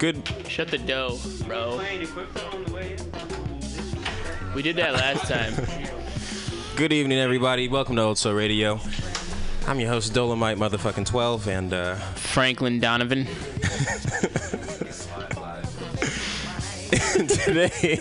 Good. 0.00 0.26
shut 0.48 0.68
the 0.68 0.78
dough, 0.78 1.18
bro. 1.46 1.76
We 4.54 4.62
did 4.62 4.76
that 4.76 4.94
last 4.94 5.28
time. 5.30 5.52
Good 6.76 6.94
evening, 6.94 7.18
everybody. 7.18 7.68
Welcome 7.68 7.96
to 7.96 8.02
Old 8.02 8.16
Soul 8.16 8.32
Radio. 8.32 8.80
I'm 9.66 9.78
your 9.78 9.90
host, 9.90 10.14
Dolomite 10.14 10.56
Motherfucking 10.56 11.04
12, 11.04 11.48
and 11.48 11.74
uh, 11.74 11.96
Franklin 12.14 12.80
Donovan. 12.80 13.26
today, 17.28 18.00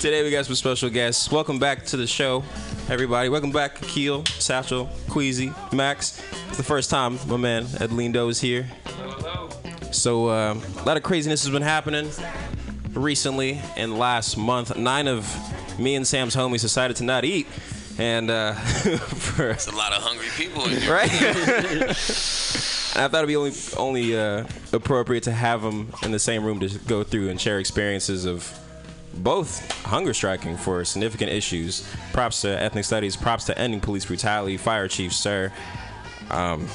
today 0.00 0.24
we 0.24 0.32
got 0.32 0.46
some 0.46 0.56
special 0.56 0.90
guests. 0.90 1.30
Welcome 1.30 1.60
back 1.60 1.84
to 1.84 1.96
the 1.96 2.08
show, 2.08 2.42
everybody. 2.88 3.28
Welcome 3.28 3.52
back, 3.52 3.80
Keel, 3.80 4.24
Satchel, 4.24 4.90
Queasy, 5.08 5.52
Max. 5.72 6.20
It's 6.48 6.56
the 6.56 6.64
first 6.64 6.90
time 6.90 7.20
my 7.28 7.36
man 7.36 7.62
Ed 7.78 7.90
Lindo 7.90 8.28
is 8.28 8.40
here. 8.40 8.66
So 9.92 10.28
uh, 10.28 10.54
a 10.78 10.84
lot 10.84 10.96
of 10.96 11.02
craziness 11.02 11.44
has 11.44 11.52
been 11.52 11.62
happening 11.62 12.10
recently 12.94 13.60
and 13.76 13.98
last 13.98 14.36
month. 14.36 14.76
Nine 14.76 15.06
of 15.08 15.28
me 15.78 15.94
and 15.94 16.06
Sam's 16.06 16.34
homies 16.34 16.62
decided 16.62 16.96
to 16.98 17.04
not 17.04 17.24
eat, 17.24 17.46
and 17.98 18.30
uh, 18.30 18.52
for 18.54 19.42
There's 19.44 19.66
a 19.68 19.76
lot 19.76 19.92
of 19.92 20.02
hungry 20.02 20.28
people 20.36 20.64
in 20.64 20.80
here. 20.80 20.92
right? 20.92 21.10
I 22.94 23.08
thought 23.08 23.14
it'd 23.14 23.28
be 23.28 23.36
only 23.36 23.52
only 23.76 24.18
uh, 24.18 24.44
appropriate 24.72 25.22
to 25.24 25.32
have 25.32 25.62
them 25.62 25.92
in 26.02 26.10
the 26.10 26.18
same 26.18 26.44
room 26.44 26.60
to 26.60 26.78
go 26.86 27.02
through 27.02 27.28
and 27.30 27.40
share 27.40 27.58
experiences 27.58 28.24
of 28.26 28.58
both 29.14 29.70
hunger 29.84 30.14
striking 30.14 30.56
for 30.56 30.84
significant 30.84 31.30
issues. 31.30 31.86
Props 32.12 32.42
to 32.42 32.48
ethnic 32.48 32.84
studies. 32.84 33.16
Props 33.16 33.44
to 33.44 33.58
ending 33.58 33.80
police 33.80 34.04
brutality. 34.06 34.56
Fire 34.56 34.88
chief, 34.88 35.12
Suhr. 35.12 35.52
Um, 36.30 36.66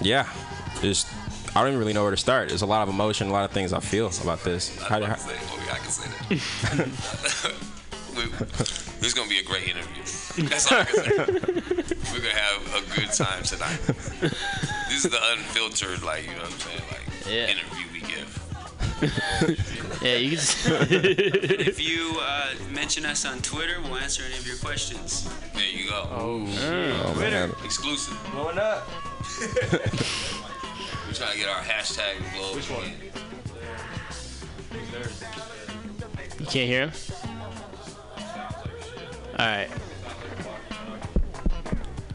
yeah, 0.00 0.28
just 0.80 1.06
I 1.54 1.60
don't 1.60 1.68
even 1.68 1.78
really 1.78 1.92
know 1.92 2.02
where 2.02 2.10
to 2.10 2.16
start. 2.16 2.48
There's 2.48 2.62
a 2.62 2.66
lot 2.66 2.82
of 2.82 2.88
emotion, 2.88 3.28
a 3.28 3.32
lot 3.32 3.44
of 3.44 3.52
things 3.52 3.72
I 3.72 3.80
feel 3.80 4.10
about 4.22 4.42
this. 4.42 4.76
How, 4.82 4.98
I 4.98 5.04
how, 5.04 5.14
was 5.14 5.24
about 5.24 5.38
to 5.38 5.38
say, 5.38 5.38
oh, 5.50 5.62
yeah, 5.66 5.72
I 5.72 5.78
can 5.78 5.90
say 5.90 6.08
that. 6.76 7.54
We- 8.14 8.22
this 8.30 9.06
is 9.08 9.14
gonna 9.14 9.28
be 9.28 9.38
a 9.38 9.42
great 9.42 9.66
interview. 9.68 10.02
That's 10.48 10.70
all 10.70 10.78
I 10.78 10.84
can 10.84 10.94
say. 10.94 11.16
We're 12.12 12.20
gonna 12.20 12.30
have 12.30 12.62
a 12.76 12.96
good 13.00 13.10
time 13.12 13.42
tonight. 13.42 13.78
This 14.88 15.04
is 15.04 15.10
the 15.10 15.18
unfiltered, 15.32 16.02
like 16.04 16.22
you 16.22 16.30
know 16.30 16.42
what 16.42 16.52
I'm 16.52 16.58
saying, 16.60 16.82
like 16.92 17.26
Yeah. 17.28 17.48
interview 17.48 17.86
we 17.92 18.00
give. 18.00 18.40
Yeah, 20.02 20.16
you 20.16 20.30
can. 20.30 20.38
s- 20.38 20.66
If 20.68 21.80
you 21.80 22.16
uh, 22.20 22.50
mention 22.70 23.04
us 23.04 23.24
on 23.24 23.40
Twitter, 23.40 23.80
we'll 23.82 23.96
answer 23.96 24.22
any 24.26 24.36
of 24.38 24.46
your 24.46 24.56
questions. 24.58 25.28
There 25.54 25.64
you 25.64 25.88
go. 25.90 26.06
oh, 26.12 26.38
man. 27.18 27.50
Exclusive. 27.64 28.16
Blowing 28.32 28.58
up. 28.58 28.86
We're 31.14 31.20
trying 31.20 31.32
to 31.34 31.38
get 31.38 31.48
our 31.48 31.62
hashtag 31.62 32.16
to 32.16 32.36
blow. 32.36 32.56
Which 32.56 32.68
one? 32.70 32.90
You 36.40 36.46
can't 36.46 36.68
hear 36.68 36.88
him. 36.88 36.92
All 39.38 39.46
right, 39.46 39.68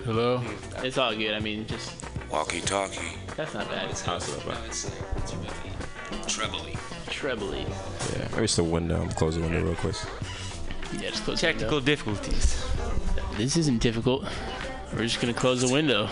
Hello. 0.03 0.41
it's 0.83 0.97
all 0.97 1.15
good. 1.15 1.33
I 1.33 1.39
mean, 1.39 1.65
just 1.65 1.93
Walkie 2.29 2.59
talkie. 2.59 2.99
that's 3.37 3.53
not 3.53 3.69
bad. 3.69 3.89
It's 3.89 4.05
awesome. 4.05 4.45
No, 4.45 4.57
it's, 4.67 4.89
uh, 4.89 4.91
it's 5.15 5.33
really 5.33 5.47
Trebly. 6.27 6.75
Trebly. 7.05 7.59
Yeah, 8.19 8.27
maybe 8.31 8.43
it's 8.43 8.57
the 8.57 8.65
window. 8.65 9.01
I'm 9.01 9.09
close 9.11 9.35
the 9.35 9.41
window 9.41 9.63
real 9.63 9.75
quick. 9.75 9.95
Yeah, 10.99 11.11
just 11.11 11.23
close 11.23 11.39
Technical 11.39 11.79
difficulties. 11.79 12.65
The 12.75 12.83
window. 13.21 13.37
This 13.37 13.55
isn't 13.55 13.81
difficult. 13.81 14.25
We're 14.91 15.03
just 15.03 15.21
gonna 15.21 15.33
close 15.33 15.61
the 15.61 15.71
window. 15.73 16.09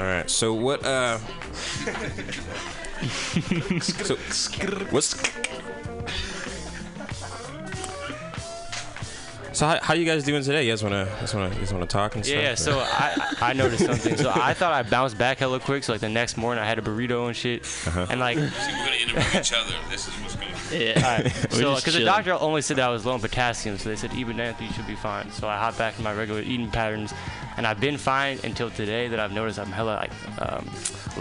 All 0.00 0.06
right. 0.06 0.30
So 0.30 0.54
what? 0.54 0.82
Uh. 0.82 1.18
so 3.82 4.16
what's? 4.88 5.14
So 9.60 9.66
how, 9.66 9.78
how 9.82 9.92
you 9.92 10.06
guys 10.06 10.24
doing 10.24 10.42
today? 10.42 10.64
You 10.64 10.72
guys 10.72 10.82
wanna, 10.82 11.04
you 11.04 11.20
guys 11.20 11.34
wanna, 11.34 11.54
you 11.54 11.60
guys 11.60 11.70
wanna 11.70 11.84
talk 11.84 12.14
and 12.14 12.24
stuff? 12.24 12.34
Yeah, 12.34 12.42
yeah. 12.44 12.54
So 12.54 12.78
I 12.78 13.36
I 13.42 13.52
noticed 13.52 13.84
something. 13.84 14.16
So 14.16 14.32
I 14.34 14.54
thought 14.54 14.72
I 14.72 14.82
bounced 14.82 15.18
back 15.18 15.36
hella 15.36 15.60
quick. 15.60 15.84
So 15.84 15.92
like 15.92 16.00
the 16.00 16.08
next 16.08 16.38
morning 16.38 16.64
I 16.64 16.66
had 16.66 16.78
a 16.78 16.80
burrito 16.80 17.26
and 17.26 17.36
shit. 17.36 17.68
And 17.94 18.20
like, 18.20 18.38
See, 18.38 18.42
we're 18.42 18.86
gonna 18.86 18.96
interview 18.96 19.38
each 19.38 19.52
other. 19.52 19.74
This 19.90 20.08
is 20.08 20.14
what's 20.14 20.36
gonna. 20.36 20.46
Yeah. 20.72 20.92
alright. 20.96 21.52
so 21.52 21.74
because 21.74 21.92
the 21.92 22.04
doctor 22.04 22.32
only 22.32 22.62
said 22.62 22.78
that 22.78 22.88
I 22.88 22.90
was 22.90 23.04
low 23.04 23.14
in 23.14 23.20
potassium, 23.20 23.76
so 23.76 23.90
they 23.90 23.96
said 23.96 24.14
even 24.14 24.38
then 24.38 24.56
you 24.60 24.72
should 24.72 24.86
be 24.86 24.94
fine. 24.94 25.30
So 25.30 25.46
I 25.46 25.58
hopped 25.58 25.76
back 25.76 25.94
to 25.96 26.02
my 26.02 26.14
regular 26.14 26.40
eating 26.40 26.70
patterns, 26.70 27.12
and 27.58 27.66
I've 27.66 27.80
been 27.80 27.98
fine 27.98 28.38
until 28.42 28.70
today. 28.70 29.08
That 29.08 29.20
I've 29.20 29.32
noticed 29.32 29.58
I'm 29.58 29.66
hella 29.66 29.96
like 29.96 30.12
um, 30.40 30.70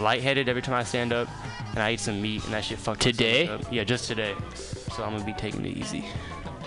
lightheaded 0.02 0.48
every 0.48 0.62
time 0.62 0.76
I 0.76 0.86
stand 0.86 1.12
up, 1.12 1.28
and 1.72 1.80
I 1.80 1.92
eat 1.92 2.00
some 2.00 2.22
meat, 2.22 2.46
and 2.46 2.54
that 2.54 2.64
shit 2.64 2.80
fucked 2.80 3.04
my 3.04 3.12
Today? 3.12 3.46
stomach 3.48 3.68
up. 3.68 3.74
Yeah, 3.74 3.84
just 3.84 4.08
today. 4.08 4.34
So 4.56 5.04
I'm 5.04 5.12
gonna 5.12 5.26
be 5.26 5.34
taking 5.34 5.66
it 5.66 5.76
easy. 5.78 6.06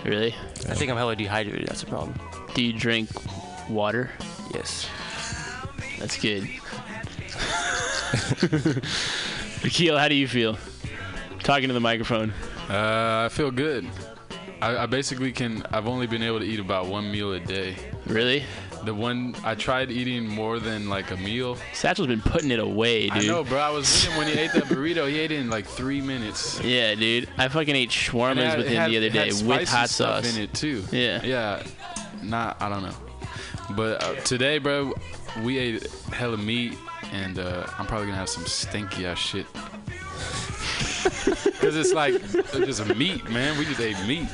Really? 0.05 0.35
I 0.69 0.75
think 0.75 0.91
I'm 0.91 0.97
hella 0.97 1.15
dehydrated. 1.17 1.69
That's 1.69 1.83
a 1.83 1.87
problem. 1.87 2.19
Do 2.55 2.63
you 2.65 2.73
drink 2.73 3.09
water? 3.69 4.11
Yes. 4.53 4.89
That's 5.99 6.19
good. 6.19 6.49
Akil, 9.65 9.97
how 9.97 10.09
do 10.09 10.15
you 10.15 10.27
feel? 10.27 10.59
Talking 11.43 11.69
to 11.69 11.75
the 11.75 11.81
microphone. 11.81 12.33
Uh, 12.69 13.27
I 13.27 13.29
feel 13.31 13.51
good. 13.51 13.87
I, 14.61 14.79
I 14.79 14.87
basically 14.87 15.33
can. 15.33 15.65
I've 15.73 15.87
only 15.87 16.07
been 16.07 16.23
able 16.23 16.41
to 16.41 16.45
eat 16.45 16.61
about 16.61 16.87
one 16.87 17.11
meal 17.11 17.33
a 17.33 17.41
day. 17.41 17.77
Really? 18.07 18.45
The 18.85 18.95
one 18.95 19.35
I 19.45 19.55
tried 19.55 19.91
eating 19.93 20.27
more 20.27 20.59
than 20.59 20.89
like 20.89 21.11
a 21.13 21.17
meal. 21.17 21.57
Satchel's 21.73 22.09
been 22.09 22.21
putting 22.21 22.51
it 22.51 22.59
away, 22.59 23.09
dude. 23.09 23.13
I 23.13 23.21
know, 23.27 23.45
bro. 23.45 23.59
I 23.59 23.71
was 23.71 23.85
with 23.91 24.11
him 24.13 24.19
when 24.19 24.27
he 24.27 24.39
ate 24.39 24.53
that 24.55 24.65
burrito. 24.65 25.09
He 25.09 25.21
ate 25.21 25.31
it 25.31 25.39
in 25.41 25.51
like 25.51 25.67
three 25.67 26.01
minutes. 26.01 26.61
Yeah, 26.63 26.95
dude. 26.97 27.29
I 27.39 27.49
fucking 27.49 27.77
ate 27.77 27.91
shawarmas 27.91 28.55
it 28.55 28.59
with 28.59 28.69
had- 28.69 28.87
him 28.87 28.91
the 28.91 28.97
other 28.99 29.11
had 29.11 29.31
day 29.31 29.47
with 29.47 29.69
hot 29.69 29.89
sauce. 29.89 30.37
in 30.37 30.43
it 30.43 30.53
too. 30.53 30.85
Yeah. 30.91 31.23
Yeah. 31.25 31.63
Not. 32.23 32.61
I 32.61 32.69
don't 32.69 32.83
know. 32.83 32.95
But 33.77 34.03
uh, 34.03 34.15
today, 34.17 34.59
bro, 34.59 34.95
we 35.45 35.59
ate 35.59 35.87
hella 36.13 36.37
meat, 36.37 36.77
and 37.13 37.39
uh, 37.39 37.67
I'm 37.79 37.87
probably 37.87 38.07
gonna 38.07 38.19
have 38.19 38.29
some 38.29 38.45
stinky 38.47 39.07
ass 39.07 39.19
shit. 39.19 39.47
Cause 41.63 41.77
it's 41.77 41.93
like 41.93 42.15
it's 42.15 42.53
just 42.53 42.85
meat, 42.97 43.31
man. 43.31 43.57
We 43.57 43.65
just 43.65 43.81
ate 43.81 43.97
meat. 44.07 44.27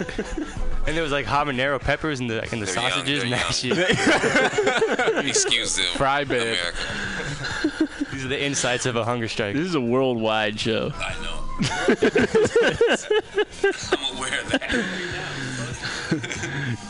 And 0.87 0.97
there 0.97 1.03
was 1.03 1.13
like 1.13 1.27
habanero 1.27 1.79
peppers 1.79 2.19
and 2.21 2.31
the 2.31 2.37
like, 2.41 2.53
and 2.53 2.63
the 2.63 2.67
They're 2.67 2.75
young, 2.77 2.91
sausages 2.91 3.23
and 3.23 3.33
that 3.35 3.55
shit. 3.55 5.27
Excuse 5.27 5.77
them. 5.77 5.85
Fry 5.97 6.25
bed. 6.25 6.59
America. 6.59 7.89
These 8.13 8.25
are 8.25 8.29
the 8.29 8.43
insights 8.43 8.87
of 8.87 8.97
a 8.97 9.05
hunger 9.05 9.29
strike. 9.29 9.55
This 9.55 9.67
is 9.67 9.75
a 9.75 9.81
worldwide 9.81 10.59
show. 10.59 10.91
I 10.97 11.13
know. 11.23 11.45
I'm 13.93 14.17
aware 14.17 14.41
of 14.41 14.51
that. 14.53 14.71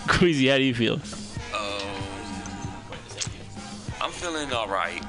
Queasy, 0.08 0.46
how 0.48 0.58
do 0.58 0.62
you 0.62 0.74
feel? 0.74 0.94
Um, 0.94 1.00
I'm 4.00 4.12
feeling 4.12 4.52
all 4.52 4.68
right, 4.68 5.02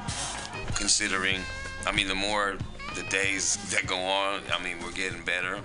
considering. 0.75 1.41
I 1.85 1.91
mean, 1.91 2.07
the 2.07 2.15
more 2.15 2.57
the 2.99 3.09
days 3.09 3.57
that 3.71 3.87
go 3.87 3.97
on, 3.97 4.41
I 4.51 4.61
mean, 4.61 4.77
we're 4.83 4.91
getting 4.91 5.23
better, 5.23 5.59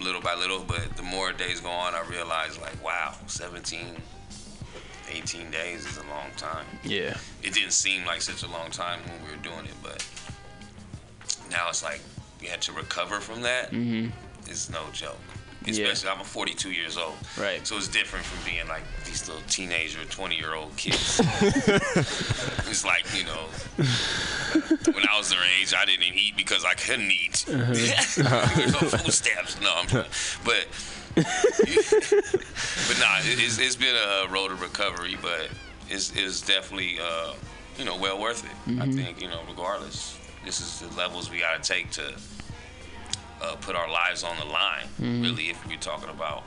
little 0.00 0.20
by 0.20 0.34
little. 0.34 0.60
But 0.60 0.96
the 0.96 1.02
more 1.02 1.32
days 1.32 1.60
go 1.60 1.70
on, 1.70 1.94
I 1.94 2.02
realize, 2.08 2.60
like, 2.60 2.82
wow, 2.84 3.14
17, 3.26 3.96
18 5.10 5.50
days 5.50 5.84
is 5.84 5.96
a 5.96 6.02
long 6.02 6.30
time. 6.36 6.66
Yeah. 6.84 7.16
It 7.42 7.54
didn't 7.54 7.72
seem 7.72 8.04
like 8.06 8.22
such 8.22 8.42
a 8.44 8.48
long 8.48 8.70
time 8.70 9.00
when 9.06 9.24
we 9.24 9.36
were 9.36 9.42
doing 9.42 9.66
it, 9.66 9.74
but 9.82 10.06
now 11.50 11.68
it's 11.68 11.82
like 11.82 12.00
we 12.40 12.46
had 12.46 12.62
to 12.62 12.72
recover 12.72 13.20
from 13.20 13.42
that. 13.42 13.72
Mm-hmm. 13.72 14.10
It's 14.48 14.70
no 14.70 14.82
joke. 14.92 15.18
Yeah. 15.64 15.86
Especially, 15.86 16.18
I'm 16.18 16.24
42 16.24 16.70
years 16.70 16.96
old. 16.96 17.14
Right. 17.38 17.66
So 17.66 17.76
it's 17.76 17.88
different 17.88 18.24
from 18.24 18.44
being 18.50 18.66
like 18.68 18.82
these 19.04 19.28
little 19.28 19.42
teenager, 19.48 20.04
20 20.04 20.36
year 20.36 20.54
old 20.54 20.76
kids. 20.76 21.20
it's 21.40 22.84
like, 22.84 23.04
you 23.16 23.24
know, 23.24 23.46
when 24.92 25.06
I 25.08 25.18
was 25.18 25.30
their 25.30 25.42
age, 25.60 25.74
I 25.76 25.84
didn't 25.84 26.04
eat 26.04 26.36
because 26.36 26.64
I 26.64 26.74
couldn't 26.74 27.10
eat. 27.10 27.44
Uh-huh. 27.48 27.72
There's 27.72 28.18
no 28.18 28.26
uh-huh. 28.26 28.96
food 28.98 29.12
stamps. 29.12 29.60
No, 29.60 29.72
I'm 29.74 29.86
But, 30.44 30.66
but 31.14 31.24
nah, 32.98 33.18
it, 33.20 33.38
it's, 33.38 33.58
it's 33.58 33.76
been 33.76 33.94
a 33.94 34.28
road 34.28 34.50
of 34.50 34.60
recovery, 34.60 35.16
but 35.20 35.48
it's, 35.88 36.14
it's 36.16 36.40
definitely, 36.40 36.98
uh, 37.00 37.34
you 37.78 37.84
know, 37.84 37.96
well 37.96 38.20
worth 38.20 38.44
it. 38.44 38.50
I 38.66 38.86
mm-hmm. 38.86 38.92
think, 38.92 39.22
you 39.22 39.28
know, 39.28 39.40
regardless. 39.48 40.18
This 40.44 40.60
is 40.60 40.80
the 40.80 40.96
levels 40.96 41.30
we 41.30 41.38
got 41.38 41.62
to 41.62 41.72
take 41.72 41.90
to 41.92 42.14
uh, 43.42 43.56
put 43.56 43.74
our 43.76 43.90
lives 43.90 44.22
on 44.24 44.36
the 44.38 44.44
line, 44.46 44.86
really, 45.22 45.50
if 45.50 45.66
we're 45.66 45.76
talking 45.76 46.10
about 46.10 46.44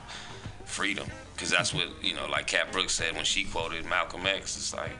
freedom. 0.64 1.06
Because 1.34 1.50
that's 1.50 1.74
what, 1.74 1.88
you 2.02 2.14
know, 2.14 2.26
like 2.28 2.46
Cat 2.46 2.72
Brooks 2.72 2.94
said 2.94 3.14
when 3.14 3.24
she 3.24 3.44
quoted 3.44 3.84
Malcolm 3.84 4.26
X. 4.26 4.56
It's 4.56 4.74
like, 4.74 4.92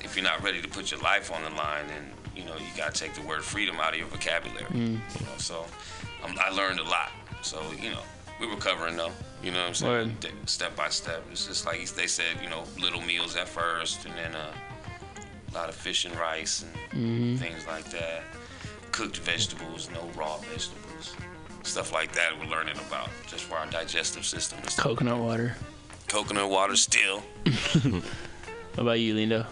if 0.00 0.16
you're 0.16 0.24
not 0.24 0.42
ready 0.42 0.60
to 0.60 0.68
put 0.68 0.90
your 0.90 1.00
life 1.00 1.30
on 1.32 1.42
the 1.44 1.50
line, 1.50 1.86
then, 1.86 2.10
you 2.34 2.44
know, 2.44 2.56
you 2.56 2.66
got 2.76 2.94
to 2.94 3.00
take 3.00 3.14
the 3.14 3.22
word 3.22 3.44
freedom 3.44 3.76
out 3.78 3.92
of 3.92 3.98
your 4.00 4.08
vocabulary. 4.08 4.66
You 4.74 4.96
know, 4.96 5.36
so 5.38 5.64
um, 6.24 6.34
I 6.44 6.50
learned 6.50 6.80
a 6.80 6.84
lot. 6.84 7.12
So, 7.42 7.62
you 7.80 7.90
know, 7.90 8.00
we're 8.40 8.50
recovering 8.50 8.96
though. 8.96 9.12
You 9.42 9.52
know 9.52 9.60
what 9.60 9.68
I'm 9.68 9.74
saying? 9.74 10.08
Word. 10.08 10.48
Step 10.48 10.74
by 10.74 10.88
step. 10.88 11.22
It's 11.30 11.46
just 11.46 11.64
like 11.66 11.84
they 11.90 12.08
said, 12.08 12.38
you 12.42 12.48
know, 12.50 12.64
little 12.80 13.00
meals 13.00 13.36
at 13.36 13.48
first, 13.48 14.04
and 14.04 14.14
then 14.16 14.34
uh, 14.34 14.52
a 15.50 15.54
lot 15.54 15.68
of 15.68 15.74
fish 15.74 16.04
and 16.04 16.16
rice 16.16 16.64
and 16.92 17.38
things 17.38 17.66
like 17.66 17.84
that. 17.90 18.22
Cooked 18.90 19.18
vegetables, 19.18 19.88
no 19.92 20.08
raw 20.16 20.36
vegetables, 20.38 20.81
stuff 21.62 21.92
like 21.92 22.12
that. 22.12 22.32
We're 22.38 22.46
learning 22.50 22.76
about 22.88 23.08
just 23.26 23.44
for 23.44 23.56
our 23.56 23.66
digestive 23.66 24.24
system. 24.24 24.58
and 24.60 24.70
stuff. 24.70 24.84
Coconut 24.84 25.18
water. 25.18 25.56
Coconut 26.08 26.48
water 26.50 26.76
still. 26.76 27.22
What 28.74 28.82
about 28.84 29.00
you, 29.00 29.14
Lindo? 29.14 29.44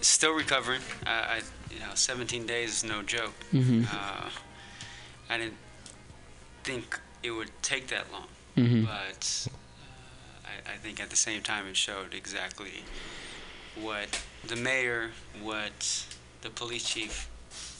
Still 0.00 0.32
recovering. 0.34 0.80
Uh, 1.06 1.10
I, 1.10 1.40
you 1.72 1.78
know, 1.80 1.86
17 1.94 2.46
days 2.46 2.70
is 2.70 2.84
no 2.84 3.02
joke. 3.02 3.32
Mm-hmm. 3.52 3.84
Uh, 3.92 4.28
I 5.30 5.38
didn't 5.38 5.56
think 6.64 6.98
it 7.22 7.30
would 7.30 7.50
take 7.62 7.88
that 7.88 8.12
long, 8.12 8.26
Mm-hmm. 8.56 8.84
but 8.84 9.48
uh, 9.50 10.46
I, 10.70 10.74
I 10.74 10.76
think 10.76 11.00
at 11.00 11.10
the 11.10 11.16
same 11.16 11.40
time 11.42 11.66
it 11.66 11.76
showed 11.76 12.14
exactly 12.14 12.82
what 13.80 14.22
the 14.46 14.56
mayor, 14.56 15.10
what 15.42 16.04
the 16.42 16.50
police 16.50 16.84
chief 16.88 17.28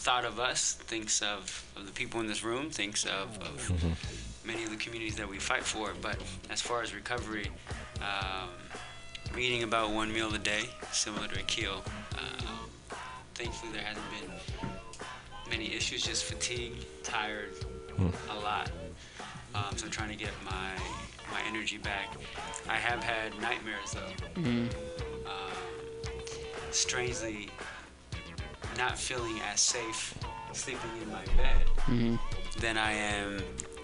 thought 0.02 0.24
of 0.24 0.40
us, 0.40 0.72
thinks 0.74 1.22
of, 1.22 1.64
of 1.76 1.86
the 1.86 1.92
people 1.92 2.18
in 2.18 2.26
this 2.26 2.42
room, 2.42 2.70
thinks 2.70 3.04
of, 3.04 3.38
of 3.40 4.44
many 4.44 4.64
of 4.64 4.70
the 4.70 4.76
communities 4.76 5.14
that 5.14 5.28
we 5.28 5.38
fight 5.38 5.62
for. 5.62 5.92
But 6.02 6.16
as 6.50 6.60
far 6.60 6.82
as 6.82 6.92
recovery, 6.92 7.48
um, 8.00 8.48
I'm 9.32 9.38
eating 9.38 9.62
about 9.62 9.90
one 9.90 10.12
meal 10.12 10.34
a 10.34 10.38
day, 10.38 10.64
similar 10.90 11.28
to 11.28 11.38
Akil. 11.38 11.82
Um, 12.18 12.98
thankfully, 13.34 13.72
there 13.72 13.82
hasn't 13.82 14.04
been 14.10 14.68
many 15.48 15.72
issues, 15.72 16.02
just 16.02 16.24
fatigue, 16.24 16.84
tired, 17.04 17.54
a 18.30 18.34
lot. 18.40 18.72
Um, 19.54 19.76
so 19.76 19.84
I'm 19.84 19.92
trying 19.92 20.10
to 20.10 20.16
get 20.16 20.32
my 20.44 20.70
my 21.30 21.40
energy 21.46 21.78
back. 21.78 22.12
I 22.68 22.74
have 22.74 23.02
had 23.02 23.40
nightmares 23.40 23.92
though. 23.94 24.42
Um, 24.44 24.68
strangely, 26.72 27.48
not 28.76 28.98
feeling 28.98 29.38
as 29.52 29.60
safe 29.60 30.14
sleeping 30.52 30.90
in 31.02 31.10
my 31.10 31.24
bed 31.36 31.56
Mm-hmm. 31.86 32.16
than 32.60 32.76
I 32.76 32.92
am, 32.92 33.42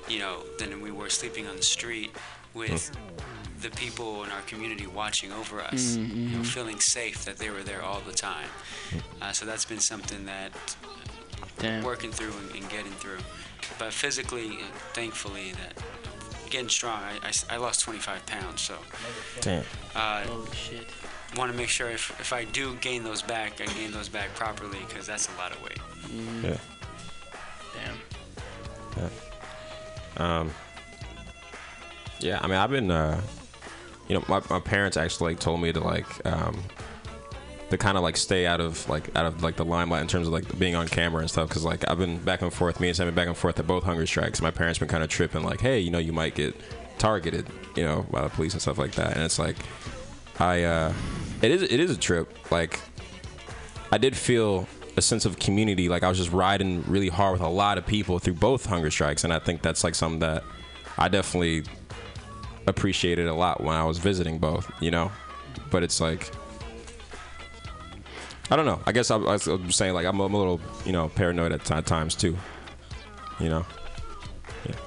you 0.08 0.18
know, 0.20 0.42
than 0.58 0.80
we 0.80 0.90
were 0.92 1.10
sleeping 1.10 1.46
on 1.48 1.56
the 1.56 1.62
street 1.62 2.10
with 2.54 2.90
the 3.60 3.70
people 3.70 4.22
in 4.22 4.30
our 4.30 4.40
community 4.42 4.86
watching 4.86 5.32
over 5.32 5.60
us, 5.60 5.96
you 5.96 6.04
know, 6.36 6.44
feeling 6.44 6.78
safe 6.78 7.24
that 7.24 7.38
they 7.38 7.50
were 7.50 7.62
there 7.64 7.82
all 7.82 8.00
the 8.06 8.12
time. 8.12 8.48
Uh, 9.20 9.32
so 9.32 9.44
that's 9.46 9.64
been 9.64 9.80
something 9.80 10.24
that 10.26 10.52
Damn. 11.58 11.82
working 11.82 12.12
through 12.12 12.32
and, 12.42 12.62
and 12.62 12.70
getting 12.70 12.92
through. 12.92 13.18
But 13.80 13.92
physically, 13.92 14.58
thankfully, 14.94 15.52
that 15.52 15.82
getting 16.50 16.68
strong. 16.68 17.02
I 17.50 17.56
lost 17.56 17.80
25 17.80 18.24
pounds, 18.26 18.60
so 18.60 18.76
Damn. 19.40 19.64
uh, 19.96 20.22
Holy 20.22 20.54
shit. 20.54 20.86
Want 21.36 21.52
to 21.52 21.56
make 21.56 21.68
sure 21.68 21.90
if, 21.90 22.18
if 22.20 22.32
I 22.32 22.44
do 22.44 22.74
gain 22.76 23.04
those 23.04 23.22
back, 23.22 23.60
I 23.60 23.66
gain 23.66 23.92
those 23.92 24.08
back 24.08 24.34
properly 24.34 24.78
because 24.88 25.06
that's 25.06 25.28
a 25.28 25.38
lot 25.38 25.52
of 25.52 25.62
weight. 25.62 25.78
Yeah. 26.42 26.56
Damn. 28.96 29.08
Yeah. 30.16 30.40
Um, 30.40 30.50
yeah, 32.20 32.40
I 32.42 32.46
mean, 32.46 32.56
I've 32.56 32.70
been, 32.70 32.90
uh, 32.90 33.20
you 34.08 34.16
know, 34.16 34.24
my, 34.26 34.42
my 34.50 34.58
parents 34.58 34.96
actually 34.96 35.34
like 35.34 35.40
told 35.40 35.60
me 35.60 35.72
to 35.72 35.80
like, 35.80 36.26
um, 36.26 36.60
to 37.70 37.76
kind 37.76 37.98
of 37.98 38.02
like 38.02 38.16
stay 38.16 38.46
out 38.46 38.60
of 38.60 38.88
like 38.88 39.14
out 39.14 39.26
of 39.26 39.42
like 39.42 39.56
the 39.56 39.64
limelight 39.64 40.00
in 40.00 40.08
terms 40.08 40.26
of 40.26 40.32
like 40.32 40.58
being 40.58 40.74
on 40.74 40.88
camera 40.88 41.20
and 41.20 41.30
stuff. 41.30 41.50
Cause 41.50 41.64
like 41.64 41.88
I've 41.88 41.98
been 41.98 42.18
back 42.18 42.40
and 42.40 42.52
forth, 42.52 42.80
me 42.80 42.88
and 42.88 42.96
Sam 42.96 43.06
been 43.06 43.14
back 43.14 43.28
and 43.28 43.36
forth 43.36 43.58
at 43.58 43.66
both 43.66 43.84
hunger 43.84 44.06
strikes. 44.06 44.40
My 44.40 44.50
parents 44.50 44.78
been 44.78 44.88
kind 44.88 45.04
of 45.04 45.10
tripping, 45.10 45.44
like, 45.44 45.60
hey, 45.60 45.78
you 45.78 45.90
know, 45.90 45.98
you 45.98 46.12
might 46.12 46.34
get 46.34 46.56
targeted, 46.96 47.46
you 47.76 47.84
know, 47.84 48.06
by 48.10 48.22
the 48.22 48.30
police 48.30 48.54
and 48.54 48.62
stuff 48.62 48.78
like 48.78 48.92
that. 48.92 49.12
And 49.14 49.22
it's 49.22 49.38
like, 49.38 49.56
I, 50.38 50.62
uh, 50.62 50.92
it 51.42 51.50
is 51.50 51.62
it 51.62 51.80
is 51.80 51.90
a 51.90 51.96
trip. 51.96 52.36
Like, 52.50 52.80
I 53.90 53.98
did 53.98 54.16
feel 54.16 54.66
a 54.96 55.02
sense 55.02 55.24
of 55.24 55.38
community. 55.38 55.88
Like 55.88 56.02
I 56.02 56.08
was 56.08 56.18
just 56.18 56.32
riding 56.32 56.82
really 56.86 57.08
hard 57.08 57.32
with 57.32 57.40
a 57.40 57.48
lot 57.48 57.78
of 57.78 57.86
people 57.86 58.18
through 58.18 58.34
both 58.34 58.66
hunger 58.66 58.90
strikes, 58.90 59.24
and 59.24 59.32
I 59.32 59.38
think 59.38 59.62
that's 59.62 59.84
like 59.84 59.94
something 59.94 60.20
that 60.20 60.44
I 60.98 61.08
definitely 61.08 61.64
appreciated 62.66 63.26
a 63.26 63.34
lot 63.34 63.62
when 63.62 63.74
I 63.74 63.84
was 63.84 63.98
visiting 63.98 64.38
both. 64.38 64.70
You 64.82 64.90
know, 64.90 65.10
but 65.70 65.82
it's 65.82 66.00
like 66.00 66.30
I 68.50 68.56
don't 68.56 68.66
know. 68.66 68.80
I 68.86 68.92
guess 68.92 69.10
I, 69.10 69.16
I 69.16 69.32
was 69.32 69.48
saying 69.70 69.94
like 69.94 70.06
I'm, 70.06 70.20
I'm 70.20 70.34
a 70.34 70.38
little 70.38 70.60
you 70.84 70.92
know 70.92 71.08
paranoid 71.08 71.52
at 71.52 71.64
ti- 71.64 71.82
times 71.82 72.14
too. 72.14 72.36
You 73.40 73.48
know. 73.48 73.66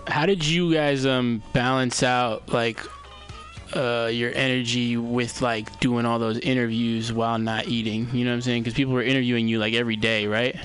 How 0.07 0.25
did 0.25 0.45
you 0.45 0.73
guys 0.73 1.05
um 1.05 1.41
balance 1.53 2.03
out 2.03 2.51
like 2.51 2.79
uh 3.75 4.09
your 4.11 4.31
energy 4.35 4.97
with 4.97 5.41
like 5.41 5.79
doing 5.79 6.05
all 6.05 6.19
those 6.19 6.37
interviews 6.39 7.11
while 7.13 7.37
not 7.37 7.67
eating? 7.67 8.07
You 8.13 8.25
know 8.25 8.31
what 8.31 8.35
I'm 8.35 8.41
saying? 8.41 8.63
Because 8.63 8.73
people 8.75 8.93
were 8.93 9.03
interviewing 9.03 9.47
you 9.47 9.59
like 9.59 9.73
every 9.73 9.95
day, 9.95 10.27
right? 10.27 10.55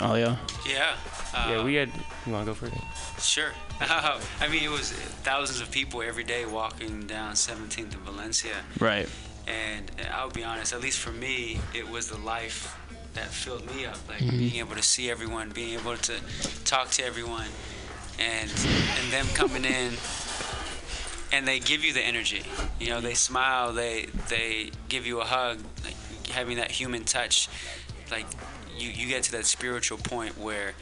Oh 0.00 0.14
yeah. 0.14 0.36
Yeah. 0.68 0.94
Uh, 1.34 1.48
Yeah, 1.50 1.64
we 1.64 1.74
had. 1.74 1.90
You 2.26 2.32
want 2.32 2.46
to 2.46 2.50
go 2.50 2.54
for 2.54 2.66
it? 2.66 2.72
Sure. 3.20 3.50
I 3.80 4.48
mean, 4.50 4.62
it 4.62 4.70
was 4.70 4.92
thousands 4.92 5.60
of 5.60 5.70
people 5.70 6.02
every 6.02 6.24
day 6.24 6.46
walking 6.46 7.06
down 7.06 7.34
17th 7.34 7.78
and 7.78 7.92
Valencia. 7.94 8.54
Right. 8.78 9.08
And 9.46 9.90
I'll 10.12 10.30
be 10.30 10.42
honest, 10.44 10.72
at 10.72 10.80
least 10.80 10.98
for 11.00 11.10
me, 11.12 11.58
it 11.74 11.88
was 11.88 12.08
the 12.08 12.18
life 12.18 12.78
that 13.14 13.26
filled 13.28 13.66
me 13.74 13.84
up. 13.84 13.98
Like 14.08 14.20
being 14.20 14.56
able 14.56 14.74
to 14.76 14.82
see 14.82 15.10
everyone, 15.10 15.50
being 15.50 15.78
able 15.78 15.96
to 15.96 16.14
talk 16.64 16.90
to 16.92 17.04
everyone, 17.04 17.46
and 18.18 18.50
and 18.50 19.12
them 19.12 19.26
coming 19.34 19.64
in, 19.64 19.92
and 21.34 21.46
they 21.48 21.58
give 21.58 21.84
you 21.84 21.92
the 21.92 22.00
energy. 22.00 22.42
You 22.80 22.88
know, 22.90 23.00
they 23.00 23.14
smile, 23.14 23.72
they 23.72 24.06
they 24.28 24.70
give 24.88 25.06
you 25.06 25.20
a 25.20 25.24
hug, 25.24 25.58
like 25.84 25.96
having 26.28 26.56
that 26.58 26.70
human 26.70 27.04
touch. 27.04 27.48
Like 28.10 28.26
you 28.78 28.88
you 28.90 29.08
get 29.08 29.24
to 29.24 29.32
that 29.32 29.46
spiritual 29.46 29.98
point 29.98 30.38
where 30.38 30.74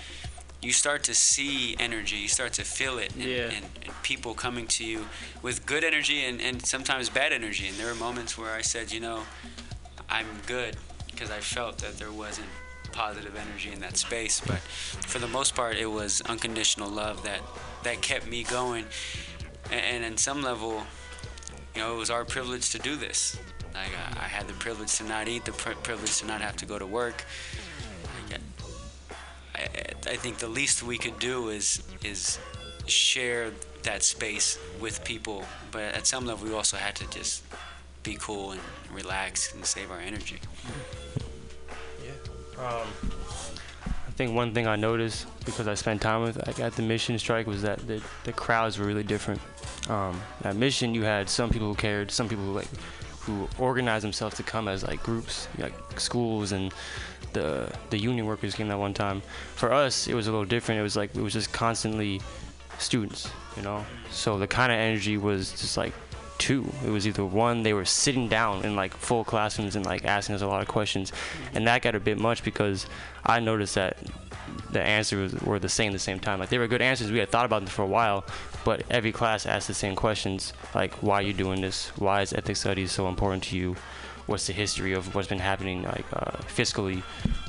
you 0.61 0.73
start 0.73 1.03
to 1.05 1.15
see 1.15 1.75
energy, 1.81 2.17
you 2.17 2.29
start 2.29 2.53
to 2.53 2.63
feel 2.63 2.99
it, 2.99 3.13
and, 3.15 3.25
Yeah. 3.25 3.51
and, 3.51 3.65
and 3.85 4.03
people 4.05 4.33
coming 4.35 4.67
to 4.69 4.85
you 4.85 5.07
with 5.43 5.67
good 5.67 5.83
energy 5.83 6.25
and, 6.25 6.41
and 6.41 6.65
sometimes 6.65 7.09
bad 7.11 7.33
energy. 7.33 7.67
And 7.67 7.77
there 7.79 7.89
were 7.89 7.97
moments 7.99 8.39
where 8.39 8.55
I 8.55 8.61
said, 8.63 8.93
you 8.93 9.01
know, 9.01 9.25
I'm 10.09 10.27
good 10.47 10.77
because 11.11 11.31
I 11.33 11.41
felt 11.41 11.79
that 11.79 11.99
there 11.99 12.13
wasn't 12.13 12.47
positive 12.93 13.35
energy 13.35 13.73
in 13.73 13.81
that 13.81 13.97
space. 13.97 14.41
But 14.41 14.59
for 15.11 15.19
the 15.19 15.27
most 15.27 15.57
part, 15.57 15.77
it 15.79 15.87
was 15.91 16.21
unconditional 16.29 16.89
love 16.91 17.25
that, 17.25 17.41
that 17.83 18.01
kept 18.01 18.29
me 18.29 18.45
going. 18.45 18.85
And, 19.71 19.81
and 19.81 20.05
in 20.05 20.17
some 20.17 20.43
level, 20.43 20.83
you 21.75 21.81
know, 21.81 21.95
it 21.95 21.99
was 21.99 22.11
our 22.11 22.25
privilege 22.25 22.71
to 22.71 22.79
do 22.79 22.97
this. 22.97 23.39
Like 23.75 23.91
I, 23.97 24.25
I 24.25 24.29
had 24.29 24.47
the 24.49 24.55
privilege 24.55 24.97
to 24.99 25.05
not 25.05 25.29
eat, 25.29 25.45
the 25.45 25.53
pri 25.53 25.75
privilege 25.75 26.19
to 26.19 26.27
not 26.27 26.41
have 26.41 26.57
to 26.57 26.67
go 26.67 26.79
to 26.79 26.87
work. 26.87 27.25
Like, 28.31 28.41
I, 29.55 30.11
I 30.11 30.17
think 30.17 30.39
the 30.39 30.49
least 30.49 30.83
we 30.83 30.99
could 30.99 31.19
do 31.19 31.49
is 31.49 31.83
is 32.05 32.39
share 32.87 33.53
that 33.83 34.03
space 34.03 34.59
with 34.81 35.05
people. 35.05 35.45
But 35.71 35.95
at 35.95 36.07
some 36.07 36.27
level, 36.27 36.49
we 36.49 36.55
also 36.55 36.77
had 36.77 36.95
to 36.97 37.09
just 37.11 37.43
be 38.03 38.17
cool 38.21 38.53
and 38.53 38.61
relax 38.93 39.55
and 39.55 39.65
save 39.65 39.91
our 39.91 40.01
energy. 40.01 40.41
I 42.59 42.83
um, 42.83 42.89
think 44.23 44.37
one 44.37 44.55
thing 44.55 44.69
I 44.69 44.77
noticed 44.77 45.27
because 45.45 45.67
I 45.67 45.75
spent 45.75 46.01
time 46.01 46.23
with 46.23 46.37
like 46.47 46.61
at 46.61 46.75
the 46.77 46.83
mission 46.83 47.19
strike 47.19 47.47
was 47.47 47.63
that 47.63 47.85
the, 47.89 48.01
the 48.23 48.33
crowds 48.33 48.79
were 48.79 48.87
really 48.87 49.03
different. 49.03 49.41
Um, 49.89 50.21
at 50.45 50.55
mission, 50.55 50.95
you 50.95 51.03
had 51.03 51.29
some 51.29 51.51
people 51.51 51.67
who 51.67 51.75
cared, 51.75 52.11
some 52.13 52.29
people 52.29 52.45
who 52.45 52.53
like 52.53 52.69
who 53.23 53.49
organized 53.59 54.05
themselves 54.05 54.37
to 54.37 54.45
come 54.45 54.69
as 54.69 54.85
like 54.85 55.03
groups, 55.03 55.49
like 55.59 55.75
schools 55.99 56.53
and 56.53 56.73
the 57.33 57.73
the 57.91 57.99
union 57.99 58.27
workers 58.27 58.55
came 58.55 58.69
that 58.69 58.79
one 58.79 58.95
time. 58.95 59.23
For 59.57 59.73
us, 59.73 60.07
it 60.07 60.15
was 60.15 60.29
a 60.29 60.31
little 60.31 60.47
different. 60.47 60.79
It 60.79 60.83
was 60.83 60.97
like 60.97 61.15
it 61.17 61.23
was 61.23 61.33
just 61.33 61.53
constantly 61.53 62.21
students, 62.79 63.29
you 63.57 63.63
know. 63.63 63.85
So 64.11 64.39
the 64.39 64.47
kind 64.47 64.71
of 64.71 64.79
energy 64.79 65.17
was 65.17 65.51
just 65.51 65.77
like 65.77 65.95
two. 66.43 66.69
It 66.85 66.91
was 66.91 67.07
either 67.07 67.25
one, 67.25 67.63
they 67.63 67.73
were 67.73 67.85
sitting 67.85 68.27
down 68.29 68.65
in 68.65 68.75
like 68.75 68.93
full 68.97 69.23
classrooms 69.23 69.77
and 69.77 69.87
like 69.87 70.05
asking 70.05 70.35
us 70.35 70.43
a 70.43 70.47
lot 70.49 70.61
of 70.61 70.67
questions, 70.67 71.13
and 71.55 71.67
that 71.69 71.83
got 71.83 71.95
a 71.95 72.01
bit 72.01 72.19
much 72.19 72.43
because 72.43 72.87
I 73.25 73.39
noticed 73.39 73.77
that 73.77 73.97
the 74.73 74.83
answers 74.83 75.35
were 75.35 75.61
the 75.61 75.69
same 75.69 75.93
the 75.93 76.01
same 76.01 76.19
time. 76.19 76.41
Like 76.41 76.49
they 76.49 76.59
were 76.59 76.67
good 76.67 76.83
answers. 76.83 77.13
We 77.13 77.19
had 77.19 77.31
thought 77.31 77.45
about 77.45 77.61
them 77.61 77.69
for 77.69 77.83
a 77.83 77.87
while, 77.87 78.25
but 78.65 78.83
every 78.91 79.13
class 79.13 79.47
asked 79.47 79.69
the 79.69 79.75
same 79.75 79.95
questions, 79.95 80.53
like 80.75 80.95
why 80.95 81.21
are 81.21 81.23
you 81.23 81.33
doing 81.33 81.61
this? 81.61 81.91
Why 81.97 82.23
is 82.23 82.33
ethnic 82.33 82.57
studies 82.57 82.91
so 82.91 83.07
important 83.07 83.45
to 83.45 83.57
you? 83.57 83.77
What's 84.27 84.49
the 84.49 84.53
history 84.53 84.95
of 84.95 85.15
what's 85.15 85.29
been 85.29 85.39
happening 85.39 85.85
like 85.85 86.07
uh, 86.13 86.39
fiscally 86.59 87.05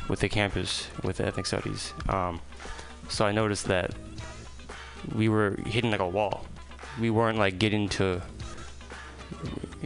with 0.07 0.19
the 0.19 0.29
campus 0.29 0.87
with 1.01 1.17
the 1.17 1.25
ethnic 1.25 1.47
studies? 1.47 1.93
Um, 2.09 2.41
so 3.09 3.25
I 3.25 3.31
noticed 3.31 3.65
that 3.65 3.95
we 5.15 5.29
were 5.29 5.57
hitting 5.65 5.89
like 5.89 5.99
a 5.99 6.07
wall. 6.07 6.45
We 7.01 7.09
weren't 7.09 7.39
like 7.39 7.57
getting 7.57 7.89
to. 7.97 8.21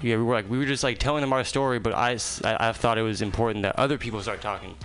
Yeah, 0.02 0.18
we 0.18 0.24
were 0.24 0.34
like 0.34 0.50
we 0.50 0.58
were 0.58 0.66
just 0.66 0.84
like 0.84 1.00
telling 1.00 1.22
them 1.22 1.34
our 1.34 1.44
story, 1.44 1.80
but 1.80 1.94
I, 1.94 2.12
I 2.44 2.72
thought 2.72 2.98
it 2.98 3.02
was 3.02 3.22
important 3.22 3.64
that 3.64 3.78
other 3.78 3.98
people 3.98 4.22
start 4.22 4.42
talking. 4.42 4.76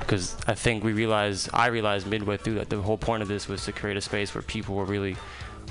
Because 0.00 0.36
I 0.46 0.54
think 0.54 0.82
we 0.82 0.92
realized 0.92 1.50
I 1.52 1.68
realized 1.68 2.06
midway 2.06 2.36
through 2.36 2.54
that 2.54 2.68
the 2.68 2.80
whole 2.80 2.98
point 2.98 3.22
of 3.22 3.28
this 3.28 3.46
was 3.46 3.64
to 3.66 3.72
create 3.72 3.96
a 3.96 4.00
space 4.00 4.34
where 4.34 4.42
people 4.42 4.74
were 4.74 4.84
really 4.84 5.16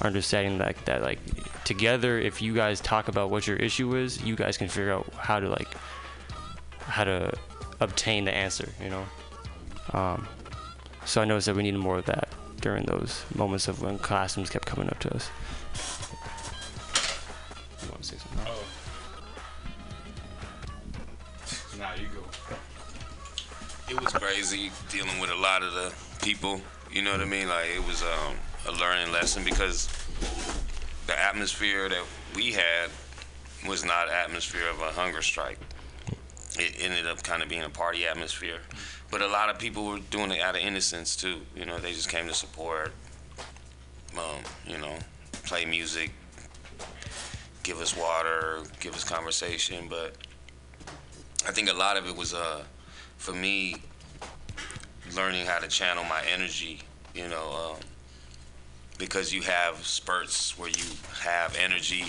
understanding 0.02 0.60
that 0.60 0.78
that 0.86 1.02
like 1.02 1.20
together 1.66 2.18
if 2.18 2.42
you 2.42 2.54
guys 2.54 2.80
talk 2.80 3.10
about 3.10 3.30
what 3.30 3.46
your 3.46 3.58
issue 3.58 3.98
is 3.98 4.24
you 4.24 4.34
guys 4.34 4.56
can 4.56 4.70
figure 4.70 4.94
out 4.94 5.06
how 5.16 5.42
to 5.42 5.50
like 5.50 5.68
how 6.80 7.04
to 7.04 7.30
obtain 7.82 8.24
the 8.24 8.34
answer 8.34 8.70
you 8.82 8.90
know? 8.90 9.06
Um, 9.92 10.26
so 11.04 11.22
I 11.22 11.26
noticed 11.26 11.48
that 11.48 11.56
we 11.56 11.64
needed 11.64 11.80
more 11.80 11.98
of 11.98 12.06
that 12.06 12.30
during 12.62 12.86
those 12.86 13.26
moments 13.36 13.68
of 13.68 13.82
when 13.82 13.98
classrooms 13.98 14.50
kept 14.50 14.66
coming 14.66 14.88
up 14.88 15.00
to 15.00 15.14
us 15.14 15.30
It 23.90 24.00
was 24.00 24.14
crazy 24.14 24.72
dealing 24.90 25.20
with 25.20 25.32
a 25.32 25.36
lot 25.36 25.64
of 25.64 25.74
the 25.74 25.92
people. 26.24 26.62
You 26.92 27.02
know 27.02 27.12
what 27.12 27.22
I 27.22 27.26
mean? 27.26 27.50
Like 27.50 27.70
it 27.76 27.84
was 27.84 28.04
um, 28.04 28.36
a 28.68 28.72
learning 28.74 29.12
lesson 29.12 29.44
because 29.44 29.90
the 31.08 31.20
atmosphere 31.20 31.90
that 31.90 32.04
we 32.36 32.52
had 32.52 32.92
was 33.68 33.84
not 33.84 34.08
atmosphere 34.08 34.70
of 34.70 34.80
a 34.80 34.92
hunger 34.92 35.24
strike. 35.24 35.58
It 36.60 36.76
ended 36.80 37.08
up 37.08 37.24
kind 37.24 37.42
of 37.42 37.50
being 37.50 37.64
a 37.64 37.70
party 37.70 38.06
atmosphere, 38.06 38.60
but 39.10 39.24
a 39.24 39.28
lot 39.28 39.50
of 39.50 39.58
people 39.58 39.88
were 39.88 40.00
doing 40.12 40.32
it 40.32 40.40
out 40.40 40.56
of 40.56 40.62
innocence 40.62 41.16
too. 41.16 41.42
You 41.56 41.66
know, 41.66 41.80
they 41.80 41.94
just 41.94 42.10
came 42.10 42.28
to 42.28 42.34
support. 42.36 42.92
Um, 44.16 44.44
you 44.68 44.78
know, 44.78 44.98
play 45.46 45.66
music, 45.66 46.12
give 47.64 47.82
us 47.82 47.98
water, 47.98 48.60
give 48.80 48.94
us 48.94 49.04
conversation, 49.04 49.88
but 49.90 50.16
I 51.48 51.52
think 51.52 51.70
a 51.70 51.74
lot 51.74 51.98
of 51.98 52.08
it 52.08 52.16
was 52.16 52.36
uh, 52.36 52.64
for 53.20 53.34
me 53.34 53.76
learning 55.16 55.46
how 55.46 55.60
to 55.60 55.68
channel 55.68 56.04
my 56.06 56.24
energy, 56.32 56.82
you 57.14 57.28
know, 57.28 57.76
um, 57.76 57.80
because 58.98 59.34
you 59.34 59.42
have 59.42 59.86
spurts 59.86 60.58
where 60.58 60.70
you 60.70 60.86
have 61.22 61.56
energy, 61.58 62.06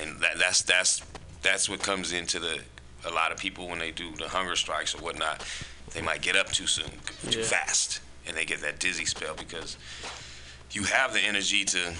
and 0.00 0.18
that, 0.20 0.38
that's 0.38 0.62
that's 0.62 1.02
that's 1.42 1.68
what 1.68 1.80
comes 1.82 2.12
into 2.12 2.40
the 2.40 2.58
a 3.06 3.10
lot 3.10 3.30
of 3.30 3.38
people 3.38 3.68
when 3.68 3.78
they 3.78 3.90
do 3.90 4.10
the 4.16 4.28
hunger 4.28 4.56
strikes 4.56 4.94
or 4.94 4.98
whatnot. 4.98 5.46
They 5.92 6.00
might 6.00 6.22
get 6.22 6.36
up 6.36 6.48
too 6.50 6.66
soon, 6.66 6.90
too 7.30 7.40
Yeah. 7.40 7.44
fast, 7.44 8.00
and 8.26 8.36
they 8.36 8.44
get 8.44 8.60
that 8.62 8.80
dizzy 8.80 9.04
spell 9.04 9.34
because 9.34 9.76
you 10.72 10.84
have 10.84 11.12
the 11.12 11.20
energy 11.20 11.64
to 11.66 11.92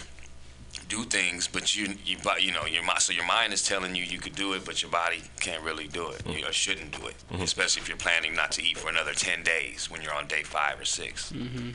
do 0.88 1.04
things, 1.04 1.48
but 1.48 1.74
you 1.76 1.94
you 2.04 2.16
but 2.22 2.42
you 2.42 2.52
know 2.52 2.66
your 2.66 2.82
mind. 2.82 3.00
So 3.00 3.12
your 3.12 3.26
mind 3.26 3.52
is 3.52 3.62
telling 3.62 3.94
you 3.94 4.04
you 4.04 4.18
could 4.18 4.34
do 4.34 4.52
it, 4.54 4.64
but 4.64 4.82
your 4.82 4.90
body 4.90 5.22
can't 5.40 5.62
really 5.62 5.88
do 5.88 6.10
it. 6.10 6.26
You 6.26 6.46
or 6.46 6.52
shouldn't 6.52 6.98
do 6.98 7.06
it, 7.06 7.14
mm-hmm. 7.32 7.42
especially 7.42 7.82
if 7.82 7.88
you're 7.88 7.96
planning 7.96 8.34
not 8.34 8.52
to 8.52 8.62
eat 8.62 8.78
for 8.78 8.88
another 8.88 9.14
ten 9.14 9.42
days 9.42 9.90
when 9.90 10.02
you're 10.02 10.14
on 10.14 10.26
day 10.26 10.42
five 10.42 10.80
or 10.80 10.84
6 10.84 11.32
mm-hmm. 11.32 11.70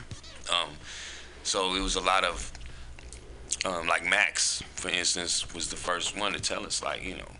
Um, 0.52 0.70
so 1.42 1.74
it 1.74 1.80
was 1.80 1.96
a 1.96 2.00
lot 2.00 2.24
of 2.24 2.52
um, 3.64 3.86
like 3.86 4.04
Max, 4.04 4.62
for 4.74 4.88
instance, 4.88 5.52
was 5.54 5.68
the 5.68 5.76
first 5.76 6.16
one 6.16 6.32
to 6.32 6.40
tell 6.40 6.64
us 6.64 6.82
like 6.82 7.04
you 7.04 7.16
know 7.16 7.30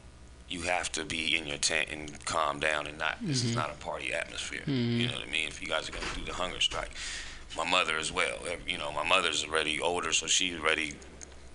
you 0.49 0.63
have 0.63 0.91
to 0.93 1.05
be 1.05 1.37
in 1.37 1.47
your 1.47 1.59
tent 1.59 1.89
and 1.91 2.25
calm 2.25 2.59
down 2.59 2.87
and 2.87 2.99
not 2.99 3.19
this 3.23 3.45
is 3.45 3.51
mm-hmm. 3.51 3.61
not 3.61 3.71
a 3.71 3.75
party 3.75 4.13
atmosphere. 4.13 4.63
You 4.67 5.07
know 5.07 5.15
what 5.15 5.27
I 5.27 5.31
mean? 5.31 5.49
If 5.49 5.63
you 5.63 5.69
guys 5.69 5.89
are 5.89 5.93
gonna 5.93 6.05
do 6.15 6.25
the 6.25 6.33
hunger 6.33 6.61
strike. 6.61 6.91
My 7.57 7.69
mother 7.69 7.97
as 7.97 8.13
well. 8.13 8.39
You 8.65 8.79
know, 8.79 8.93
my 8.93 9.03
mother's 9.03 9.45
already 9.45 9.81
older, 9.81 10.13
so 10.13 10.29
she's 10.29 10.57
already 10.57 10.95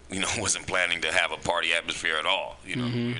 you 0.09 0.19
know, 0.19 0.27
wasn't 0.39 0.67
planning 0.67 1.01
to 1.01 1.11
have 1.11 1.31
a 1.31 1.37
party 1.37 1.73
atmosphere 1.73 2.17
at 2.17 2.25
all, 2.25 2.57
you 2.65 2.75
know. 2.75 2.85
Mm-hmm. 2.85 3.19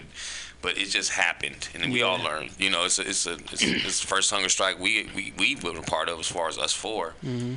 But 0.62 0.78
it 0.80 0.90
just 0.90 1.12
happened, 1.12 1.70
and 1.74 1.84
then 1.84 1.92
we 1.92 2.02
all 2.02 2.18
learned. 2.18 2.52
You 2.58 2.72
know, 2.72 2.86
it's 2.86 2.98
a, 2.98 3.08
it's 3.08 3.28
a, 3.28 3.34
it's, 3.34 3.64
it's 3.64 4.02
the 4.02 4.08
first 4.08 4.32
hunger 4.32 4.50
strike 4.50 4.80
we 4.80 5.08
we 5.16 5.34
we 5.38 5.56
were 5.56 5.78
a 5.78 5.84
part 5.84 6.10
of 6.10 6.20
as 6.20 6.28
far 6.28 6.48
as 6.48 6.58
us 6.58 6.74
4 6.74 7.14
mm-hmm. 7.24 7.54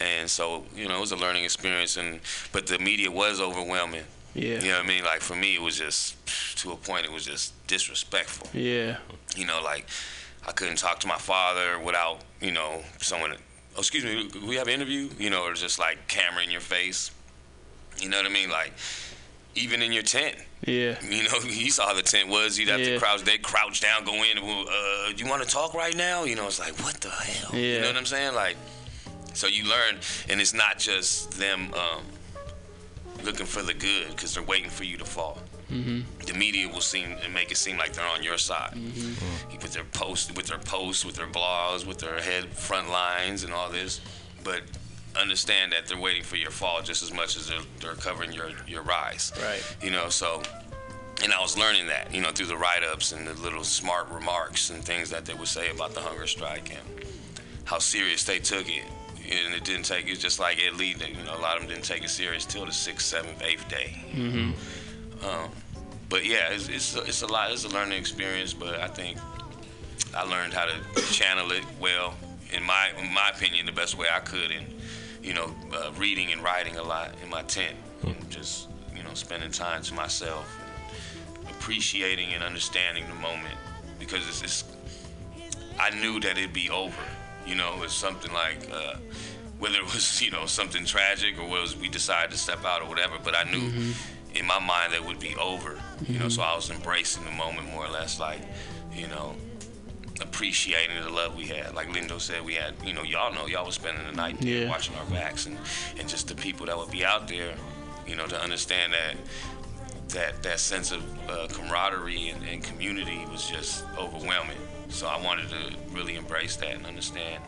and 0.00 0.28
so 0.28 0.64
you 0.74 0.88
know 0.88 0.96
it 0.96 1.00
was 1.00 1.12
a 1.12 1.16
learning 1.16 1.44
experience. 1.44 1.96
And 1.96 2.20
but 2.50 2.66
the 2.66 2.78
media 2.78 3.10
was 3.10 3.40
overwhelming. 3.40 4.04
Yeah. 4.34 4.60
You 4.60 4.68
know 4.68 4.76
what 4.78 4.84
I 4.84 4.88
mean? 4.88 5.04
Like 5.04 5.20
for 5.20 5.36
me, 5.36 5.54
it 5.54 5.62
was 5.62 5.78
just 5.78 6.16
to 6.58 6.72
a 6.72 6.76
point. 6.76 7.04
It 7.04 7.12
was 7.12 7.26
just 7.26 7.54
disrespectful. 7.66 8.48
Yeah. 8.58 8.96
You 9.36 9.46
know, 9.46 9.60
like 9.62 9.86
I 10.46 10.52
couldn't 10.52 10.76
talk 10.76 11.00
to 11.00 11.06
my 11.06 11.18
father 11.18 11.78
without 11.78 12.20
you 12.40 12.50
know 12.50 12.82
someone. 12.98 13.34
Oh, 13.76 13.78
excuse 13.78 14.04
me, 14.04 14.28
we 14.46 14.56
have 14.56 14.68
an 14.68 14.74
interview. 14.74 15.10
You 15.18 15.30
know, 15.30 15.44
or 15.44 15.54
just 15.54 15.78
like 15.78 16.08
camera 16.08 16.42
in 16.42 16.50
your 16.50 16.60
face. 16.60 17.10
You 17.98 18.08
know 18.08 18.16
what 18.18 18.26
I 18.26 18.30
mean? 18.30 18.50
Like 18.50 18.72
even 19.54 19.82
in 19.82 19.92
your 19.92 20.02
tent. 20.02 20.36
Yeah. 20.64 20.96
You 21.02 21.24
know, 21.24 21.38
you 21.46 21.70
saw 21.70 21.88
how 21.88 21.94
the 21.94 22.02
tent 22.02 22.28
was. 22.28 22.58
You'd 22.58 22.68
have 22.68 22.80
Yeah. 22.80 22.94
to 22.94 22.98
crouch. 22.98 23.22
They 23.22 23.38
crouch 23.38 23.80
down, 23.80 24.04
go 24.04 24.14
in. 24.14 24.38
Uh, 24.38 25.12
you 25.16 25.26
want 25.26 25.42
to 25.42 25.48
talk 25.48 25.74
right 25.74 25.96
now? 25.96 26.24
You 26.24 26.36
know, 26.36 26.46
it's 26.46 26.58
like 26.58 26.78
what 26.82 26.94
the 26.94 27.10
hell? 27.10 27.54
You 27.58 27.80
know 27.80 27.88
what 27.88 27.96
I'm 27.96 28.06
saying? 28.06 28.34
Like, 28.34 28.56
so 29.34 29.46
you 29.46 29.64
learn, 29.68 29.98
and 30.28 30.40
it's 30.40 30.54
not 30.54 30.78
just 30.78 31.32
them 31.38 31.72
um, 31.74 32.04
looking 33.24 33.46
for 33.46 33.62
the 33.62 33.74
good 33.74 34.08
because 34.10 34.34
they're 34.34 34.42
waiting 34.42 34.70
for 34.70 34.84
you 34.84 34.96
to 34.98 35.04
fall. 35.04 35.38
The 35.70 36.34
media 36.36 36.68
will 36.68 36.82
seem 36.82 37.16
and 37.24 37.32
make 37.32 37.50
it 37.50 37.56
seem 37.56 37.78
like 37.78 37.94
they're 37.94 38.06
on 38.06 38.22
your 38.22 38.36
side 38.36 38.74
with 39.62 39.72
their 39.72 39.84
posts, 39.84 40.30
with 40.34 40.46
their 40.46 40.58
posts, 40.58 41.02
with 41.02 41.16
their 41.16 41.26
blogs, 41.26 41.86
with 41.86 41.96
their 41.98 42.20
head 42.20 42.44
front 42.50 42.90
lines 42.90 43.42
and 43.42 43.54
all 43.54 43.70
this. 43.70 44.02
But 44.44 44.64
understand 45.20 45.72
that 45.72 45.86
they're 45.86 45.98
waiting 46.00 46.22
for 46.22 46.36
your 46.36 46.50
fall 46.50 46.80
just 46.82 47.02
as 47.02 47.12
much 47.12 47.36
as 47.36 47.48
they're, 47.48 47.58
they're 47.80 47.94
covering 47.94 48.32
your 48.32 48.50
your 48.66 48.82
rise. 48.82 49.32
Right. 49.42 49.62
You 49.82 49.90
know, 49.90 50.08
so 50.08 50.42
and 51.22 51.32
I 51.32 51.40
was 51.40 51.56
learning 51.56 51.86
that, 51.86 52.12
you 52.12 52.20
know, 52.20 52.30
through 52.32 52.46
the 52.46 52.56
write-ups 52.56 53.12
and 53.12 53.26
the 53.26 53.34
little 53.34 53.62
smart 53.62 54.10
remarks 54.10 54.70
and 54.70 54.82
things 54.82 55.08
that 55.10 55.24
they 55.24 55.34
would 55.34 55.46
say 55.48 55.70
about 55.70 55.94
the 55.94 56.00
hunger 56.00 56.26
strike 56.26 56.70
and 56.70 57.04
how 57.64 57.78
serious 57.78 58.24
they 58.24 58.38
took 58.40 58.68
it. 58.68 58.82
And 59.30 59.54
it 59.54 59.62
didn't 59.62 59.84
take 59.84 60.08
it 60.08 60.18
just 60.18 60.40
like 60.40 60.58
Lee, 60.76 60.94
they- 60.94 61.10
you 61.10 61.22
know, 61.24 61.36
a 61.36 61.38
lot 61.38 61.54
of 61.56 61.62
them 61.62 61.70
didn't 61.70 61.84
take 61.84 62.02
it 62.02 62.10
serious 62.10 62.44
till 62.44 62.66
the 62.66 62.72
sixth, 62.72 63.06
seventh, 63.06 63.40
eighth 63.42 63.68
day. 63.68 63.96
Mm-hmm. 64.12 65.24
Um, 65.24 65.48
but 66.08 66.24
yeah, 66.26 66.48
it's, 66.50 66.68
it's 66.68 66.96
a- 66.96 67.02
it's 67.04 67.22
a 67.22 67.26
lot. 67.28 67.52
It's 67.52 67.64
a 67.64 67.68
learning 67.68 67.98
experience, 67.98 68.52
but 68.52 68.80
I 68.80 68.88
think 68.88 69.16
I 70.16 70.24
learned 70.24 70.52
how 70.54 70.64
to 70.66 71.00
channel 71.12 71.52
it 71.52 71.62
well. 71.80 72.14
In 72.52 72.64
my 72.64 72.90
in 72.98 73.12
my 73.14 73.30
opinion, 73.34 73.64
the 73.64 73.72
best 73.72 73.96
way 73.96 74.08
I 74.12 74.18
could, 74.20 74.50
and 74.50 74.66
you 75.22 75.34
know, 75.34 75.50
uh, 75.74 75.92
reading 75.96 76.32
and 76.32 76.42
writing 76.42 76.76
a 76.76 76.82
lot 76.82 77.12
in 77.22 77.30
my 77.30 77.42
tent, 77.42 77.76
and 78.02 78.30
just 78.30 78.68
you 78.96 79.02
know, 79.02 79.14
spending 79.14 79.50
time 79.50 79.82
to 79.82 79.94
myself, 79.94 80.46
and 81.40 81.48
appreciating 81.50 82.32
and 82.34 82.42
understanding 82.42 83.04
the 83.08 83.14
moment, 83.14 83.54
because 83.98 84.26
it's, 84.28 84.42
it's 84.42 84.64
I 85.78 85.90
knew 85.90 86.20
that 86.20 86.32
it'd 86.38 86.52
be 86.52 86.70
over. 86.70 87.02
You 87.46 87.56
know, 87.56 87.82
it's 87.82 87.94
something 87.94 88.32
like 88.32 88.68
uh, 88.72 88.96
whether 89.58 89.76
it 89.76 89.84
was 89.84 90.20
you 90.24 90.30
know 90.30 90.46
something 90.46 90.84
tragic 90.84 91.38
or 91.38 91.48
was 91.48 91.76
we 91.76 91.88
decided 91.88 92.30
to 92.32 92.38
step 92.38 92.64
out 92.64 92.82
or 92.82 92.88
whatever. 92.88 93.16
But 93.22 93.36
I 93.36 93.44
knew 93.44 93.70
in 94.34 94.46
my 94.46 94.58
mind 94.58 94.92
that 94.92 94.96
it 94.96 95.04
would 95.04 95.20
be 95.20 95.34
over. 95.36 95.80
You 96.06 96.18
know, 96.18 96.28
so 96.28 96.42
I 96.42 96.54
was 96.56 96.70
embracing 96.70 97.24
the 97.24 97.30
moment 97.32 97.68
more 97.70 97.86
or 97.86 97.90
less, 97.90 98.18
like 98.18 98.40
you 98.94 99.06
know, 99.08 99.34
appreciating 100.22 101.02
the 101.02 101.10
love 101.10 101.36
we 101.36 101.46
had. 101.46 101.74
Like 101.74 101.88
Lindo 101.88 102.20
said, 102.20 102.44
we 102.44 102.54
had 102.54 102.74
you 102.84 102.92
know 102.92 103.02
y'all 103.02 103.32
know 103.34 103.46
y'all 103.46 103.66
was 103.66 103.74
spending 103.74 104.04
the 104.06 104.12
night 104.12 104.40
there 104.40 104.62
Yeah. 104.64 104.68
watching 104.70 104.94
our 104.96 105.04
backs 105.06 105.46
and 105.46 105.56
and 105.98 106.08
just 106.08 106.28
the 106.28 106.34
people 106.34 106.66
that 106.66 106.76
would 106.76 106.90
be 106.90 107.04
out 107.04 107.28
there. 107.28 107.54
You 108.06 108.16
know, 108.16 108.26
to 108.26 108.40
understand 108.40 108.92
that 108.94 109.14
that 110.08 110.42
that 110.42 110.58
sense 110.60 110.90
of 110.92 111.02
uh, 111.30 111.46
camaraderie 111.52 112.28
and, 112.30 112.42
and 112.48 112.62
community 112.62 113.24
was 113.30 113.48
just 113.48 113.84
overwhelming. 113.98 114.58
So 114.88 115.06
I 115.06 115.20
wanted 115.22 115.48
to 115.50 115.74
really 115.90 116.16
embrace 116.16 116.56
that 116.56 116.74
and 116.74 116.84
understand 116.86 117.42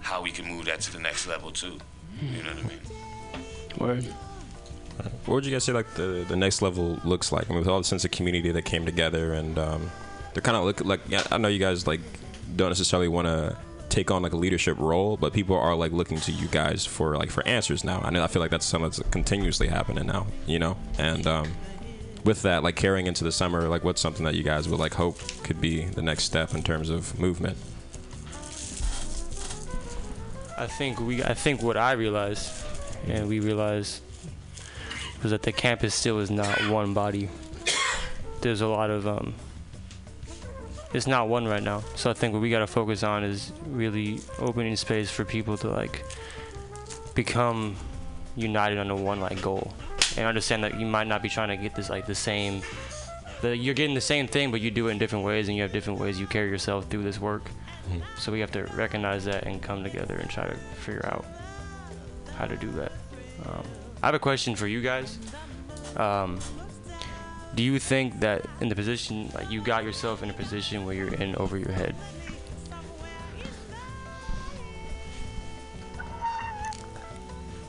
how 0.00 0.22
we 0.22 0.30
can 0.30 0.46
move 0.46 0.66
that 0.66 0.80
to 0.82 0.92
the 0.92 1.00
next 1.00 1.26
level 1.26 1.50
too. 1.50 1.78
You 2.22 2.42
know 2.42 2.50
what 2.50 2.64
I 2.64 2.68
mean? 2.68 2.80
Word. 3.78 4.04
What 5.26 5.34
would 5.34 5.44
you 5.46 5.52
guys 5.52 5.64
say 5.64 5.72
like 5.72 5.92
the 5.94 6.24
the 6.28 6.36
next 6.36 6.62
level 6.62 6.98
looks 7.04 7.30
like? 7.32 7.46
I 7.46 7.50
mean, 7.50 7.58
with 7.58 7.68
all 7.68 7.78
the 7.78 7.84
sense 7.84 8.04
of 8.06 8.10
community 8.12 8.50
that 8.52 8.62
came 8.64 8.86
together, 8.86 9.34
and 9.34 9.58
um, 9.58 9.90
they're 10.36 10.42
kind 10.42 10.58
of 10.58 10.64
look 10.64 10.84
like 10.84 11.00
I 11.32 11.38
know 11.38 11.48
you 11.48 11.58
guys 11.58 11.86
like 11.86 12.02
don't 12.56 12.68
necessarily 12.68 13.08
want 13.08 13.26
to 13.26 13.56
take 13.88 14.10
on 14.10 14.22
like 14.22 14.34
a 14.34 14.36
leadership 14.36 14.76
role, 14.78 15.16
but 15.16 15.32
people 15.32 15.56
are 15.56 15.74
like 15.74 15.92
looking 15.92 16.20
to 16.20 16.30
you 16.30 16.46
guys 16.48 16.84
for 16.84 17.16
like 17.16 17.30
for 17.30 17.42
answers 17.48 17.84
now. 17.84 18.02
I 18.02 18.10
know 18.10 18.22
I 18.22 18.26
feel 18.26 18.42
like 18.42 18.50
that's 18.50 18.66
something 18.66 18.90
that's 18.90 19.00
continuously 19.10 19.66
happening 19.66 20.06
now, 20.06 20.26
you 20.46 20.58
know, 20.58 20.76
and 20.98 21.26
um, 21.26 21.50
with 22.22 22.42
that, 22.42 22.62
like 22.62 22.76
carrying 22.76 23.06
into 23.06 23.24
the 23.24 23.32
summer, 23.32 23.66
like 23.66 23.82
what's 23.82 23.98
something 23.98 24.26
that 24.26 24.34
you 24.34 24.42
guys 24.42 24.68
would 24.68 24.78
like 24.78 24.92
hope 24.92 25.18
could 25.42 25.58
be 25.58 25.86
the 25.86 26.02
next 26.02 26.24
step 26.24 26.54
in 26.54 26.62
terms 26.62 26.90
of 26.90 27.18
movement? 27.18 27.56
I 30.58 30.66
think 30.66 31.00
we 31.00 31.24
I 31.24 31.32
think 31.32 31.62
what 31.62 31.78
I 31.78 31.92
realized 31.92 32.52
and 33.06 33.26
we 33.26 33.40
realized 33.40 34.02
was 35.22 35.30
that 35.30 35.44
the 35.44 35.52
campus 35.52 35.94
still 35.94 36.18
is 36.18 36.30
not 36.30 36.68
one 36.68 36.92
body. 36.92 37.30
There's 38.42 38.60
a 38.60 38.68
lot 38.68 38.90
of 38.90 39.06
um 39.08 39.32
it's 40.96 41.06
not 41.06 41.28
one 41.28 41.46
right 41.46 41.62
now. 41.62 41.82
So 41.94 42.10
I 42.10 42.14
think 42.14 42.32
what 42.32 42.40
we 42.40 42.48
gotta 42.48 42.66
focus 42.66 43.02
on 43.02 43.22
is 43.22 43.52
really 43.68 44.20
opening 44.38 44.74
space 44.76 45.10
for 45.10 45.26
people 45.26 45.58
to 45.58 45.68
like 45.68 46.02
become 47.14 47.76
united 48.34 48.78
under 48.78 48.94
one 48.94 49.20
like 49.20 49.42
goal. 49.42 49.74
And 50.16 50.26
understand 50.26 50.64
that 50.64 50.80
you 50.80 50.86
might 50.86 51.06
not 51.06 51.22
be 51.22 51.28
trying 51.28 51.48
to 51.48 51.56
get 51.58 51.74
this 51.74 51.90
like 51.90 52.06
the 52.06 52.14
same 52.14 52.62
the, 53.42 53.54
you're 53.54 53.74
getting 53.74 53.94
the 53.94 54.00
same 54.00 54.26
thing 54.26 54.50
but 54.50 54.62
you 54.62 54.70
do 54.70 54.88
it 54.88 54.92
in 54.92 54.98
different 54.98 55.26
ways 55.26 55.48
and 55.48 55.56
you 55.56 55.62
have 55.62 55.72
different 55.72 56.00
ways 56.00 56.18
you 56.18 56.26
carry 56.26 56.48
yourself 56.48 56.86
through 56.86 57.02
this 57.02 57.20
work. 57.20 57.50
So 58.18 58.32
we 58.32 58.40
have 58.40 58.50
to 58.52 58.62
recognize 58.74 59.26
that 59.26 59.44
and 59.44 59.62
come 59.62 59.84
together 59.84 60.16
and 60.16 60.30
try 60.30 60.46
to 60.46 60.54
figure 60.54 61.04
out 61.06 61.26
how 62.36 62.46
to 62.46 62.56
do 62.56 62.70
that. 62.72 62.92
Um, 63.46 63.64
I 64.02 64.06
have 64.06 64.14
a 64.14 64.18
question 64.18 64.56
for 64.56 64.66
you 64.66 64.80
guys. 64.80 65.18
Um, 65.96 66.40
do 67.56 67.62
you 67.62 67.78
think 67.78 68.20
that 68.20 68.44
in 68.60 68.68
the 68.68 68.74
position, 68.74 69.30
like 69.34 69.50
you 69.50 69.62
got 69.62 69.82
yourself 69.82 70.22
in 70.22 70.28
a 70.28 70.34
position 70.34 70.84
where 70.84 70.94
you're 70.94 71.14
in 71.14 71.34
over 71.36 71.56
your 71.56 71.72
head? 71.72 71.94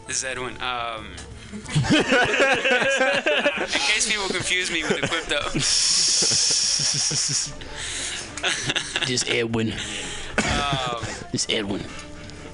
This 0.06 0.18
is 0.18 0.24
Edwin. 0.26 0.62
Um, 0.62 1.16
in 1.54 2.04
case 3.70 4.10
people 4.10 4.28
confuse 4.28 4.70
me 4.70 4.84
with 4.84 5.00
the 5.00 5.08
Equipto, 5.08 5.54
Just 9.08 9.30
Edwin. 9.30 9.74
Just 11.32 11.50
Edwin. 11.50 11.84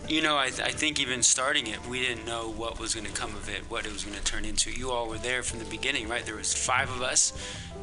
You 0.07 0.21
know, 0.21 0.35
I, 0.35 0.45
I 0.45 0.71
think 0.71 0.99
even 0.99 1.23
starting 1.23 1.67
it, 1.67 1.85
we 1.87 2.01
didn't 2.01 2.25
know 2.25 2.49
what 2.49 2.79
was 2.79 2.93
going 2.93 3.07
to 3.07 3.13
come 3.13 3.35
of 3.35 3.49
it, 3.49 3.69
what 3.69 3.85
it 3.85 3.93
was 3.93 4.03
going 4.03 4.17
to 4.17 4.23
turn 4.23 4.45
into. 4.45 4.71
You 4.71 4.91
all 4.91 5.07
were 5.07 5.17
there 5.17 5.43
from 5.43 5.59
the 5.59 5.65
beginning, 5.65 6.09
right? 6.09 6.25
There 6.25 6.35
was 6.35 6.53
five 6.53 6.89
of 6.89 7.01
us, 7.01 7.33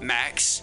max. 0.01 0.63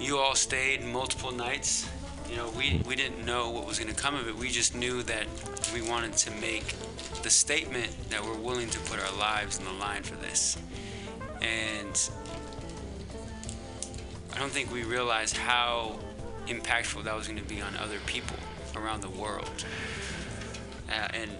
You 0.00 0.18
all 0.18 0.34
stayed 0.34 0.82
multiple 0.82 1.32
nights. 1.32 1.88
You 2.28 2.36
know, 2.36 2.50
we, 2.56 2.80
we 2.86 2.96
didn't 2.96 3.24
know 3.24 3.50
what 3.50 3.66
was 3.66 3.78
going 3.78 3.94
to 3.94 4.00
come 4.00 4.14
of 4.14 4.26
it. 4.26 4.34
We 4.34 4.48
just 4.48 4.74
knew 4.74 5.02
that 5.04 5.26
we 5.72 5.82
wanted 5.82 6.14
to 6.14 6.30
make 6.32 6.74
the 7.22 7.30
statement 7.30 7.90
that 8.10 8.24
we're 8.24 8.38
willing 8.38 8.70
to 8.70 8.78
put 8.80 8.98
our 8.98 9.16
lives 9.18 9.58
on 9.58 9.66
the 9.66 9.72
line 9.72 10.02
for 10.02 10.16
this. 10.16 10.56
And 11.42 12.10
I 14.32 14.38
don't 14.38 14.50
think 14.50 14.72
we 14.72 14.84
realized 14.84 15.36
how 15.36 15.98
impactful 16.46 17.04
that 17.04 17.14
was 17.14 17.28
going 17.28 17.38
to 17.38 17.48
be 17.48 17.60
on 17.60 17.76
other 17.76 17.98
people 18.06 18.36
around 18.74 19.02
the 19.02 19.10
world. 19.10 19.64
Uh, 20.88 21.08
and 21.14 21.30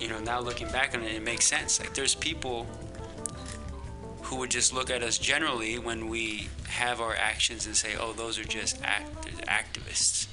you 0.00 0.08
know, 0.08 0.18
now 0.20 0.40
looking 0.40 0.68
back 0.68 0.94
on 0.94 1.02
it, 1.02 1.12
it 1.14 1.22
makes 1.22 1.46
sense. 1.46 1.78
Like 1.80 1.94
there's 1.94 2.14
people 2.14 2.66
who 4.22 4.36
would 4.36 4.50
just 4.50 4.72
look 4.72 4.90
at 4.90 5.02
us 5.02 5.18
generally 5.18 5.78
when 5.78 6.08
we 6.08 6.48
have 6.68 7.00
our 7.00 7.14
actions 7.14 7.66
and 7.66 7.76
say, 7.76 7.94
"Oh, 7.98 8.12
those 8.12 8.38
are 8.38 8.44
just 8.44 8.82
act- 8.82 9.26
activists." 9.46 10.26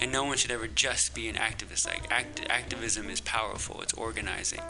And 0.00 0.10
no 0.10 0.24
one 0.24 0.36
should 0.36 0.50
ever 0.50 0.66
just 0.66 1.14
be 1.14 1.28
an 1.28 1.36
activist. 1.36 1.86
Like 1.86 2.10
act- 2.10 2.44
activism 2.48 3.08
is 3.08 3.20
powerful; 3.20 3.80
it's 3.82 3.92
organizing. 3.94 4.60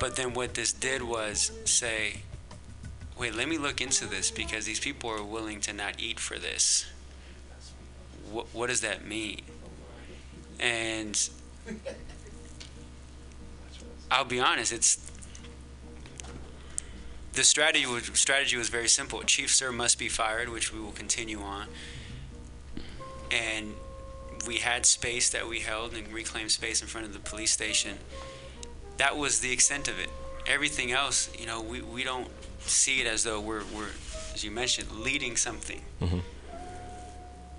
But 0.00 0.16
then 0.16 0.34
what 0.34 0.54
this 0.54 0.72
did 0.72 1.02
was 1.02 1.52
say, 1.64 2.22
"Wait, 3.16 3.34
let 3.34 3.48
me 3.48 3.58
look 3.58 3.80
into 3.80 4.06
this 4.06 4.30
because 4.30 4.64
these 4.66 4.80
people 4.80 5.10
are 5.10 5.22
willing 5.22 5.60
to 5.62 5.72
not 5.72 6.00
eat 6.00 6.18
for 6.18 6.38
this. 6.38 6.86
What 8.30 8.46
what 8.52 8.68
does 8.68 8.80
that 8.80 9.06
mean?" 9.06 9.42
And 10.60 11.28
I'll 14.10 14.24
be 14.24 14.40
honest, 14.40 14.72
it's 14.72 15.10
the 17.34 17.42
strategy 17.42 17.86
was, 17.86 18.04
strategy 18.14 18.56
was 18.56 18.68
very 18.68 18.88
simple. 18.88 19.22
Chief 19.22 19.48
Suhr 19.48 19.74
must 19.74 19.98
be 19.98 20.08
fired, 20.08 20.48
which 20.48 20.72
we 20.72 20.80
will 20.80 20.92
continue 20.92 21.40
on. 21.40 21.66
And 23.30 23.74
we 24.46 24.56
had 24.56 24.86
space 24.86 25.30
that 25.30 25.48
we 25.48 25.60
held 25.60 25.94
and 25.94 26.12
reclaimed 26.12 26.52
space 26.52 26.80
in 26.80 26.86
front 26.86 27.06
of 27.06 27.12
the 27.12 27.18
police 27.18 27.50
station. 27.50 27.98
That 28.98 29.16
was 29.16 29.40
the 29.40 29.50
extent 29.50 29.88
of 29.88 29.98
it. 29.98 30.10
Everything 30.46 30.92
else, 30.92 31.30
you 31.36 31.46
know, 31.46 31.60
we, 31.60 31.80
we 31.80 32.04
don't 32.04 32.28
see 32.60 33.00
it 33.00 33.06
as 33.06 33.24
though 33.24 33.40
we're, 33.40 33.64
we're, 33.74 33.88
as 34.32 34.44
you 34.44 34.50
mentioned, 34.50 34.90
leading 34.92 35.36
something. 35.36 35.82
Mm-hmm. 36.00 36.18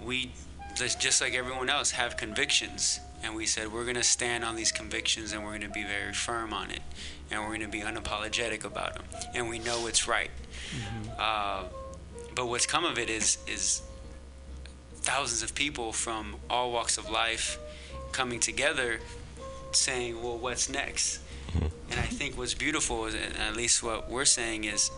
We, 0.06 0.32
just 0.76 1.00
just 1.00 1.22
like 1.22 1.34
everyone 1.34 1.70
else, 1.70 1.92
have 1.92 2.18
convictions. 2.18 3.00
And 3.24 3.36
we 3.36 3.48
said, 3.48 3.74
we're 3.74 3.86
going 3.86 3.96
to 3.96 4.04
stand 4.04 4.44
on 4.44 4.56
these 4.56 4.72
convictions 4.72 5.34
and 5.34 5.44
we're 5.44 5.50
going 5.50 5.62
to 5.62 5.70
be 5.70 5.84
very 5.84 6.14
firm 6.14 6.54
on 6.54 6.70
it. 6.70 6.82
And 7.32 7.42
we're 7.42 7.48
going 7.48 7.62
to 7.62 7.68
be 7.68 7.82
unapologetic 7.82 8.64
about 8.64 8.94
them. 8.94 9.04
And 9.34 9.50
we 9.50 9.58
know 9.58 9.88
it's 9.88 10.08
right. 10.08 10.30
Uh, 11.18 11.64
but 12.36 12.48
what's 12.48 12.68
come 12.68 12.86
of 12.86 13.00
it 13.00 13.10
is, 13.10 13.40
is 13.48 13.82
thousands 14.98 15.42
of 15.42 15.56
people 15.56 15.92
from 15.92 16.36
all 16.52 16.72
walks 16.72 17.00
of 17.00 17.10
life 17.10 17.58
coming 18.12 18.40
together 18.40 19.00
saying, 19.72 20.22
well, 20.22 20.38
what's 20.38 20.70
next? 20.70 21.20
And 21.90 22.00
I 22.00 22.04
think 22.04 22.38
what's 22.38 22.54
beautiful, 22.54 23.06
is, 23.06 23.16
and 23.16 23.38
at 23.38 23.56
least 23.56 23.82
what 23.82 24.10
we're 24.10 24.26
saying, 24.26 24.66
is 24.66 24.92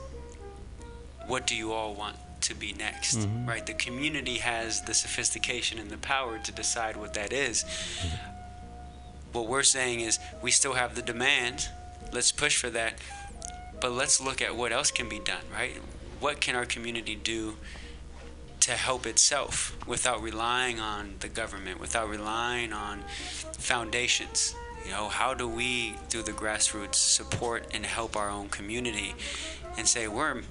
what 1.28 1.48
do 1.48 1.56
you 1.56 1.72
all 1.72 1.94
want 1.94 2.18
to 2.42 2.56
be 2.56 2.74
next? 2.74 3.18
Mm-hmm. 3.18 3.48
Right? 3.48 3.66
The 3.66 3.74
community 3.74 4.36
has 4.38 4.82
the 4.82 4.94
sophistication 4.94 5.80
and 5.80 5.90
the 5.90 5.98
power 5.98 6.40
to 6.40 6.52
decide 6.52 6.96
what 6.98 7.14
that 7.14 7.34
is. 7.34 7.64
Mm-hmm. 7.64 8.16
What 9.34 9.48
we're 9.48 9.64
saying 9.64 10.00
is 10.00 10.20
we 10.42 10.52
still 10.52 10.74
have 10.74 10.96
the 10.96 11.02
demand. 11.02 11.70
Let's 12.12 12.32
push 12.32 12.58
for 12.58 12.70
that. 12.72 12.96
But 13.80 13.92
let's 13.92 14.20
look 14.20 14.42
at 14.42 14.56
what 14.56 14.72
else 14.72 14.90
can 14.92 15.08
be 15.08 15.20
done, 15.20 15.44
right? 15.54 15.80
What 16.20 16.42
can 16.42 16.56
our 16.56 16.66
community 16.66 17.16
do 17.16 17.58
to 18.62 18.72
help 18.72 19.06
itself 19.06 19.78
without 19.86 20.22
relying 20.22 20.80
on 20.80 21.16
the 21.20 21.28
government, 21.28 21.80
without 21.80 22.10
relying 22.10 22.74
on 22.74 23.04
foundations? 23.54 24.56
You 24.84 24.92
know, 24.92 25.10
how 25.10 25.34
do 25.34 25.48
we, 25.48 25.96
through 26.10 26.24
the 26.24 26.32
grassroots, 26.32 26.96
support 26.96 27.68
and 27.72 27.86
help 27.86 28.16
our 28.16 28.30
own 28.30 28.50
community 28.50 29.14
and 29.78 29.88
say 29.88 30.08
we're 30.08 30.42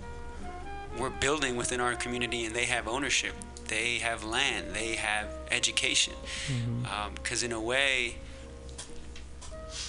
we're 0.98 1.10
building 1.10 1.56
within 1.56 1.80
our 1.80 1.94
community 1.94 2.44
and 2.44 2.54
they 2.54 2.66
have 2.66 2.88
ownership, 2.88 3.34
they 3.68 3.98
have 3.98 4.24
land, 4.24 4.74
they 4.74 4.94
have 4.96 5.28
education. 5.50 6.14
Mm-hmm. 6.48 6.86
Um, 6.86 7.14
because 7.14 7.42
in 7.42 7.52
a 7.52 7.60
way, 7.60 8.16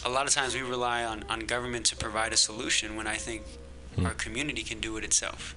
a 0.05 0.09
lot 0.09 0.27
of 0.27 0.33
times 0.33 0.55
we 0.55 0.61
rely 0.61 1.03
on, 1.03 1.23
on 1.29 1.39
government 1.41 1.85
to 1.87 1.95
provide 1.95 2.33
a 2.33 2.37
solution 2.37 2.95
when 2.95 3.07
I 3.07 3.15
think 3.15 3.43
hmm. 3.95 4.05
our 4.05 4.13
community 4.13 4.63
can 4.63 4.79
do 4.79 4.97
it 4.97 5.03
itself. 5.03 5.55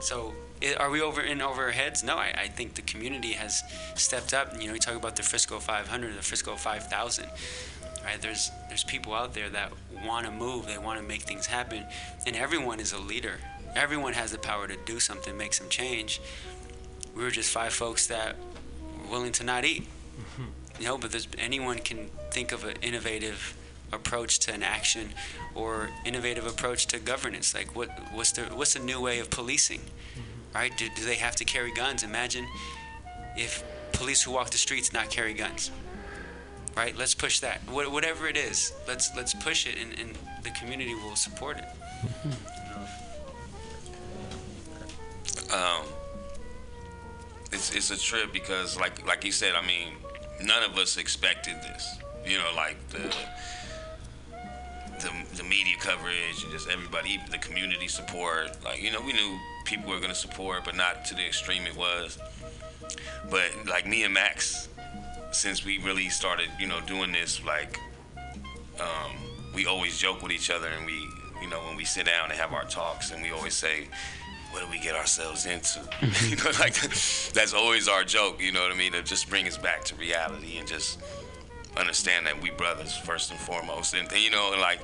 So, 0.00 0.34
are 0.78 0.90
we 0.90 1.00
over 1.00 1.20
in 1.20 1.40
over 1.40 1.64
our 1.64 1.70
heads? 1.70 2.02
No, 2.02 2.16
I, 2.16 2.32
I 2.36 2.48
think 2.48 2.74
the 2.74 2.82
community 2.82 3.32
has 3.32 3.62
stepped 3.94 4.34
up. 4.34 4.60
You 4.60 4.68
know, 4.68 4.72
we 4.72 4.78
talk 4.78 4.96
about 4.96 5.16
the 5.16 5.22
Frisco 5.22 5.58
500, 5.58 6.16
the 6.16 6.22
Frisco 6.22 6.56
5000. 6.56 7.26
Right? 8.04 8.20
There's 8.20 8.50
there's 8.68 8.84
people 8.84 9.12
out 9.12 9.34
there 9.34 9.50
that 9.50 9.72
want 10.04 10.26
to 10.26 10.32
move. 10.32 10.66
They 10.66 10.78
want 10.78 11.00
to 11.00 11.06
make 11.06 11.22
things 11.22 11.46
happen, 11.46 11.84
and 12.26 12.36
everyone 12.36 12.80
is 12.80 12.92
a 12.92 12.98
leader. 12.98 13.38
Everyone 13.74 14.12
has 14.14 14.32
the 14.32 14.38
power 14.38 14.66
to 14.66 14.76
do 14.84 14.98
something, 15.00 15.36
make 15.36 15.54
some 15.54 15.68
change. 15.68 16.20
We 17.14 17.22
were 17.22 17.30
just 17.30 17.50
five 17.50 17.72
folks 17.72 18.06
that 18.08 18.36
were 19.02 19.10
willing 19.12 19.32
to 19.32 19.44
not 19.44 19.64
eat. 19.64 19.86
You 20.78 20.84
know, 20.84 20.98
but 20.98 21.26
anyone 21.38 21.78
can 21.78 22.10
think 22.30 22.52
of 22.52 22.64
an 22.64 22.76
innovative 22.82 23.56
approach 23.92 24.38
to 24.40 24.52
an 24.52 24.62
action 24.62 25.10
or 25.54 25.90
innovative 26.04 26.46
approach 26.46 26.86
to 26.86 26.98
governance. 26.98 27.54
Like 27.54 27.74
what 27.74 27.88
what's 28.12 28.32
the 28.32 28.42
what's 28.42 28.74
the 28.74 28.80
new 28.80 29.00
way 29.00 29.18
of 29.18 29.30
policing? 29.30 29.80
Right? 30.54 30.76
Do, 30.76 30.88
do 30.94 31.04
they 31.04 31.16
have 31.16 31.36
to 31.36 31.44
carry 31.44 31.72
guns? 31.72 32.02
Imagine 32.02 32.46
if 33.36 33.64
police 33.92 34.22
who 34.22 34.32
walk 34.32 34.50
the 34.50 34.58
streets 34.58 34.92
not 34.92 35.10
carry 35.10 35.34
guns. 35.34 35.70
Right? 36.76 36.96
Let's 36.96 37.14
push 37.14 37.40
that. 37.40 37.60
What, 37.68 37.90
whatever 37.90 38.28
it 38.28 38.36
is, 38.36 38.72
let's 38.86 39.14
let's 39.16 39.34
push 39.34 39.66
it 39.66 39.76
and, 39.80 39.98
and 39.98 40.16
the 40.44 40.50
community 40.50 40.94
will 40.94 41.16
support 41.16 41.58
it. 41.58 41.64
Um, 45.52 45.84
it's 47.52 47.74
it's 47.74 47.90
a 47.90 47.98
trip 47.98 48.32
because 48.32 48.78
like 48.78 49.06
like 49.06 49.24
you 49.24 49.32
said, 49.32 49.54
I 49.54 49.66
mean, 49.66 49.94
none 50.42 50.62
of 50.62 50.76
us 50.76 50.96
expected 50.96 51.56
this. 51.62 51.98
You 52.26 52.38
know, 52.38 52.52
like 52.54 52.76
the 52.88 53.14
the, 55.00 55.10
the 55.36 55.44
media 55.44 55.76
coverage 55.80 56.42
and 56.42 56.52
just 56.52 56.68
everybody, 56.68 57.10
even 57.10 57.30
the 57.30 57.38
community 57.38 57.88
support. 57.88 58.62
Like 58.64 58.82
you 58.82 58.90
know, 58.90 59.00
we 59.00 59.12
knew 59.12 59.38
people 59.64 59.90
were 59.90 60.00
gonna 60.00 60.14
support, 60.14 60.64
but 60.64 60.76
not 60.76 61.04
to 61.06 61.14
the 61.14 61.24
extreme 61.24 61.66
it 61.66 61.76
was. 61.76 62.18
But 63.30 63.50
like 63.66 63.86
me 63.86 64.04
and 64.04 64.14
Max, 64.14 64.68
since 65.30 65.64
we 65.64 65.78
really 65.78 66.08
started, 66.08 66.48
you 66.58 66.66
know, 66.66 66.80
doing 66.86 67.12
this, 67.12 67.44
like 67.44 67.78
um, 68.80 69.12
we 69.54 69.66
always 69.66 69.98
joke 69.98 70.22
with 70.22 70.32
each 70.32 70.50
other, 70.50 70.68
and 70.68 70.86
we, 70.86 70.94
you 71.42 71.48
know, 71.48 71.60
when 71.60 71.76
we 71.76 71.84
sit 71.84 72.06
down 72.06 72.30
and 72.30 72.38
have 72.38 72.52
our 72.52 72.64
talks, 72.64 73.10
and 73.10 73.22
we 73.22 73.30
always 73.30 73.54
say, 73.54 73.88
"What 74.50 74.62
do 74.64 74.70
we 74.70 74.78
get 74.78 74.94
ourselves 74.94 75.46
into?" 75.46 75.80
you 76.28 76.36
know, 76.36 76.50
like 76.58 76.74
that's 77.32 77.54
always 77.54 77.88
our 77.88 78.04
joke. 78.04 78.40
You 78.40 78.52
know 78.52 78.62
what 78.62 78.72
I 78.72 78.76
mean? 78.76 78.92
To 78.92 79.02
just 79.02 79.28
bring 79.28 79.46
us 79.46 79.56
back 79.58 79.84
to 79.84 79.94
reality 79.96 80.58
and 80.58 80.66
just 80.66 81.00
understand 81.76 82.26
that 82.26 82.40
we 82.42 82.50
brothers 82.50 82.96
first 82.96 83.30
and 83.30 83.38
foremost, 83.40 83.94
and, 83.94 84.10
and 84.12 84.20
you 84.20 84.30
know, 84.30 84.54
like, 84.60 84.80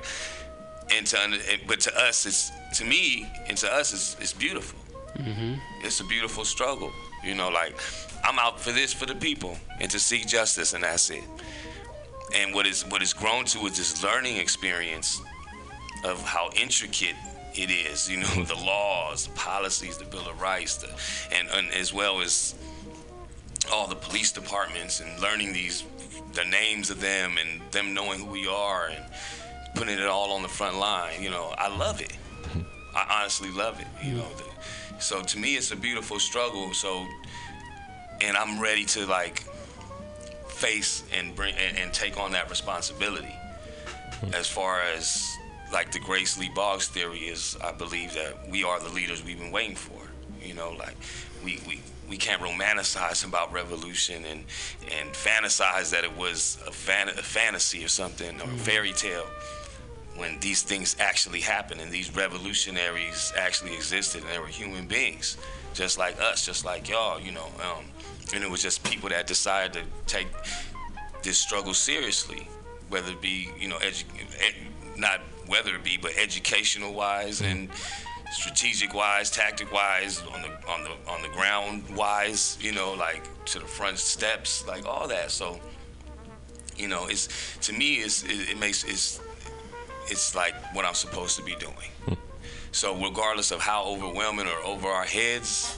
and 0.91 1.05
to, 1.07 1.21
under- 1.21 1.37
and- 1.51 1.61
but 1.67 1.79
to 1.81 1.97
us, 1.97 2.25
it's 2.25 2.51
to 2.79 2.85
me 2.85 3.29
and 3.47 3.57
to 3.57 3.71
us, 3.73 3.93
it's, 3.93 4.17
it's 4.19 4.33
beautiful. 4.33 4.79
Mm-hmm. 5.17 5.53
It's 5.83 5.99
a 5.99 6.05
beautiful 6.05 6.43
struggle. 6.45 6.91
You 7.23 7.35
know, 7.35 7.49
like 7.49 7.75
I'm 8.23 8.37
out 8.39 8.59
for 8.59 8.71
this 8.71 8.93
for 8.93 9.05
the 9.05 9.15
people 9.15 9.57
and 9.79 9.89
to 9.91 9.99
seek 9.99 10.27
justice, 10.27 10.73
and 10.73 10.83
that's 10.83 11.09
it. 11.09 11.23
And 12.35 12.53
what 12.53 12.65
is 12.67 12.83
what 12.85 13.01
is 13.01 13.13
grown 13.13 13.45
to 13.45 13.59
is 13.67 13.77
this 13.77 14.03
learning 14.03 14.37
experience 14.37 15.21
of 16.03 16.21
how 16.21 16.49
intricate 16.55 17.15
it 17.57 17.71
is. 17.71 18.09
You 18.09 18.17
know, 18.17 18.27
the 18.43 18.55
laws, 18.55 19.27
the 19.27 19.33
policies, 19.33 19.97
the 19.97 20.05
Bill 20.05 20.27
of 20.27 20.39
Rights, 20.41 20.77
the, 20.77 20.89
and, 21.35 21.47
and 21.49 21.71
as 21.73 21.93
well 21.93 22.21
as 22.21 22.55
all 23.71 23.87
the 23.87 23.95
police 23.95 24.31
departments 24.31 24.99
and 24.99 25.19
learning 25.19 25.53
these 25.53 25.83
the 26.33 26.45
names 26.45 26.89
of 26.89 26.99
them 26.99 27.37
and 27.37 27.61
them 27.71 27.93
knowing 27.93 28.19
who 28.19 28.25
we 28.25 28.47
are 28.47 28.89
and 28.89 29.03
putting 29.73 29.97
it 29.97 30.05
all 30.05 30.31
on 30.31 30.41
the 30.41 30.47
front 30.47 30.77
line. 30.77 31.21
You 31.21 31.29
know, 31.29 31.53
I 31.57 31.75
love 31.75 32.01
it. 32.01 32.15
I 32.95 33.19
honestly 33.21 33.51
love 33.51 33.79
it. 33.79 33.87
You 34.03 34.15
know, 34.15 34.27
the, 34.37 35.01
so 35.01 35.21
to 35.21 35.39
me, 35.39 35.55
it's 35.55 35.71
a 35.71 35.75
beautiful 35.75 36.19
struggle. 36.19 36.73
So, 36.73 37.05
and 38.21 38.37
I'm 38.37 38.61
ready 38.61 38.85
to 38.85 39.05
like 39.05 39.43
face 40.47 41.03
and 41.13 41.35
bring 41.35 41.55
and, 41.55 41.77
and 41.77 41.93
take 41.93 42.17
on 42.17 42.31
that 42.33 42.49
responsibility. 42.49 43.35
As 44.33 44.47
far 44.47 44.81
as 44.81 45.25
like 45.71 45.91
the 45.91 45.99
Grace 45.99 46.37
Lee 46.37 46.49
Boggs 46.53 46.87
theory 46.87 47.19
is, 47.19 47.57
I 47.63 47.71
believe 47.71 48.13
that 48.13 48.49
we 48.49 48.63
are 48.63 48.79
the 48.79 48.89
leaders 48.89 49.23
we've 49.23 49.39
been 49.39 49.51
waiting 49.51 49.75
for. 49.75 49.99
You 50.41 50.53
know, 50.53 50.71
like 50.71 50.95
we 51.43 51.59
we 51.67 51.81
we 52.09 52.17
can't 52.17 52.41
romanticize 52.41 53.25
about 53.25 53.51
revolution 53.51 54.25
and 54.25 54.43
and 54.91 55.09
fantasize 55.13 55.89
that 55.91 56.03
it 56.03 56.15
was 56.15 56.59
a, 56.67 56.71
fan, 56.71 57.09
a 57.09 57.13
fantasy 57.13 57.83
or 57.83 57.87
something 57.87 58.39
or 58.41 58.45
a 58.45 58.57
fairy 58.57 58.93
tale 58.93 59.25
when 60.15 60.39
these 60.39 60.61
things 60.61 60.95
actually 60.99 61.41
happened 61.41 61.81
and 61.81 61.91
these 61.91 62.15
revolutionaries 62.15 63.33
actually 63.37 63.73
existed 63.73 64.21
and 64.21 64.31
they 64.31 64.39
were 64.39 64.47
human 64.47 64.87
beings 64.87 65.37
just 65.73 65.97
like 65.97 66.19
us 66.21 66.45
just 66.45 66.63
like 66.63 66.87
y'all 66.87 67.19
you 67.19 67.31
know 67.31 67.47
um, 67.59 67.83
and 68.33 68.43
it 68.43 68.49
was 68.49 68.61
just 68.61 68.83
people 68.83 69.09
that 69.09 69.27
decided 69.27 69.73
to 69.73 69.81
take 70.05 70.27
this 71.21 71.37
struggle 71.37 71.73
seriously 71.73 72.47
whether 72.89 73.11
it 73.11 73.21
be 73.21 73.49
you 73.59 73.67
know 73.67 73.77
edu- 73.79 74.05
ed- 74.39 74.55
not 74.97 75.19
whether 75.47 75.75
it 75.75 75.83
be 75.83 75.97
but 75.97 76.11
educational 76.17 76.93
wise 76.93 77.41
and 77.41 77.69
strategic 78.31 78.93
wise, 78.93 79.31
tactic 79.31 79.71
wise, 79.71 80.21
on 80.33 80.41
the 80.41 80.49
on 80.69 80.83
the 80.83 81.11
on 81.11 81.21
the 81.21 81.29
ground 81.29 81.83
wise, 81.95 82.57
you 82.61 82.71
know, 82.71 82.93
like 82.93 83.23
to 83.45 83.59
the 83.59 83.65
front 83.65 83.97
steps, 83.97 84.67
like 84.67 84.85
all 84.85 85.07
that. 85.07 85.31
So, 85.31 85.59
you 86.75 86.87
know, 86.87 87.07
it's 87.07 87.57
to 87.61 87.73
me, 87.73 87.95
it's 87.95 88.23
it, 88.23 88.51
it 88.51 88.59
makes 88.59 88.83
it's 88.83 89.21
it's 90.07 90.35
like 90.35 90.53
what 90.75 90.85
I'm 90.85 90.93
supposed 90.93 91.37
to 91.37 91.43
be 91.43 91.55
doing. 91.55 91.91
Hmm. 92.05 92.13
So 92.71 92.95
regardless 92.95 93.51
of 93.51 93.61
how 93.61 93.85
overwhelming 93.85 94.47
or 94.47 94.65
over 94.65 94.87
our 94.87 95.05
heads 95.05 95.77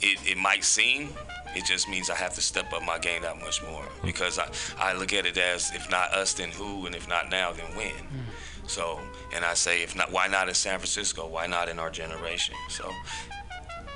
it, 0.00 0.18
it 0.26 0.38
might 0.38 0.64
seem, 0.64 1.10
it 1.56 1.64
just 1.64 1.88
means 1.88 2.10
I 2.10 2.14
have 2.14 2.34
to 2.34 2.40
step 2.40 2.72
up 2.72 2.84
my 2.84 2.98
game 2.98 3.22
that 3.22 3.40
much 3.40 3.62
more 3.62 3.82
hmm. 3.82 4.06
because 4.06 4.38
I, 4.38 4.48
I 4.78 4.92
look 4.94 5.12
at 5.12 5.26
it 5.26 5.36
as 5.36 5.72
if 5.74 5.90
not 5.90 6.12
us 6.12 6.34
then 6.34 6.50
who 6.50 6.86
and 6.86 6.94
if 6.94 7.08
not 7.08 7.30
now 7.30 7.52
then 7.52 7.66
when. 7.76 7.90
Hmm. 7.90 8.20
So 8.68 9.00
and 9.34 9.44
I 9.44 9.54
say 9.54 9.82
if 9.82 9.96
not 9.96 10.12
why 10.12 10.28
not 10.28 10.48
in 10.48 10.54
San 10.54 10.78
Francisco? 10.78 11.26
Why 11.26 11.46
not 11.46 11.68
in 11.68 11.78
our 11.78 11.90
generation? 11.90 12.54
So 12.68 12.92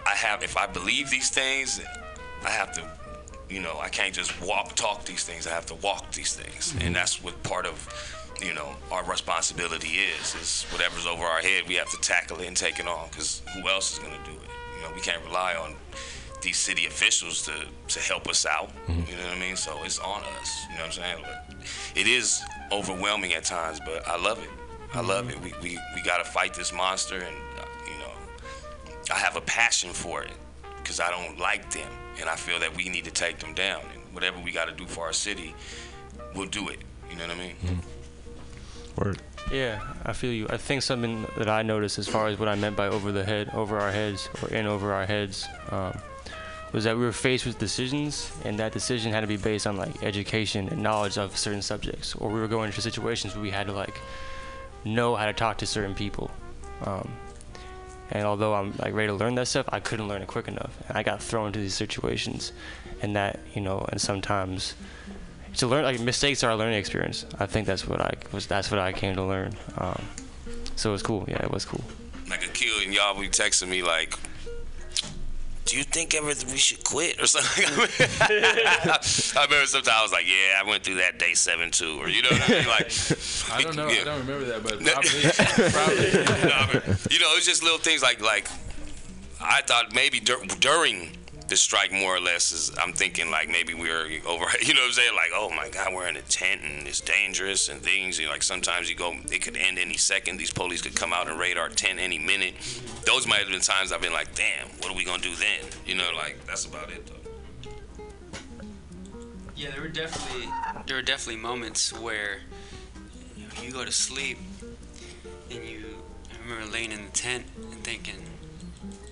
I 0.06 0.14
have 0.14 0.42
if 0.42 0.56
I 0.56 0.66
believe 0.66 1.10
these 1.10 1.30
things, 1.30 1.80
I 2.44 2.50
have 2.50 2.72
to 2.72 2.90
you 3.48 3.60
know, 3.60 3.78
I 3.80 3.88
can't 3.88 4.14
just 4.14 4.40
walk 4.40 4.74
talk 4.74 5.04
these 5.04 5.24
things. 5.24 5.46
I 5.46 5.50
have 5.50 5.66
to 5.66 5.74
walk 5.76 6.10
these 6.12 6.34
things. 6.34 6.72
And 6.72 6.82
mm-hmm. 6.82 6.92
that's 6.94 7.22
what 7.22 7.40
part 7.42 7.66
of 7.66 7.86
you 8.42 8.54
know, 8.54 8.74
our 8.90 9.04
responsibility 9.04 9.98
is 10.18 10.34
is 10.34 10.66
whatever's 10.70 11.06
over 11.06 11.22
our 11.22 11.40
head, 11.40 11.64
we 11.68 11.74
have 11.74 11.90
to 11.90 12.00
tackle 12.00 12.40
it 12.40 12.46
and 12.46 12.56
take 12.56 12.78
it 12.78 12.86
on 12.86 13.08
because 13.08 13.42
who 13.54 13.68
else 13.68 13.92
is 13.92 13.98
going 13.98 14.12
to 14.12 14.30
do 14.30 14.36
it? 14.36 14.48
You 14.76 14.82
know, 14.82 14.94
we 14.94 15.00
can't 15.00 15.22
rely 15.24 15.54
on 15.54 15.74
these 16.42 16.58
city 16.58 16.86
officials 16.86 17.42
to, 17.42 17.52
to 17.88 18.00
help 18.00 18.28
us 18.28 18.44
out. 18.44 18.70
Mm-hmm. 18.86 19.10
You 19.10 19.16
know 19.16 19.28
what 19.28 19.36
I 19.36 19.40
mean? 19.40 19.56
So 19.56 19.78
it's 19.84 19.98
on 20.00 20.22
us. 20.40 20.64
You 20.70 20.78
know 20.78 20.84
what 20.84 20.86
I'm 20.86 20.92
saying? 20.92 21.18
But 21.22 21.56
it 21.94 22.06
is 22.06 22.42
overwhelming 22.72 23.32
at 23.34 23.44
times, 23.44 23.80
but 23.84 24.06
I 24.08 24.20
love 24.20 24.42
it. 24.42 24.50
I 24.94 25.00
love 25.00 25.30
it. 25.30 25.40
We, 25.40 25.52
we, 25.62 25.78
we 25.94 26.02
got 26.02 26.18
to 26.18 26.24
fight 26.24 26.54
this 26.54 26.72
monster, 26.72 27.16
and, 27.16 27.36
uh, 27.58 27.64
you 27.86 27.98
know, 27.98 28.12
I 29.10 29.18
have 29.18 29.36
a 29.36 29.40
passion 29.40 29.90
for 29.90 30.22
it 30.22 30.32
because 30.76 31.00
I 31.00 31.10
don't 31.10 31.38
like 31.38 31.70
them, 31.70 31.90
and 32.20 32.28
I 32.28 32.36
feel 32.36 32.58
that 32.60 32.76
we 32.76 32.88
need 32.88 33.04
to 33.04 33.10
take 33.10 33.38
them 33.38 33.54
down. 33.54 33.80
And 33.94 34.14
whatever 34.14 34.38
we 34.40 34.52
got 34.52 34.66
to 34.66 34.74
do 34.74 34.86
for 34.86 35.04
our 35.04 35.12
city, 35.12 35.54
we'll 36.34 36.48
do 36.48 36.68
it. 36.68 36.78
You 37.10 37.16
know 37.16 37.26
what 37.26 37.36
I 37.36 37.38
mean? 37.38 37.56
Word. 38.96 39.18
Yeah, 39.50 39.80
I 40.04 40.12
feel 40.12 40.32
you. 40.32 40.46
I 40.50 40.56
think 40.56 40.82
something 40.82 41.26
that 41.36 41.48
I 41.48 41.62
noticed 41.62 41.98
as 41.98 42.08
far 42.08 42.28
as 42.28 42.38
what 42.38 42.48
I 42.48 42.54
meant 42.54 42.76
by 42.76 42.88
over 42.88 43.12
the 43.12 43.24
head, 43.24 43.50
over 43.54 43.78
our 43.78 43.90
heads, 43.90 44.28
or 44.42 44.50
in 44.50 44.66
over 44.66 44.92
our 44.92 45.06
heads, 45.06 45.46
um, 45.70 45.98
was 46.72 46.84
that 46.84 46.96
we 46.96 47.02
were 47.02 47.12
faced 47.12 47.44
with 47.44 47.58
decisions, 47.58 48.32
and 48.44 48.58
that 48.58 48.72
decision 48.72 49.12
had 49.12 49.20
to 49.20 49.26
be 49.26 49.36
based 49.36 49.66
on 49.66 49.76
like 49.76 50.02
education 50.02 50.68
and 50.68 50.82
knowledge 50.82 51.18
of 51.18 51.36
certain 51.36 51.62
subjects, 51.62 52.14
or 52.14 52.30
we 52.30 52.40
were 52.40 52.48
going 52.48 52.66
into 52.66 52.80
situations 52.80 53.34
where 53.34 53.42
we 53.42 53.50
had 53.50 53.66
to 53.66 53.72
like 53.72 54.00
know 54.84 55.16
how 55.16 55.26
to 55.26 55.32
talk 55.32 55.58
to 55.58 55.66
certain 55.66 55.94
people. 55.94 56.30
Um, 56.84 57.10
and 58.10 58.24
although 58.24 58.54
I'm 58.54 58.74
like 58.78 58.94
ready 58.94 59.08
to 59.08 59.14
learn 59.14 59.34
that 59.36 59.46
stuff, 59.46 59.66
I 59.70 59.80
couldn't 59.80 60.08
learn 60.08 60.22
it 60.22 60.28
quick 60.28 60.48
enough, 60.48 60.74
and 60.88 60.98
I 60.98 61.02
got 61.02 61.22
thrown 61.22 61.48
into 61.48 61.60
these 61.60 61.74
situations, 61.74 62.52
and 63.00 63.16
that 63.16 63.40
you 63.54 63.60
know, 63.60 63.86
and 63.90 64.00
sometimes 64.00 64.74
to 65.56 65.66
learn 65.66 65.84
like 65.84 66.00
mistakes 66.00 66.42
are 66.42 66.50
a 66.50 66.56
learning 66.56 66.78
experience. 66.78 67.24
I 67.38 67.46
think 67.46 67.66
that's 67.66 67.86
what 67.86 68.00
I 68.00 68.14
was. 68.32 68.46
That's 68.46 68.70
what 68.70 68.80
I 68.80 68.92
came 68.92 69.14
to 69.16 69.22
learn. 69.22 69.54
Um, 69.78 70.02
so 70.76 70.90
it 70.90 70.92
was 70.92 71.02
cool. 71.02 71.24
Yeah, 71.28 71.42
it 71.42 71.50
was 71.50 71.64
cool. 71.64 71.84
Like 72.28 72.44
a 72.44 72.48
kid 72.48 72.84
and 72.84 72.94
y'all 72.94 73.18
be 73.18 73.28
texting 73.28 73.68
me 73.68 73.82
like, 73.82 74.14
do 75.64 75.76
you 75.76 75.84
think 75.84 76.14
ever 76.14 76.26
we 76.26 76.56
should 76.56 76.82
quit 76.84 77.20
or 77.20 77.26
something? 77.26 77.64
I 78.20 79.44
remember 79.44 79.66
sometimes 79.66 79.88
I 79.88 80.02
was 80.02 80.12
like, 80.12 80.26
yeah, 80.26 80.60
I 80.60 80.68
went 80.68 80.84
through 80.84 80.96
that 80.96 81.18
day 81.18 81.34
seven 81.34 81.70
too, 81.70 81.98
or 82.00 82.08
you 82.08 82.22
know 82.22 82.30
what 82.30 82.50
I 82.50 82.52
mean? 82.52 82.66
Like, 82.66 82.92
I 83.52 83.62
don't 83.62 83.76
know. 83.76 83.88
yeah. 83.88 84.00
I 84.00 84.04
don't 84.04 84.20
remember 84.26 84.44
that, 84.46 84.62
but 84.62 84.82
probably. 84.82 85.70
probably. 85.70 86.06
you 86.40 86.48
know, 86.48 86.54
I 86.54 86.66
mean, 86.72 86.98
you 87.10 87.20
know, 87.20 87.32
it's 87.36 87.46
just 87.46 87.62
little 87.62 87.78
things 87.78 88.02
like 88.02 88.20
like 88.20 88.48
I 89.40 89.62
thought 89.62 89.94
maybe 89.94 90.20
dur- 90.20 90.44
during 90.60 91.16
the 91.48 91.56
strike, 91.56 91.92
more 91.92 92.16
or 92.16 92.20
less, 92.20 92.52
is 92.52 92.70
I'm 92.80 92.92
thinking 92.92 93.30
like 93.30 93.48
maybe 93.48 93.74
we're 93.74 94.20
over. 94.26 94.46
You 94.62 94.74
know 94.74 94.80
what 94.80 94.86
I'm 94.86 94.92
saying? 94.92 95.14
Like, 95.14 95.30
oh 95.34 95.50
my 95.50 95.68
God, 95.68 95.92
we're 95.92 96.08
in 96.08 96.16
a 96.16 96.22
tent 96.22 96.60
and 96.64 96.86
it's 96.86 97.00
dangerous 97.00 97.68
and 97.68 97.80
things. 97.80 98.18
You 98.18 98.26
know, 98.26 98.32
like 98.32 98.42
sometimes 98.42 98.88
you 98.88 98.96
go, 98.96 99.14
it 99.30 99.42
could 99.42 99.56
end 99.56 99.78
any 99.78 99.96
second. 99.96 100.36
These 100.36 100.52
police 100.52 100.82
could 100.82 100.94
come 100.94 101.12
out 101.12 101.28
and 101.28 101.38
raid 101.38 101.58
our 101.58 101.68
tent 101.68 101.98
any 101.98 102.18
minute. 102.18 102.54
Those 103.04 103.26
might 103.26 103.40
have 103.40 103.48
been 103.48 103.60
times 103.60 103.92
I've 103.92 104.00
been 104.00 104.12
like, 104.12 104.34
damn, 104.34 104.68
what 104.78 104.90
are 104.90 104.94
we 104.94 105.04
gonna 105.04 105.22
do 105.22 105.34
then? 105.34 105.60
You 105.84 105.96
know, 105.96 106.10
like 106.14 106.44
that's 106.46 106.64
about 106.64 106.90
it 106.90 107.06
though. 107.06 107.22
Yeah, 109.56 109.70
there 109.70 109.82
were 109.82 109.88
definitely 109.88 110.48
there 110.86 110.96
were 110.96 111.02
definitely 111.02 111.40
moments 111.42 111.92
where 111.92 112.40
you, 113.36 113.44
know, 113.44 113.62
you 113.62 113.72
go 113.72 113.84
to 113.84 113.92
sleep 113.92 114.38
and 115.50 115.64
you. 115.64 115.84
I 116.30 116.48
remember 116.48 116.72
laying 116.72 116.92
in 116.92 117.04
the 117.04 117.10
tent 117.10 117.44
and 117.56 117.84
thinking, 117.84 118.22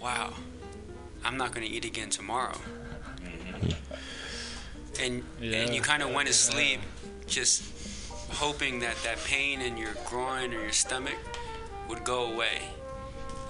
"Wow, 0.01 0.35
I'm 1.25 1.37
not 1.37 1.55
going 1.55 1.67
to 1.67 1.73
eat 1.73 1.85
again 1.85 2.11
tomorrow." 2.11 2.57
Mm-hmm. 3.23 5.03
And 5.03 5.25
and 5.41 5.75
you 5.75 5.81
kind 5.81 6.03
of 6.03 6.13
went 6.13 6.29
to 6.29 6.35
sleep 6.35 6.81
just 7.27 7.63
hoping 8.31 8.81
that 8.81 8.97
that 9.03 9.19
pain 9.25 9.61
in 9.61 9.77
your 9.77 9.95
groin 10.07 10.53
or 10.55 10.61
your 10.61 10.73
stomach 10.73 11.19
would 11.89 12.05
go 12.05 12.33
away, 12.33 12.63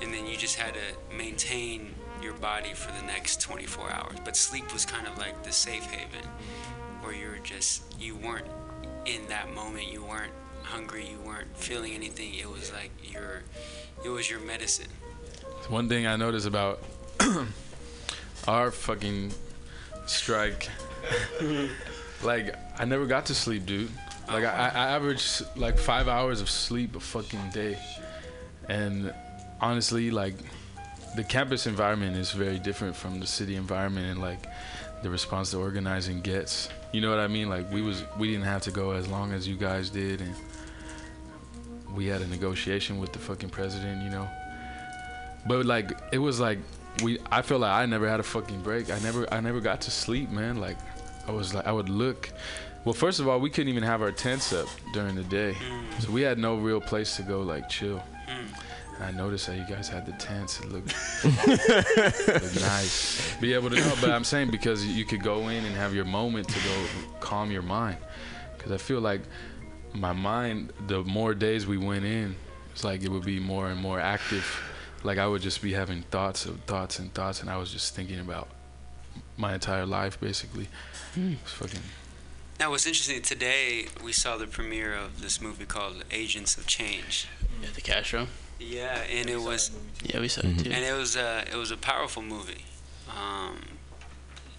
and 0.02 0.12
then 0.12 0.26
you 0.26 0.36
just 0.36 0.56
had 0.56 0.74
to 0.74 1.14
maintain 1.16 1.94
your 2.22 2.34
body 2.34 2.74
for 2.74 2.92
the 2.92 3.02
next 3.06 3.40
24 3.40 3.90
hours. 3.90 4.18
But 4.24 4.36
sleep 4.36 4.72
was 4.72 4.84
kind 4.84 5.06
of 5.06 5.16
like 5.18 5.42
the 5.42 5.52
safe 5.52 5.84
haven 5.86 6.28
where 7.02 7.14
you 7.14 7.28
were 7.28 7.38
just 7.38 7.82
you 7.98 8.16
weren't 8.16 8.46
in 9.06 9.26
that 9.28 9.52
moment. 9.54 9.90
You 9.90 10.04
weren't 10.04 10.32
hungry. 10.62 11.06
You 11.06 11.18
weren't 11.24 11.56
feeling 11.56 11.92
anything. 11.92 12.34
It 12.34 12.50
was 12.50 12.72
like 12.72 12.90
your 13.02 13.42
it 14.04 14.08
was 14.08 14.30
your 14.30 14.40
medicine. 14.40 14.88
One 15.68 15.88
thing 15.88 16.06
I 16.06 16.16
noticed 16.16 16.46
about 16.46 16.82
our 18.48 18.70
fucking 18.70 19.32
strike, 20.06 20.68
like 22.22 22.54
I 22.78 22.84
never 22.84 23.06
got 23.06 23.26
to 23.26 23.34
sleep, 23.34 23.66
dude. 23.66 23.90
Like 24.28 24.44
I, 24.44 24.70
I 24.74 24.88
average 24.94 25.42
like 25.56 25.78
five 25.78 26.08
hours 26.08 26.40
of 26.40 26.48
sleep 26.48 26.96
a 26.96 27.00
fucking 27.00 27.50
day, 27.52 27.78
and 28.68 29.12
honestly, 29.60 30.10
like 30.10 30.34
the 31.16 31.24
campus 31.24 31.66
environment 31.66 32.16
is 32.16 32.30
very 32.30 32.58
different 32.58 32.94
from 32.94 33.20
the 33.20 33.26
city 33.26 33.56
environment, 33.56 34.06
and 34.06 34.20
like 34.20 34.46
the 35.02 35.10
response 35.10 35.50
to 35.50 35.58
organizing 35.58 36.20
gets. 36.20 36.68
You 36.92 37.00
know 37.00 37.10
what 37.10 37.20
I 37.20 37.28
mean? 37.28 37.48
Like 37.48 37.70
we 37.72 37.82
was 37.82 38.04
we 38.18 38.28
didn't 38.28 38.46
have 38.46 38.62
to 38.62 38.70
go 38.70 38.92
as 38.92 39.08
long 39.08 39.32
as 39.32 39.46
you 39.46 39.56
guys 39.56 39.90
did, 39.90 40.20
and 40.20 40.34
we 41.94 42.06
had 42.06 42.22
a 42.22 42.26
negotiation 42.26 42.98
with 42.98 43.12
the 43.12 43.18
fucking 43.18 43.50
president. 43.50 44.02
You 44.02 44.10
know. 44.10 44.28
But 45.46 45.66
like 45.66 45.92
it 46.12 46.18
was 46.18 46.38
like 46.38 46.58
we 47.02 47.18
I 47.30 47.42
feel 47.42 47.58
like 47.58 47.72
I 47.72 47.86
never 47.86 48.08
had 48.08 48.20
a 48.20 48.24
fucking 48.24 48.62
break. 48.62 48.90
I 48.90 48.98
never 49.00 49.32
I 49.32 49.40
never 49.40 49.60
got 49.60 49.80
to 49.82 49.90
sleep, 49.90 50.30
man. 50.30 50.56
Like 50.56 50.76
I 51.26 51.32
was 51.32 51.54
like 51.54 51.66
I 51.66 51.72
would 51.72 51.88
look 51.88 52.30
well 52.84 52.94
first 52.94 53.20
of 53.20 53.28
all 53.28 53.38
we 53.40 53.50
couldn't 53.50 53.68
even 53.68 53.82
have 53.82 54.02
our 54.02 54.12
tents 54.12 54.52
up 54.52 54.68
during 54.92 55.14
the 55.14 55.24
day. 55.24 55.54
Mm. 55.54 56.02
So 56.02 56.10
we 56.10 56.22
had 56.22 56.38
no 56.38 56.56
real 56.56 56.80
place 56.80 57.16
to 57.16 57.22
go 57.22 57.42
like 57.42 57.68
chill. 57.68 58.02
Mm. 58.28 58.46
And 58.96 59.04
I 59.04 59.10
noticed 59.12 59.46
that 59.46 59.56
you 59.56 59.64
guys 59.64 59.88
had 59.88 60.04
the 60.04 60.12
tents. 60.12 60.60
It 60.60 60.70
looked, 60.70 60.94
looked 61.24 62.60
nice. 62.60 63.34
Be 63.36 63.54
able 63.54 63.70
to 63.70 63.76
know, 63.76 63.94
but 64.00 64.10
I'm 64.10 64.24
saying 64.24 64.50
because 64.50 64.84
you 64.84 65.06
could 65.06 65.22
go 65.22 65.48
in 65.48 65.64
and 65.64 65.74
have 65.74 65.94
your 65.94 66.04
moment 66.04 66.48
to 66.48 66.58
go 66.60 66.86
calm 67.20 67.50
your 67.50 67.62
mind. 67.62 67.96
Because 68.56 68.72
I 68.72 68.76
feel 68.76 69.00
like 69.00 69.22
my 69.94 70.12
mind, 70.12 70.72
the 70.86 71.02
more 71.04 71.34
days 71.34 71.66
we 71.66 71.78
went 71.78 72.04
in, 72.04 72.36
it's 72.72 72.84
like 72.84 73.02
it 73.02 73.10
would 73.10 73.24
be 73.24 73.40
more 73.40 73.68
and 73.70 73.80
more 73.80 73.98
active. 73.98 74.44
Like 75.02 75.18
I 75.18 75.26
would 75.26 75.42
just 75.42 75.62
be 75.62 75.72
having 75.72 76.02
thoughts 76.02 76.44
of 76.46 76.60
thoughts 76.62 76.98
and 76.98 77.12
thoughts, 77.14 77.40
and 77.40 77.50
I 77.50 77.56
was 77.56 77.72
just 77.72 77.94
thinking 77.94 78.20
about 78.20 78.48
my 79.36 79.54
entire 79.54 79.86
life 79.86 80.20
basically. 80.20 80.68
Hmm. 81.14 81.34
It's 81.42 81.52
fucking 81.52 81.80
Now, 82.58 82.70
what's 82.70 82.86
interesting 82.86 83.22
today, 83.22 83.86
we 84.04 84.12
saw 84.12 84.36
the 84.36 84.46
premiere 84.46 84.94
of 84.94 85.22
this 85.22 85.40
movie 85.40 85.64
called 85.64 86.04
Agents 86.10 86.56
of 86.56 86.66
Change. 86.66 87.26
Yeah, 87.62 87.68
the 87.74 87.80
Castro. 87.80 88.26
Yeah, 88.58 89.02
and 89.10 89.30
it 89.30 89.40
was 89.40 89.70
Yeah, 90.04 90.20
we 90.20 90.28
saw 90.28 90.40
it 90.42 90.46
mm-hmm. 90.46 90.62
too. 90.64 90.70
and 90.70 90.84
it 90.84 90.92
was 90.92 91.16
a 91.16 91.44
it 91.50 91.56
was 91.56 91.70
a 91.70 91.76
powerful 91.76 92.22
movie. 92.22 92.64
Um, 93.08 93.62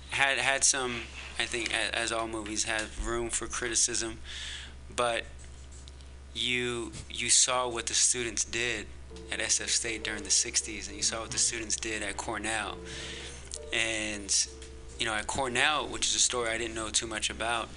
had 0.10 0.40
had 0.40 0.64
some, 0.64 1.04
I 1.40 1.46
think, 1.46 1.74
as 1.74 2.12
all 2.12 2.28
movies 2.28 2.66
have 2.66 3.08
room 3.08 3.30
for 3.30 3.48
criticism, 3.48 4.20
but 4.94 5.24
you 6.34 6.92
you 7.10 7.30
saw 7.30 7.68
what 7.68 7.86
the 7.86 7.94
students 7.94 8.44
did 8.44 8.88
at 9.32 9.40
SF 9.40 9.70
State 9.70 10.04
during 10.04 10.24
the 10.24 10.30
'60s, 10.30 10.88
and 10.88 10.98
you 10.98 11.04
saw 11.04 11.22
what 11.22 11.32
the 11.32 11.38
students 11.38 11.76
did 11.76 12.04
at 12.04 12.18
Cornell, 12.18 12.78
and 13.74 14.48
you 15.00 15.06
know 15.06 15.14
at 15.14 15.28
Cornell, 15.28 15.88
which 15.88 16.08
is 16.08 16.16
a 16.16 16.20
story 16.20 16.50
I 16.50 16.58
didn't 16.58 16.76
know 16.76 16.90
too 16.90 17.08
much 17.08 17.30
about, 17.30 17.70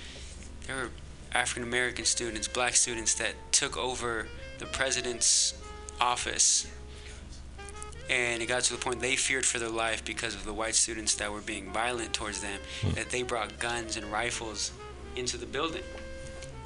there 0.66 0.76
were 0.76 0.90
African 1.32 1.64
American 1.64 2.04
students, 2.04 2.46
black 2.46 2.74
students 2.74 3.14
that 3.14 3.34
took 3.50 3.76
over 3.76 4.28
the 4.58 4.66
president's 4.66 5.54
office. 6.00 6.66
And 8.08 8.42
it 8.42 8.46
got 8.46 8.62
to 8.64 8.74
the 8.74 8.78
point 8.78 9.00
they 9.00 9.16
feared 9.16 9.46
for 9.46 9.58
their 9.58 9.70
life 9.70 10.04
because 10.04 10.34
of 10.34 10.44
the 10.44 10.52
white 10.52 10.74
students 10.74 11.14
that 11.14 11.32
were 11.32 11.40
being 11.40 11.72
violent 11.72 12.12
towards 12.12 12.42
them 12.42 12.60
hmm. 12.82 12.90
that 12.92 13.10
they 13.10 13.22
brought 13.22 13.58
guns 13.58 13.96
and 13.96 14.06
rifles 14.12 14.72
into 15.16 15.38
the 15.38 15.46
building 15.46 15.82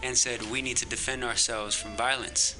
and 0.03 0.17
said 0.17 0.43
we 0.51 0.63
need 0.63 0.77
to 0.79 0.87
defend 0.87 1.23
ourselves 1.23 1.75
from 1.75 1.97
violence 1.97 2.57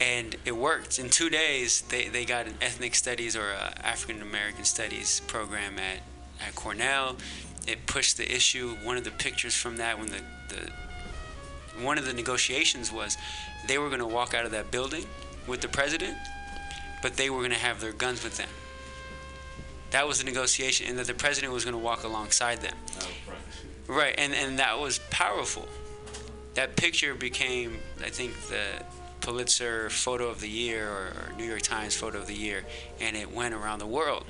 and 0.00 0.36
it 0.44 0.56
worked 0.56 0.98
in 0.98 1.08
two 1.10 1.28
days 1.28 1.82
they, 1.82 2.08
they 2.08 2.24
got 2.24 2.46
an 2.46 2.54
ethnic 2.60 2.94
studies 2.94 3.36
or 3.36 3.52
african 3.82 4.22
american 4.22 4.64
studies 4.64 5.20
program 5.26 5.78
at, 5.78 6.00
at 6.46 6.54
cornell 6.54 7.16
it 7.66 7.86
pushed 7.86 8.16
the 8.16 8.34
issue 8.34 8.76
one 8.82 8.96
of 8.96 9.04
the 9.04 9.10
pictures 9.10 9.54
from 9.54 9.76
that 9.76 9.98
when 9.98 10.08
the, 10.08 10.20
the 10.48 10.70
one 11.84 11.98
of 11.98 12.04
the 12.04 12.12
negotiations 12.12 12.90
was 12.90 13.16
they 13.66 13.78
were 13.78 13.88
going 13.88 14.00
to 14.00 14.06
walk 14.06 14.34
out 14.34 14.44
of 14.44 14.50
that 14.50 14.70
building 14.70 15.04
with 15.46 15.60
the 15.60 15.68
president 15.68 16.16
but 17.02 17.16
they 17.16 17.30
were 17.30 17.38
going 17.38 17.50
to 17.50 17.56
have 17.56 17.80
their 17.80 17.92
guns 17.92 18.22
with 18.22 18.36
them. 18.36 18.48
That 19.90 20.06
was 20.06 20.18
the 20.18 20.24
negotiation, 20.24 20.86
and 20.86 20.98
that 20.98 21.06
the 21.06 21.14
president 21.14 21.52
was 21.52 21.64
going 21.64 21.74
to 21.74 21.78
walk 21.78 22.04
alongside 22.04 22.60
them. 22.60 22.76
Right, 23.88 24.14
and, 24.16 24.34
and 24.34 24.58
that 24.58 24.78
was 24.78 25.00
powerful. 25.10 25.68
That 26.54 26.76
picture 26.76 27.14
became, 27.14 27.78
I 28.04 28.10
think, 28.10 28.34
the 28.48 28.84
Pulitzer 29.20 29.90
Photo 29.90 30.28
of 30.28 30.40
the 30.40 30.48
Year 30.48 30.88
or, 30.88 31.32
New 31.36 31.44
York 31.44 31.62
Times 31.62 31.94
Photo 31.94 32.18
of 32.18 32.26
the 32.26 32.34
Year, 32.34 32.64
and 33.00 33.16
it 33.16 33.30
went 33.32 33.54
around 33.54 33.78
the 33.78 33.86
world. 33.86 34.24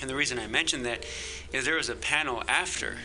And 0.00 0.08
the 0.08 0.14
reason 0.14 0.38
I 0.38 0.46
mentioned 0.46 0.84
that 0.86 1.04
is 1.52 1.64
there 1.64 1.76
was 1.76 1.88
a 1.88 1.96
panel 1.96 2.42
after, 2.46 2.96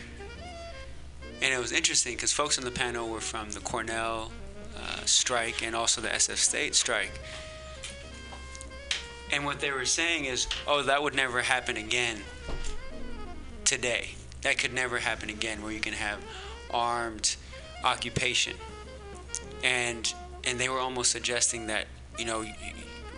and 1.41 1.53
it 1.53 1.57
was 1.59 1.71
interesting 1.71 2.15
because 2.15 2.31
folks 2.31 2.57
on 2.57 2.65
the 2.65 2.71
panel 2.71 3.09
were 3.09 3.21
from 3.21 3.51
the 3.51 3.59
Cornell 3.59 4.31
uh, 4.77 5.05
strike 5.05 5.63
and 5.63 5.75
also 5.75 6.01
the 6.01 6.09
SF 6.09 6.37
State 6.37 6.75
strike. 6.75 7.19
And 9.31 9.45
what 9.45 9.59
they 9.59 9.71
were 9.71 9.85
saying 9.85 10.25
is, 10.25 10.47
oh, 10.67 10.83
that 10.83 11.01
would 11.01 11.15
never 11.15 11.41
happen 11.41 11.77
again 11.77 12.19
today. 13.65 14.11
That 14.43 14.57
could 14.57 14.73
never 14.73 14.99
happen 14.99 15.29
again 15.29 15.63
where 15.63 15.71
you 15.71 15.79
can 15.79 15.93
have 15.93 16.19
armed 16.69 17.35
occupation. 17.83 18.53
And 19.63 20.13
and 20.45 20.59
they 20.59 20.69
were 20.69 20.79
almost 20.79 21.11
suggesting 21.11 21.67
that, 21.67 21.85
you 22.17 22.25
know, 22.25 22.45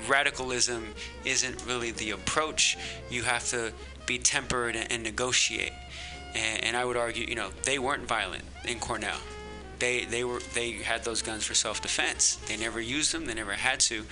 radicalism 0.08 0.94
isn't 1.24 1.66
really 1.66 1.92
the 1.92 2.12
approach. 2.12 2.78
You 3.10 3.24
have 3.24 3.48
to 3.50 3.74
be 4.06 4.18
tempered 4.18 4.76
and, 4.76 5.04
negotiate. 5.04 5.74
And, 6.36 6.64
and 6.64 6.78
I 6.78 6.86
would 6.86 6.98
argue, 6.98 7.26
you 7.26 7.36
know, 7.36 7.50
they 7.64 7.80
weren't 7.80 8.08
violent 8.08 8.44
in 8.66 8.80
Cornell. 8.80 9.18
They 9.80 10.06
they 10.06 10.24
were 10.24 10.40
they 10.54 10.72
had 10.72 11.04
those 11.04 11.22
guns 11.22 11.44
for 11.44 11.54
self-defense. 11.54 12.38
They 12.48 12.56
never 12.56 12.80
used 12.80 13.12
them. 13.14 13.26
They 13.26 13.34
never 13.34 13.52
had 13.54 13.82
to 13.82 14.06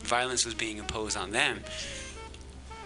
violence 0.00 0.44
was 0.44 0.54
being 0.54 0.78
imposed 0.78 1.16
on 1.16 1.30
them. 1.30 1.60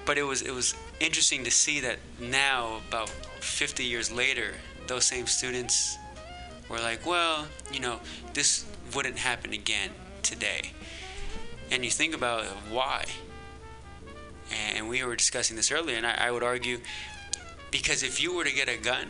But 0.05 0.19
it 0.19 0.25
was 0.25 0.43
it 0.43 0.53
was 0.53 0.75
interesting 1.01 1.45
to 1.45 1.51
see 1.51 1.81
that 1.81 1.99
now, 2.21 2.81
about 2.89 3.09
50 3.09 3.85
years 3.85 4.11
later, 4.11 4.55
those 4.89 5.05
same 5.05 5.27
students 5.27 5.97
were 6.69 6.79
like, 6.79 7.07
well, 7.07 7.47
you 7.73 7.81
know, 7.81 8.01
this 8.35 8.65
wouldn't 8.95 9.19
happen 9.19 9.53
again 9.53 9.91
today. 10.23 10.73
And 11.71 11.85
you 11.85 11.91
think 11.91 12.15
about 12.15 12.45
why. 12.71 13.05
And 14.77 14.89
we 14.89 15.03
were 15.05 15.17
discussing 15.17 15.57
this 15.57 15.71
earlier, 15.71 15.97
and 15.97 16.07
I, 16.07 16.27
I 16.27 16.31
would 16.31 16.43
argue 16.43 16.81
because 17.71 18.03
if 18.03 18.23
you 18.23 18.35
were 18.37 18.45
to 18.45 18.53
get 18.53 18.69
a 18.69 18.77
gun 18.77 19.09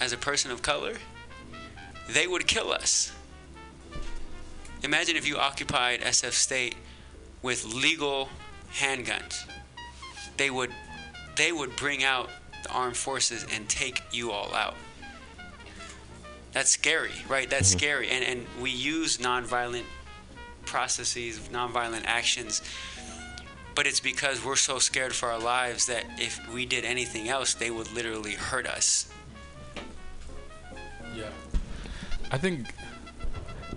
as 0.00 0.12
a 0.12 0.18
person 0.18 0.50
of 0.50 0.62
color, 0.62 0.94
they 2.08 2.26
would 2.26 2.46
kill 2.46 2.70
us. 2.70 3.12
Imagine 4.82 5.16
if 5.16 5.26
you 5.26 5.38
occupied 5.38 6.00
SF 6.00 6.32
State 6.32 6.76
with 7.42 7.64
legal 7.64 8.28
handguns. 8.74 9.44
They 10.36 10.50
would 10.50 10.70
they 11.36 11.52
would 11.52 11.76
bring 11.76 12.04
out 12.04 12.30
the 12.64 12.70
armed 12.70 12.96
forces 12.96 13.46
and 13.52 13.68
take 13.68 14.02
you 14.12 14.30
all 14.30 14.54
out. 14.54 14.74
That's 16.52 16.70
scary, 16.70 17.12
right? 17.28 17.48
That's 17.48 17.70
mm-hmm. 17.70 17.78
scary. 17.78 18.08
And 18.10 18.24
and 18.24 18.46
we 18.60 18.70
use 18.70 19.18
nonviolent 19.18 19.84
processes, 20.64 21.38
nonviolent 21.52 22.02
actions. 22.04 22.62
But 23.74 23.86
it's 23.86 24.00
because 24.00 24.44
we're 24.44 24.56
so 24.56 24.78
scared 24.78 25.14
for 25.14 25.30
our 25.30 25.38
lives 25.38 25.86
that 25.86 26.04
if 26.18 26.40
we 26.52 26.66
did 26.66 26.84
anything 26.84 27.28
else, 27.28 27.54
they 27.54 27.70
would 27.70 27.92
literally 27.92 28.32
hurt 28.32 28.66
us. 28.66 29.08
Yeah. 31.14 31.30
I 32.30 32.38
think 32.38 32.74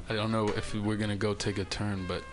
I 0.10 0.16
don't 0.16 0.32
know 0.32 0.48
if 0.50 0.74
we're 0.74 0.98
gonna 0.98 1.16
go 1.16 1.34
take 1.34 1.58
a 1.58 1.66
turn, 1.66 2.06
but 2.08 2.24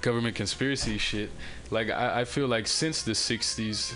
government 0.00 0.36
conspiracy 0.36 0.98
shit. 0.98 1.30
Like 1.70 1.90
I, 1.90 2.20
I 2.20 2.24
feel 2.24 2.46
like 2.46 2.66
since 2.66 3.02
the 3.02 3.12
'60s, 3.12 3.92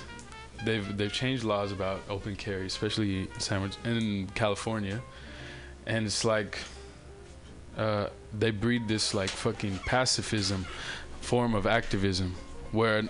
they've 0.64 0.96
they've 0.96 1.12
changed 1.12 1.44
laws 1.44 1.72
about 1.72 2.00
open 2.08 2.36
carry, 2.36 2.66
especially 2.66 3.20
in 3.20 3.40
San 3.40 3.70
in 3.84 4.26
California, 4.34 5.00
and 5.90 6.06
it's 6.06 6.24
like 6.24 6.58
uh, 7.76 8.06
they 8.38 8.52
breed 8.52 8.86
this 8.86 9.12
like 9.12 9.28
fucking 9.28 9.76
pacifism 9.78 10.64
form 11.20 11.54
of 11.54 11.66
activism, 11.66 12.34
where 12.70 13.02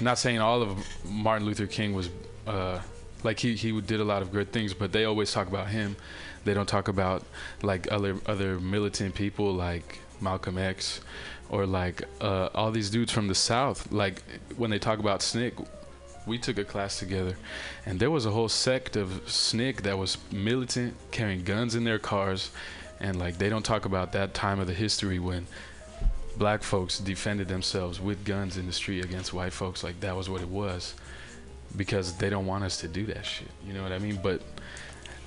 not 0.00 0.18
saying 0.18 0.40
all 0.40 0.62
of 0.62 0.78
Martin 1.04 1.46
Luther 1.46 1.66
King 1.66 1.92
was 1.92 2.08
uh, 2.46 2.80
like 3.22 3.38
he 3.38 3.54
he 3.54 3.78
did 3.82 4.00
a 4.00 4.04
lot 4.04 4.22
of 4.22 4.32
good 4.32 4.50
things, 4.50 4.72
but 4.72 4.92
they 4.92 5.04
always 5.04 5.30
talk 5.30 5.46
about 5.46 5.68
him. 5.68 5.96
They 6.44 6.54
don't 6.54 6.68
talk 6.68 6.88
about 6.88 7.22
like 7.62 7.92
other 7.92 8.16
other 8.26 8.58
militant 8.58 9.14
people 9.14 9.52
like 9.52 10.00
Malcolm 10.22 10.56
X 10.56 11.02
or 11.50 11.66
like 11.66 12.02
uh, 12.22 12.48
all 12.54 12.70
these 12.70 12.88
dudes 12.88 13.12
from 13.12 13.28
the 13.28 13.34
South. 13.34 13.92
Like 13.92 14.22
when 14.56 14.70
they 14.70 14.78
talk 14.78 15.00
about 15.00 15.20
SNCC, 15.20 15.66
we 16.28 16.38
took 16.38 16.58
a 16.58 16.64
class 16.64 16.98
together, 16.98 17.36
and 17.86 17.98
there 17.98 18.10
was 18.10 18.26
a 18.26 18.30
whole 18.30 18.48
sect 18.48 18.96
of 18.96 19.08
SNCC 19.26 19.82
that 19.82 19.98
was 19.98 20.18
militant, 20.30 20.94
carrying 21.10 21.42
guns 21.42 21.74
in 21.74 21.84
their 21.84 21.98
cars, 21.98 22.50
and 23.00 23.18
like 23.18 23.38
they 23.38 23.48
don't 23.48 23.64
talk 23.64 23.84
about 23.84 24.12
that 24.12 24.34
time 24.34 24.60
of 24.60 24.66
the 24.66 24.74
history 24.74 25.18
when 25.18 25.46
black 26.36 26.62
folks 26.62 26.98
defended 26.98 27.48
themselves 27.48 28.00
with 28.00 28.24
guns 28.24 28.56
in 28.56 28.66
the 28.66 28.72
street 28.72 29.04
against 29.04 29.32
white 29.32 29.52
folks. 29.52 29.82
Like 29.82 29.98
that 30.00 30.14
was 30.14 30.30
what 30.30 30.40
it 30.40 30.48
was, 30.48 30.94
because 31.76 32.16
they 32.18 32.30
don't 32.30 32.46
want 32.46 32.64
us 32.64 32.76
to 32.82 32.88
do 32.88 33.06
that 33.06 33.24
shit. 33.24 33.48
You 33.66 33.72
know 33.72 33.82
what 33.82 33.92
I 33.92 33.98
mean? 33.98 34.20
But 34.22 34.42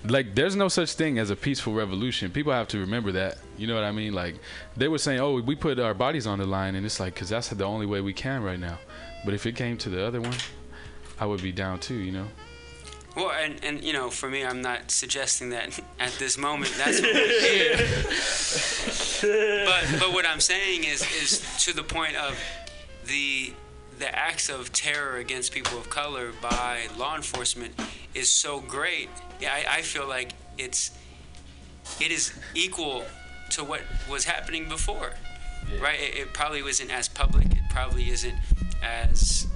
like 0.06 0.34
there's 0.34 0.56
no 0.56 0.68
such 0.68 0.94
thing 0.94 1.20
as 1.20 1.30
a 1.30 1.36
peaceful 1.36 1.74
revolution 1.74 2.32
people 2.32 2.52
have 2.52 2.68
to 2.68 2.80
remember 2.80 3.12
that 3.12 3.38
you 3.58 3.68
know 3.68 3.76
what 3.76 3.84
i 3.84 3.92
mean 3.92 4.14
like 4.14 4.36
they 4.76 4.88
were 4.88 4.98
saying 4.98 5.20
oh 5.20 5.40
we 5.40 5.56
put 5.56 5.80
our 5.80 5.94
bodies 5.94 6.26
on 6.26 6.40
the 6.40 6.46
line 6.46 6.76
and 6.76 6.86
it's 6.86 7.00
like 7.00 7.14
because 7.14 7.30
that's 7.30 7.50
the 7.50 7.64
only 7.64 7.86
way 7.86 8.02
we 8.02 8.14
can 8.14 8.42
right 8.42 8.60
now 8.60 8.78
but 9.24 9.34
if 9.34 9.46
it 9.46 9.56
came 9.56 9.78
to 9.78 9.90
the 9.90 10.04
other 10.04 10.20
one 10.20 10.34
i 11.22 11.26
would 11.26 11.42
be 11.42 11.52
down 11.54 11.80
too 11.80 11.96
you 11.96 12.12
know 12.12 12.28
Well, 13.16 13.32
and, 13.32 13.62
and 13.62 13.84
you 13.84 13.92
know, 13.92 14.10
for 14.10 14.30
me, 14.30 14.46
I'm 14.46 14.62
not 14.62 14.90
suggesting 14.90 15.50
that 15.50 15.78
at 16.00 16.14
this 16.14 16.38
moment 16.38 16.74
that's 16.78 17.02
what 17.02 17.14
we 17.14 17.28
did. 17.28 17.78
but 19.66 20.00
but 20.00 20.14
what 20.14 20.26
I'm 20.26 20.40
saying 20.40 20.86
is 20.86 21.02
is 21.22 21.42
to 21.66 21.74
the 21.76 21.84
point 21.84 22.16
of 22.16 22.40
the 23.08 23.54
the 24.00 24.10
acts 24.16 24.48
of 24.50 24.72
terror 24.72 25.18
against 25.18 25.52
people 25.52 25.78
of 25.78 25.90
color 25.90 26.32
by 26.42 26.88
law 26.98 27.16
enforcement 27.18 27.74
is 28.16 28.30
so 28.32 28.62
great. 28.62 29.10
Yeah, 29.42 29.54
I, 29.54 29.80
I 29.80 29.82
feel 29.82 30.08
like 30.08 30.32
it's 30.58 30.92
it 32.00 32.12
is 32.12 32.32
equal 32.56 33.04
to 33.52 33.64
what 33.64 33.82
was 34.10 34.24
happening 34.24 34.70
before, 34.70 35.12
right? 35.82 36.00
It, 36.00 36.16
it 36.16 36.34
probably 36.34 36.64
wasn't 36.64 36.92
as 36.92 37.10
public. 37.10 37.48
It 37.52 37.66
probably 37.70 38.10
isn't 38.10 38.40
as 38.82 39.48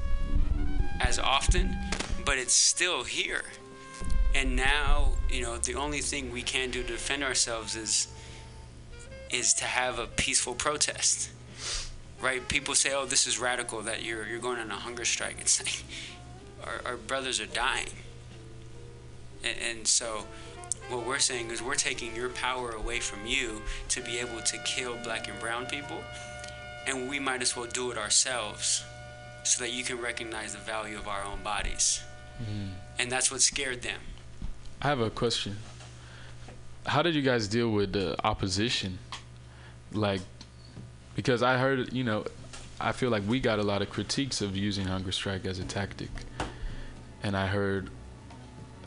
as 0.99 1.19
often, 1.19 1.77
but 2.25 2.37
it's 2.37 2.53
still 2.53 3.03
here. 3.03 3.43
And 4.33 4.55
now, 4.55 5.13
you 5.29 5.41
know, 5.41 5.57
the 5.57 5.75
only 5.75 6.01
thing 6.01 6.31
we 6.31 6.41
can 6.41 6.71
do 6.71 6.81
to 6.83 6.87
defend 6.87 7.23
ourselves 7.23 7.75
is 7.75 8.07
is 9.31 9.53
to 9.53 9.65
have 9.65 9.97
a 9.97 10.05
peaceful 10.05 10.53
protest. 10.53 11.29
Right? 12.21 12.47
People 12.47 12.75
say, 12.75 12.93
"Oh, 12.93 13.05
this 13.05 13.27
is 13.27 13.39
radical 13.39 13.81
that 13.81 14.03
you're 14.03 14.25
you're 14.27 14.39
going 14.39 14.59
on 14.59 14.71
a 14.71 14.75
hunger 14.75 15.05
strike." 15.05 15.37
It's 15.41 15.61
like 15.61 15.83
our, 16.63 16.91
our 16.91 16.97
brothers 16.97 17.39
are 17.39 17.45
dying, 17.45 17.91
and, 19.43 19.57
and 19.69 19.87
so 19.87 20.25
what 20.89 21.05
we're 21.05 21.19
saying 21.19 21.49
is 21.51 21.61
we're 21.61 21.75
taking 21.75 22.15
your 22.15 22.29
power 22.29 22.71
away 22.71 22.99
from 22.99 23.25
you 23.25 23.61
to 23.89 24.01
be 24.01 24.19
able 24.19 24.41
to 24.41 24.57
kill 24.59 24.97
black 25.03 25.27
and 25.27 25.39
brown 25.39 25.65
people, 25.65 26.03
and 26.87 27.09
we 27.09 27.19
might 27.19 27.41
as 27.41 27.55
well 27.55 27.65
do 27.65 27.91
it 27.91 27.97
ourselves, 27.97 28.83
so 29.45 29.63
that 29.63 29.71
you 29.71 29.83
can 29.83 30.01
recognize 30.01 30.53
the 30.53 30.59
value 30.59 30.97
of 30.97 31.07
our 31.07 31.23
own 31.23 31.41
bodies, 31.43 32.01
mm. 32.41 32.71
and 32.99 33.11
that's 33.11 33.31
what 33.31 33.41
scared 33.41 33.83
them. 33.83 33.99
I 34.81 34.87
have 34.87 34.99
a 34.99 35.09
question. 35.09 35.55
How 36.85 37.01
did 37.01 37.15
you 37.15 37.21
guys 37.21 37.47
deal 37.47 37.69
with 37.69 37.93
the 37.93 38.15
opposition? 38.25 38.97
Like, 39.91 40.21
because 41.15 41.43
I 41.43 41.57
heard, 41.57 41.93
you 41.93 42.03
know, 42.03 42.25
I 42.81 42.91
feel 42.91 43.09
like 43.09 43.23
we 43.27 43.39
got 43.39 43.59
a 43.59 43.63
lot 43.63 43.81
of 43.81 43.89
critiques 43.89 44.41
of 44.41 44.57
using 44.57 44.85
hunger 44.85 45.11
strike 45.11 45.45
as 45.45 45.59
a 45.59 45.63
tactic, 45.63 46.09
and 47.23 47.37
I 47.37 47.47
heard 47.47 47.89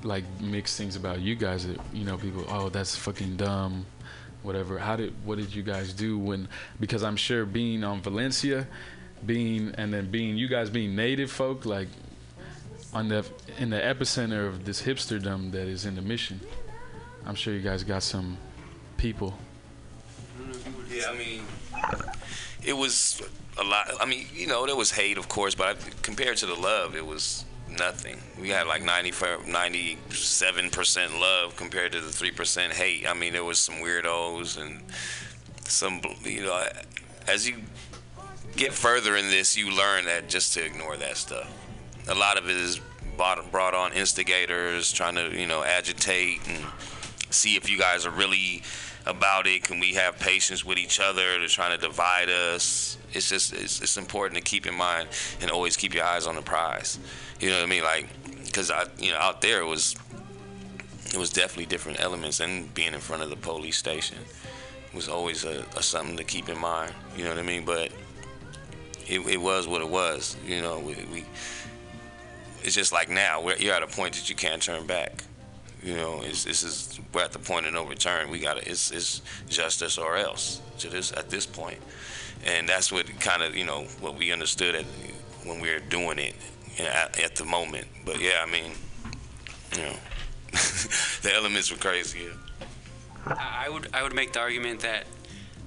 like 0.02 0.24
mixed 0.40 0.76
things 0.76 0.96
about 0.96 1.20
you 1.20 1.36
guys. 1.36 1.66
That, 1.66 1.78
you 1.92 2.04
know, 2.04 2.18
people, 2.18 2.44
oh, 2.48 2.68
that's 2.68 2.96
fucking 2.96 3.36
dumb, 3.36 3.86
whatever. 4.42 4.78
How 4.78 4.96
did 4.96 5.14
what 5.24 5.38
did 5.38 5.54
you 5.54 5.62
guys 5.62 5.92
do 5.92 6.18
when? 6.18 6.48
Because 6.80 7.04
I'm 7.04 7.16
sure 7.16 7.44
being 7.46 7.84
on 7.84 8.00
Valencia, 8.00 8.66
being 9.26 9.74
and 9.76 9.92
then 9.92 10.11
being 10.11 10.37
you 10.37 10.48
guys 10.48 10.70
being 10.70 10.96
native 10.96 11.31
folk, 11.31 11.64
like 11.66 11.88
on 12.92 13.09
the 13.09 13.24
in 13.59 13.70
the 13.70 13.78
epicenter 13.78 14.46
of 14.46 14.64
this 14.64 14.83
hipsterdom 14.83 15.52
that 15.52 15.68
is 15.68 15.85
in 15.85 15.94
the 15.94 16.02
mission. 16.02 16.40
I'm 17.26 17.35
sure 17.35 17.52
you 17.52 17.61
guys 17.61 17.85
got 17.85 18.02
some 18.02 18.38
people. 18.96 19.35
Yeah, 20.90 21.11
I 21.11 21.16
mean, 21.16 21.42
it 22.64 22.72
was 22.72 23.22
a 23.59 23.64
lot. 23.64 23.90
I 24.00 24.07
mean, 24.07 24.26
you 24.33 24.46
know, 24.46 24.66
there 24.66 24.76
was 24.76 24.90
hate, 24.90 25.18
of 25.18 25.28
course, 25.28 25.54
but 25.54 25.78
compared 26.02 26.38
to 26.38 26.46
the 26.46 26.54
love, 26.54 26.96
it 26.96 27.04
was 27.04 27.44
nothing. 27.68 28.18
We 28.40 28.48
had 28.48 28.66
like 28.66 28.83
97 28.83 30.70
percent 30.70 31.20
love 31.20 31.57
compared 31.57 31.92
to 31.92 32.00
the 32.00 32.11
three 32.11 32.31
percent 32.31 32.72
hate. 32.72 33.07
I 33.07 33.14
mean, 33.14 33.33
there 33.35 33.44
was 33.44 33.59
some 33.59 33.76
weirdos 33.76 34.61
and 34.61 34.83
some, 35.64 36.00
you 36.24 36.42
know, 36.42 36.66
as 37.26 37.48
you 37.48 37.57
get 38.58 38.72
further 38.72 39.16
in 39.16 39.28
this, 39.28 39.56
you 39.56 39.70
learn 39.70 40.04
that 40.06 40.28
just 40.28 40.52
to 40.54 40.64
ignore 40.64 40.96
that 40.96 41.16
stuff. 41.16 41.50
A 42.08 42.14
lot 42.14 42.36
of 42.36 42.50
it 42.50 42.56
is 42.56 42.80
brought, 43.16 43.50
brought 43.50 43.74
on 43.74 43.92
instigators 43.92 44.92
trying 44.92 45.14
to, 45.14 45.30
you 45.38 45.46
know, 45.46 45.62
agitate 45.62 46.40
and 46.48 46.64
see 47.30 47.56
if 47.56 47.70
you 47.70 47.78
guys 47.78 48.04
are 48.04 48.10
really 48.10 48.62
about 49.06 49.46
it. 49.46 49.62
Can 49.62 49.78
we 49.78 49.94
have 49.94 50.18
patience 50.18 50.64
with 50.64 50.76
each 50.76 51.00
other? 51.00 51.38
They're 51.38 51.48
trying 51.48 51.78
to 51.78 51.86
divide 51.86 52.28
us. 52.28 52.98
It's 53.12 53.28
just 53.28 53.52
it's, 53.52 53.80
it's 53.80 53.96
important 53.96 54.36
to 54.36 54.42
keep 54.42 54.66
in 54.66 54.74
mind 54.74 55.08
and 55.40 55.50
always 55.50 55.76
keep 55.76 55.94
your 55.94 56.04
eyes 56.04 56.26
on 56.26 56.34
the 56.34 56.42
prize. 56.42 56.98
You 57.40 57.50
know 57.50 57.56
what 57.56 57.62
I 57.62 57.66
mean? 57.66 57.84
Like, 57.84 58.08
because 58.44 58.70
I, 58.70 58.86
you 58.98 59.12
know, 59.12 59.18
out 59.18 59.40
there 59.40 59.60
it 59.60 59.66
was 59.66 59.94
it 61.06 61.16
was 61.16 61.30
definitely 61.30 61.66
different 61.66 62.00
elements, 62.00 62.40
and 62.40 62.72
being 62.74 62.92
in 62.92 63.00
front 63.00 63.22
of 63.22 63.30
the 63.30 63.36
police 63.36 63.78
station 63.78 64.18
was 64.94 65.08
always 65.08 65.44
a, 65.44 65.64
a 65.76 65.82
something 65.82 66.16
to 66.16 66.24
keep 66.24 66.48
in 66.48 66.58
mind. 66.58 66.92
You 67.16 67.24
know 67.24 67.30
what 67.30 67.38
I 67.38 67.42
mean? 67.42 67.64
But 67.64 67.92
it, 69.09 69.20
it 69.20 69.40
was 69.40 69.66
what 69.66 69.80
it 69.80 69.88
was. 69.88 70.36
You 70.46 70.62
know, 70.62 70.78
we, 70.78 70.94
we 71.12 71.24
it's 72.62 72.74
just 72.74 72.92
like 72.92 73.09
now 73.09 73.48
you're 73.59 73.74
at 73.74 73.82
a 73.82 73.86
point 73.86 74.14
that 74.14 74.28
you 74.28 74.36
can't 74.36 74.62
turn 74.62 74.86
back. 74.86 75.24
You 75.82 75.94
know, 75.94 76.22
it's, 76.22 76.44
this 76.44 76.62
is 76.62 77.00
we're 77.12 77.22
at 77.22 77.32
the 77.32 77.38
point 77.38 77.66
of 77.66 77.72
no 77.72 77.86
return. 77.86 78.30
We 78.30 78.40
got 78.40 78.59
to 78.59 78.68
it's, 78.68 78.90
it's 78.90 79.22
justice 79.48 79.96
or 79.96 80.16
else 80.16 80.61
to 80.78 80.88
this 80.88 81.12
at 81.12 81.30
this 81.30 81.46
point, 81.46 81.78
and 82.44 82.68
that's 82.68 82.90
what 82.92 83.06
kind 83.20 83.42
of 83.42 83.56
you 83.56 83.64
know 83.64 83.84
what 84.00 84.16
we 84.16 84.32
understood 84.32 84.74
at, 84.74 84.84
when 85.44 85.61
we 85.61 85.70
were 85.70 85.78
doing 85.78 86.18
it 86.18 86.34
you 86.76 86.84
know, 86.84 86.90
at, 86.90 87.18
at 87.20 87.36
the 87.36 87.44
moment. 87.44 87.86
But 88.04 88.20
yeah, 88.20 88.44
I 88.44 88.50
mean, 88.50 88.72
you 89.76 89.82
know, 89.82 89.94
the 91.22 91.32
elements 91.34 91.70
were 91.70 91.78
crazy. 91.78 92.20
Yeah. 92.24 93.34
I 93.38 93.68
would 93.68 93.88
I 93.94 94.02
would 94.02 94.14
make 94.14 94.32
the 94.32 94.40
argument 94.40 94.80
that 94.80 95.04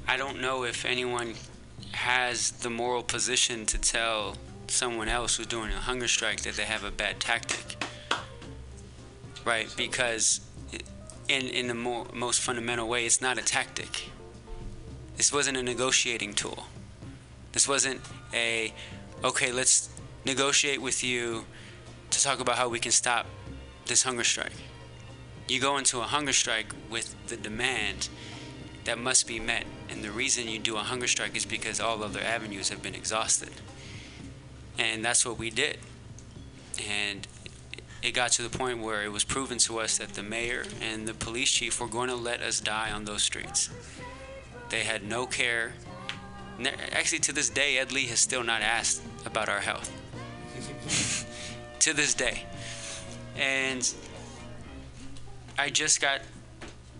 I 0.08 0.18
don't 0.18 0.42
know 0.42 0.66
if 0.66 0.86
anyone 0.86 1.36
has 1.94 2.52
the 2.52 2.70
moral 2.70 3.04
position 3.04 3.66
to 3.68 3.78
tell 3.78 4.38
someone 4.68 5.08
else 5.08 5.36
who's 5.36 5.48
doing 5.48 5.72
a 5.72 5.76
hunger 5.76 6.08
strike 6.08 6.42
that 6.42 6.56
they 6.56 6.64
have 6.64 6.84
a 6.84 6.92
bad 6.92 7.20
tactic. 7.20 7.84
Right? 9.46 9.68
Because 9.76 10.42
in 11.28 11.48
in 11.48 11.68
the 11.68 11.74
more, 11.74 12.08
most 12.14 12.42
fundamental 12.42 12.88
way, 12.88 13.06
it's 13.06 13.22
not 13.22 13.38
a 13.38 13.42
tactic. 13.42 14.10
This 15.18 15.32
wasn't 15.34 15.58
a 15.58 15.64
negotiating 15.64 16.34
tool. 16.34 16.66
This 17.52 17.68
wasn't 17.68 18.02
a 18.34 18.74
okay, 19.24 19.52
let's 19.52 19.90
negotiate 20.26 20.82
with 20.82 21.04
you 21.04 21.46
to 22.10 22.22
talk 22.22 22.40
about 22.40 22.58
how 22.58 22.70
we 22.70 22.80
can 22.80 22.92
stop 22.92 23.26
this 23.86 24.04
hunger 24.04 24.24
strike. 24.24 24.54
You 25.48 25.60
go 25.60 25.78
into 25.78 26.00
a 26.00 26.04
hunger 26.04 26.34
strike 26.34 26.74
with 26.90 27.16
the 27.28 27.38
demand 27.38 28.10
that 28.86 28.98
must 28.98 29.28
be 29.28 29.40
met. 29.40 29.66
And 29.90 30.04
the 30.04 30.12
reason 30.12 30.48
you 30.48 30.60
do 30.60 30.76
a 30.76 30.80
hunger 30.80 31.08
strike 31.08 31.36
is 31.36 31.46
because 31.46 31.80
all 31.80 32.04
other 32.04 32.20
avenues 32.20 32.70
have 32.70 32.82
been 32.82 32.96
exhausted. 32.96 33.52
And 34.78 35.04
that's 35.04 35.26
what 35.26 35.38
we 35.38 35.50
did. 35.50 35.78
And 36.90 37.28
it 38.02 38.12
got 38.12 38.32
to 38.34 38.42
the 38.42 38.58
point 38.58 38.80
where 38.80 39.04
it 39.04 39.12
was 39.12 39.24
proven 39.24 39.58
to 39.60 39.80
us 39.80 39.98
that 40.00 40.14
the 40.14 40.24
mayor 40.24 40.66
and 40.82 41.08
the 41.08 41.14
police 41.14 41.52
chief 41.52 41.80
were 41.80 41.88
going 41.88 42.10
to 42.10 42.16
let 42.16 42.42
us 42.42 42.60
die 42.60 42.92
on 42.92 43.06
those 43.06 43.22
streets. 43.22 43.70
They 44.70 44.82
had 44.82 45.04
no 45.04 45.26
care. 45.26 45.74
Actually, 46.92 47.20
to 47.20 47.34
this 47.34 47.50
day, 47.50 47.78
Ed 47.78 47.92
Lee 47.92 48.06
has 48.08 48.20
still 48.20 48.44
not 48.44 48.62
asked 48.62 49.02
about 49.26 49.50
our 49.50 49.60
health. 49.60 49.92
to 51.80 51.94
this 51.94 52.14
day. 52.14 52.46
And 53.36 53.94
I 55.58 55.70
just 55.70 56.02
got 56.02 56.22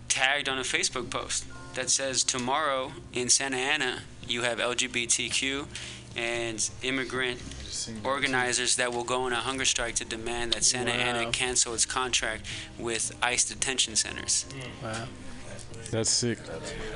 tagged 0.08 0.48
on 0.48 0.58
a 0.58 0.62
Facebook 0.62 1.10
post 1.10 1.44
that 1.74 1.90
says 1.90 2.22
tomorrow 2.24 2.92
in 3.12 3.28
Santa 3.28 3.56
Ana 3.56 4.00
you 4.28 4.42
have 4.42 4.58
LGBTQ 4.58 5.66
and 6.16 6.70
immigrant 6.82 7.40
organizers 8.04 8.76
that 8.76 8.92
will 8.92 9.04
go 9.04 9.22
on 9.22 9.32
a 9.32 9.36
hunger 9.36 9.64
strike 9.64 9.94
to 9.96 10.04
demand 10.04 10.52
that 10.52 10.64
Santa 10.64 10.92
Ana 10.92 11.30
cancel 11.32 11.74
its 11.74 11.86
contract 11.86 12.46
with 12.78 13.16
ICE 13.22 13.44
detention 13.44 13.96
centers. 13.96 14.46
Wow. 14.82 15.06
That's 15.90 16.10
sick. 16.10 16.38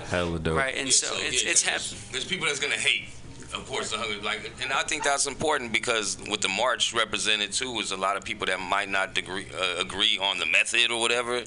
Hella 0.09 0.39
dope. 0.39 0.57
Right, 0.57 0.75
and 0.77 0.93
so 0.93 1.09
it's 1.17 1.43
yeah, 1.45 1.51
it's 1.51 1.63
there's- 1.63 1.91
happening. 1.91 2.13
There's 2.13 2.25
people 2.25 2.47
that's 2.47 2.61
gonna 2.61 2.75
hate, 2.75 3.09
of 3.55 3.67
course, 3.69 3.91
the 3.91 3.99
hunger. 3.99 4.23
Like, 4.23 4.51
and 4.63 4.73
I 4.73 4.83
think 4.85 5.03
that's 5.03 5.27
important 5.27 5.73
because 5.73 6.17
what 6.27 6.41
the 6.41 6.49
march 6.49 6.95
represented 6.95 7.53
too 7.53 7.73
was 7.73 7.91
a 7.91 7.97
lot 7.97 8.17
of 8.17 8.25
people 8.25 8.47
that 8.47 8.61
might 8.61 8.89
not 8.89 9.15
degree, 9.15 9.47
uh, 9.59 9.81
agree 9.81 10.19
on 10.23 10.39
the 10.39 10.47
method 10.47 10.91
or 10.91 11.01
whatever, 11.01 11.43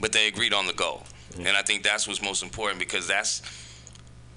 but 0.00 0.12
they 0.12 0.26
agreed 0.28 0.54
on 0.54 0.66
the 0.66 0.72
goal. 0.72 1.02
Mm-hmm. 1.30 1.46
And 1.46 1.56
I 1.56 1.62
think 1.62 1.82
that's 1.82 2.06
what's 2.08 2.22
most 2.22 2.42
important 2.42 2.78
because 2.78 3.06
that's 3.06 3.42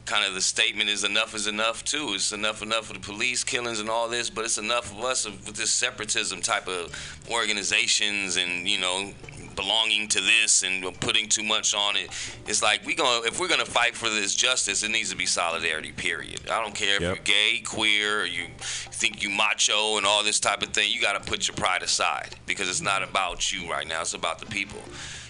kind 0.06 0.26
of 0.28 0.34
the 0.34 0.42
statement 0.42 0.90
is 0.90 1.04
enough 1.04 1.34
is 1.34 1.48
enough 1.48 1.84
too. 1.84 2.12
It's 2.14 2.32
enough 2.34 2.62
enough 2.62 2.90
of 2.90 3.02
the 3.02 3.14
police 3.14 3.44
killings 3.44 3.80
and 3.80 3.90
all 3.90 4.10
this, 4.10 4.30
but 4.30 4.44
it's 4.46 4.58
enough 4.58 4.92
of 4.92 5.04
us 5.04 5.26
with 5.26 5.56
this 5.56 5.72
separatism 5.72 6.42
type 6.42 6.68
of 6.68 6.94
organizations 7.32 8.38
and 8.38 8.68
you 8.68 8.80
know 8.80 9.14
belonging 9.56 10.08
to 10.08 10.20
this 10.20 10.64
and 10.64 10.84
putting 11.00 11.30
too 11.30 11.44
much 11.44 11.74
on 11.76 11.96
it. 11.96 12.10
It's 12.48 12.62
like 12.62 12.86
we 12.86 12.96
going 12.96 13.24
if 13.26 13.40
we're 13.40 13.48
gonna 13.48 13.66
fight 13.66 13.96
for 13.96 14.10
this 14.10 14.36
justice, 14.36 14.84
it 14.84 14.90
needs 14.92 15.10
to 15.12 15.16
be 15.16 15.26
solidarity. 15.26 15.92
Period. 15.92 16.42
I 16.50 16.62
don't 16.62 16.76
care 16.76 16.96
if 16.96 17.02
Yep. 17.02 17.16
you're 17.16 17.24
gay, 17.24 17.60
queer, 17.66 18.22
or 18.22 18.26
you 18.26 18.48
think 18.60 19.24
you 19.24 19.30
macho 19.30 19.98
and 19.98 20.06
all 20.06 20.24
this 20.24 20.40
type 20.40 20.62
of 20.64 20.70
thing. 20.70 20.92
You 20.92 21.00
got 21.02 21.14
to 21.14 21.30
put 21.32 21.48
your 21.48 21.56
pride 21.56 21.82
aside 21.84 22.36
because 22.46 22.70
it's 22.70 22.82
not 22.82 23.04
about 23.04 23.52
you 23.52 23.70
right 23.72 23.88
now. 23.88 24.02
It's 24.02 24.14
about 24.14 24.40
the 24.40 24.46
people. 24.48 24.82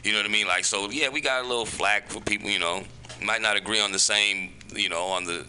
You 0.04 0.12
know 0.12 0.20
what 0.20 0.26
I 0.26 0.30
mean? 0.30 0.47
Like 0.47 0.66
so, 0.66 0.89
yeah, 0.89 1.10
we 1.10 1.22
got 1.22 1.43
a 1.43 1.47
little 1.47 1.66
flack 1.66 2.10
for 2.10 2.20
people. 2.20 2.49
You 2.49 2.60
know, 2.60 2.84
might 3.22 3.41
not 3.41 3.56
agree 3.56 3.80
on 3.80 3.91
the 3.91 3.99
same. 3.99 4.54
You 4.76 4.89
know, 4.89 5.06
on 5.06 5.24
the 5.24 5.45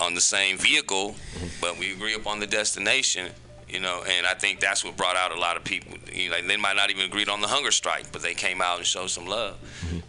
on 0.00 0.14
the 0.14 0.20
same 0.20 0.56
vehicle, 0.58 1.14
but 1.60 1.78
we 1.78 1.92
agree 1.92 2.14
upon 2.14 2.40
the 2.40 2.46
destination. 2.46 3.30
You 3.68 3.80
know, 3.80 4.04
and 4.06 4.26
I 4.26 4.34
think 4.34 4.60
that's 4.60 4.84
what 4.84 4.96
brought 4.96 5.16
out 5.16 5.32
a 5.32 5.38
lot 5.38 5.56
of 5.56 5.64
people. 5.64 5.96
You 6.12 6.30
know, 6.30 6.36
like 6.36 6.46
they 6.46 6.56
might 6.56 6.76
not 6.76 6.90
even 6.90 7.04
agreed 7.04 7.28
on 7.28 7.40
the 7.40 7.48
hunger 7.48 7.70
strike, 7.70 8.12
but 8.12 8.22
they 8.22 8.34
came 8.34 8.62
out 8.62 8.78
and 8.78 8.86
showed 8.86 9.08
some 9.10 9.26
love. 9.26 9.56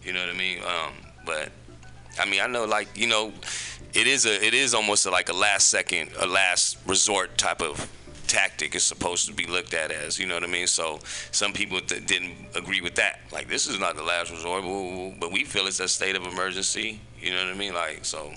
You 0.04 0.12
know 0.12 0.20
what 0.20 0.30
I 0.30 0.38
mean? 0.38 0.58
Um, 0.60 0.92
but 1.24 1.50
I 2.18 2.24
mean, 2.24 2.40
I 2.40 2.46
know, 2.46 2.64
like 2.64 2.96
you 2.96 3.08
know, 3.08 3.32
it 3.92 4.06
is 4.06 4.24
a 4.24 4.44
it 4.44 4.54
is 4.54 4.72
almost 4.74 5.04
a, 5.06 5.10
like 5.10 5.28
a 5.28 5.34
last 5.34 5.68
second, 5.68 6.10
a 6.18 6.26
last 6.26 6.78
resort 6.86 7.36
type 7.36 7.60
of 7.60 7.90
tactic. 8.26 8.74
Is 8.74 8.82
supposed 8.82 9.26
to 9.26 9.34
be 9.34 9.46
looked 9.46 9.74
at 9.74 9.90
as. 9.90 10.18
You 10.18 10.26
know 10.26 10.34
what 10.34 10.44
I 10.44 10.48
mean? 10.48 10.66
So 10.66 11.00
some 11.30 11.52
people 11.52 11.80
th- 11.80 12.06
didn't 12.06 12.34
agree 12.54 12.80
with 12.80 12.94
that. 12.96 13.20
Like 13.32 13.48
this 13.48 13.66
is 13.66 13.78
not 13.78 13.96
the 13.96 14.02
last 14.02 14.30
resort, 14.30 14.64
but 15.20 15.32
we 15.32 15.44
feel 15.44 15.66
it's 15.66 15.80
a 15.80 15.88
state 15.88 16.16
of 16.16 16.24
emergency. 16.24 17.00
You 17.20 17.32
know 17.32 17.44
what 17.44 17.54
I 17.54 17.58
mean? 17.58 17.74
Like 17.74 18.04
so, 18.04 18.32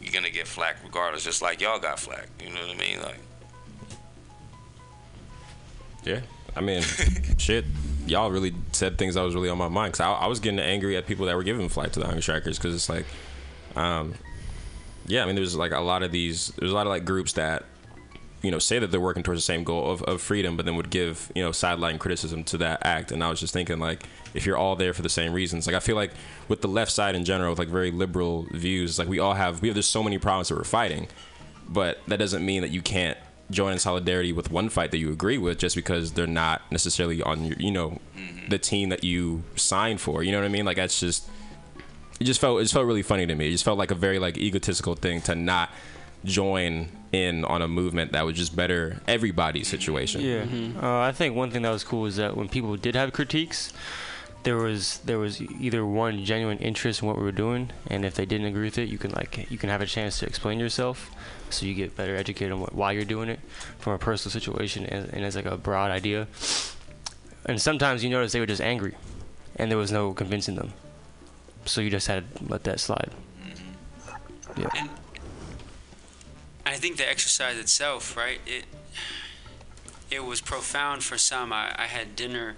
you're 0.00 0.12
gonna 0.12 0.30
get 0.30 0.46
flack 0.46 0.76
regardless, 0.84 1.24
just 1.24 1.42
like 1.42 1.60
y'all 1.60 1.78
got 1.78 1.98
flack. 1.98 2.28
You 2.42 2.50
know 2.50 2.60
what 2.60 2.76
I 2.76 2.78
mean? 2.78 3.02
Like. 3.02 3.18
Yeah. 6.04 6.20
I 6.56 6.60
mean, 6.60 6.82
shit. 7.38 7.64
Y'all 8.06 8.30
really 8.30 8.54
said 8.72 8.96
things 8.96 9.16
that 9.16 9.22
was 9.22 9.34
really 9.34 9.50
on 9.50 9.58
my 9.58 9.68
mind. 9.68 9.92
Cause 9.92 10.00
I, 10.00 10.10
I 10.12 10.26
was 10.28 10.40
getting 10.40 10.58
angry 10.58 10.96
at 10.96 11.06
people 11.06 11.26
that 11.26 11.36
were 11.36 11.42
giving 11.42 11.68
flight 11.68 11.92
to 11.92 12.00
the 12.00 12.06
hunger 12.06 12.22
strikers. 12.22 12.58
Cause 12.58 12.74
it's 12.74 12.88
like, 12.88 13.04
um, 13.76 14.14
yeah, 15.06 15.22
I 15.22 15.26
mean, 15.26 15.34
there's 15.36 15.54
like 15.54 15.72
a 15.72 15.80
lot 15.80 16.02
of 16.02 16.10
these. 16.10 16.48
There's 16.58 16.70
a 16.70 16.74
lot 16.74 16.86
of 16.86 16.90
like 16.90 17.04
groups 17.04 17.34
that 17.34 17.64
you 18.42 18.50
know 18.50 18.58
say 18.58 18.78
that 18.78 18.90
they're 18.90 19.00
working 19.00 19.22
towards 19.22 19.40
the 19.40 19.44
same 19.44 19.64
goal 19.64 19.90
of, 19.90 20.02
of 20.04 20.20
freedom, 20.20 20.56
but 20.56 20.64
then 20.64 20.76
would 20.76 20.90
give 20.90 21.32
you 21.34 21.42
know 21.42 21.52
sideline 21.52 21.98
criticism 21.98 22.44
to 22.44 22.58
that 22.58 22.84
act. 22.84 23.12
And 23.12 23.22
I 23.22 23.30
was 23.30 23.40
just 23.40 23.52
thinking 23.52 23.78
like, 23.78 24.04
if 24.34 24.46
you're 24.46 24.56
all 24.56 24.76
there 24.76 24.92
for 24.94 25.02
the 25.02 25.08
same 25.08 25.32
reasons, 25.32 25.66
like 25.66 25.76
I 25.76 25.80
feel 25.80 25.96
like 25.96 26.12
with 26.48 26.60
the 26.60 26.68
left 26.68 26.92
side 26.92 27.14
in 27.14 27.24
general, 27.24 27.50
with 27.50 27.58
like 27.58 27.68
very 27.68 27.90
liberal 27.90 28.46
views, 28.52 28.98
like 28.98 29.08
we 29.08 29.18
all 29.18 29.34
have 29.34 29.62
we 29.62 29.68
have 29.68 29.74
there's 29.74 29.86
so 29.86 30.02
many 30.02 30.18
problems 30.18 30.48
that 30.48 30.56
we're 30.56 30.64
fighting, 30.64 31.08
but 31.68 31.98
that 32.06 32.18
doesn't 32.18 32.44
mean 32.44 32.62
that 32.62 32.70
you 32.70 32.82
can't 32.82 33.18
join 33.50 33.72
in 33.72 33.78
solidarity 33.78 34.32
with 34.32 34.50
one 34.50 34.68
fight 34.68 34.90
that 34.90 34.98
you 34.98 35.10
agree 35.10 35.38
with 35.38 35.58
just 35.58 35.74
because 35.74 36.12
they're 36.12 36.26
not 36.26 36.60
necessarily 36.70 37.22
on 37.22 37.44
your 37.44 37.56
you 37.58 37.70
know 37.70 37.98
mm-hmm. 38.16 38.48
the 38.48 38.58
team 38.58 38.90
that 38.90 39.04
you 39.04 39.42
signed 39.56 40.00
for. 40.00 40.22
You 40.22 40.32
know 40.32 40.38
what 40.38 40.44
I 40.44 40.48
mean? 40.48 40.64
Like 40.64 40.76
that's 40.76 41.00
just 41.00 41.28
it 42.20 42.24
just 42.24 42.40
felt 42.40 42.60
it 42.60 42.64
just 42.64 42.74
felt 42.74 42.86
really 42.86 43.02
funny 43.02 43.26
to 43.26 43.34
me. 43.34 43.48
It 43.48 43.52
just 43.52 43.64
felt 43.64 43.78
like 43.78 43.90
a 43.90 43.96
very 43.96 44.18
like 44.18 44.36
egotistical 44.38 44.94
thing 44.94 45.20
to 45.22 45.34
not 45.34 45.70
join 46.24 46.88
in 47.12 47.44
on 47.44 47.62
a 47.62 47.68
movement 47.68 48.12
that 48.12 48.24
would 48.24 48.34
just 48.34 48.54
better 48.54 49.00
everybody's 49.06 49.68
situation. 49.68 50.20
Yeah, 50.20 50.44
uh, 50.82 51.00
I 51.00 51.12
think 51.12 51.34
one 51.34 51.50
thing 51.50 51.62
that 51.62 51.70
was 51.70 51.84
cool 51.84 52.06
is 52.06 52.16
that 52.16 52.36
when 52.36 52.48
people 52.48 52.76
did 52.76 52.94
have 52.94 53.12
critiques, 53.12 53.72
there 54.42 54.56
was 54.56 54.98
there 54.98 55.18
was 55.18 55.40
either 55.40 55.84
one 55.84 56.24
genuine 56.24 56.58
interest 56.58 57.02
in 57.02 57.08
what 57.08 57.16
we 57.16 57.22
were 57.22 57.32
doing, 57.32 57.70
and 57.86 58.04
if 58.04 58.14
they 58.14 58.26
didn't 58.26 58.46
agree 58.46 58.64
with 58.64 58.78
it, 58.78 58.88
you 58.88 58.98
can 58.98 59.10
like 59.12 59.50
you 59.50 59.58
can 59.58 59.70
have 59.70 59.80
a 59.80 59.86
chance 59.86 60.18
to 60.20 60.26
explain 60.26 60.60
yourself, 60.60 61.10
so 61.50 61.66
you 61.66 61.74
get 61.74 61.96
better 61.96 62.14
educated 62.16 62.52
on 62.52 62.60
what, 62.60 62.74
why 62.74 62.92
you're 62.92 63.04
doing 63.04 63.28
it 63.28 63.40
from 63.78 63.94
a 63.94 63.98
personal 63.98 64.32
situation 64.32 64.84
and, 64.86 65.12
and 65.12 65.24
as 65.24 65.34
like 65.36 65.46
a 65.46 65.56
broad 65.56 65.90
idea. 65.90 66.28
And 67.46 67.60
sometimes 67.60 68.04
you 68.04 68.10
notice 68.10 68.32
they 68.32 68.40
were 68.40 68.46
just 68.46 68.60
angry, 68.60 68.94
and 69.56 69.70
there 69.70 69.78
was 69.78 69.90
no 69.90 70.12
convincing 70.12 70.56
them, 70.56 70.72
so 71.64 71.80
you 71.80 71.90
just 71.90 72.06
had 72.06 72.34
to 72.36 72.44
let 72.44 72.64
that 72.64 72.80
slide. 72.80 73.10
Yeah. 74.56 74.68
And 74.76 74.90
I 76.68 76.74
think 76.74 76.98
the 76.98 77.08
exercise 77.08 77.56
itself, 77.56 78.16
right? 78.16 78.40
It 78.46 78.64
it 80.10 80.24
was 80.24 80.40
profound 80.40 81.02
for 81.02 81.18
some. 81.18 81.52
I, 81.52 81.74
I 81.76 81.86
had 81.86 82.14
dinner 82.14 82.56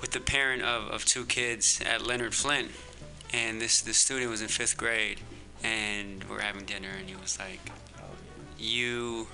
with 0.00 0.12
the 0.12 0.20
parent 0.20 0.62
of, 0.62 0.88
of 0.88 1.04
two 1.04 1.24
kids 1.24 1.80
at 1.84 2.02
Leonard 2.02 2.34
Flynn, 2.34 2.70
and 3.32 3.60
this 3.60 3.80
the 3.80 3.94
student 3.94 4.30
was 4.30 4.42
in 4.42 4.48
fifth 4.48 4.76
grade, 4.76 5.20
and 5.62 6.24
we're 6.24 6.40
having 6.40 6.64
dinner, 6.64 6.90
and 6.98 7.08
he 7.08 7.16
was 7.16 7.38
like, 7.38 7.60
"You, 8.58 9.26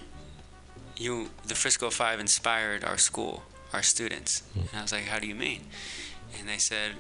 you, 0.97 1.31
the 1.47 1.55
Frisco 1.55 1.91
Five 1.91 2.19
inspired 2.19 2.83
our 2.83 2.99
school, 2.99 3.43
our 3.75 3.83
students." 3.83 4.43
And 4.55 4.69
I 4.75 4.83
was 4.83 4.93
like, 4.93 5.05
"How 5.05 5.19
do 5.19 5.27
you 5.27 5.35
mean?" 5.35 5.65
And 6.39 6.49
they 6.49 6.59
said, 6.59 6.93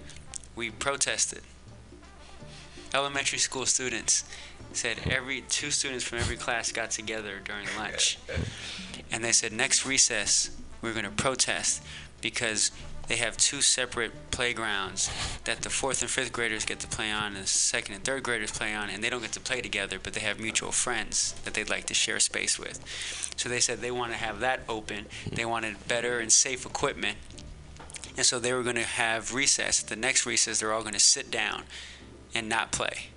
"We 0.54 0.70
protested." 0.70 1.40
Elementary 2.94 3.38
school 3.38 3.66
students 3.66 4.24
said 4.76 4.98
every 5.10 5.42
two 5.42 5.70
students 5.70 6.04
from 6.04 6.18
every 6.18 6.36
class 6.36 6.72
got 6.72 6.90
together 6.90 7.40
during 7.44 7.66
lunch. 7.76 8.18
And 9.10 9.24
they 9.24 9.32
said 9.32 9.52
next 9.52 9.86
recess 9.86 10.50
we're 10.82 10.92
going 10.92 11.04
to 11.04 11.10
protest 11.10 11.82
because 12.20 12.70
they 13.08 13.16
have 13.16 13.36
two 13.36 13.60
separate 13.60 14.30
playgrounds 14.30 15.10
that 15.44 15.62
the 15.62 15.70
fourth 15.70 16.02
and 16.02 16.10
fifth 16.10 16.32
graders 16.32 16.64
get 16.64 16.80
to 16.80 16.88
play 16.88 17.10
on 17.10 17.34
and 17.34 17.44
the 17.44 17.46
second 17.46 17.94
and 17.94 18.04
third 18.04 18.22
graders 18.22 18.50
play 18.50 18.74
on 18.74 18.90
and 18.90 19.02
they 19.02 19.10
don't 19.10 19.22
get 19.22 19.32
to 19.32 19.40
play 19.40 19.60
together 19.60 19.98
but 20.02 20.12
they 20.12 20.20
have 20.20 20.40
mutual 20.40 20.72
friends 20.72 21.32
that 21.44 21.54
they'd 21.54 21.70
like 21.70 21.86
to 21.86 21.94
share 21.94 22.18
space 22.18 22.58
with. 22.58 22.80
So 23.36 23.48
they 23.48 23.60
said 23.60 23.80
they 23.80 23.90
want 23.90 24.12
to 24.12 24.18
have 24.18 24.40
that 24.40 24.60
open. 24.68 25.06
They 25.30 25.44
wanted 25.44 25.86
better 25.86 26.18
and 26.18 26.32
safe 26.32 26.66
equipment. 26.66 27.16
And 28.16 28.26
so 28.26 28.38
they 28.38 28.52
were 28.52 28.62
going 28.62 28.76
to 28.76 28.82
have 28.82 29.34
recess. 29.34 29.82
The 29.82 29.96
next 29.96 30.26
recess 30.26 30.60
they're 30.60 30.72
all 30.72 30.82
going 30.82 30.94
to 30.94 31.00
sit 31.00 31.30
down 31.30 31.64
and 32.34 32.48
not 32.48 32.72
play 32.72 33.10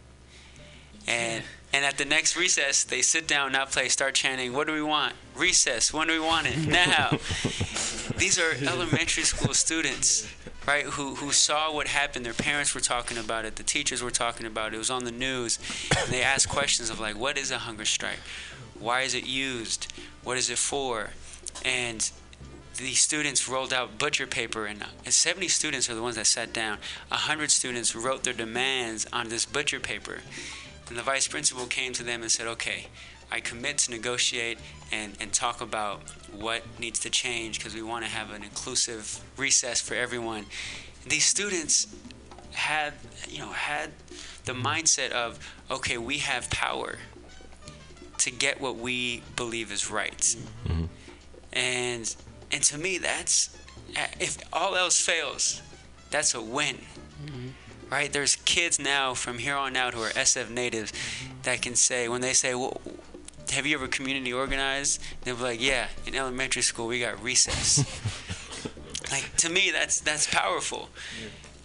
and 1.07 1.43
and 1.71 1.85
at 1.85 1.97
the 1.97 2.05
next 2.05 2.35
recess, 2.35 2.83
they 2.83 3.03
sit 3.03 3.27
down, 3.27 3.51
not 3.51 3.71
play, 3.71 3.89
start 3.89 4.15
chanting, 4.15 4.53
"What 4.53 4.67
do 4.67 4.73
we 4.73 4.81
want? 4.81 5.13
Recess. 5.35 5.93
When 5.93 6.07
do 6.07 6.13
we 6.13 6.25
want 6.25 6.47
it? 6.47 6.67
Now." 6.67 7.11
These 8.17 8.37
are 8.37 8.51
elementary 8.67 9.23
school 9.23 9.53
students, 9.53 10.27
right? 10.67 10.83
Who 10.83 11.15
who 11.15 11.31
saw 11.31 11.73
what 11.73 11.87
happened. 11.87 12.25
Their 12.25 12.33
parents 12.33 12.75
were 12.75 12.81
talking 12.81 13.17
about 13.17 13.45
it. 13.45 13.55
The 13.55 13.63
teachers 13.63 14.03
were 14.03 14.11
talking 14.11 14.45
about 14.45 14.73
it. 14.73 14.75
It 14.75 14.79
was 14.79 14.89
on 14.89 15.05
the 15.05 15.11
news. 15.11 15.57
And 15.97 16.11
they 16.11 16.21
asked 16.21 16.49
questions 16.49 16.89
of 16.89 16.99
like, 16.99 17.17
"What 17.17 17.37
is 17.37 17.49
a 17.49 17.59
hunger 17.59 17.85
strike? 17.85 18.19
Why 18.77 19.01
is 19.01 19.13
it 19.13 19.25
used? 19.25 19.93
What 20.23 20.37
is 20.37 20.49
it 20.49 20.57
for?" 20.57 21.11
And 21.63 22.11
the 22.79 22.93
students 22.93 23.47
rolled 23.47 23.73
out 23.73 23.97
butcher 23.97 24.25
paper, 24.25 24.65
and, 24.65 24.83
and 25.05 25.13
70 25.13 25.47
students 25.49 25.89
are 25.89 25.95
the 25.95 26.01
ones 26.01 26.15
that 26.15 26.27
sat 26.27 26.53
down. 26.53 26.77
100 27.09 27.51
students 27.51 27.95
wrote 27.95 28.23
their 28.23 28.33
demands 28.33 29.05
on 29.11 29.29
this 29.29 29.45
butcher 29.45 29.79
paper. 29.79 30.19
And 30.89 30.97
the 30.97 31.03
vice 31.03 31.27
principal 31.27 31.65
came 31.67 31.93
to 31.93 32.03
them 32.03 32.21
and 32.21 32.31
said, 32.31 32.47
okay, 32.47 32.87
I 33.31 33.39
commit 33.39 33.77
to 33.79 33.91
negotiate 33.91 34.57
and, 34.91 35.15
and 35.19 35.31
talk 35.31 35.61
about 35.61 36.01
what 36.33 36.63
needs 36.79 36.99
to 37.01 37.09
change 37.09 37.59
because 37.59 37.75
we 37.75 37.83
want 37.83 38.03
to 38.05 38.11
have 38.11 38.31
an 38.31 38.43
inclusive 38.43 39.23
recess 39.37 39.79
for 39.79 39.93
everyone. 39.93 40.45
And 41.03 41.11
these 41.11 41.25
students 41.25 41.87
had, 42.53 42.93
you 43.29 43.39
know, 43.39 43.51
had 43.51 43.91
the 44.45 44.53
mindset 44.53 45.11
of, 45.11 45.39
okay, 45.69 45.97
we 45.99 46.17
have 46.19 46.49
power 46.49 46.97
to 48.17 48.31
get 48.31 48.59
what 48.59 48.75
we 48.75 49.21
believe 49.35 49.71
is 49.71 49.89
right. 49.91 50.35
Mm-hmm. 50.65 50.85
And 51.53 52.15
and 52.51 52.63
to 52.63 52.77
me, 52.77 52.97
that's 52.97 53.55
if 54.19 54.37
all 54.51 54.75
else 54.75 54.99
fails, 54.99 55.61
that's 56.09 56.33
a 56.33 56.41
win 56.41 56.77
mm-hmm. 57.23 57.49
Right? 57.89 58.11
There's 58.11 58.35
kids 58.35 58.79
now 58.79 59.13
from 59.13 59.39
here 59.39 59.55
on 59.55 59.75
out 59.75 59.93
who 59.93 60.01
are 60.01 60.09
SF 60.09 60.49
natives 60.49 60.91
mm-hmm. 60.91 61.41
that 61.43 61.61
can 61.61 61.75
say, 61.75 62.07
when 62.07 62.21
they 62.21 62.33
say, 62.33 62.53
well, 62.53 62.81
have 63.51 63.65
you 63.65 63.75
ever 63.75 63.87
community 63.87 64.31
organized? 64.31 65.01
They'll 65.23 65.35
be 65.35 65.41
like, 65.41 65.61
yeah, 65.61 65.87
in 66.05 66.15
elementary 66.15 66.61
school 66.61 66.87
we 66.87 66.99
got 66.99 67.21
recess. 67.23 67.79
like 69.11 69.35
to 69.37 69.49
me, 69.49 69.71
that's 69.71 69.99
that's 70.01 70.27
powerful 70.27 70.89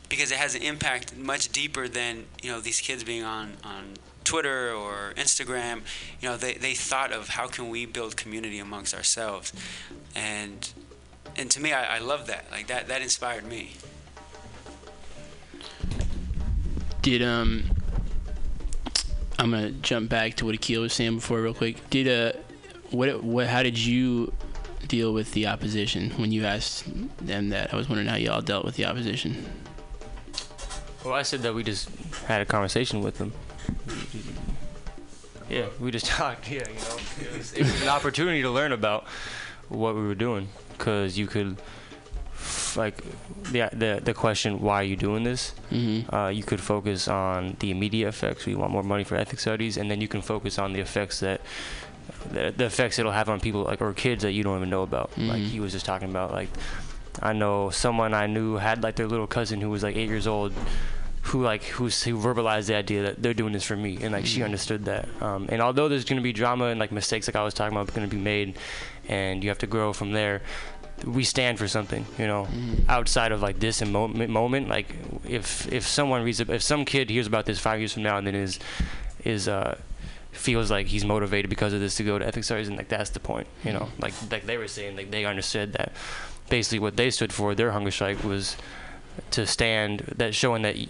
because 0.08 0.30
it 0.30 0.38
has 0.38 0.54
an 0.54 0.62
impact 0.62 1.16
much 1.16 1.50
deeper 1.50 1.88
than 1.88 2.24
you 2.42 2.50
know 2.50 2.60
these 2.60 2.80
kids 2.80 3.04
being 3.04 3.22
on 3.22 3.56
on 3.64 3.94
Twitter 4.24 4.72
or 4.72 5.12
Instagram. 5.16 5.82
You 6.20 6.30
know, 6.30 6.36
they 6.36 6.54
they 6.54 6.74
thought 6.74 7.12
of 7.12 7.28
how 7.28 7.46
can 7.46 7.68
we 7.68 7.86
build 7.86 8.16
community 8.16 8.58
amongst 8.58 8.94
ourselves, 8.94 9.52
and 10.14 10.72
and 11.36 11.50
to 11.50 11.60
me, 11.60 11.72
I, 11.72 11.96
I 11.96 11.98
love 11.98 12.26
that. 12.28 12.46
Like 12.50 12.68
that 12.68 12.88
that 12.88 13.02
inspired 13.02 13.44
me. 13.44 13.72
Did 17.04 17.22
um, 17.22 17.64
I'm 19.38 19.50
gonna 19.50 19.72
jump 19.72 20.08
back 20.08 20.36
to 20.36 20.46
what 20.46 20.54
Akil 20.54 20.80
was 20.80 20.94
saying 20.94 21.16
before, 21.16 21.42
real 21.42 21.52
quick. 21.52 21.90
Did 21.90 22.08
uh, 22.08 22.38
what 22.92 23.22
what? 23.22 23.46
How 23.46 23.62
did 23.62 23.76
you 23.76 24.32
deal 24.88 25.12
with 25.12 25.32
the 25.32 25.46
opposition 25.48 26.12
when 26.12 26.32
you 26.32 26.46
asked 26.46 26.86
them 27.18 27.50
that? 27.50 27.74
I 27.74 27.76
was 27.76 27.90
wondering 27.90 28.08
how 28.08 28.16
y'all 28.16 28.40
dealt 28.40 28.64
with 28.64 28.76
the 28.76 28.86
opposition. 28.86 29.44
Well, 31.04 31.12
I 31.12 31.20
said 31.20 31.42
that 31.42 31.54
we 31.54 31.62
just 31.62 31.90
had 32.26 32.40
a 32.40 32.46
conversation 32.46 33.02
with 33.02 33.18
them. 33.18 33.34
Yeah, 35.50 35.66
we 35.78 35.90
just 35.90 36.06
talked. 36.20 36.50
Yeah, 36.50 36.66
you 36.66 36.74
know, 36.74 36.96
it 37.20 37.36
was, 37.36 37.52
it 37.52 37.64
was 37.64 37.82
an 37.82 37.88
opportunity 37.88 38.40
to 38.40 38.50
learn 38.50 38.72
about 38.72 39.04
what 39.68 39.94
we 39.94 40.00
were 40.00 40.14
doing, 40.14 40.48
because 40.78 41.18
you 41.18 41.26
could, 41.26 41.58
like, 42.76 42.96
the 43.52 43.68
the 43.72 44.00
the 44.04 44.14
question, 44.14 44.60
why 44.60 44.76
are 44.80 44.84
you 44.84 44.96
doing 44.96 45.24
this? 45.24 45.54
Mm-hmm. 45.70 46.14
Uh, 46.14 46.28
you 46.28 46.42
could 46.42 46.60
focus 46.60 47.08
on 47.08 47.56
the 47.60 47.70
immediate 47.70 48.08
effects. 48.08 48.46
We 48.46 48.54
want 48.54 48.72
more 48.72 48.82
money 48.82 49.04
for 49.04 49.16
ethnic 49.16 49.40
studies, 49.40 49.76
and 49.76 49.90
then 49.90 50.00
you 50.00 50.08
can 50.08 50.22
focus 50.22 50.58
on 50.58 50.72
the 50.72 50.80
effects 50.80 51.20
that. 51.20 51.40
The, 52.30 52.52
the 52.56 52.64
effects 52.66 52.98
it'll 52.98 53.12
have 53.12 53.28
on 53.28 53.38
people 53.40 53.62
like 53.64 53.80
or 53.82 53.92
kids 53.92 54.22
that 54.22 54.32
you 54.32 54.42
don't 54.42 54.56
even 54.56 54.70
know 54.70 54.82
about. 54.82 55.10
Like 55.16 55.42
Mhm. 55.42 55.46
he 55.48 55.60
was 55.60 55.72
just 55.72 55.84
talking 55.86 56.08
about 56.08 56.32
like 56.32 56.48
I 57.22 57.32
know 57.32 57.70
someone 57.70 58.12
I 58.14 58.26
knew 58.26 58.56
had 58.56 58.82
like 58.82 58.96
their 58.96 59.06
little 59.06 59.26
cousin 59.26 59.60
who 59.60 59.68
was 59.70 59.82
like 59.82 59.94
eight 59.96 60.08
years 60.08 60.26
old, 60.26 60.52
who 61.28 61.42
like 61.42 61.62
who's 61.64 62.02
who 62.02 62.16
verbalized 62.18 62.66
the 62.66 62.74
idea 62.76 63.02
that 63.02 63.22
they're 63.22 63.34
doing 63.34 63.52
this 63.52 63.64
for 63.64 63.76
me, 63.76 63.98
and 64.02 64.12
like 64.12 64.26
she 64.26 64.42
understood 64.42 64.84
that. 64.86 65.06
Um, 65.22 65.46
and 65.50 65.60
although 65.62 65.88
there's 65.88 66.04
gonna 66.04 66.20
be 66.22 66.32
drama 66.32 66.66
and 66.66 66.80
like 66.80 66.92
mistakes, 66.92 67.28
like 67.28 67.36
I 67.36 67.44
was 67.44 67.54
talking 67.54 67.76
about, 67.76 67.92
going 67.94 68.08
to 68.08 68.14
be 68.14 68.20
made, 68.22 68.56
and 69.08 69.42
you 69.42 69.48
have 69.50 69.58
to 69.58 69.66
grow 69.66 69.92
from 69.92 70.12
there. 70.12 70.40
We 71.04 71.24
stand 71.24 71.58
for 71.58 71.68
something, 71.68 72.06
you 72.18 72.26
know, 72.26 72.48
outside 72.88 73.32
of 73.32 73.42
like 73.42 73.58
this 73.60 73.84
moment. 73.84 74.30
Moment, 74.30 74.68
like 74.68 74.94
if 75.28 75.70
if 75.72 75.86
someone 75.86 76.22
reads, 76.22 76.40
if 76.40 76.62
some 76.62 76.84
kid 76.84 77.10
hears 77.10 77.26
about 77.26 77.44
this 77.46 77.58
five 77.58 77.78
years 77.78 77.92
from 77.92 78.02
now 78.04 78.16
and 78.18 78.26
then 78.26 78.34
is 78.34 78.58
is 79.24 79.48
uh 79.48 79.76
feels 80.32 80.70
like 80.70 80.86
he's 80.88 81.04
motivated 81.04 81.48
because 81.48 81.72
of 81.72 81.80
this 81.80 81.94
to 81.96 82.02
go 82.04 82.18
to 82.18 82.26
ethnic 82.26 82.44
studies, 82.44 82.68
and 82.68 82.76
like 82.76 82.88
that's 82.88 83.10
the 83.10 83.20
point, 83.20 83.46
you 83.64 83.72
know, 83.72 83.88
like 84.00 84.14
like 84.30 84.46
they 84.46 84.56
were 84.56 84.66
saying, 84.68 84.96
like 84.96 85.10
they 85.10 85.24
understood 85.24 85.72
that 85.74 85.92
basically 86.50 86.78
what 86.78 86.96
they 86.96 87.10
stood 87.10 87.32
for, 87.32 87.54
their 87.54 87.70
hunger 87.72 87.90
strike 87.90 88.22
was 88.24 88.56
to 89.30 89.46
stand 89.46 90.00
that 90.16 90.34
showing 90.34 90.62
that 90.62 90.74
y- 90.76 90.88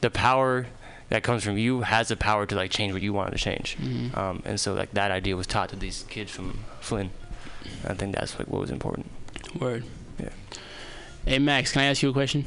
the 0.00 0.10
power 0.10 0.66
that 1.10 1.22
comes 1.22 1.44
from 1.44 1.58
you 1.58 1.82
has 1.82 2.08
the 2.08 2.16
power 2.16 2.46
to 2.46 2.54
like 2.54 2.70
change 2.70 2.92
what 2.92 3.02
you 3.02 3.12
want 3.12 3.30
to 3.32 3.38
change. 3.38 3.76
Mhm. 3.78 4.16
Um, 4.16 4.42
and 4.44 4.58
so 4.58 4.72
like 4.74 4.92
that 4.92 5.10
idea 5.10 5.36
was 5.36 5.46
taught 5.46 5.68
to 5.68 5.76
these 5.76 6.04
kids 6.08 6.32
from 6.32 6.64
Flynn. 6.80 7.10
I 7.86 7.94
think 7.94 8.14
that's 8.14 8.38
like 8.38 8.48
what 8.48 8.60
was 8.60 8.70
important. 8.70 9.10
Word. 9.58 9.84
Yeah. 10.18 10.30
Hey 11.24 11.38
Max, 11.38 11.72
can 11.72 11.82
I 11.82 11.86
ask 11.86 12.02
you 12.02 12.10
a 12.10 12.12
question? 12.12 12.44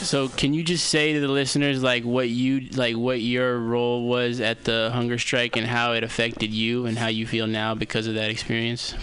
So 0.00 0.28
can 0.28 0.52
you 0.52 0.62
just 0.62 0.88
say 0.88 1.14
to 1.14 1.20
the 1.20 1.28
listeners 1.28 1.82
like 1.82 2.04
what 2.04 2.28
you 2.28 2.68
like 2.70 2.96
what 2.96 3.20
your 3.20 3.58
role 3.58 4.06
was 4.06 4.40
at 4.40 4.64
the 4.64 4.90
hunger 4.92 5.18
strike 5.18 5.56
and 5.56 5.66
how 5.66 5.92
it 5.92 6.04
affected 6.04 6.52
you 6.52 6.86
and 6.86 6.98
how 6.98 7.06
you 7.06 7.26
feel 7.26 7.46
now 7.46 7.74
because 7.74 8.06
of 8.06 8.14
that 8.14 8.30
experience 8.30 8.94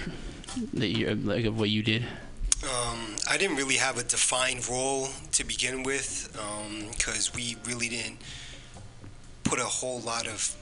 that 0.74 0.88
you 0.88 1.16
like 1.16 1.46
of 1.46 1.58
what 1.58 1.70
you 1.70 1.82
did? 1.82 2.06
Um, 2.64 3.16
I 3.28 3.38
didn't 3.38 3.56
really 3.56 3.78
have 3.78 3.98
a 3.98 4.04
defined 4.04 4.68
role 4.70 5.08
to 5.32 5.44
begin 5.44 5.84
with 5.84 6.30
because 6.92 7.34
we 7.34 7.56
really 7.66 7.90
didn't 7.90 8.20
put 9.44 9.58
a 9.60 9.64
whole 9.66 10.00
lot 10.02 10.28
of 10.28 10.56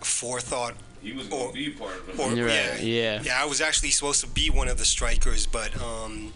forethought. 0.00 0.74
He 1.02 1.12
was 1.12 1.26
Or- 1.28 1.46
gonna 1.46 1.52
be 1.52 1.70
part 1.70 1.96
of 1.96 2.08
it. 2.08 2.18
Or, 2.18 2.32
yeah, 2.34 2.70
right. 2.72 2.80
Yeah. 2.82 3.22
yeah, 3.22 3.42
I 3.42 3.44
was 3.46 3.60
actually 3.60 3.90
supposed 3.90 4.20
to 4.22 4.26
be 4.26 4.50
one 4.50 4.68
of 4.68 4.78
the 4.78 4.84
strikers, 4.84 5.46
but 5.46 5.70
um, 5.80 6.32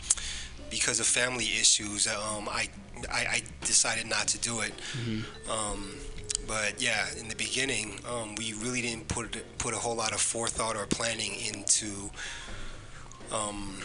because 0.70 1.00
of 1.00 1.06
family 1.06 1.46
issues, 1.60 2.06
um, 2.06 2.48
I, 2.48 2.68
I 3.10 3.20
I 3.36 3.42
decided 3.62 4.06
not 4.06 4.28
to 4.28 4.38
do 4.38 4.60
it. 4.60 4.72
Um, 5.50 5.94
but 6.46 6.80
yeah, 6.80 7.06
in 7.18 7.28
the 7.28 7.36
beginning, 7.36 8.00
um, 8.08 8.34
we 8.36 8.52
really 8.54 8.82
didn't 8.82 9.08
put 9.08 9.42
put 9.58 9.74
a 9.74 9.78
whole 9.78 9.96
lot 9.96 10.12
of 10.12 10.20
forethought 10.20 10.76
or 10.76 10.86
planning 10.86 11.32
into 11.40 12.10
um, 13.32 13.78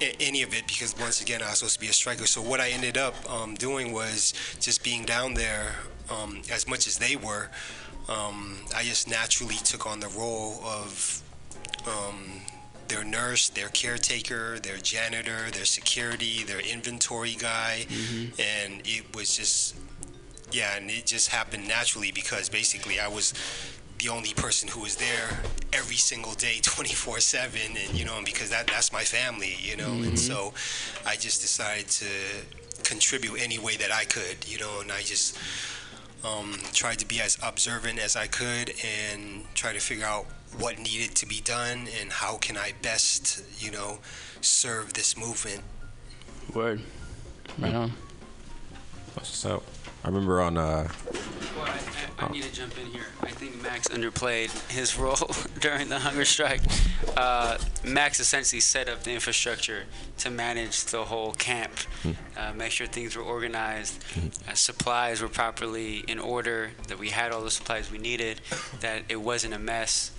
a- 0.00 0.16
any 0.20 0.42
of 0.42 0.54
it 0.54 0.66
because 0.66 0.94
once 0.98 1.20
again, 1.20 1.42
I 1.42 1.50
was 1.50 1.58
supposed 1.58 1.74
to 1.74 1.80
be 1.80 1.88
a 1.88 1.92
striker. 1.92 2.26
So 2.26 2.40
what 2.42 2.60
I 2.60 2.70
ended 2.70 2.96
up 2.96 3.14
um, 3.30 3.54
doing 3.54 3.92
was 3.92 4.32
just 4.60 4.82
being 4.84 5.04
down 5.04 5.34
there 5.34 5.74
um, 6.10 6.42
as 6.50 6.66
much 6.68 6.86
as 6.86 6.98
they 6.98 7.16
were. 7.16 7.50
Um, 8.08 8.58
I 8.76 8.82
just 8.82 9.08
naturally 9.08 9.56
took 9.56 9.86
on 9.86 10.00
the 10.00 10.08
role 10.08 10.60
of 10.64 11.22
um, 11.86 12.42
their 12.88 13.04
nurse, 13.04 13.48
their 13.48 13.68
caretaker, 13.68 14.58
their 14.58 14.76
janitor, 14.76 15.50
their 15.52 15.64
security, 15.64 16.44
their 16.44 16.60
inventory 16.60 17.34
guy, 17.38 17.86
and 18.38 18.82
it 18.84 19.14
was 19.16 19.36
just 19.36 19.74
yeah, 20.52 20.76
and 20.76 20.90
it 20.90 21.06
just 21.06 21.28
happened 21.30 21.66
naturally 21.66 22.12
because 22.12 22.48
basically 22.48 23.00
I 23.00 23.08
was 23.08 23.34
the 23.98 24.08
only 24.08 24.34
person 24.34 24.68
who 24.68 24.80
was 24.80 24.96
there 24.96 25.40
every 25.72 25.96
single 25.96 26.34
day 26.34 26.58
24/7 26.62 27.88
and 27.88 27.98
you 27.98 28.04
know 28.04 28.16
and 28.16 28.26
because 28.26 28.50
that 28.50 28.66
that's 28.66 28.92
my 28.92 29.02
family 29.02 29.56
you 29.60 29.76
know? 29.76 29.92
And 29.92 30.18
so 30.18 30.52
I 31.06 31.16
just 31.16 31.40
decided 31.40 31.88
to 31.88 32.06
contribute 32.82 33.36
any 33.40 33.58
way 33.58 33.76
that 33.76 33.92
I 33.92 34.04
could 34.04 34.46
you 34.46 34.58
know? 34.58 34.80
And 34.80 34.92
I 34.92 35.00
just 35.00 35.38
um, 36.24 36.58
tried 36.72 36.98
to 37.00 37.06
be 37.06 37.20
as 37.20 37.38
observant 37.42 37.98
as 37.98 38.16
I 38.16 38.26
could 38.26 38.72
and 38.84 39.44
try 39.54 39.72
to 39.72 39.80
figure 39.80 40.06
out 40.06 40.26
what 40.58 40.78
needed 40.78 41.14
to 41.16 41.26
be 41.26 41.40
done 41.40 41.88
and 42.00 42.10
how 42.10 42.36
can 42.36 42.56
I 42.56 42.72
best 42.82 43.42
you 43.58 43.70
know 43.70 43.98
serve 44.40 44.92
this 44.94 45.16
movement 45.16 45.62
Word. 46.52 46.80
Right 47.58 47.74
on. 47.74 47.92
What's 49.14 49.44
up? 49.44 49.62
I 50.04 50.08
remember 50.08 50.42
on 50.42 50.58
uh, 50.58 50.88
Well, 51.56 51.64
I, 51.64 51.80
I, 52.18 52.26
I 52.26 52.28
need 52.30 52.42
to 52.42 52.52
jump 52.52 52.78
in 52.78 52.86
here. 52.88 53.06
I 53.22 53.30
think 53.30 53.62
Max 53.62 53.88
underplayed 53.88 54.50
his 54.70 54.98
role 54.98 55.30
during 55.60 55.88
the 55.88 55.98
hunger 55.98 56.26
strike. 56.26 56.60
Uh, 57.16 57.56
Max 57.84 58.20
essentially 58.20 58.60
set 58.60 58.90
up 58.90 59.02
the 59.02 59.12
infrastructure 59.12 59.84
to 60.18 60.30
manage 60.30 60.84
the 60.84 61.04
whole 61.04 61.32
camp, 61.32 61.72
uh, 62.36 62.52
make 62.54 62.70
sure 62.70 62.86
things 62.86 63.16
were 63.16 63.22
organized, 63.22 64.04
uh, 64.46 64.52
supplies 64.52 65.22
were 65.22 65.28
properly 65.28 65.98
in 66.06 66.18
order, 66.18 66.72
that 66.88 66.98
we 66.98 67.08
had 67.08 67.32
all 67.32 67.42
the 67.42 67.50
supplies 67.50 67.90
we 67.90 67.98
needed, 67.98 68.42
that 68.80 69.04
it 69.08 69.16
wasn't 69.16 69.54
a 69.54 69.58
mess. 69.58 70.10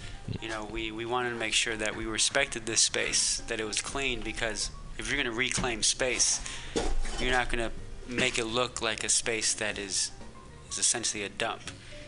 You 0.41 0.49
know, 0.49 0.67
we, 0.71 0.91
we 0.91 1.05
wanted 1.05 1.29
to 1.29 1.35
make 1.35 1.53
sure 1.53 1.77
that 1.77 1.95
we 1.95 2.05
respected 2.05 2.65
this 2.65 2.81
space, 2.81 3.43
that 3.47 3.59
it 3.59 3.65
was 3.65 3.81
clean, 3.81 4.21
because 4.21 4.71
if 4.97 5.07
you're 5.11 5.21
going 5.21 5.31
to 5.31 5.37
reclaim 5.37 5.83
space, 5.83 6.41
you're 7.19 7.31
not 7.31 7.49
going 7.49 7.69
to 7.69 7.71
make 8.07 8.37
it 8.37 8.45
look 8.45 8.81
like 8.81 9.03
a 9.03 9.09
space 9.09 9.53
that 9.55 9.77
is 9.77 10.11
is 10.69 10.77
essentially 10.77 11.23
a 11.23 11.29
dump. 11.29 11.61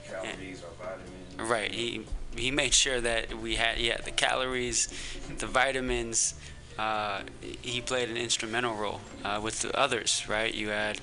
Calories 0.08 0.64
or 0.64 0.70
vitamins. 0.84 1.50
Right. 1.52 1.72
He 1.72 2.06
he 2.36 2.52
made 2.52 2.74
sure 2.74 3.02
that 3.02 3.34
we 3.40 3.56
had 3.56 3.78
yeah 3.80 3.98
the 4.04 4.12
calories, 4.12 4.88
the 5.38 5.48
vitamins. 5.48 6.36
Uh, 6.78 7.22
he 7.64 7.82
played 7.82 8.08
an 8.10 8.18
instrumental 8.18 8.76
role 8.76 9.02
uh, 9.24 9.40
with 9.44 9.62
the 9.62 9.76
others. 9.78 10.26
Right. 10.30 10.54
You 10.54 10.70
had 10.70 11.00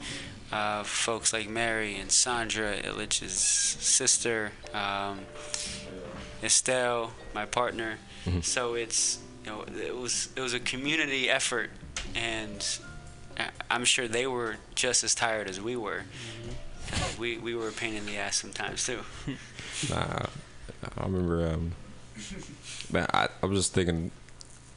uh, 0.52 0.84
folks 0.84 1.32
like 1.32 1.48
Mary 1.48 1.96
and 1.96 2.12
Sandra, 2.12 2.76
Illich's 2.76 3.32
sister, 3.32 4.52
um, 4.72 5.20
Estelle, 6.42 7.12
my 7.34 7.44
partner. 7.46 7.98
So 8.42 8.74
it's 8.74 9.18
you 9.44 9.50
know 9.50 9.64
it 9.76 9.94
was 9.96 10.28
it 10.36 10.40
was 10.40 10.54
a 10.54 10.60
community 10.60 11.28
effort, 11.28 11.70
and 12.14 12.64
I- 12.80 12.84
I'm 13.70 13.84
sure 13.84 14.06
they 14.08 14.26
were 14.26 14.56
just 14.74 15.04
as 15.04 15.14
tired 15.14 15.48
as 15.48 15.60
we 15.60 15.76
were. 15.76 16.02
We 17.18 17.38
we 17.38 17.54
were 17.54 17.68
a 17.68 17.72
pain 17.72 17.94
in 17.94 18.06
the 18.06 18.16
ass 18.18 18.36
sometimes 18.36 18.84
too. 18.86 19.00
Nah, 19.90 20.26
I 20.96 21.02
remember. 21.02 21.48
Um, 21.48 21.72
man, 22.92 23.06
I, 23.12 23.28
I 23.42 23.46
was 23.46 23.58
just 23.58 23.74
thinking 23.74 24.12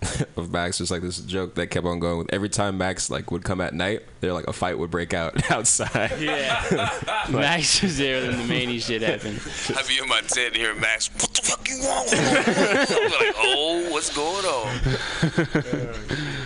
of 0.35 0.51
Max. 0.51 0.79
Just 0.79 0.89
like 0.91 1.01
this 1.03 1.19
joke 1.19 1.53
that 1.55 1.67
kept 1.67 1.85
on 1.85 1.99
going. 1.99 2.17
With 2.17 2.33
every 2.33 2.49
time 2.49 2.79
Max 2.79 3.09
like 3.11 3.29
would 3.29 3.43
come 3.43 3.61
at 3.61 3.73
night, 3.75 4.01
there 4.21 4.33
like 4.33 4.47
a 4.47 4.53
fight 4.53 4.77
would 4.79 4.89
break 4.89 5.13
out 5.13 5.51
outside. 5.51 6.19
Yeah. 6.19 6.89
Max 7.29 7.81
was 7.83 7.97
there 7.99 8.27
when 8.27 8.37
the 8.37 8.43
many 8.45 8.79
shit 8.79 9.03
happened. 9.03 9.39
I 9.75 9.83
be 9.87 9.99
in 10.01 10.09
my 10.09 10.21
tent 10.21 10.55
here, 10.55 10.73
Max. 10.73 11.09
What 11.13 11.33
the 11.33 11.41
fuck 11.43 11.69
you 11.69 11.77
want? 11.79 12.09
I'm 12.13 13.11
like, 13.11 13.35
oh, 13.37 13.91
what's 13.91 14.15
going 14.15 14.45
on? 14.45 16.36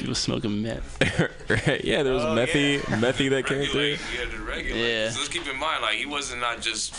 People 0.00 0.14
smoking 0.14 0.62
meth. 0.62 0.98
right? 1.50 1.84
Yeah, 1.84 2.02
there 2.02 2.14
was 2.14 2.24
Oh, 2.24 2.28
methy, 2.34 2.74
yeah. 2.76 2.96
methy 2.96 3.28
that 3.30 3.44
came 3.46 3.66
through. 3.66 3.92
Regulate, 3.92 4.00
yeah, 4.18 4.24
the 4.30 4.38
regulate. 4.42 4.80
Yeah. 4.88 5.10
So 5.10 5.18
let's 5.18 5.28
keep 5.28 5.46
in 5.46 5.58
mind, 5.58 5.82
like 5.82 5.96
he 5.96 6.06
wasn't 6.06 6.40
not 6.40 6.60
just 6.62 6.94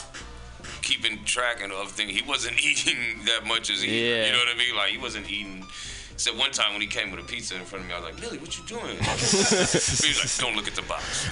keeping 0.84 1.24
track 1.26 1.62
of 1.64 1.91
things. 1.91 2.12
He 2.12 2.22
wasn't 2.22 2.64
eating 2.66 2.97
that 3.26 3.45
much 3.47 3.70
as 3.72 3.82
he. 3.82 4.10
Yeah. 4.10 4.28
You 4.28 4.32
know 4.34 4.38
what 4.38 4.49
I 4.54 4.58
mean? 4.58 4.76
Like 4.76 4.91
he 4.91 4.97
wasn't 4.99 5.30
eating. 5.32 5.66
Except 6.14 6.38
one 6.38 6.52
time 6.52 6.74
when 6.74 6.82
he 6.82 6.88
came 6.88 7.10
with 7.10 7.20
a 7.20 7.24
pizza 7.24 7.56
in 7.56 7.64
front 7.64 7.84
of 7.86 7.89
me, 7.89 7.95
I 7.95 7.99
was 7.99 8.12
like, 8.12 8.22
Billy, 8.22 8.38
what 8.38 8.56
you 8.56 8.64
doing? 8.68 8.86
he 8.97 8.99
was 8.99 10.20
like, 10.22 10.38
don't 10.45 10.56
look 10.56 10.68
at 10.68 10.76
the 10.76 10.84
box. 10.84 11.28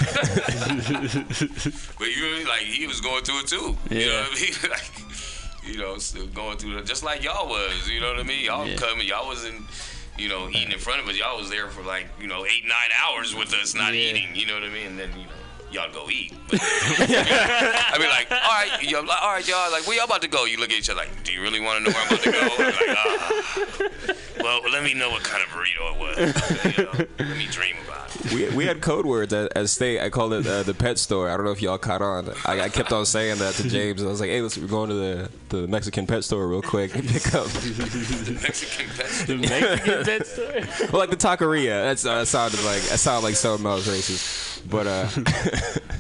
but 2.00 2.08
you 2.08 2.22
know, 2.44 2.50
like 2.50 2.62
he 2.62 2.88
was 2.88 3.00
going 3.00 3.24
through 3.24 3.42
it 3.42 3.48
too. 3.48 3.78
You 3.92 4.06
know 4.08 4.12
Yeah. 4.12 4.22
what 4.22 4.32
I 4.32 4.42
mean? 4.42 4.72
Like, 4.72 4.92
you 5.68 5.78
know, 5.78 5.98
still 6.00 6.26
going 6.28 6.58
through 6.58 6.78
it, 6.80 6.86
just 6.88 7.04
like 7.04 7.24
y'all 7.24 7.48
was. 7.48 7.88
You 7.88 8.00
know 8.02 8.08
what 8.08 8.20
I 8.20 8.24
mean? 8.24 8.44
Y'all 8.46 8.66
Yeah. 8.68 8.78
coming, 8.78 9.08
y'all 9.08 9.28
wasn't. 9.28 9.64
You 10.20 10.28
know, 10.30 10.50
eating 10.50 10.72
in 10.72 10.80
front 10.80 11.02
of 11.02 11.08
us. 11.08 11.18
Y'all 11.18 11.38
was 11.38 11.50
there 11.50 11.68
for 11.70 11.82
like, 11.82 12.08
you 12.20 12.28
know, 12.28 12.46
eight, 12.46 12.64
nine 12.66 12.90
hours 13.04 13.34
with 13.34 13.54
us 13.54 13.74
not 13.74 13.94
Yeah. 13.94 14.12
eating. 14.14 14.36
You 14.36 14.46
know 14.48 14.56
what 14.56 14.64
I 14.64 14.70
mean? 14.70 14.88
And 14.88 15.00
then, 15.00 15.12
you 15.12 15.26
know, 15.26 15.32
y'all 15.72 15.92
go 15.92 16.10
eat. 16.10 16.34
But, 16.50 16.60
I 16.62 17.98
mean, 18.00 18.10
like, 18.10 18.32
all 18.32 18.38
right, 18.38 18.84
y'all, 18.84 19.06
like, 19.06 19.22
all 19.22 19.34
right, 19.34 19.48
y'all, 19.48 19.72
like, 19.72 19.86
where 19.88 19.96
y'all 19.98 20.06
about 20.06 20.22
to 20.24 20.28
go? 20.28 20.46
You 20.46 20.58
look 20.58 20.72
at 20.72 20.78
each 20.78 20.90
other 20.90 21.00
like, 21.00 21.24
do 21.24 21.32
you 21.32 21.42
really 21.42 21.60
want 21.60 21.86
to 21.86 21.92
know 21.92 21.96
where 21.96 22.06
I'm 22.06 22.14
about 22.14 22.24
to 22.24 22.32
go? 22.32 22.64
Like, 22.64 22.98
ah. 22.98 24.14
Well, 24.42 24.62
let 24.72 24.84
me 24.84 24.94
know 24.94 25.10
what 25.10 25.24
kind 25.24 25.44
of 25.44 25.50
burrito 25.50 25.94
it 25.94 26.00
was. 26.00 26.70
You 26.80 26.84
know, 26.86 26.92
let 27.20 27.38
me 27.38 27.48
dream 27.48 27.76
about 27.86 28.16
it. 28.16 28.34
We, 28.34 28.50
we 28.56 28.66
had 28.66 28.82
code 28.82 29.06
words 29.06 29.34
at, 29.34 29.56
at 29.56 29.70
state. 29.70 30.00
I 30.00 30.10
called 30.10 30.34
it 30.34 30.48
uh, 30.48 30.64
the 30.64 30.74
pet 30.74 30.98
store. 30.98 31.30
I 31.30 31.36
don't 31.36 31.46
know 31.46 31.52
if 31.52 31.62
y'all 31.62 31.78
caught 31.78 32.02
on. 32.02 32.30
I, 32.46 32.62
I 32.62 32.70
kept 32.70 32.92
on 32.92 33.06
saying 33.06 33.40
that 33.40 33.56
to 33.56 33.70
James. 33.70 34.04
I 34.04 34.08
was 34.08 34.20
like, 34.20 34.30
"Hey, 34.30 34.42
let's 34.42 34.58
we're 34.58 34.68
going 34.68 34.90
to 34.90 34.96
the, 34.96 35.30
the 35.50 35.68
Mexican 35.68 36.08
pet 36.08 36.24
store 36.24 36.48
real 36.48 36.62
quick 36.62 36.96
and 36.96 37.08
pick 37.08 37.34
up." 37.34 37.46
Mexican 37.46 38.90
pet. 38.96 39.28
The 39.28 39.38
Mexican 39.38 40.04
pet 40.04 40.28
store? 40.28 40.88
well, 40.92 41.00
like 41.00 41.10
the 41.10 41.18
taqueria. 41.18 41.84
That's 41.84 42.06
uh, 42.06 42.20
that 42.20 42.28
sounded 42.28 42.64
like 42.64 42.82
that 42.84 43.00
sounded 43.00 43.26
like 43.26 43.36
something 43.36 43.66
else 43.66 43.88
racist. 43.88 44.49
But 44.60 44.88
uh, 44.88 45.08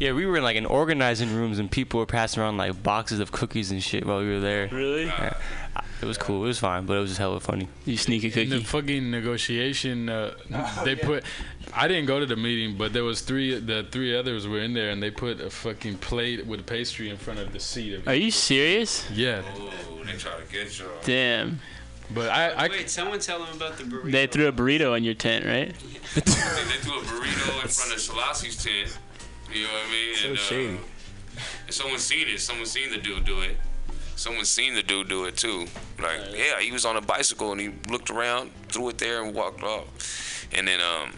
Yeah, 0.00 0.12
we 0.12 0.26
were 0.26 0.36
in 0.36 0.42
like 0.42 0.56
in 0.56 0.66
organizing 0.66 1.34
rooms 1.34 1.58
and 1.58 1.70
people 1.70 2.00
were 2.00 2.06
passing 2.06 2.42
around 2.42 2.56
like 2.56 2.82
boxes 2.82 3.20
of 3.20 3.32
cookies 3.32 3.70
and 3.70 3.82
shit 3.82 4.06
while 4.06 4.20
we 4.20 4.28
were 4.28 4.40
there. 4.40 4.68
Really? 4.68 5.06
Yeah. 5.06 5.34
It 6.00 6.06
was 6.06 6.16
cool. 6.16 6.44
It 6.44 6.48
was 6.48 6.60
fine, 6.60 6.86
but 6.86 6.96
it 6.96 7.00
was 7.00 7.10
just 7.10 7.18
hella 7.18 7.40
funny. 7.40 7.68
You 7.84 7.96
sneak 7.96 8.22
a 8.22 8.40
In 8.40 8.50
the 8.50 8.60
fucking 8.60 9.10
negotiation, 9.10 10.08
uh, 10.08 10.34
they 10.84 10.94
put. 10.94 11.24
I 11.74 11.88
didn't 11.88 12.06
go 12.06 12.20
to 12.20 12.26
the 12.26 12.36
meeting, 12.36 12.78
but 12.78 12.92
there 12.92 13.02
was 13.02 13.20
three. 13.20 13.58
The 13.58 13.84
three 13.90 14.16
others 14.16 14.46
were 14.46 14.60
in 14.60 14.74
there, 14.74 14.90
and 14.90 15.02
they 15.02 15.10
put 15.10 15.40
a 15.40 15.50
fucking 15.50 15.98
plate 15.98 16.46
with 16.46 16.66
pastry 16.66 17.10
in 17.10 17.16
front 17.16 17.40
of 17.40 17.52
the 17.52 17.58
seat. 17.58 17.94
Of 17.94 18.06
Are 18.06 18.14
you 18.14 18.30
serious? 18.30 19.10
Yeah, 19.10 19.42
Oh, 19.56 20.04
they 20.04 20.12
try 20.12 20.38
to 20.38 20.52
get 20.52 20.78
y'all. 20.78 20.88
Damn. 21.04 21.60
But 22.10 22.30
I, 22.30 22.50
I 22.50 22.68
Wait, 22.68 22.88
someone 22.88 23.20
tell 23.20 23.44
them 23.44 23.54
about 23.56 23.76
the 23.76 23.84
burrito. 23.84 24.12
They 24.12 24.26
threw 24.26 24.48
a 24.48 24.52
burrito 24.52 24.96
in 24.96 25.04
your 25.04 25.14
tent, 25.14 25.44
right? 25.44 25.74
They, 26.14 26.20
they 26.20 26.30
threw 26.80 26.98
a 26.98 27.02
burrito 27.02 27.62
in 27.62 27.68
front 27.68 27.92
of 27.92 28.00
Sellassie's 28.00 28.62
tent. 28.62 28.98
You 29.52 29.64
know 29.64 29.68
what 29.68 29.82
I 29.86 29.92
mean? 29.92 30.14
So 30.16 30.28
and, 30.28 30.38
uh, 30.38 30.40
shady. 30.40 30.80
And 31.66 31.74
someone 31.74 31.98
seen 31.98 32.28
it. 32.28 32.40
Someone 32.40 32.66
seen 32.66 32.90
the 32.90 32.98
dude 32.98 33.24
do 33.24 33.40
it. 33.40 33.56
Someone 34.16 34.44
seen 34.44 34.74
the 34.74 34.82
dude 34.82 35.08
do 35.08 35.26
it 35.26 35.36
too. 35.36 35.66
Like, 36.02 36.20
yeah, 36.34 36.60
he 36.60 36.72
was 36.72 36.84
on 36.84 36.96
a 36.96 37.00
bicycle 37.00 37.52
and 37.52 37.60
he 37.60 37.70
looked 37.88 38.10
around, 38.10 38.50
threw 38.68 38.88
it 38.88 38.98
there, 38.98 39.22
and 39.22 39.34
walked 39.34 39.62
off. 39.62 40.48
And 40.52 40.66
then 40.66 40.80
um, 40.80 41.12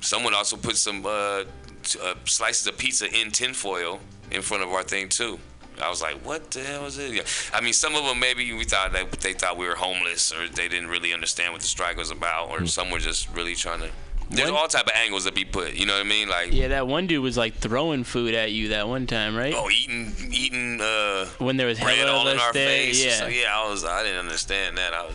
someone 0.00 0.34
also 0.34 0.56
put 0.56 0.76
some 0.76 1.04
uh, 1.04 1.44
t- 1.82 1.98
uh, 2.02 2.14
slices 2.24 2.66
of 2.66 2.78
pizza 2.78 3.06
in 3.12 3.32
tinfoil 3.32 4.00
in 4.30 4.40
front 4.40 4.62
of 4.62 4.70
our 4.70 4.82
thing 4.82 5.08
too. 5.08 5.38
I 5.82 5.88
was 5.90 6.00
like, 6.02 6.16
what 6.24 6.50
the 6.50 6.60
hell 6.62 6.86
is 6.86 6.98
it? 6.98 7.12
Yeah. 7.12 7.22
I 7.52 7.60
mean, 7.60 7.72
some 7.72 7.94
of 7.94 8.04
them 8.04 8.18
maybe 8.18 8.52
we 8.52 8.64
thought 8.64 8.92
that 8.92 9.10
they 9.12 9.32
thought 9.34 9.56
we 9.56 9.66
were 9.66 9.74
homeless 9.74 10.32
or 10.32 10.48
they 10.48 10.68
didn't 10.68 10.88
really 10.88 11.12
understand 11.12 11.52
what 11.52 11.60
the 11.62 11.66
strike 11.68 11.96
was 11.96 12.10
about, 12.10 12.50
or 12.50 12.66
some 12.66 12.90
were 12.90 12.98
just 12.98 13.28
really 13.34 13.54
trying 13.54 13.80
to 13.80 13.90
There's 14.30 14.50
One- 14.50 14.60
all 14.60 14.68
type 14.68 14.86
of 14.86 14.92
angles 14.94 15.24
that 15.24 15.34
be 15.34 15.44
put. 15.44 15.74
You 15.74 15.86
know 15.86 15.92
what 15.94 16.00
I 16.04 16.08
mean? 16.08 16.28
Like, 16.28 16.52
Yeah, 16.52 16.68
that 16.68 16.86
one 16.88 17.06
dude 17.06 17.22
was 17.22 17.36
like 17.36 17.54
throwing 17.58 18.02
food 18.04 18.34
at 18.34 18.50
you 18.52 18.68
that 18.68 18.88
one 18.88 19.06
time, 19.06 19.36
right? 19.36 19.54
oh, 19.56 19.70
eating, 19.70 20.12
eating, 20.32 20.80
uh, 20.80 21.26
when 21.38 21.56
there 21.56 21.66
was 21.68 21.78
bread 21.78 22.08
all 22.08 22.26
in 22.26 22.38
our 22.38 22.52
face. 22.52 23.04
Yeah. 23.04 23.18
So 23.18 23.26
yeah, 23.28 23.52
I 23.56 23.68
was, 23.70 23.84
I 23.84 24.02
didn't 24.02 24.18
understand 24.18 24.78
that. 24.78 24.92
I 24.94 25.06
was, 25.06 25.14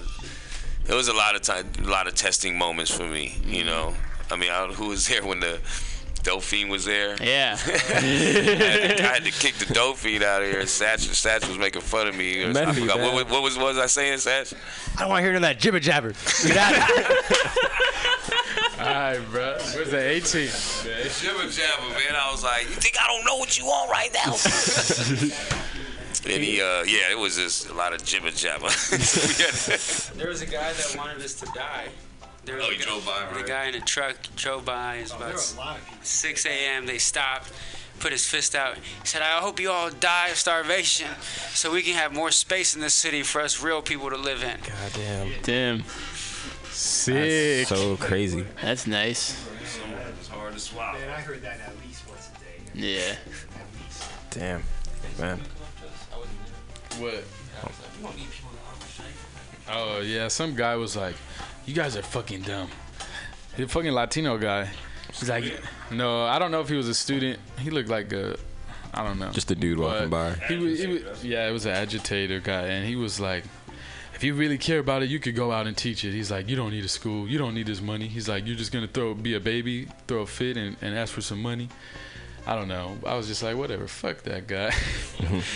it 0.88 0.94
was 0.94 1.08
a 1.10 1.14
lot 1.14 1.36
of 1.36 1.42
time, 1.42 1.70
a 1.84 1.88
lot 1.88 2.08
of 2.08 2.16
testing 2.16 2.58
moments 2.58 2.90
for 2.96 3.04
me. 3.04 3.36
You 3.46 3.64
know, 3.66 3.94
I 4.32 4.36
mean, 4.38 4.50
I, 4.50 4.68
who 4.68 4.88
was 4.88 5.08
there 5.08 5.26
when 5.26 5.40
the 5.42 5.60
Dauphine 6.24 6.70
was 6.70 6.86
there? 6.86 7.16
Yeah. 7.22 7.58
I, 7.66 7.68
had 7.68 8.98
to, 8.98 9.04
I 9.04 9.08
had 9.14 9.24
to 9.26 9.32
kick 9.32 9.56
the 9.56 9.74
Dauphine 9.74 10.24
out 10.24 10.42
of 10.44 10.50
here. 10.52 10.62
Satch, 10.64 11.08
Satch 11.10 11.48
was 11.48 11.58
making 11.58 11.82
fun 11.82 12.08
of 12.08 12.16
me. 12.16 12.44
I 12.44 12.52
That'd 12.52 12.76
forgot 12.76 13.00
what, 13.00 13.14
was- 13.14 13.26
what 13.26 13.42
was 13.44 13.58
what 13.58 13.68
was 13.68 13.78
I 13.78 13.86
saying, 13.88 14.18
Satch? 14.20 14.54
I 14.98 15.02
don't 15.02 15.10
want 15.10 15.20
to 15.20 15.24
hear 15.24 15.34
none 15.34 15.44
of 15.44 15.50
that 15.50 15.60
jibber 15.60 15.80
jabber. 15.80 16.14
Get 16.46 16.58
out 16.58 16.74
of. 16.74 16.80
All 18.80 18.86
right, 18.88 19.20
bro. 19.32 19.58
Where's 19.76 19.92
the 19.92 20.00
18? 20.00 20.50
Jibber 21.20 21.48
jabber, 21.50 21.90
man. 21.90 22.16
I 22.16 22.30
was 22.32 22.44
like, 22.44 22.64
you 22.64 22.76
think 22.76 22.96
I 23.00 23.06
don't 23.08 23.26
know 23.26 23.36
what 23.38 23.58
you 23.60 23.66
want 23.66 23.92
right 23.92 24.10
now? 24.14 24.34
and 26.34 26.44
he, 26.44 26.62
uh, 26.62 26.84
yeah, 26.84 27.12
it 27.12 27.18
was 27.18 27.36
just 27.38 27.70
a 27.70 27.74
lot 27.74 27.94
of 27.94 28.04
jibber 28.04 28.32
jabber. 28.32 28.70
There 30.18 30.28
was 30.30 30.42
a 30.42 30.46
guy 30.46 30.72
that 30.74 30.96
wanted 30.98 31.22
us 31.24 31.34
to 31.36 31.46
die. 31.54 31.88
There 32.46 32.56
was 32.56 32.66
Oh, 32.66 32.70
a 32.70 32.72
he 32.72 32.78
guy- 32.80 32.84
drove 32.86 33.06
by, 33.06 33.38
The 33.42 33.48
guy 33.48 33.66
in 33.66 33.76
a 33.76 33.82
truck 33.82 34.16
drove 34.36 34.66
by. 34.66 34.96
It 34.98 35.02
was 35.04 35.12
about 35.12 35.20
There 35.28 35.36
were 35.36 35.42
a 35.54 35.58
lot 35.58 35.78
of 35.78 35.86
people. 35.86 36.00
6 36.04 36.46
a.m. 36.46 36.86
They 36.88 36.98
stopped, 36.98 37.52
put 38.00 38.12
his 38.12 38.26
fist 38.28 38.56
out. 38.56 38.78
He 38.78 38.84
said, 39.04 39.22
I 39.22 39.40
hope 39.40 39.60
you 39.60 39.70
all 39.72 39.90
die 39.92 40.30
of 40.30 40.38
starvation 40.38 41.08
so 41.54 41.72
we 41.72 41.82
can 41.84 41.94
have 41.96 42.14
more 42.14 42.32
space 42.32 42.74
in 42.76 42.82
this 42.82 42.94
city 42.96 43.22
for 43.24 43.42
us 43.42 43.62
real 43.62 43.82
people 43.82 44.10
to 44.10 44.18
live 44.18 44.44
in. 44.44 44.58
God 44.62 44.92
Damn. 44.94 45.32
Damn. 45.44 45.84
Sick. 46.72 47.68
So 47.68 47.96
crazy. 47.98 48.46
That's 48.62 48.88
nice. 48.88 49.48
It's 50.20 50.28
hard 50.30 50.54
to 50.54 50.60
swallow. 50.60 50.98
Man, 50.98 51.10
I 51.10 51.22
heard 51.22 51.42
that 51.44 51.60
at 51.60 51.74
least 51.86 52.08
once 52.10 52.30
a 52.36 52.78
day. 52.78 52.88
Yeah. 53.06 53.16
Damn. 54.32 54.64
Man. 55.20 55.40
What? 56.98 57.24
Oh 59.70 60.02
yeah, 60.02 60.28
some 60.28 60.56
guy 60.56 60.76
was 60.76 60.96
like, 60.98 61.16
"You 61.72 61.78
guys 61.78 61.96
are 61.96 62.02
fucking 62.02 62.42
dumb." 62.42 62.70
A 63.58 63.66
fucking 63.66 63.94
Latino 63.94 64.38
guy. 64.38 64.70
He's 65.18 65.30
like, 65.30 65.46
"No, 65.90 66.26
I 66.26 66.38
don't 66.38 66.52
know 66.52 66.60
if 66.60 66.68
he 66.68 66.76
was 66.76 66.90
a 66.90 66.94
student. 66.94 67.40
He 67.60 67.70
looked 67.70 67.88
like 67.88 68.12
a, 68.12 68.36
I 68.94 69.04
don't 69.06 69.18
know." 69.18 69.32
Just 69.32 69.52
a 69.52 69.56
dude 69.56 69.80
walking 69.80 70.10
by. 70.10 70.34
He 70.50 70.58
was, 70.58 70.80
he 70.82 70.88
was, 70.88 71.24
yeah, 71.24 71.48
it 71.48 71.54
was 71.54 71.66
an 71.66 71.72
agitator 71.72 72.42
guy, 72.42 72.64
and 72.64 72.86
he 72.86 72.98
was 72.98 73.22
like, 73.22 73.46
"If 74.14 74.22
you 74.22 74.34
really 74.34 74.58
care 74.58 74.80
about 74.80 75.02
it, 75.02 75.08
you 75.08 75.20
could 75.20 75.34
go 75.34 75.54
out 75.54 75.66
and 75.66 75.78
teach 75.78 76.04
it." 76.04 76.12
He's 76.12 76.30
like, 76.30 76.50
"You 76.50 76.58
don't 76.58 76.72
need 76.72 76.84
a 76.84 76.90
school. 76.90 77.26
You 77.26 77.38
don't 77.38 77.54
need 77.54 77.68
this 77.68 77.80
money." 77.80 78.08
He's 78.10 78.28
like, 78.28 78.46
"You're 78.46 78.58
just 78.58 78.74
gonna 78.74 78.90
throw, 78.90 79.14
be 79.14 79.34
a 79.36 79.40
baby, 79.40 79.88
throw 80.08 80.24
a 80.24 80.28
fit, 80.28 80.58
and, 80.58 80.76
and 80.82 80.94
ask 80.94 81.14
for 81.14 81.22
some 81.22 81.42
money." 81.42 81.70
I 82.48 82.56
don't 82.56 82.68
know. 82.68 82.98
I 83.06 83.16
was 83.16 83.28
just 83.28 83.44
like, 83.44 83.56
whatever. 83.56 83.88
Fuck 83.88 84.24
that 84.24 84.48
guy. 84.48 84.72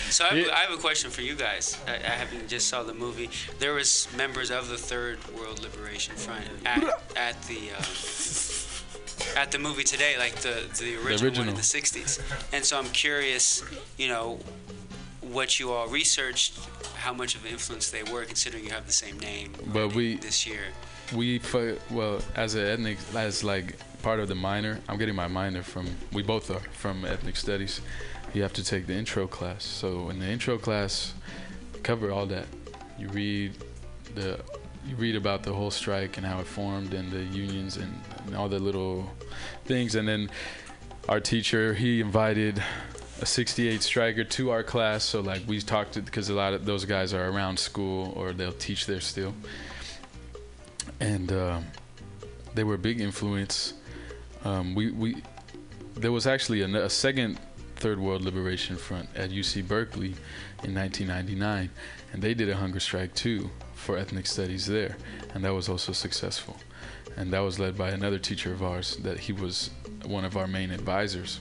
So 0.09 0.23
I 0.23 0.27
have, 0.29 0.37
Yeah. 0.37 0.53
I 0.53 0.59
have 0.59 0.71
a 0.71 0.77
question 0.81 1.09
for 1.11 1.21
you 1.21 1.35
guys. 1.35 1.77
I, 1.87 1.95
I 1.95 2.15
haven't 2.21 2.47
just 2.47 2.67
saw 2.69 2.83
the 2.83 2.93
movie. 2.93 3.29
There 3.59 3.73
was 3.73 4.07
members 4.15 4.51
of 4.51 4.69
the 4.69 4.77
Third 4.77 5.17
World 5.37 5.61
Liberation 5.61 6.15
Front 6.15 6.45
at, 6.65 6.83
at 7.17 7.41
the 7.43 7.71
um, 7.77 7.83
at 9.35 9.51
the 9.51 9.59
movie 9.59 9.83
today, 9.83 10.15
like 10.17 10.35
the 10.35 10.63
the 10.79 10.95
original, 10.95 11.07
one 11.09 11.23
original. 11.23 11.49
in 11.49 11.55
the 11.55 11.61
'60s. 11.61 12.21
And 12.53 12.63
so 12.63 12.77
I'm 12.77 12.85
curious, 12.91 13.63
you 13.97 14.07
know, 14.07 14.39
what 15.21 15.59
you 15.59 15.71
all 15.73 15.87
researched, 15.87 16.57
how 16.95 17.13
much 17.13 17.35
of 17.35 17.43
an 17.45 17.51
influence 17.51 17.89
they 17.89 18.03
were, 18.03 18.23
considering 18.25 18.63
you 18.63 18.71
have 18.71 18.85
the 18.85 18.93
same 18.93 19.19
name. 19.19 19.53
But 19.73 19.93
we- 19.95 20.17
this 20.17 20.45
year. 20.47 20.65
we 21.13 21.39
fu- 21.39 21.77
well 21.91 22.19
as 22.35 22.55
an 22.55 22.65
ethnic 22.65 22.97
as 23.15 23.43
like 23.43 23.75
part 24.05 24.19
of 24.19 24.27
the 24.27 24.35
minor 24.35 24.79
i'm 24.87 24.99
getting 24.99 25.15
my 25.15 25.27
minor 25.27 25.63
from 25.63 25.87
we 26.13 26.21
both 26.21 26.51
are 26.51 26.59
from 26.73 27.03
ethnic 27.05 27.35
studies. 27.35 27.81
You 28.35 28.43
have 28.43 28.53
to 28.53 28.63
take 28.63 28.85
the 28.85 28.93
intro 28.93 29.25
class. 29.25 29.63
So 29.63 30.11
in 30.11 30.19
the 30.19 30.27
intro 30.27 30.59
class 30.59 31.15
cover 31.81 32.11
all 32.11 32.27
that. 32.27 32.45
You 32.99 33.07
read 33.09 33.53
the 34.13 34.39
you 34.87 34.95
read 34.97 35.15
about 35.15 35.41
the 35.41 35.53
whole 35.53 35.71
strike 35.71 36.17
and 36.17 36.25
how 36.27 36.39
it 36.39 36.45
formed 36.45 36.93
and 36.93 37.11
the 37.11 37.23
unions 37.35 37.77
and, 37.77 37.99
and 38.27 38.35
all 38.35 38.47
the 38.47 38.59
little 38.59 39.09
things. 39.63 39.95
And 39.95 40.07
then 40.07 40.29
our 41.09 41.19
teacher 41.19 41.73
he 41.73 41.99
invited 41.99 42.61
a 43.21 43.25
68 43.25 43.81
striker 43.81 44.23
to 44.23 44.51
our 44.51 44.61
class. 44.61 45.03
So 45.03 45.21
like 45.21 45.41
we 45.47 45.59
talked 45.61 45.95
because 46.05 46.29
a 46.29 46.35
lot 46.35 46.53
of 46.53 46.63
those 46.65 46.85
guys 46.85 47.11
are 47.11 47.27
around 47.27 47.57
school 47.57 48.13
or 48.15 48.33
they'll 48.33 48.51
teach 48.51 48.85
there 48.85 49.01
still. 49.01 49.33
And 50.99 51.31
um, 51.31 51.65
they 52.53 52.63
were 52.63 52.75
a 52.75 52.83
big 52.89 53.01
influence. 53.01 53.73
Um, 54.45 54.75
we 54.75 54.91
we 54.91 55.23
there 55.95 56.11
was 56.11 56.27
actually 56.27 56.61
a, 56.61 56.67
a 56.85 56.89
second 56.89 57.39
Third 57.75 57.99
World 57.99 58.21
Liberation 58.21 58.77
Front 58.77 59.09
at 59.15 59.31
UC 59.31 59.67
Berkeley 59.67 60.13
in 60.63 60.73
1999, 60.73 61.69
and 62.13 62.21
they 62.21 62.33
did 62.33 62.49
a 62.49 62.55
hunger 62.55 62.79
strike 62.79 63.13
too 63.15 63.49
for 63.73 63.97
ethnic 63.97 64.27
studies 64.27 64.65
there, 64.65 64.97
and 65.33 65.43
that 65.43 65.53
was 65.53 65.67
also 65.67 65.91
successful. 65.91 66.55
And 67.17 67.31
that 67.33 67.39
was 67.39 67.59
led 67.59 67.77
by 67.77 67.89
another 67.89 68.19
teacher 68.19 68.51
of 68.53 68.61
ours 68.61 68.97
that 68.97 69.19
he 69.19 69.33
was 69.33 69.71
one 70.05 70.25
of 70.25 70.37
our 70.37 70.47
main 70.47 70.71
advisors. 70.71 71.39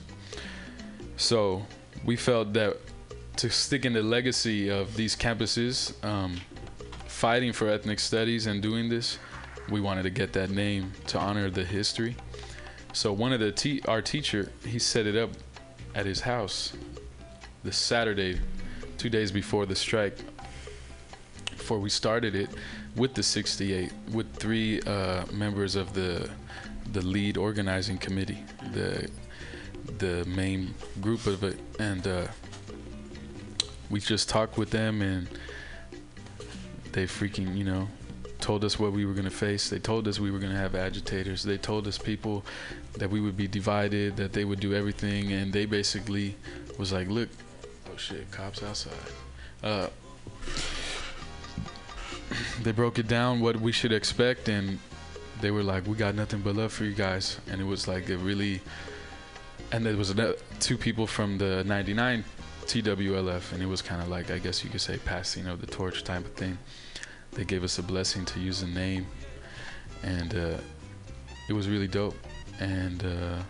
So 1.17 1.65
we 2.03 2.15
felt 2.15 2.53
that 2.53 2.77
to 3.37 3.49
stick 3.49 3.85
in 3.85 3.93
the 3.93 4.01
legacy 4.01 4.69
of 4.69 4.95
these 4.95 5.15
campuses, 5.15 5.93
um, 6.03 6.39
fighting 7.07 7.51
for 7.51 7.69
ethnic 7.69 7.99
studies 7.99 8.47
and 8.47 8.61
doing 8.61 8.89
this, 8.89 9.19
we 9.69 9.81
wanted 9.81 10.03
to 10.03 10.09
get 10.09 10.33
that 10.33 10.49
name 10.49 10.93
to 11.07 11.19
honor 11.19 11.49
the 11.49 11.65
history. 11.65 12.15
So 12.95 13.11
one 13.11 13.33
of 13.33 13.41
the 13.41 13.51
te- 13.51 13.81
our 13.89 14.01
teacher, 14.01 14.53
he 14.65 14.79
set 14.79 15.05
it 15.05 15.17
up 15.17 15.29
at 15.95 16.05
his 16.05 16.21
house 16.21 16.71
the 17.65 17.71
Saturday, 17.73 18.39
two 18.97 19.09
days 19.09 19.33
before 19.33 19.65
the 19.65 19.75
strike, 19.75 20.17
before 21.49 21.77
we 21.79 21.89
started 21.89 22.35
it, 22.35 22.49
with 22.95 23.13
the 23.13 23.21
68, 23.21 23.91
with 24.13 24.33
three 24.37 24.81
uh, 24.83 25.25
members 25.33 25.75
of 25.75 25.93
the 25.93 26.29
the 26.93 27.01
lead 27.01 27.35
organizing 27.35 27.97
committee, 27.97 28.41
the 28.71 29.11
the 29.97 30.23
main 30.23 30.73
group 31.01 31.27
of 31.27 31.43
it, 31.43 31.59
and 31.79 32.07
uh, 32.07 32.27
we 33.89 33.99
just 33.99 34.29
talked 34.29 34.57
with 34.57 34.69
them 34.69 35.01
and 35.01 35.27
they 36.93 37.05
freaking 37.05 37.57
you 37.57 37.65
know 37.65 37.89
told 38.39 38.63
us 38.63 38.77
what 38.77 38.91
we 38.91 39.05
were 39.05 39.13
going 39.13 39.25
to 39.25 39.31
face. 39.31 39.69
They 39.69 39.79
told 39.79 40.07
us 40.07 40.19
we 40.19 40.29
were 40.29 40.37
going 40.37 40.51
to 40.51 40.57
have 40.57 40.75
agitators. 40.75 41.41
They 41.41 41.57
told 41.57 41.87
us 41.87 41.97
people 41.97 42.45
that 42.97 43.09
we 43.09 43.19
would 43.19 43.37
be 43.37 43.47
divided 43.47 44.15
that 44.17 44.33
they 44.33 44.45
would 44.45 44.59
do 44.59 44.73
everything 44.73 45.31
and 45.33 45.51
they 45.51 45.65
basically 45.65 46.35
was 46.77 46.93
like 46.93 47.07
look 47.09 47.29
oh 47.91 47.97
shit 47.97 48.29
cops 48.31 48.63
outside. 48.63 48.93
Uh 49.63 49.87
they 52.63 52.71
broke 52.71 52.99
it 52.99 53.07
down 53.07 53.39
what 53.39 53.59
we 53.59 53.71
should 53.71 53.91
expect 53.91 54.49
and 54.49 54.79
they 55.41 55.51
were 55.51 55.63
like 55.63 55.85
we 55.87 55.95
got 55.95 56.15
nothing 56.15 56.39
but 56.41 56.55
love 56.55 56.71
for 56.71 56.85
you 56.85 56.93
guys. 56.93 57.39
And 57.49 57.61
it 57.61 57.65
was 57.65 57.87
like 57.87 58.09
a 58.09 58.17
really 58.17 58.61
and 59.71 59.85
there 59.85 59.95
was 59.95 60.11
ano- 60.11 60.35
two 60.59 60.77
people 60.77 61.07
from 61.07 61.37
the 61.37 61.63
99 61.65 62.23
TWLF 62.65 63.51
and 63.51 63.61
it 63.61 63.67
was 63.67 63.81
kind 63.81 64.01
of 64.01 64.07
like 64.07 64.31
I 64.31 64.39
guess 64.39 64.63
you 64.63 64.69
could 64.69 64.81
say 64.81 64.97
passing 64.97 65.47
of 65.47 65.61
the 65.61 65.67
torch 65.67 66.03
type 66.03 66.25
of 66.25 66.33
thing. 66.33 66.57
They 67.31 67.43
gave 67.43 67.63
us 67.63 67.77
a 67.79 67.83
blessing 67.83 68.23
to 68.25 68.39
use 68.39 68.61
the 68.61 68.67
name 68.67 69.05
and 70.03 70.33
uh, 70.33 70.57
it 71.49 71.53
was 71.53 71.67
really 71.67 71.87
dope 71.87 72.15
and 72.59 73.03
uh, 73.03 73.41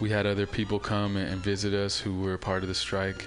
we 0.00 0.10
had 0.10 0.26
other 0.26 0.46
people 0.46 0.78
come 0.78 1.16
and 1.16 1.40
visit 1.40 1.74
us 1.74 1.98
who 1.98 2.20
were 2.20 2.36
part 2.36 2.62
of 2.62 2.68
the 2.68 2.74
strike. 2.74 3.26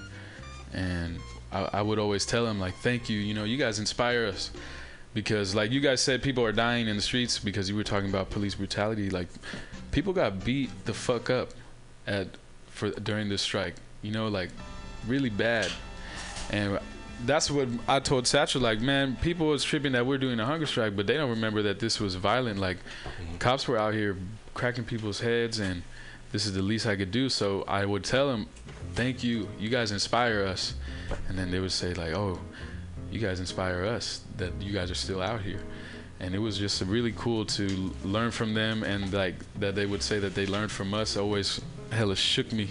And 0.74 1.20
I, 1.52 1.70
I 1.74 1.82
would 1.82 2.00
always 2.00 2.26
tell 2.26 2.46
them 2.46 2.60
like 2.60 2.76
thank 2.76 3.10
you 3.10 3.20
you 3.20 3.34
know 3.34 3.44
you 3.44 3.58
guys 3.58 3.80
inspire 3.80 4.26
us. 4.26 4.52
Because 5.14 5.56
like 5.56 5.72
you 5.72 5.80
guys 5.80 6.02
said 6.02 6.22
people 6.22 6.46
are 6.46 6.52
dying 6.52 6.88
in 6.88 6.96
the 6.96 7.02
streets 7.02 7.40
because 7.40 7.70
you 7.70 7.76
were 7.76 7.84
talking 7.84 8.10
about 8.10 8.30
police 8.30 8.56
brutality. 8.56 9.10
Like 9.10 9.28
people 9.92 10.14
got 10.14 10.44
beat 10.44 10.70
the 10.86 10.94
fuck 10.94 11.30
up 11.30 11.50
at 12.06 12.28
for 12.68 12.92
during 12.92 13.28
this 13.28 13.42
strike 13.42 13.74
you 14.02 14.12
know 14.12 14.28
like 14.28 14.50
really 15.08 15.30
bad. 15.30 15.72
And 16.50 16.80
that's 17.26 17.50
what 17.50 17.68
I 17.88 18.00
told 18.00 18.28
Satchel. 18.28 18.62
Like, 18.62 18.80
man, 18.80 19.16
people 19.22 19.48
was 19.48 19.64
tripping 19.64 19.94
that 19.94 20.06
we're 20.06 20.18
doing 20.18 20.40
a 20.40 20.46
hunger 20.46 20.66
strike, 20.66 20.96
but 20.96 21.08
they 21.08 21.16
don't 21.16 21.30
remember 21.30 21.62
that 21.64 21.80
this 21.80 22.00
was 22.00 22.16
violent. 22.16 22.60
Like, 22.60 22.78
mm-hmm. 22.78 23.38
cops 23.38 23.68
were 23.68 23.78
out 23.78 23.94
here 23.94 24.18
cracking 24.54 24.84
people's 24.84 25.20
heads, 25.20 25.60
and 25.60 25.84
this 26.32 26.46
is 26.46 26.54
the 26.54 26.62
least 26.62 26.86
I 26.86 26.96
could 26.96 27.12
do. 27.12 27.30
So 27.30 27.64
I 27.68 27.86
would 27.86 28.04
tell 28.04 28.28
them, 28.28 28.48
"Thank 28.94 29.24
you, 29.24 29.48
you 29.60 29.70
guys 29.70 29.92
inspire 29.92 30.44
us." 30.46 30.76
And 31.28 31.38
then 31.38 31.52
they 31.52 31.60
would 31.60 31.72
say, 31.72 31.94
like, 31.94 32.14
"Oh, 32.14 32.40
you 33.12 33.20
guys 33.20 33.40
inspire 33.40 33.86
us 33.86 34.22
that 34.38 34.54
you 34.62 34.74
guys 34.74 34.92
are 34.92 34.96
still 34.96 35.22
out 35.22 35.42
here." 35.42 35.62
And 36.20 36.34
it 36.34 36.40
was 36.40 36.58
just 36.58 36.82
really 36.82 37.14
cool 37.16 37.46
to 37.46 37.94
learn 38.04 38.32
from 38.32 38.54
them, 38.54 38.84
and 38.84 39.12
like 39.14 39.36
that 39.60 39.76
they 39.76 39.86
would 39.86 40.04
say 40.04 40.20
that 40.20 40.36
they 40.36 40.46
learned 40.46 40.72
from 40.72 40.94
us. 40.94 41.18
Always 41.18 41.62
hella 41.92 42.16
shook 42.16 42.52
me. 42.52 42.70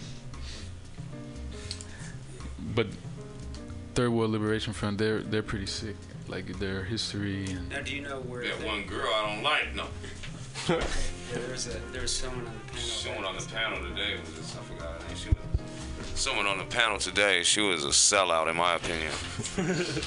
But 2.74 2.88
Third 3.96 4.10
World 4.10 4.30
Liberation 4.30 4.72
Front, 4.74 4.98
they're 4.98 5.22
they're 5.22 5.42
pretty 5.42 5.66
sick. 5.66 5.96
Like 6.28 6.58
their 6.58 6.82
history 6.84 7.46
and 7.50 7.68
Now, 7.70 7.80
do 7.80 7.94
you 7.96 8.02
know 8.02 8.20
where? 8.20 8.42
That 8.44 8.60
they- 8.60 8.66
one 8.66 8.82
girl 8.84 9.08
I 9.14 9.32
don't 9.34 9.42
like. 9.42 9.74
No. 9.74 9.86
There 11.32 11.50
was 11.50 11.66
a 11.68 11.78
there 11.92 12.02
was 12.02 12.14
someone 12.14 12.46
on 12.46 12.52
the 12.54 12.72
panel. 12.72 12.82
Someone 12.82 13.24
on 13.24 13.36
the 13.36 13.44
panel 13.46 13.78
today 13.88 14.16
was 14.20 14.34
just, 14.36 14.56
I 14.56 14.60
forgot 14.62 15.02
her 15.02 15.08
name. 15.08 15.16
She 15.16 15.28
was 15.28 15.36
someone 16.20 16.46
on 16.46 16.58
the 16.58 16.64
panel 16.64 16.98
today. 16.98 17.42
She 17.42 17.60
was 17.60 17.84
a 17.84 17.88
sellout, 17.88 18.48
in 18.50 18.56
my 18.56 18.74
opinion. 18.74 19.12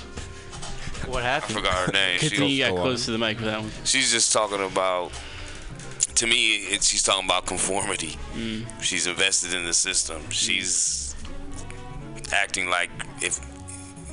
What 1.07 1.23
happened? 1.23 1.57
I 1.57 1.61
forgot 1.61 1.73
her 1.85 1.91
name. 1.93 2.19
Good 2.19 2.31
thing 2.31 2.43
you 2.43 2.49
She, 2.49 2.59
got 2.59 2.75
close 2.75 3.05
to 3.05 3.11
the 3.11 3.17
mic 3.17 3.37
for 3.37 3.45
that 3.45 3.61
one. 3.61 3.71
she's 3.85 4.11
just 4.11 4.33
talking 4.33 4.61
about. 4.61 5.11
To 6.15 6.27
me, 6.27 6.57
it, 6.57 6.83
she's 6.83 7.01
talking 7.03 7.23
about 7.25 7.45
conformity. 7.45 8.17
Mm. 8.35 8.65
She's 8.81 9.07
invested 9.07 9.53
in 9.53 9.63
the 9.65 9.73
system. 9.73 10.21
She's 10.29 11.15
acting 12.33 12.69
like 12.69 12.89
if 13.21 13.39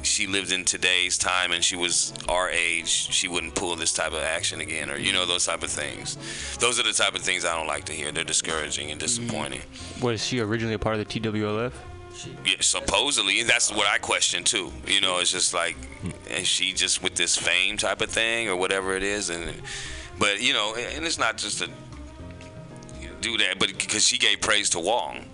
she 0.06 0.26
lived 0.26 0.52
in 0.52 0.64
today's 0.64 1.18
time 1.18 1.52
and 1.52 1.62
she 1.62 1.76
was 1.76 2.12
our 2.28 2.48
age, 2.50 2.88
she 2.88 3.28
wouldn't 3.28 3.54
pull 3.54 3.76
this 3.76 3.92
type 3.92 4.12
of 4.12 4.22
action 4.22 4.60
again, 4.60 4.90
or 4.90 4.96
you 4.96 5.12
know 5.12 5.26
those 5.26 5.46
type 5.46 5.62
of 5.62 5.70
things. 5.70 6.16
Those 6.58 6.78
are 6.80 6.82
the 6.82 6.92
type 6.92 7.14
of 7.14 7.22
things 7.22 7.44
I 7.44 7.56
don't 7.56 7.66
like 7.66 7.84
to 7.86 7.92
hear. 7.92 8.12
They're 8.12 8.24
discouraging 8.24 8.90
and 8.90 9.00
disappointing. 9.00 9.60
Was 10.00 10.24
she 10.24 10.40
originally 10.40 10.74
a 10.74 10.78
part 10.78 10.98
of 10.98 11.06
the 11.06 11.20
TWLF? 11.20 11.72
Yeah, 12.46 12.54
supposedly, 12.60 13.42
that's 13.42 13.70
what 13.70 13.86
I 13.86 13.98
question 13.98 14.42
too. 14.42 14.72
You 14.86 15.00
know, 15.00 15.18
it's 15.18 15.30
just 15.30 15.52
like, 15.52 15.76
is 16.30 16.46
she 16.46 16.72
just 16.72 17.02
with 17.02 17.14
this 17.14 17.36
fame 17.36 17.76
type 17.76 18.00
of 18.00 18.08
thing 18.10 18.48
or 18.48 18.56
whatever 18.56 18.96
it 18.96 19.02
is? 19.02 19.28
And 19.28 19.52
but 20.18 20.40
you 20.40 20.52
know, 20.54 20.74
and 20.74 21.04
it's 21.04 21.18
not 21.18 21.36
just 21.36 21.58
to 21.58 21.68
do 23.20 23.36
that, 23.38 23.58
but 23.58 23.68
because 23.76 24.06
she 24.06 24.18
gave 24.18 24.40
praise 24.40 24.70
to 24.70 24.80
Wong. 24.80 25.26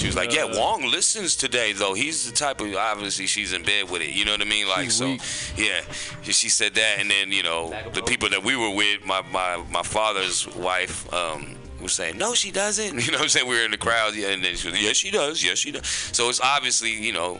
She 0.00 0.06
was 0.06 0.16
like, 0.16 0.32
"Yeah, 0.32 0.46
Wong 0.56 0.90
listens 0.90 1.36
today, 1.36 1.74
though. 1.74 1.92
He's 1.92 2.24
the 2.24 2.32
type 2.34 2.62
of 2.62 2.74
obviously 2.74 3.26
she's 3.26 3.52
in 3.52 3.62
bed 3.62 3.90
with 3.90 4.00
it. 4.00 4.14
You 4.14 4.24
know 4.24 4.32
what 4.32 4.40
I 4.40 4.44
mean? 4.44 4.66
Like, 4.66 4.84
She's 4.84 4.94
so 4.94 5.10
weak. 5.10 5.20
yeah, 5.58 5.82
she 6.22 6.32
she 6.32 6.48
said 6.48 6.74
that, 6.76 7.00
and 7.00 7.10
then 7.10 7.30
you 7.30 7.42
know 7.42 7.74
the 7.92 8.02
people 8.02 8.30
that 8.30 8.42
we 8.42 8.56
were 8.56 8.74
with, 8.74 9.04
my 9.04 9.20
my 9.30 9.62
my 9.70 9.82
father's 9.82 10.48
wife, 10.56 11.12
um, 11.12 11.54
was 11.82 11.92
saying, 11.92 12.16
"No, 12.16 12.32
she 12.32 12.50
doesn't." 12.50 12.98
You 13.04 13.12
know 13.12 13.18
what 13.18 13.24
I'm 13.24 13.28
saying? 13.28 13.46
We 13.46 13.56
were 13.58 13.64
in 13.66 13.72
the 13.72 13.76
crowd, 13.76 14.14
yeah, 14.14 14.28
and 14.28 14.42
then 14.42 14.56
she 14.56 14.68
was, 14.68 14.74
like, 14.74 14.82
"Yes, 14.82 14.96
she 14.96 15.10
does. 15.10 15.44
Yes, 15.44 15.58
she 15.58 15.70
does." 15.70 15.86
So 15.86 16.30
it's 16.30 16.40
obviously, 16.40 16.92
you 16.94 17.12
know, 17.12 17.38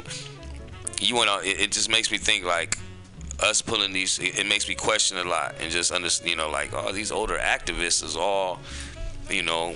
you 1.01 1.15
want 1.15 1.31
to. 1.31 1.49
It, 1.49 1.61
it 1.61 1.73
just 1.73 1.89
makes 1.89 2.11
me 2.11 2.19
think 2.19 2.45
like 2.45 2.77
us 3.43 3.63
pulling 3.63 3.95
these. 3.95 4.19
It, 4.19 4.39
it 4.39 4.47
makes 4.47 4.69
me 4.69 4.75
question 4.75 5.17
a 5.17 5.25
lot, 5.25 5.55
and 5.61 5.73
just 5.73 5.93
understand, 5.93 6.29
you 6.29 6.37
know, 6.37 6.51
like, 6.51 6.75
oh, 6.75 6.93
these 6.93 7.11
older 7.11 7.39
activists 7.39 8.05
is 8.05 8.17
all, 8.17 8.61
you 9.31 9.43
know. 9.43 9.75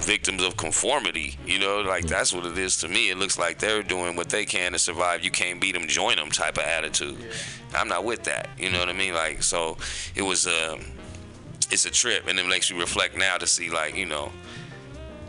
Victims 0.00 0.42
of 0.42 0.56
conformity, 0.56 1.36
you 1.46 1.58
know, 1.58 1.80
like 1.82 2.06
that's 2.06 2.32
what 2.32 2.46
it 2.46 2.56
is 2.56 2.78
to 2.78 2.88
me. 2.88 3.10
It 3.10 3.18
looks 3.18 3.38
like 3.38 3.58
they're 3.58 3.82
doing 3.82 4.16
what 4.16 4.30
they 4.30 4.44
can 4.44 4.72
to 4.72 4.78
survive. 4.78 5.22
You 5.22 5.30
can't 5.30 5.60
beat 5.60 5.72
them, 5.72 5.86
join 5.86 6.16
them 6.16 6.30
type 6.30 6.56
of 6.56 6.64
attitude. 6.64 7.18
I'm 7.74 7.88
not 7.88 8.04
with 8.04 8.24
that. 8.24 8.48
You 8.58 8.70
know 8.70 8.78
what 8.78 8.88
I 8.88 8.94
mean? 8.94 9.14
Like, 9.14 9.42
so 9.42 9.76
it 10.14 10.22
was 10.22 10.46
um, 10.46 10.80
it's 11.70 11.84
a 11.84 11.90
trip, 11.90 12.26
and 12.28 12.38
it 12.38 12.46
makes 12.46 12.70
you 12.70 12.78
reflect 12.78 13.16
now 13.16 13.36
to 13.36 13.46
see 13.46 13.70
like 13.70 13.96
you 13.96 14.06
know 14.06 14.32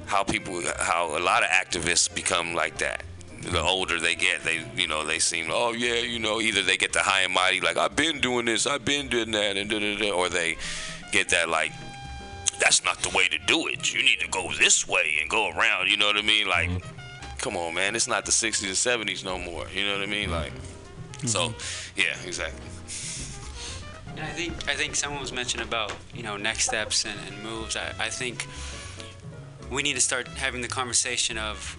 how 0.06 0.24
people 0.24 0.62
how 0.80 1.18
a 1.18 1.20
lot 1.20 1.44
of 1.44 1.50
activists 1.50 2.14
become 2.14 2.54
like 2.54 2.78
that. 2.80 3.04
The 3.42 3.62
older 3.62 4.00
they 4.00 4.16
get, 4.16 4.44
they 4.44 4.64
you 4.76 4.88
know 4.88 5.06
they 5.06 5.20
seem 5.20 5.48
oh 5.50 5.74
yeah 5.74 5.96
you 5.96 6.20
know 6.20 6.42
either 6.42 6.62
they 6.62 6.78
get 6.78 6.94
the 6.94 7.00
high 7.00 7.22
and 7.22 7.34
mighty 7.34 7.60
like 7.60 7.78
I've 7.78 7.96
been 7.96 8.20
doing 8.20 8.46
this, 8.46 8.68
I've 8.68 8.86
been 8.86 9.08
doing 9.08 9.32
that, 9.32 9.58
and 9.58 9.70
da, 9.70 9.80
da, 9.80 9.98
da, 9.98 10.12
or 10.12 10.30
they 10.30 10.58
get 11.12 11.30
that 11.30 11.50
like 11.50 11.72
that's 12.62 12.84
not 12.84 13.00
the 13.00 13.10
way 13.10 13.28
to 13.28 13.38
do 13.48 13.68
it. 13.68 13.94
You 13.94 14.04
need 14.04 14.20
to 14.20 14.28
go 14.30 14.52
this 14.54 14.88
way 14.88 15.18
and 15.20 15.30
go 15.30 15.50
around. 15.50 15.90
You 15.90 15.98
know 15.98 16.06
what 16.06 16.18
I 16.18 16.22
mean? 16.22 16.48
Like, 16.48 16.70
mm-hmm. 16.70 17.38
come 17.40 17.58
on, 17.58 17.74
man, 17.74 17.96
it's 17.96 18.08
not 18.08 18.26
the 18.26 18.32
'60s 18.32 18.64
and 18.64 19.08
'70s 19.08 19.26
no 19.26 19.38
more. 19.38 19.66
You 19.74 19.86
know 19.86 19.94
what 19.94 20.04
I 20.04 20.06
mean? 20.06 20.30
Mm-hmm. 20.30 20.32
Like, 20.32 20.54
so 21.26 21.50
mm-hmm. 21.50 22.00
yeah, 22.00 22.16
exactly. 22.26 22.62
And 24.16 24.20
I 24.26 24.32
think 24.32 24.70
I 24.70 24.76
think 24.76 24.96
someone 24.96 25.22
was 25.22 25.34
mentioning 25.34 25.68
about 25.68 25.94
you 26.14 26.24
know 26.24 26.38
next 26.38 26.66
steps 26.66 27.06
and, 27.06 27.20
and 27.28 27.44
moves. 27.44 27.76
I, 27.76 27.94
I 28.00 28.10
think 28.10 28.48
we 29.72 29.82
need 29.82 29.96
to 29.96 30.02
start 30.02 30.28
having 30.28 30.62
the 30.62 30.68
conversation 30.68 31.38
of 31.38 31.78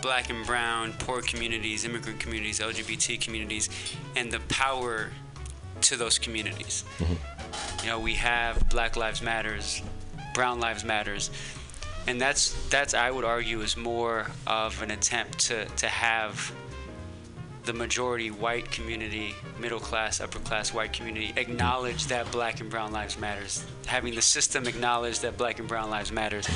black 0.00 0.30
and 0.30 0.46
brown, 0.46 0.94
poor 1.00 1.20
communities, 1.20 1.84
immigrant 1.84 2.20
communities, 2.20 2.60
LGBT 2.60 3.20
communities, 3.20 3.68
and 4.16 4.30
the 4.30 4.40
power 4.48 5.10
to 5.82 5.96
those 5.96 6.18
communities. 6.18 6.84
You 7.82 7.88
know, 7.88 8.00
we 8.00 8.14
have 8.14 8.68
Black 8.68 8.96
Lives 8.96 9.22
Matters, 9.22 9.82
Brown 10.38 10.60
Lives 10.60 10.84
Matters, 10.84 11.32
and 12.06 12.20
that's 12.20 12.54
that's 12.68 12.94
I 12.94 13.10
would 13.10 13.24
argue 13.24 13.60
is 13.62 13.76
more 13.76 14.28
of 14.46 14.80
an 14.82 14.92
attempt 14.92 15.40
to 15.48 15.64
to 15.64 15.88
have 15.88 16.52
the 17.64 17.72
majority 17.72 18.30
white 18.30 18.70
community, 18.70 19.34
middle 19.58 19.80
class, 19.80 20.20
upper 20.20 20.38
class 20.38 20.72
white 20.72 20.92
community 20.92 21.32
acknowledge 21.34 22.06
that 22.06 22.30
black 22.30 22.60
and 22.60 22.70
brown 22.70 22.92
lives 22.92 23.18
matters. 23.18 23.66
Having 23.86 24.14
the 24.14 24.22
system 24.22 24.68
acknowledge 24.68 25.18
that 25.18 25.36
black 25.36 25.58
and 25.58 25.66
brown 25.66 25.90
lives 25.90 26.12
matters. 26.12 26.46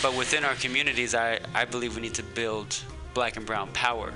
But 0.00 0.16
within 0.16 0.42
our 0.42 0.54
communities, 0.54 1.14
I, 1.14 1.38
I 1.54 1.66
believe 1.66 1.94
we 1.94 2.00
need 2.00 2.14
to 2.14 2.22
build 2.22 2.82
black 3.12 3.36
and 3.36 3.44
brown 3.44 3.68
power 3.74 4.14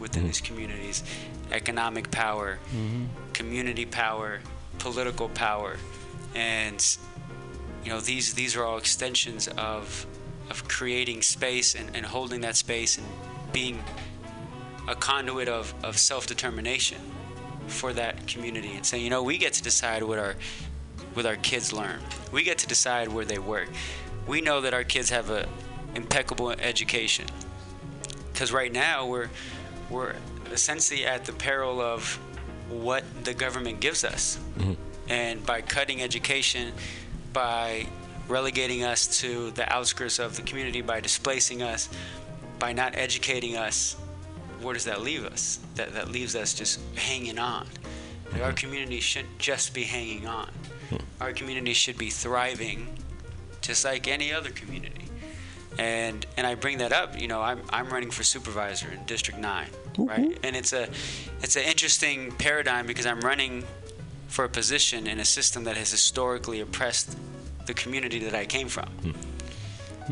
within 0.00 0.24
these 0.24 0.40
mm-hmm. 0.40 0.54
communities. 0.54 1.04
Economic 1.52 2.10
power, 2.10 2.58
mm-hmm. 2.74 3.04
community 3.34 3.84
power, 3.84 4.40
political 4.78 5.28
power. 5.28 5.76
And 6.34 6.80
you 7.84 7.90
know, 7.90 8.00
these 8.00 8.34
these 8.34 8.56
are 8.56 8.64
all 8.64 8.78
extensions 8.78 9.48
of 9.48 10.06
of 10.50 10.66
creating 10.66 11.22
space 11.22 11.74
and, 11.74 11.94
and 11.94 12.06
holding 12.06 12.40
that 12.40 12.56
space 12.56 12.96
and 12.98 13.06
being 13.52 13.82
a 14.88 14.94
conduit 14.94 15.48
of, 15.48 15.74
of 15.84 15.98
self-determination 15.98 16.98
for 17.66 17.92
that 17.92 18.26
community 18.26 18.72
and 18.74 18.86
saying, 18.86 19.04
you 19.04 19.10
know, 19.10 19.22
we 19.22 19.36
get 19.36 19.52
to 19.52 19.62
decide 19.62 20.02
what 20.02 20.18
our 20.18 20.34
what 21.14 21.26
our 21.26 21.36
kids 21.36 21.72
learn. 21.72 22.00
We 22.32 22.42
get 22.42 22.58
to 22.58 22.66
decide 22.66 23.08
where 23.08 23.24
they 23.24 23.38
work. 23.38 23.68
We 24.26 24.40
know 24.40 24.60
that 24.60 24.74
our 24.74 24.84
kids 24.84 25.10
have 25.10 25.30
a 25.30 25.48
impeccable 25.94 26.50
education. 26.50 27.26
Because 28.32 28.52
right 28.52 28.72
now 28.72 29.06
we're 29.06 29.30
we're 29.90 30.14
essentially 30.52 31.06
at 31.06 31.24
the 31.24 31.32
peril 31.32 31.80
of 31.80 32.18
what 32.68 33.04
the 33.24 33.34
government 33.34 33.80
gives 33.80 34.04
us. 34.04 34.38
Mm-hmm. 34.58 34.74
And 35.08 35.44
by 35.46 35.62
cutting 35.62 36.02
education, 36.02 36.72
by 37.38 37.86
relegating 38.26 38.82
us 38.82 39.20
to 39.20 39.52
the 39.52 39.72
outskirts 39.72 40.18
of 40.18 40.34
the 40.34 40.42
community, 40.42 40.80
by 40.80 40.98
displacing 40.98 41.62
us, 41.62 41.88
by 42.58 42.72
not 42.72 42.96
educating 42.96 43.56
us, 43.56 43.94
where 44.60 44.74
does 44.74 44.86
that 44.86 45.02
leave 45.02 45.24
us? 45.24 45.60
That, 45.76 45.94
that 45.94 46.10
leaves 46.10 46.34
us 46.34 46.52
just 46.52 46.80
hanging 46.96 47.38
on. 47.38 47.68
Like 48.32 48.42
our 48.42 48.52
community 48.52 48.98
shouldn't 48.98 49.38
just 49.38 49.72
be 49.72 49.84
hanging 49.84 50.26
on. 50.26 50.50
Hmm. 50.90 50.96
Our 51.20 51.32
community 51.32 51.74
should 51.74 51.96
be 51.96 52.10
thriving 52.10 52.88
just 53.60 53.84
like 53.84 54.08
any 54.08 54.32
other 54.32 54.50
community. 54.50 55.04
And 55.78 56.26
and 56.36 56.44
I 56.44 56.56
bring 56.56 56.78
that 56.78 56.92
up, 56.92 57.20
you 57.20 57.28
know, 57.28 57.40
I'm 57.40 57.60
I'm 57.70 57.88
running 57.88 58.10
for 58.10 58.24
supervisor 58.24 58.90
in 58.90 59.04
District 59.04 59.38
9, 59.38 59.68
right? 59.98 60.36
And 60.42 60.56
it's 60.56 60.72
a 60.72 60.88
it's 61.40 61.54
an 61.54 61.62
interesting 61.62 62.32
paradigm 62.32 62.84
because 62.84 63.06
I'm 63.06 63.20
running 63.20 63.62
for 64.28 64.44
a 64.44 64.48
position 64.48 65.06
in 65.06 65.18
a 65.18 65.24
system 65.24 65.64
that 65.64 65.76
has 65.76 65.90
historically 65.90 66.60
oppressed 66.60 67.16
the 67.66 67.74
community 67.74 68.20
that 68.20 68.34
I 68.34 68.44
came 68.44 68.68
from 68.68 68.88
hmm. 68.88 69.10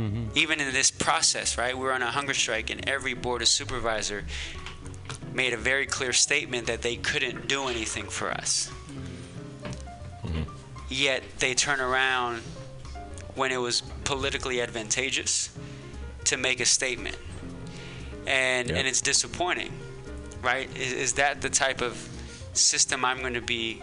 mm-hmm. 0.01 0.25
even 0.35 0.61
in 0.61 0.73
this 0.73 0.91
process, 0.91 1.57
right? 1.57 1.77
We 1.77 1.85
were 1.85 1.93
on 1.93 2.03
a 2.03 2.11
hunger 2.11 2.35
strike, 2.35 2.71
and 2.71 2.87
every 2.89 3.15
board 3.15 3.43
of 3.43 3.49
supervisor 3.49 4.25
made 5.33 5.53
a 5.53 5.57
very 5.57 5.87
clear 5.87 6.13
statement 6.13 6.67
that 6.67 6.83
they 6.83 6.97
couldn't 6.97 7.47
do 7.47 7.69
anything 7.69 8.07
for 8.07 8.31
us. 8.31 8.71
Mm-hmm. 10.25 10.43
Yet 10.89 11.23
they 11.39 11.55
turn 11.55 11.81
around 11.81 12.43
when 13.35 13.53
it 13.53 13.59
was 13.59 13.83
politically 14.05 14.63
advantageous 14.63 15.57
to 16.25 16.37
make 16.37 16.61
a 16.61 16.65
statement, 16.65 17.17
and 18.27 18.71
and 18.71 18.89
it's 18.89 19.01
disappointing, 19.01 19.73
right? 20.43 20.69
Is, 20.77 20.93
is 20.93 21.13
that 21.15 21.43
the 21.43 21.51
type 21.51 21.81
of 21.81 22.09
system 22.55 23.05
I'm 23.05 23.21
going 23.21 23.35
to 23.35 23.41
be 23.41 23.83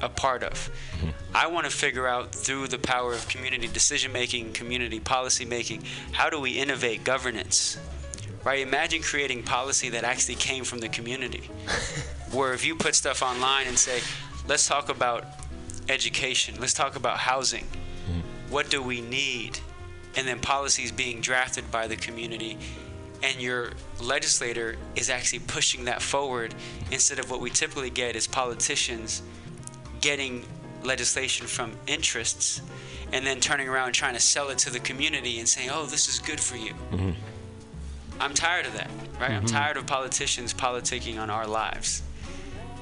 a 0.00 0.08
part 0.08 0.42
of? 0.42 0.70
Mm-hmm. 0.98 1.08
I 1.34 1.46
want 1.46 1.66
to 1.66 1.70
figure 1.70 2.06
out 2.06 2.32
through 2.32 2.68
the 2.68 2.78
power 2.78 3.12
of 3.12 3.28
community 3.28 3.66
decision 3.66 4.12
making, 4.12 4.52
community 4.52 5.00
policy 5.00 5.44
making, 5.44 5.84
how 6.12 6.30
do 6.30 6.40
we 6.40 6.52
innovate 6.52 7.04
governance? 7.04 7.78
Right? 8.44 8.60
Imagine 8.60 9.02
creating 9.02 9.42
policy 9.42 9.88
that 9.90 10.04
actually 10.04 10.36
came 10.36 10.64
from 10.64 10.80
the 10.80 10.88
community. 10.88 11.50
Where 12.32 12.52
if 12.52 12.64
you 12.64 12.74
put 12.74 12.94
stuff 12.94 13.22
online 13.22 13.66
and 13.66 13.78
say, 13.78 14.00
let's 14.48 14.66
talk 14.66 14.88
about 14.88 15.24
education, 15.88 16.56
let's 16.60 16.74
talk 16.74 16.96
about 16.96 17.18
housing, 17.18 17.64
mm-hmm. 17.64 18.20
what 18.50 18.70
do 18.70 18.82
we 18.82 19.00
need? 19.00 19.58
And 20.16 20.28
then 20.28 20.38
policies 20.40 20.92
being 20.92 21.20
drafted 21.20 21.70
by 21.70 21.86
the 21.88 21.96
community 21.96 22.58
and 23.24 23.40
your 23.40 23.72
legislator 24.00 24.76
is 24.96 25.08
actually 25.08 25.38
pushing 25.40 25.86
that 25.86 26.02
forward 26.02 26.54
instead 26.90 27.18
of 27.18 27.30
what 27.30 27.40
we 27.40 27.48
typically 27.48 27.88
get 27.88 28.16
is 28.16 28.26
politicians 28.26 29.22
getting 30.04 30.44
legislation 30.82 31.46
from 31.46 31.72
interests 31.86 32.60
and 33.14 33.26
then 33.26 33.40
turning 33.40 33.68
around 33.68 33.86
and 33.86 33.94
trying 33.94 34.12
to 34.12 34.20
sell 34.20 34.50
it 34.50 34.58
to 34.58 34.70
the 34.70 34.78
community 34.80 35.38
and 35.38 35.48
saying, 35.48 35.70
oh, 35.72 35.86
this 35.86 36.08
is 36.08 36.18
good 36.18 36.38
for 36.38 36.56
you. 36.56 36.74
I'm 38.20 38.34
tired 38.34 38.66
of 38.66 38.74
that, 38.74 38.90
right? 39.18 39.30
I'm 39.32 39.46
tired 39.46 39.76
of 39.78 39.86
politicians 39.86 40.52
politicking 40.52 41.18
on 41.18 41.30
our 41.30 41.46
lives. 41.46 42.02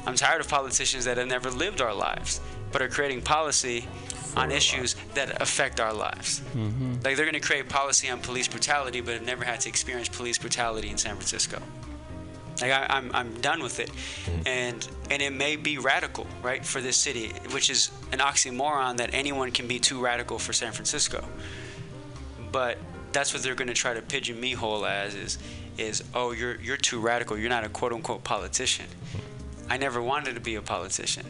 I'm 0.05 0.17
tired 0.17 0.41
of 0.41 0.49
politicians 0.49 1.05
that 1.05 1.17
have 1.17 1.29
never 1.29 1.49
lived 1.49 1.81
our 1.81 1.95
lives, 1.95 2.41
but 2.73 2.83
are 2.83 2.89
creating 2.89 3.23
policy 3.23 3.87
on 4.37 4.51
issues 4.51 4.97
that 5.15 5.41
affect 5.41 5.79
our 5.79 5.93
lives. 5.93 6.43
Like 7.05 7.17
they're 7.17 7.25
going 7.31 7.35
to 7.35 7.41
create 7.41 7.69
policy 7.69 8.11
on 8.11 8.19
police 8.21 8.49
brutality, 8.49 9.01
but 9.01 9.15
have 9.15 9.23
never 9.23 9.45
had 9.45 9.61
to 9.61 9.69
experience 9.69 10.09
police 10.09 10.39
brutality 10.39 10.91
in 10.91 10.99
San 10.99 11.15
Francisco. 11.15 11.63
Like 12.61 12.71
I, 12.71 12.87
I'm, 12.91 13.11
I'm 13.15 13.41
done 13.41 13.63
with 13.63 13.81
it, 13.81 13.89
mm-hmm. 13.91 14.47
and 14.47 14.89
and 15.11 15.23
it 15.23 15.33
may 15.33 15.57
be 15.57 15.79
radical, 15.79 16.27
right, 16.43 16.65
for 16.65 16.81
this 16.81 16.97
city, 16.97 17.33
which 17.51 17.71
is 17.71 17.91
an 18.13 18.19
oxymoron 18.19 18.99
that 18.99 19.15
anyone 19.15 19.51
can 19.51 19.67
be 19.67 19.79
too 19.79 20.01
radical 20.01 20.39
for 20.39 20.53
San 20.53 20.73
Francisco. 20.73 21.25
But 22.53 22.79
that's 23.13 23.33
what 23.33 23.43
they're 23.43 23.55
going 23.55 23.69
to 23.69 23.75
try 23.75 23.95
to 23.95 24.03
pigeon 24.03 24.41
me 24.41 24.53
hole 24.53 24.87
as 24.87 25.15
is, 25.15 25.39
is 25.79 26.05
oh 26.15 26.33
you're 26.33 26.61
you're 26.61 26.77
too 26.77 27.01
radical. 27.01 27.39
You're 27.39 27.51
not 27.51 27.65
a 27.65 27.69
quote 27.69 27.93
unquote 27.93 28.25
politician. 28.25 28.87
I 29.69 29.77
never 29.77 30.03
wanted 30.03 30.35
to 30.35 30.41
be 30.41 30.55
a 30.57 30.63
politician. 30.63 31.25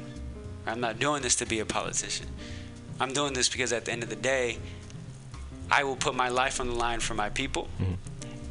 I'm 0.66 0.80
not 0.80 0.98
doing 0.98 1.22
this 1.22 1.36
to 1.36 1.46
be 1.46 1.60
a 1.60 1.64
politician. 1.64 2.26
I'm 3.00 3.12
doing 3.12 3.32
this 3.32 3.48
because 3.48 3.72
at 3.72 3.84
the 3.84 3.92
end 3.92 4.02
of 4.02 4.10
the 4.10 4.16
day, 4.16 4.58
I 5.70 5.84
will 5.84 5.96
put 5.96 6.14
my 6.14 6.28
life 6.28 6.60
on 6.60 6.68
the 6.68 6.74
line 6.74 7.00
for 7.00 7.14
my 7.14 7.30
people, 7.30 7.68
mm-hmm. 7.80 7.94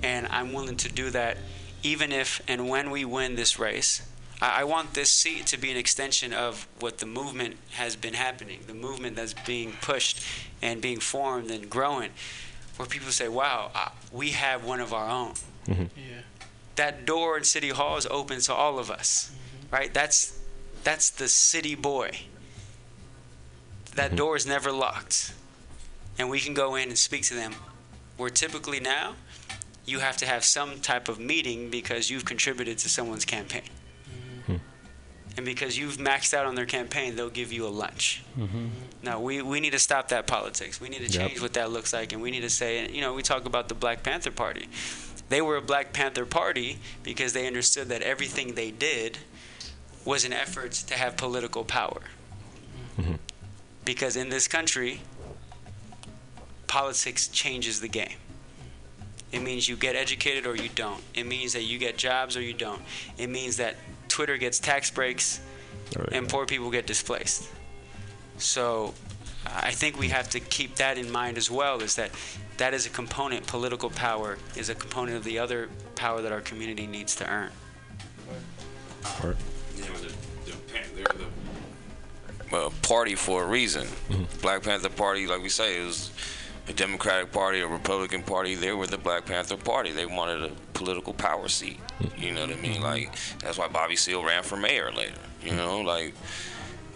and 0.04 0.28
I'm 0.28 0.54
willing 0.54 0.78
to 0.78 0.92
do 0.92 1.10
that 1.12 1.38
even 1.84 2.12
if 2.12 2.42
and 2.48 2.70
when 2.70 2.92
we 2.92 3.06
win 3.06 3.36
this 3.36 3.60
race. 3.60 4.02
I, 4.42 4.62
I 4.62 4.64
want 4.64 4.94
this 4.94 5.10
seat 5.10 5.46
to 5.48 5.58
be 5.58 5.72
an 5.72 5.78
extension 5.78 6.34
of 6.34 6.68
what 6.80 6.98
the 6.98 7.06
movement 7.06 7.58
has 7.72 7.96
been 7.96 8.14
happening, 8.14 8.62
the 8.68 8.74
movement 8.74 9.16
that's 9.16 9.34
being 9.34 9.74
pushed 9.82 10.24
and 10.62 10.82
being 10.82 11.00
formed 11.00 11.52
and 11.52 11.70
growing, 11.70 12.12
where 12.78 12.88
people 12.88 13.12
say, 13.12 13.28
wow, 13.28 13.72
uh, 13.76 13.90
we 14.12 14.32
have 14.32 14.66
one 14.66 14.80
of 14.80 14.94
our 14.94 15.10
own. 15.10 15.34
Yeah. 15.68 15.84
That 16.76 17.06
door 17.06 17.38
in 17.38 17.44
City 17.44 17.70
Hall 17.70 17.98
is 17.98 18.08
open 18.08 18.40
to 18.42 18.54
all 18.54 18.80
of 18.80 18.90
us, 18.90 19.32
right? 19.72 19.94
That's, 19.94 20.40
that's 20.84 21.10
the 21.10 21.28
city 21.28 21.76
boy. 21.76 22.12
That 23.96 24.16
door 24.16 24.36
is 24.36 24.48
never 24.48 24.72
locked. 24.72 25.34
And 26.18 26.30
we 26.30 26.40
can 26.40 26.54
go 26.54 26.76
in 26.76 26.90
and 26.90 26.98
speak 26.98 27.24
to 27.24 27.34
them. 27.34 27.54
Where 28.18 28.30
typically 28.30 28.80
now, 28.80 29.16
you 29.92 30.00
have 30.00 30.18
to 30.18 30.26
have 30.26 30.44
some 30.44 30.80
type 30.80 31.10
of 31.10 31.20
meeting 31.20 31.70
because 31.70 32.10
you've 32.10 32.26
contributed 32.26 32.78
to 32.80 32.90
someone's 32.90 33.26
campaign. 33.26 33.70
Hmm. 34.46 34.56
And 35.38 35.46
because 35.46 35.78
you've 35.78 35.98
maxed 35.98 36.34
out 36.34 36.46
on 36.46 36.56
their 36.56 36.66
campaign, 36.66 37.16
they'll 37.16 37.30
give 37.30 37.52
you 37.52 37.68
a 37.68 37.70
lunch. 37.70 38.24
Mm-hmm. 38.38 38.68
Now 39.04 39.20
we, 39.20 39.42
we 39.42 39.60
need 39.60 39.72
to 39.72 39.80
stop 39.80 40.08
that 40.10 40.28
politics. 40.28 40.80
We 40.80 40.90
need 40.90 41.00
to 41.00 41.12
Yep. 41.12 41.30
change 41.30 41.42
what 41.42 41.54
that 41.54 41.72
looks 41.72 41.94
like. 41.94 42.14
And 42.14 42.22
we 42.22 42.32
need 42.32 42.42
to 42.42 42.50
say, 42.50 42.90
you 42.90 43.02
know, 43.02 43.14
we 43.14 43.22
talk 43.22 43.46
about 43.46 43.68
the 43.68 43.76
Black 43.76 44.04
Panther 44.04 44.32
Party. 44.32 44.68
They 45.30 45.42
were 45.42 45.58
a 45.58 45.62
Black 45.62 45.94
Panther 45.94 46.26
Party 46.26 46.80
because 47.04 47.34
they 47.34 47.48
understood 47.48 47.88
that 47.90 48.02
everything 48.02 48.56
they 48.56 48.72
did 48.72 49.20
was 50.04 50.26
an 50.26 50.34
effort 50.34 50.72
to 50.72 50.96
have 50.96 51.16
political 51.16 51.64
power. 51.64 52.02
Mm-hmm. 53.00 53.14
Because 53.86 54.16
in 54.16 54.30
this 54.30 54.48
country, 54.48 55.02
politics 56.68 57.28
changes 57.28 57.82
the 57.82 57.88
game. 57.88 58.18
It 59.32 59.42
means 59.42 59.68
you 59.68 59.76
get 59.76 59.96
educated 59.96 60.46
or 60.46 60.56
you 60.56 60.70
don't. 60.76 61.02
It 61.14 61.26
means 61.26 61.54
that 61.54 61.64
you 61.64 61.78
get 61.78 61.98
jobs 61.98 62.36
or 62.36 62.42
you 62.42 62.54
don't. 62.54 62.82
It 63.18 63.28
means 63.28 63.58
that 63.58 63.78
Twitter 64.08 64.38
gets 64.38 64.60
tax 64.60 64.92
breaks 64.92 65.40
and 66.12 66.28
poor 66.28 66.46
people 66.46 66.70
get 66.70 66.86
displaced. 66.86 67.50
So 68.38 68.94
I 69.46 69.72
think 69.72 69.98
we 69.98 70.10
have 70.10 70.30
to 70.32 70.40
keep 70.40 70.76
that 70.76 70.98
in 70.98 71.10
mind 71.10 71.38
as 71.38 71.50
well 71.50 71.82
is 71.82 71.96
that 71.96 72.12
that 72.58 72.74
is 72.74 72.86
a 72.86 72.90
component, 72.90 73.48
political 73.48 73.90
power 73.90 74.38
is 74.56 74.70
a 74.70 74.76
component 74.76 75.18
of 75.18 75.24
the 75.24 75.40
other 75.40 75.70
power 75.96 76.22
that 76.22 76.32
our 76.32 76.42
community 76.42 76.86
needs 76.88 77.16
to 77.16 77.30
earn. 77.30 77.52
Yeah, 79.78 79.86
the, 80.02 80.52
the, 80.52 81.26
the 82.50 82.58
uh, 82.58 82.70
party 82.82 83.16
for 83.16 83.44
a 83.44 83.46
reason. 83.48 83.88
Black 84.42 84.64
Panther 84.64 84.90
Party, 84.90 85.26
like 85.26 85.42
we 85.42 85.50
say, 85.50 85.78
is 85.78 86.12
a 86.72 86.74
Democratic 86.74 87.32
Party, 87.32 87.60
a 87.60 87.68
Republican 87.68 88.24
Party. 88.24 88.56
They 88.56 88.72
were 88.72 88.88
the 88.88 88.98
Black 88.98 89.26
Panther 89.26 89.58
Party. 89.58 89.92
They 89.92 90.06
wanted 90.06 90.44
a 90.44 90.52
political 90.74 91.14
power 91.14 91.48
seat. 91.50 91.80
You 92.18 92.34
know 92.34 92.42
what 92.42 92.58
I 92.58 92.62
mean? 92.62 92.76
Mm-hmm. 92.76 92.84
Like 92.84 93.16
that's 93.40 93.58
why 93.58 93.68
Bobby 93.68 93.96
Seale 93.96 94.24
ran 94.24 94.44
for 94.44 94.56
mayor 94.56 94.92
later. 94.92 95.20
You 95.44 95.54
know, 95.54 95.82
like 95.82 96.14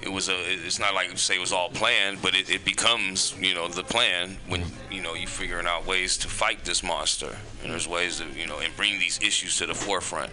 it 0.06 0.12
was 0.12 0.30
a. 0.30 0.36
It's 0.66 0.80
not 0.80 0.94
like 0.94 1.10
you 1.10 1.18
say 1.18 1.36
it 1.36 1.40
was 1.40 1.52
all 1.52 1.70
planned, 1.70 2.22
but 2.22 2.36
it, 2.36 2.50
it 2.50 2.64
becomes 2.64 3.36
you 3.40 3.56
know 3.56 3.68
the 3.68 3.84
plan 3.84 4.38
when 4.48 4.64
you 4.92 5.02
know 5.02 5.16
you 5.16 5.26
figuring 5.26 5.66
out 5.66 5.86
ways 5.86 6.16
to 6.18 6.28
fight 6.28 6.64
this 6.64 6.84
monster. 6.84 7.36
And 7.64 7.72
there's 7.72 7.88
ways 7.88 8.20
to 8.20 8.26
you 8.40 8.46
know 8.46 8.60
and 8.60 8.76
bring 8.78 9.00
these 9.00 9.20
issues 9.22 9.58
to 9.58 9.66
the 9.66 9.74
forefront. 9.74 10.32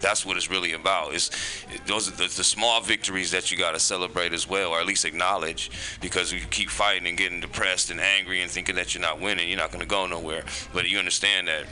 That's 0.00 0.26
what 0.26 0.36
it's 0.36 0.50
really 0.50 0.72
about. 0.72 1.14
It's 1.14 1.30
it, 1.72 1.86
those 1.86 2.08
are 2.08 2.12
the, 2.12 2.24
the 2.24 2.44
small 2.44 2.82
victories 2.82 3.30
that 3.30 3.50
you 3.50 3.56
got 3.56 3.72
to 3.72 3.80
celebrate 3.80 4.32
as 4.34 4.48
well, 4.48 4.72
or 4.72 4.80
at 4.80 4.86
least 4.86 5.04
acknowledge, 5.06 5.70
because 6.00 6.32
you 6.32 6.40
keep 6.40 6.68
fighting 6.68 7.06
and 7.06 7.16
getting 7.16 7.40
depressed 7.40 7.90
and 7.90 8.00
angry 8.00 8.42
and 8.42 8.50
thinking 8.50 8.74
that 8.76 8.94
you're 8.94 9.02
not 9.02 9.20
winning, 9.20 9.48
you're 9.48 9.58
not 9.58 9.70
going 9.70 9.82
to 9.82 9.88
go 9.88 10.06
nowhere. 10.06 10.44
But 10.74 10.88
you 10.88 10.98
understand 10.98 11.48
that, 11.48 11.64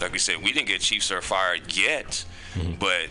like 0.00 0.12
we 0.12 0.18
said, 0.18 0.42
we 0.42 0.52
didn't 0.52 0.68
get 0.68 0.80
Chief 0.80 1.02
Suhr 1.02 1.22
fired 1.22 1.76
yet, 1.76 2.24
mm-hmm. 2.54 2.74
but 2.80 3.08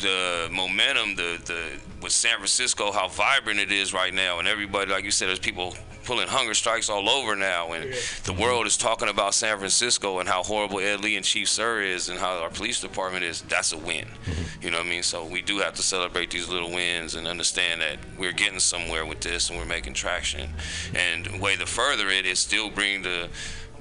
the 0.00 0.48
momentum, 0.52 1.16
the 1.16 1.40
the 1.44 1.80
with 2.02 2.12
San 2.12 2.36
Francisco, 2.36 2.92
how 2.92 3.08
vibrant 3.08 3.60
it 3.60 3.72
is 3.72 3.94
right 3.94 4.12
now, 4.12 4.38
and 4.38 4.48
everybody, 4.48 4.90
like 4.90 5.04
you 5.04 5.10
said, 5.10 5.28
there's 5.28 5.38
people 5.38 5.74
pulling 6.04 6.28
hunger 6.28 6.52
strikes 6.52 6.90
all 6.90 7.08
over 7.08 7.34
now, 7.34 7.72
and 7.72 7.94
the 8.24 8.32
world 8.32 8.66
is 8.66 8.76
talking 8.76 9.08
about 9.08 9.32
San 9.32 9.58
Francisco 9.58 10.18
and 10.18 10.28
how 10.28 10.42
horrible 10.42 10.78
Ed 10.78 11.00
Lee 11.00 11.16
and 11.16 11.24
Chief 11.24 11.48
Suhr 11.48 11.82
is, 11.82 12.10
and 12.10 12.18
how 12.18 12.42
our 12.42 12.50
police 12.50 12.80
department 12.80 13.24
is. 13.24 13.40
That's 13.42 13.72
a 13.72 13.78
win, 13.78 14.04
mm-hmm. 14.04 14.62
you 14.62 14.70
know 14.70 14.78
what 14.78 14.86
I 14.86 14.90
mean? 14.90 15.02
So 15.02 15.24
we 15.24 15.40
do 15.40 15.58
have 15.58 15.74
to 15.74 15.82
celebrate 15.82 16.30
these 16.30 16.48
little 16.48 16.70
wins 16.70 17.14
and 17.14 17.26
understand 17.26 17.80
that 17.80 17.98
we're 18.18 18.32
getting 18.32 18.60
somewhere 18.60 19.06
with 19.06 19.20
this, 19.20 19.48
and 19.48 19.58
we're 19.58 19.64
making 19.64 19.94
traction. 19.94 20.50
And 20.94 21.40
way 21.40 21.56
to 21.56 21.66
further 21.66 22.08
it 22.08 22.26
is 22.26 22.38
still 22.38 22.68
bring 22.68 23.02
the 23.02 23.30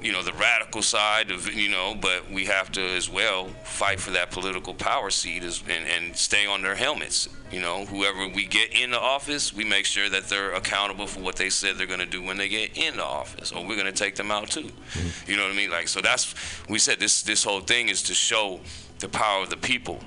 you 0.04 0.12
know 0.12 0.22
the 0.22 0.34
radical 0.34 0.82
side 0.82 1.32
of 1.32 1.51
you 1.54 1.70
know 1.70 1.95
but 1.99 2.30
we 2.30 2.45
have 2.45 2.72
to 2.74 2.82
as 2.82 3.10
well 3.10 3.47
fight 3.64 3.99
for 3.99 4.12
that 4.12 4.32
political 4.32 4.74
power 4.74 5.10
seat 5.10 5.43
as, 5.43 5.64
and, 5.70 5.88
and 5.88 6.16
stay 6.16 6.45
on 6.45 6.62
their 6.62 6.76
helmets. 6.76 7.30
You 7.51 7.62
know 7.62 7.86
whoever 7.86 8.28
we 8.28 8.45
get 8.45 8.74
in 8.74 8.91
the 8.91 8.99
office 8.99 9.54
we 9.54 9.64
make 9.64 9.86
sure 9.86 10.10
that 10.10 10.28
they're 10.28 10.54
accountable 10.54 11.08
for 11.08 11.22
what 11.22 11.36
they 11.36 11.49
said 11.49 11.78
they're 11.78 11.88
going 11.88 11.99
to 11.99 12.06
do 12.06 12.22
when 12.22 12.38
they 12.38 12.49
get 12.49 12.78
in 12.78 12.97
the 12.97 13.06
office 13.06 13.51
or 13.51 13.66
we're 13.66 13.76
going 13.76 13.86
to 13.86 13.91
take 13.91 14.16
them 14.16 14.32
out 14.32 14.49
too. 14.49 14.64
Mm-hmm. 14.64 15.32
You 15.32 15.38
know 15.38 15.43
what 15.43 15.54
i 15.54 15.56
mean? 15.56 15.72
Like 15.72 15.88
so 15.88 16.01
that's 16.01 16.36
we 16.68 16.80
said 16.80 16.99
this 16.99 17.22
this 17.22 17.43
whole 17.43 17.62
thing 17.62 17.89
is 17.89 18.04
to 18.04 18.14
show 18.14 18.60
the 18.99 19.08
power 19.08 19.43
of 19.43 19.49
the 19.49 19.58
people 19.58 19.99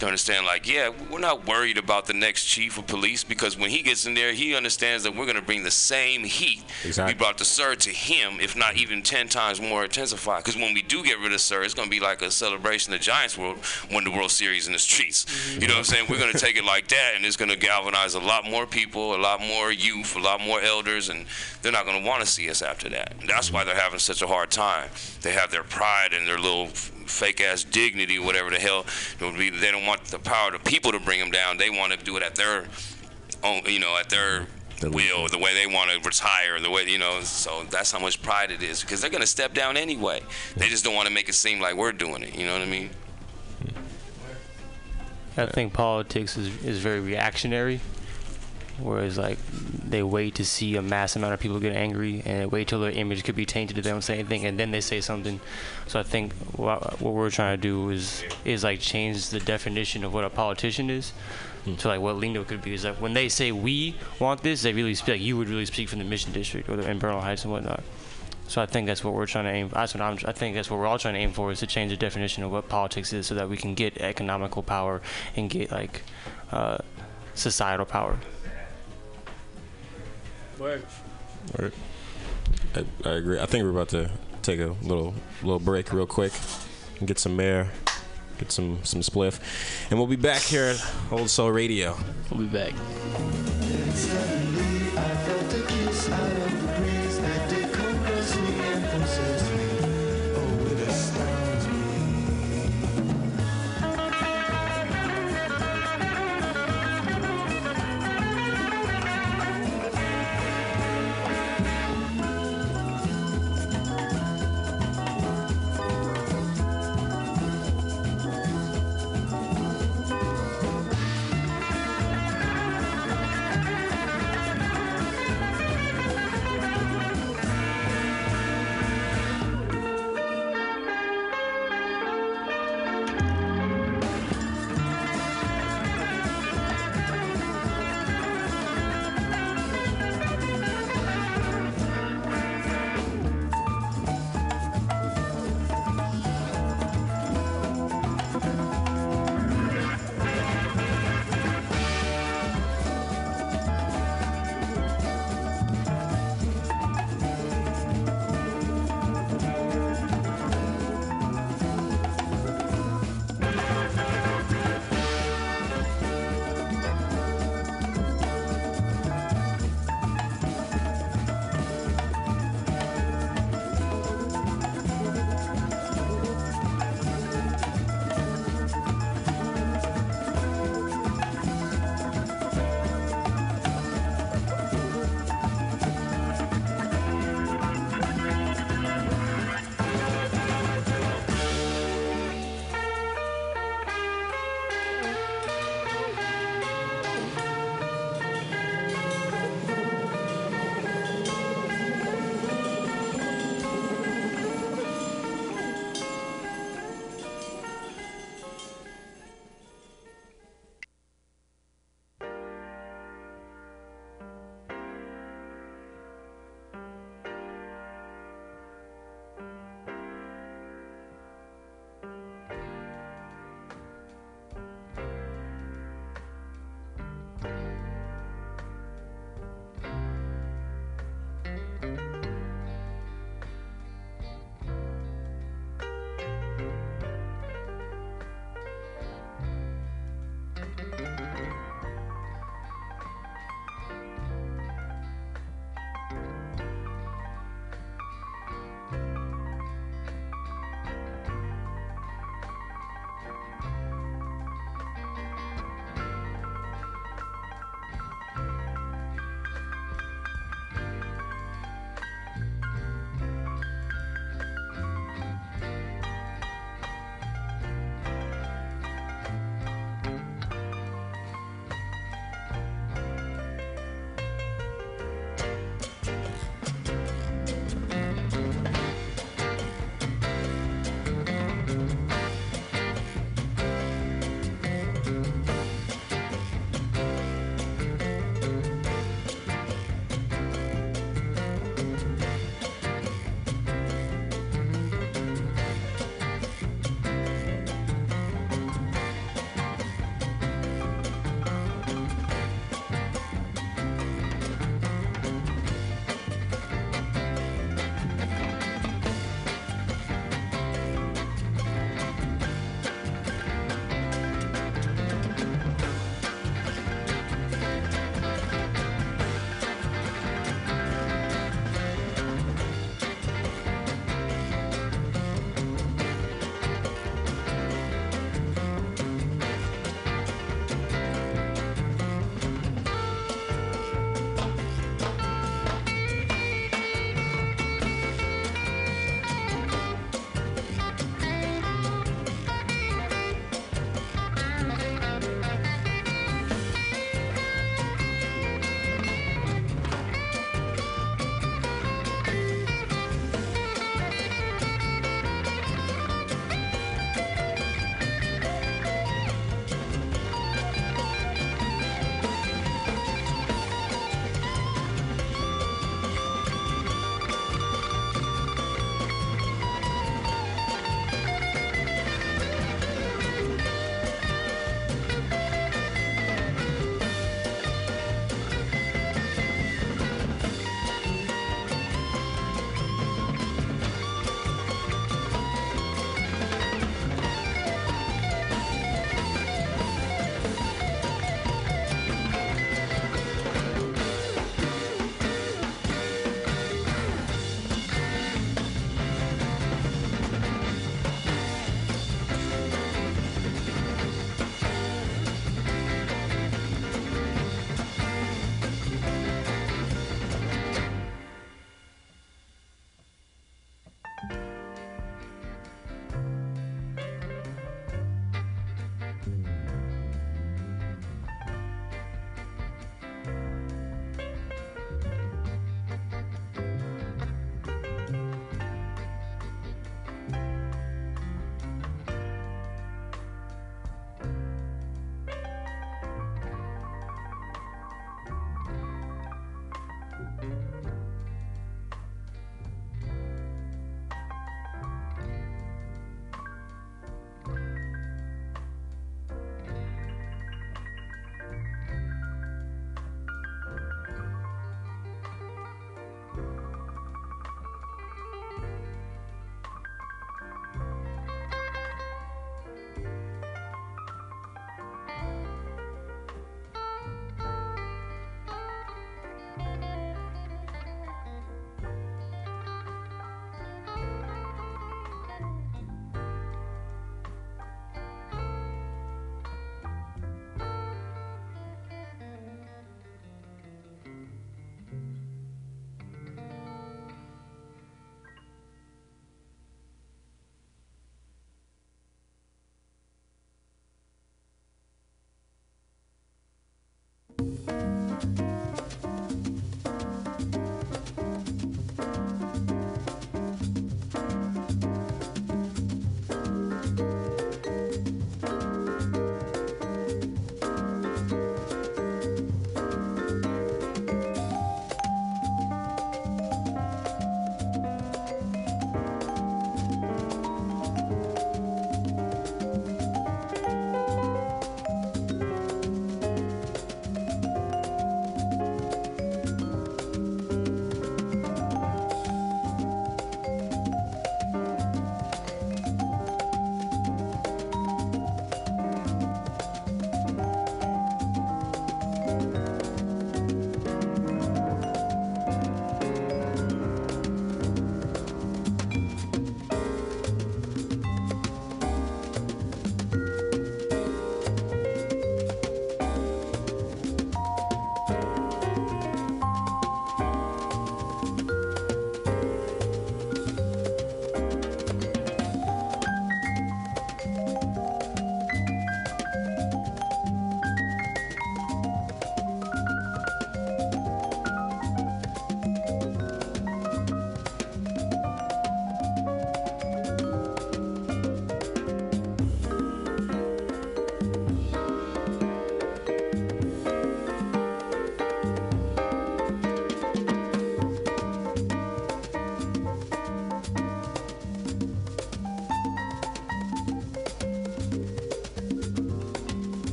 to 0.00 0.06
understand 0.06 0.44
like 0.46 0.66
yeah 0.68 0.90
we're 1.10 1.18
not 1.18 1.46
worried 1.46 1.78
about 1.78 2.06
the 2.06 2.12
next 2.12 2.46
chief 2.46 2.78
of 2.78 2.86
police 2.86 3.22
because 3.22 3.56
when 3.56 3.70
he 3.70 3.82
gets 3.82 4.06
in 4.06 4.14
there 4.14 4.32
he 4.32 4.54
understands 4.54 5.04
that 5.04 5.14
we're 5.14 5.24
going 5.24 5.36
to 5.36 5.42
bring 5.42 5.62
the 5.62 5.70
same 5.70 6.24
heat 6.24 6.62
Exactly. 6.84 7.14
we 7.14 7.18
brought 7.18 7.38
the 7.38 7.44
Suhr 7.44 7.76
to 7.76 7.90
him 7.90 8.40
if 8.40 8.56
not 8.56 8.76
even 8.76 9.02
10 9.02 9.28
times 9.28 9.60
more 9.60 9.84
intensified. 9.84 10.42
Because 10.42 10.56
when 10.56 10.74
we 10.74 10.82
do 10.82 11.02
get 11.02 11.18
rid 11.18 11.32
of 11.32 11.38
Suhr 11.38 11.64
it's 11.64 11.74
going 11.74 11.86
to 11.86 11.90
be 11.90 12.00
like 12.00 12.22
a 12.22 12.30
celebration 12.30 12.92
the 12.92 12.98
giants 12.98 13.36
world 13.38 13.58
won 13.92 14.04
the 14.04 14.10
world 14.10 14.30
series 14.30 14.66
in 14.66 14.72
the 14.72 14.78
streets. 14.78 15.26
You 15.54 15.68
know 15.68 15.74
what 15.74 15.78
i'm 15.78 15.84
saying? 15.84 16.06
We're 16.08 16.18
going 16.18 16.32
to 16.32 16.38
take 16.38 16.56
it 16.56 16.64
like 16.64 16.88
that 16.88 17.12
and 17.16 17.24
it's 17.24 17.36
going 17.36 17.50
to 17.50 17.56
galvanize 17.56 18.14
a 18.14 18.20
lot 18.20 18.44
more 18.44 18.66
people 18.66 19.14
a 19.14 19.18
lot 19.20 19.40
more 19.40 19.70
youth 19.70 20.16
a 20.16 20.20
lot 20.20 20.40
more 20.40 20.60
elders 20.60 21.08
and 21.08 21.26
they're 21.62 21.72
not 21.72 21.84
going 21.84 22.02
to 22.02 22.08
want 22.08 22.20
to 22.22 22.26
see 22.26 22.48
us 22.48 22.62
after 22.62 22.88
that. 22.88 23.14
And 23.20 23.28
that's 23.28 23.52
why 23.52 23.64
they're 23.64 23.74
having 23.74 23.98
such 23.98 24.22
a 24.22 24.26
hard 24.26 24.50
time. 24.50 24.88
They 25.20 25.32
have 25.32 25.50
their 25.50 25.62
pride 25.62 26.14
and 26.14 26.26
their 26.26 26.38
little 26.38 26.68
fake 27.10 27.40
ass 27.40 27.64
dignity, 27.64 28.18
whatever 28.18 28.50
the 28.50 28.58
hell. 28.58 28.86
it 29.18 29.24
would 29.24 29.38
be. 29.38 29.50
They 29.50 29.70
don't 29.70 29.86
want 29.86 30.04
the 30.04 30.18
power 30.18 30.54
of 30.54 30.62
the 30.62 30.70
people 30.70 30.92
to 30.92 31.00
bring 31.00 31.20
them 31.20 31.30
down. 31.30 31.58
They 31.58 31.70
want 31.70 31.92
to 31.92 31.98
do 31.98 32.16
it 32.16 32.22
at 32.22 32.36
their 32.36 32.66
own, 33.42 33.62
you 33.66 33.78
know, 33.78 33.96
at 33.98 34.08
their 34.08 34.46
will, 34.82 35.28
the 35.28 35.38
way 35.38 35.52
they 35.54 35.66
want 35.66 35.90
to 35.90 36.00
retire, 36.00 36.58
the 36.60 36.70
way 36.70 36.84
you 36.84 36.98
know. 36.98 37.20
So 37.20 37.64
that's 37.70 37.92
how 37.92 37.98
much 37.98 38.22
pride 38.22 38.50
it 38.50 38.62
is 38.62 38.80
because 38.80 39.00
they're 39.00 39.10
gonna 39.10 39.26
step 39.26 39.52
down 39.52 39.76
anyway. 39.76 40.22
They 40.56 40.68
just 40.68 40.84
don't 40.84 40.94
want 40.94 41.08
to 41.08 41.14
make 41.14 41.28
it 41.28 41.34
seem 41.34 41.60
like 41.60 41.76
we're 41.76 41.92
doing 41.92 42.22
it. 42.22 42.34
You 42.34 42.46
know 42.46 42.54
what 42.54 42.62
I 42.62 42.66
mean? 42.66 42.90
I 45.36 45.46
think 45.46 45.72
politics 45.72 46.36
is, 46.36 46.64
is 46.64 46.78
very 46.78 47.00
reactionary, 47.00 47.80
whereas 48.82 49.18
like 49.18 49.38
they 49.88 50.02
wait 50.02 50.34
to 50.36 50.44
see 50.44 50.76
a 50.76 50.82
mass 50.82 51.16
amount 51.16 51.34
of 51.34 51.40
people 51.40 51.60
get 51.60 51.74
angry 51.74 52.22
and 52.24 52.40
they 52.40 52.46
wait 52.46 52.68
till 52.68 52.80
their 52.80 52.90
image 52.90 53.24
could 53.24 53.36
be 53.36 53.46
tainted 53.46 53.78
if 53.78 53.84
they 53.84 53.90
don't 53.90 54.02
say 54.02 54.14
anything 54.14 54.44
and 54.44 54.58
then 54.58 54.70
they 54.70 54.80
say 54.80 55.00
something. 55.00 55.40
So 55.86 56.00
I 56.00 56.02
think 56.02 56.32
what, 56.56 57.00
what 57.00 57.14
we're 57.14 57.30
trying 57.30 57.56
to 57.56 57.62
do 57.62 57.90
is 57.90 58.24
is 58.44 58.64
like 58.64 58.80
change 58.80 59.30
the 59.30 59.40
definition 59.40 60.04
of 60.04 60.12
what 60.14 60.24
a 60.24 60.30
politician 60.30 60.90
is. 60.90 61.12
To 61.78 61.88
like 61.88 62.00
what 62.00 62.16
lingo 62.16 62.42
could 62.42 62.62
be 62.62 62.72
is 62.72 62.82
that 62.82 63.00
when 63.02 63.12
they 63.12 63.28
say 63.28 63.52
we 63.52 63.94
want 64.18 64.42
this, 64.42 64.62
they 64.62 64.72
really 64.72 64.94
speak 64.94 65.08
like 65.08 65.20
you 65.20 65.36
would 65.36 65.48
really 65.48 65.66
speak 65.66 65.90
from 65.90 65.98
the 65.98 66.06
Mission 66.06 66.32
District 66.32 66.68
or 66.70 66.76
the 66.76 66.90
in 66.90 66.98
Bernal 66.98 67.20
Heights 67.20 67.44
and 67.44 67.52
whatnot. 67.52 67.82
So 68.50 68.60
I 68.60 68.66
think 68.66 68.88
that's 68.88 69.04
what 69.04 69.14
we're 69.14 69.26
trying 69.26 69.44
to 69.44 69.52
aim. 69.52 69.68
That's 69.68 69.94
what 69.94 70.00
I'm. 70.00 70.18
I 70.24 70.32
think 70.32 70.56
that's 70.56 70.68
what 70.68 70.80
we're 70.80 70.86
all 70.86 70.98
trying 70.98 71.14
to 71.14 71.20
aim 71.20 71.32
for 71.32 71.52
is 71.52 71.60
to 71.60 71.68
change 71.68 71.92
the 71.92 71.96
definition 71.96 72.42
of 72.42 72.50
what 72.50 72.68
politics 72.68 73.12
is, 73.12 73.28
so 73.28 73.36
that 73.36 73.48
we 73.48 73.56
can 73.56 73.74
get 73.74 73.98
economical 73.98 74.64
power 74.64 75.00
and 75.36 75.48
get 75.48 75.70
like 75.70 76.02
uh, 76.50 76.78
societal 77.34 77.86
power. 77.86 78.18
Word. 81.58 81.72
I, 82.74 82.84
I 83.04 83.10
agree. 83.12 83.40
I 83.40 83.46
think 83.46 83.64
we're 83.64 83.70
about 83.70 83.88
to 83.90 84.10
take 84.42 84.60
a 84.60 84.76
little 84.82 85.14
little 85.42 85.58
break 85.58 85.90
real 85.92 86.06
quick 86.06 86.32
and 86.98 87.08
get 87.08 87.18
some 87.18 87.40
air, 87.40 87.70
get 88.38 88.52
some 88.52 88.78
some 88.84 89.00
spliff, 89.00 89.40
and 89.90 89.98
we'll 89.98 90.06
be 90.06 90.16
back 90.16 90.42
here 90.42 90.64
at 90.66 90.92
Old 91.10 91.30
Soul 91.30 91.50
Radio. 91.50 91.96
We'll 92.30 92.40
be 92.40 92.46
back. 92.46 92.74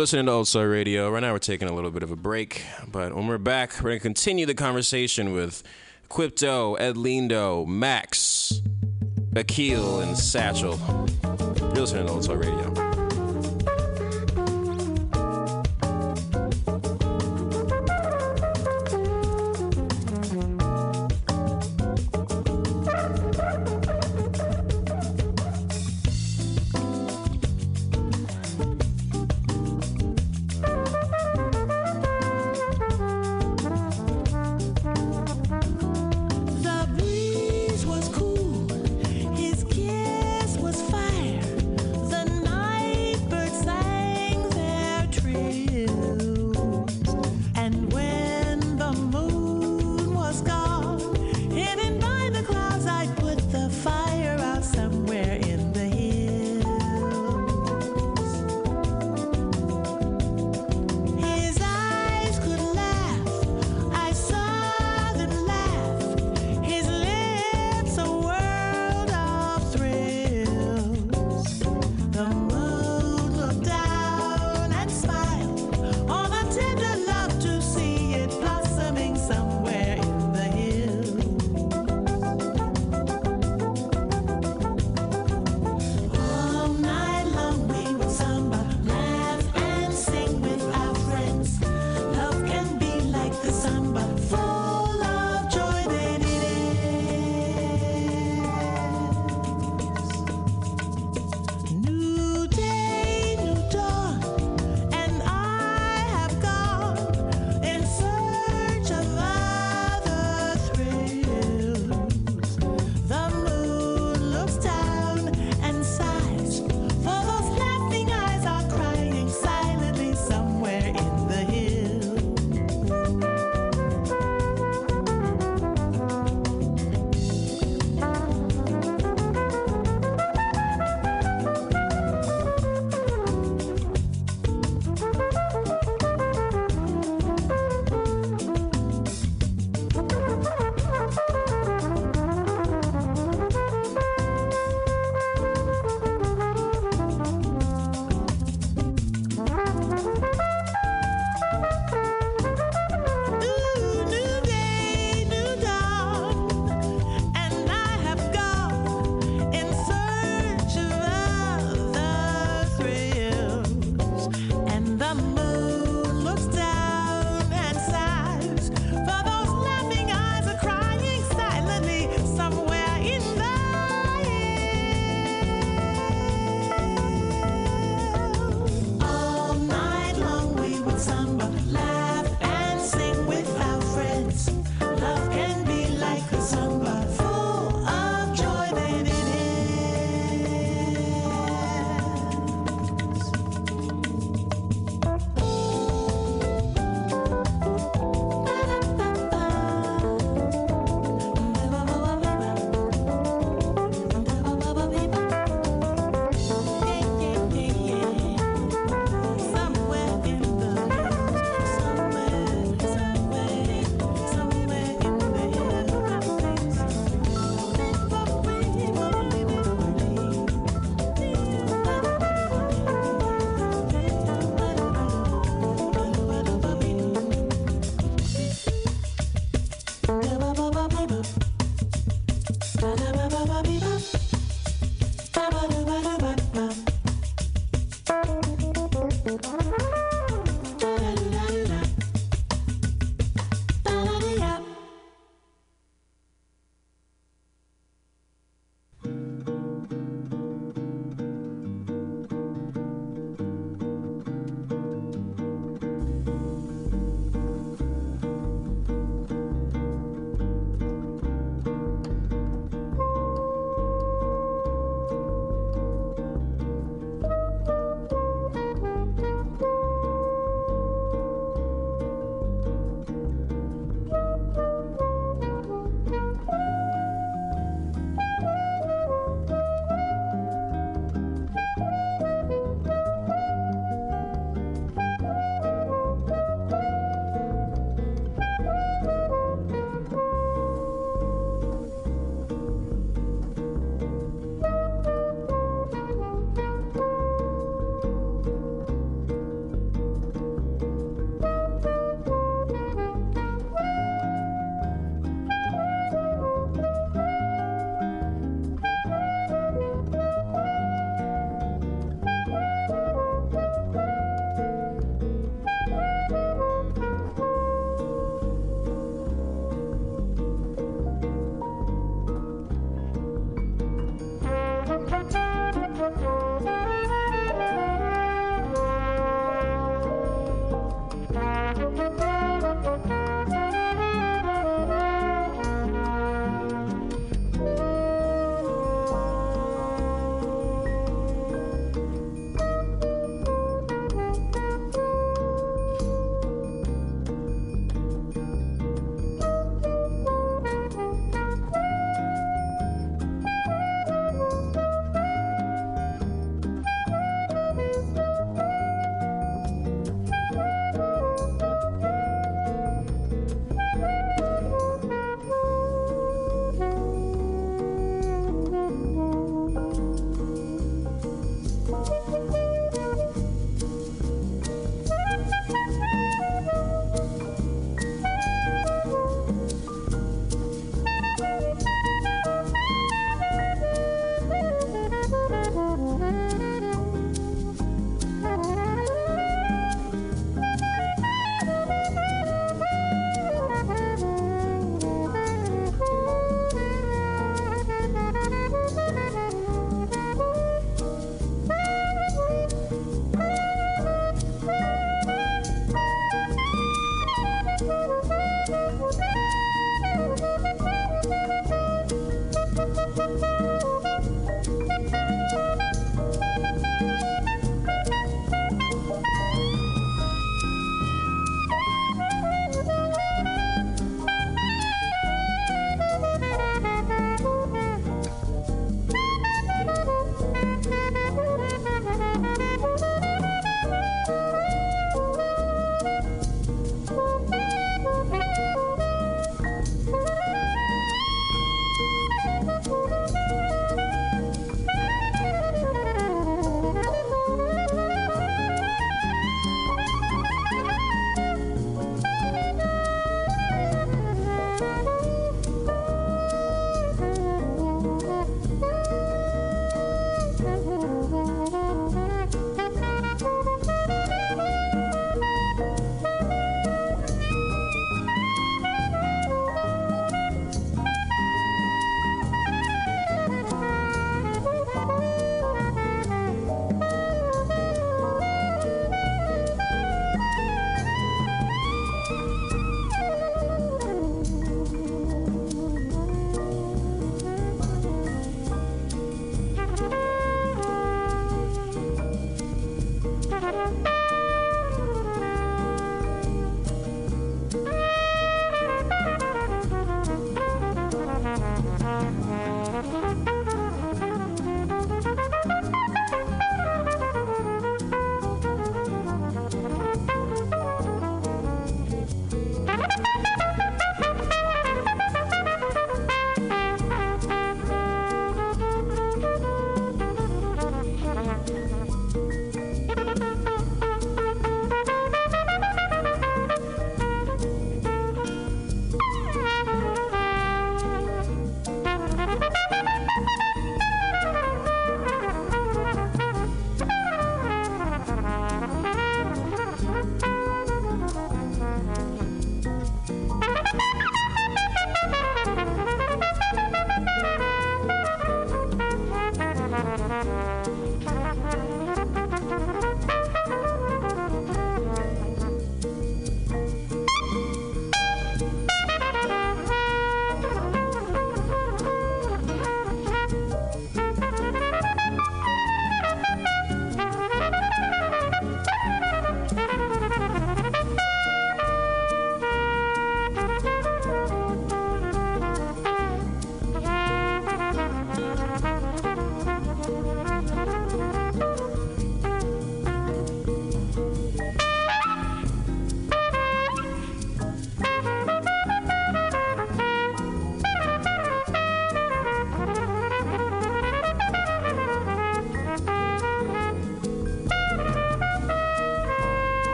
Listening 0.00 0.24
to 0.24 0.32
Old 0.32 0.48
Soul 0.48 0.64
Radio. 0.64 1.10
Right 1.10 1.20
now, 1.20 1.32
we're 1.32 1.38
taking 1.38 1.68
a 1.68 1.74
little 1.74 1.90
bit 1.90 2.02
of 2.02 2.10
a 2.10 2.16
break, 2.16 2.64
but 2.90 3.14
when 3.14 3.26
we're 3.26 3.36
back, 3.36 3.74
we're 3.82 3.90
going 3.90 3.98
to 3.98 4.02
continue 4.02 4.46
the 4.46 4.54
conversation 4.54 5.34
with 5.34 5.62
Equipto, 6.08 6.80
Ed 6.80 6.94
Lindo, 6.94 7.66
Max, 7.66 8.62
Akil, 9.36 10.00
and 10.00 10.16
Satchel. 10.16 10.80
You're 11.58 11.82
listening 11.82 12.06
to 12.06 12.12
Old 12.12 12.24
Soul 12.24 12.36
Radio. 12.36 12.79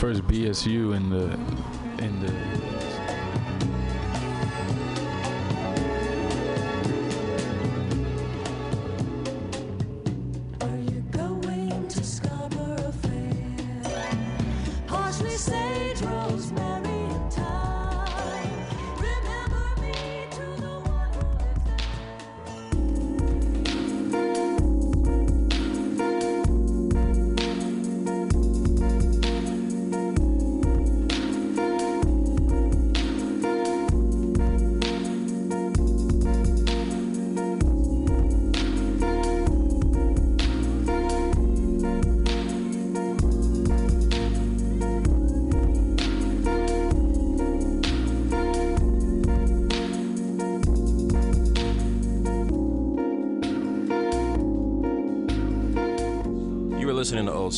First 0.00 0.26
BSU 0.28 0.96
in 0.96 1.10
the 1.10 1.36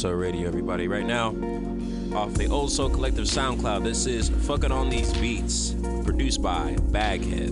Soul 0.03 0.15
Radio, 0.15 0.49
everybody. 0.49 0.89
Right 0.89 1.07
now, 1.07 1.29
off 2.16 2.35
the 2.35 2.49
Old 2.51 2.73
Soul 2.73 2.91
Collective 2.91 3.27
SoundCloud, 3.27 3.85
this 3.85 4.07
is 4.07 4.31
Fucking 4.49 4.73
on 4.73 4.91
These 4.91 5.12
Beats, 5.12 5.77
produced 6.03 6.43
by 6.43 6.77
Baghead. 6.91 7.52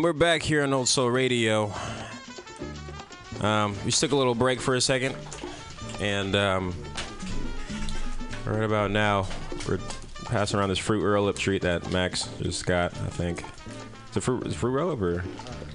And 0.00 0.04
we're 0.06 0.14
back 0.14 0.42
here 0.42 0.62
on 0.62 0.72
Old 0.72 0.88
Soul 0.88 1.10
Radio. 1.10 1.70
Um, 3.42 3.76
we 3.84 3.90
just 3.90 4.00
took 4.00 4.12
a 4.12 4.16
little 4.16 4.34
break 4.34 4.58
for 4.58 4.74
a 4.74 4.80
second, 4.80 5.14
and 6.00 6.34
um, 6.34 6.74
right 8.46 8.62
about 8.62 8.90
now, 8.90 9.26
we're 9.68 9.78
passing 10.24 10.58
around 10.58 10.70
this 10.70 10.78
fruit 10.78 11.04
roll 11.04 11.28
up 11.28 11.36
treat 11.36 11.60
that 11.60 11.90
Max 11.92 12.30
just 12.40 12.64
got. 12.64 12.94
I 12.94 13.08
think 13.08 13.44
it's 14.08 14.16
a 14.16 14.22
fruit, 14.22 14.46
is 14.46 14.54
it 14.54 14.56
fruit 14.56 14.70
roll 14.70 14.90
up 14.90 15.02
or 15.02 15.22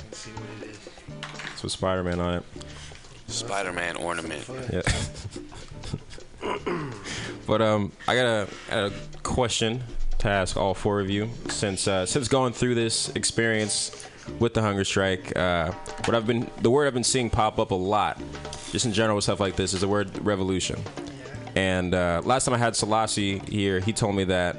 it's 0.10 1.62
with 1.62 1.72
Spider 1.72 2.04
Man 2.04 2.20
on 2.20 2.34
it. 2.34 2.44
Spider-Man 3.28 3.96
ornament. 3.98 4.50
Yeah. 4.74 4.82
but 7.46 7.62
um, 7.62 7.92
I 8.08 8.16
got 8.16 8.26
a, 8.26 8.48
got 8.72 8.92
a 8.92 8.94
question 9.22 9.84
to 10.18 10.30
ask 10.30 10.58
all 10.58 10.74
four 10.74 11.00
of 11.00 11.12
you 11.12 11.30
since 11.50 11.88
uh, 11.88 12.08
since 12.08 12.28
going 12.28 12.54
through 12.54 12.74
this 12.74 13.10
experience 13.10 14.05
with 14.40 14.54
the 14.54 14.62
hunger 14.62 14.84
strike. 14.84 15.36
Uh, 15.36 15.72
what 16.06 16.16
I've 16.16 16.28
been 16.28 16.50
the 16.62 16.70
word 16.70 16.88
I've 16.88 16.94
been 16.94 17.04
seeing 17.04 17.30
pop 17.30 17.60
up 17.60 17.72
a 17.72 17.76
lot, 17.76 18.22
just 18.72 18.86
in 18.86 18.94
general 18.94 19.16
with 19.16 19.24
stuff 19.24 19.40
like 19.40 19.56
this, 19.56 19.74
is 19.74 19.82
the 19.82 19.88
word 19.88 20.18
revolution. 20.26 20.82
And 21.56 21.94
uh, 21.94 22.22
last 22.26 22.46
time 22.46 22.54
I 22.54 22.58
had 22.58 22.74
Sellassie 22.74 23.48
here, 23.48 23.80
he 23.80 23.94
told 23.94 24.16
me 24.16 24.26
that 24.26 24.58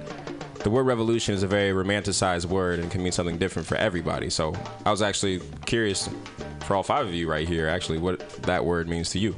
the 0.61 0.71
word 0.71 0.85
revolution 0.85 1.35
is 1.35 1.43
a 1.43 1.47
very 1.47 1.71
romanticized 1.71 2.47
word 2.47 2.79
and 2.79 2.91
can 2.91 3.03
mean 3.03 3.13
something 3.13 3.39
different 3.39 3.69
for 3.69 3.77
everybody. 3.77 4.31
So 4.31 4.55
I 4.85 4.91
was 4.91 5.03
actually 5.03 5.41
curious 5.67 6.09
for 6.61 6.75
all 6.75 6.83
five 6.83 7.07
of 7.07 7.15
you 7.15 7.31
right 7.31 7.47
here, 7.47 7.69
actually, 7.69 7.99
what 7.99 8.29
that 8.43 8.65
word 8.65 8.89
means 8.89 9.11
to 9.11 9.19
you. 9.19 9.37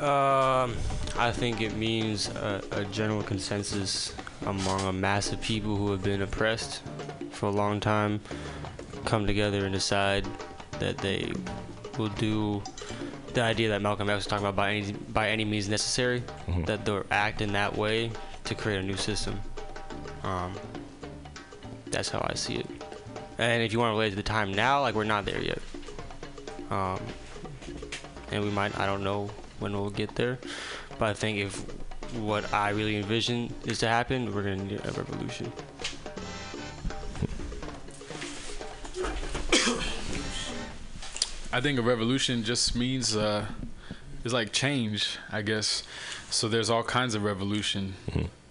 Um, 0.00 0.76
I 1.18 1.32
think 1.32 1.60
it 1.60 1.74
means 1.74 2.28
a, 2.28 2.62
a 2.70 2.84
general 2.86 3.22
consensus 3.22 4.14
among 4.46 4.80
a 4.82 4.92
mass 4.92 5.32
of 5.32 5.40
people 5.40 5.76
who 5.76 5.90
have 5.90 6.02
been 6.02 6.22
oppressed 6.22 6.82
for 7.36 7.46
a 7.46 7.52
long 7.52 7.80
time 7.80 8.20
come 9.04 9.26
together 9.26 9.64
and 9.64 9.72
decide 9.72 10.26
that 10.80 10.98
they 10.98 11.32
will 11.98 12.08
do 12.08 12.62
the 13.34 13.42
idea 13.42 13.68
that 13.68 13.82
Malcolm 13.82 14.08
X 14.08 14.16
was 14.16 14.26
talking 14.26 14.46
about 14.46 14.56
by 14.56 14.72
any 14.72 14.92
by 14.92 15.28
any 15.28 15.44
means 15.44 15.68
necessary. 15.68 16.22
That 16.66 16.84
they'll 16.84 17.04
act 17.10 17.40
in 17.42 17.52
that 17.52 17.76
way 17.76 18.10
to 18.44 18.54
create 18.54 18.80
a 18.80 18.82
new 18.82 18.96
system. 18.96 19.40
Um, 20.22 20.52
that's 21.86 22.08
how 22.08 22.26
I 22.28 22.34
see 22.34 22.56
it. 22.56 22.66
And 23.38 23.62
if 23.62 23.72
you 23.72 23.78
want 23.78 23.90
to 23.90 23.92
relate 23.92 24.10
to 24.10 24.16
the 24.16 24.22
time 24.22 24.52
now, 24.52 24.80
like 24.80 24.94
we're 24.94 25.04
not 25.04 25.24
there 25.26 25.40
yet. 25.40 25.58
Um, 26.70 27.00
and 28.32 28.42
we 28.42 28.50
might 28.50 28.78
I 28.78 28.86
don't 28.86 29.04
know 29.04 29.30
when 29.60 29.72
we'll 29.72 29.90
get 29.90 30.14
there, 30.14 30.38
but 30.98 31.08
I 31.10 31.14
think 31.14 31.38
if 31.38 31.64
what 32.14 32.52
I 32.52 32.70
really 32.70 32.96
envision 32.96 33.52
is 33.64 33.78
to 33.80 33.88
happen, 33.88 34.34
we're 34.34 34.42
gonna 34.42 34.56
need 34.56 34.80
a 34.84 34.92
revolution. 34.92 35.52
I 41.56 41.62
think 41.62 41.78
a 41.78 41.82
revolution 41.82 42.44
just 42.44 42.76
means 42.76 43.16
uh, 43.16 43.46
it's 44.22 44.34
like 44.34 44.52
change, 44.52 45.16
I 45.32 45.40
guess. 45.40 45.84
So 46.28 46.48
there's 46.48 46.68
all 46.68 46.82
kinds 46.82 47.14
of 47.14 47.24
revolution, 47.24 47.94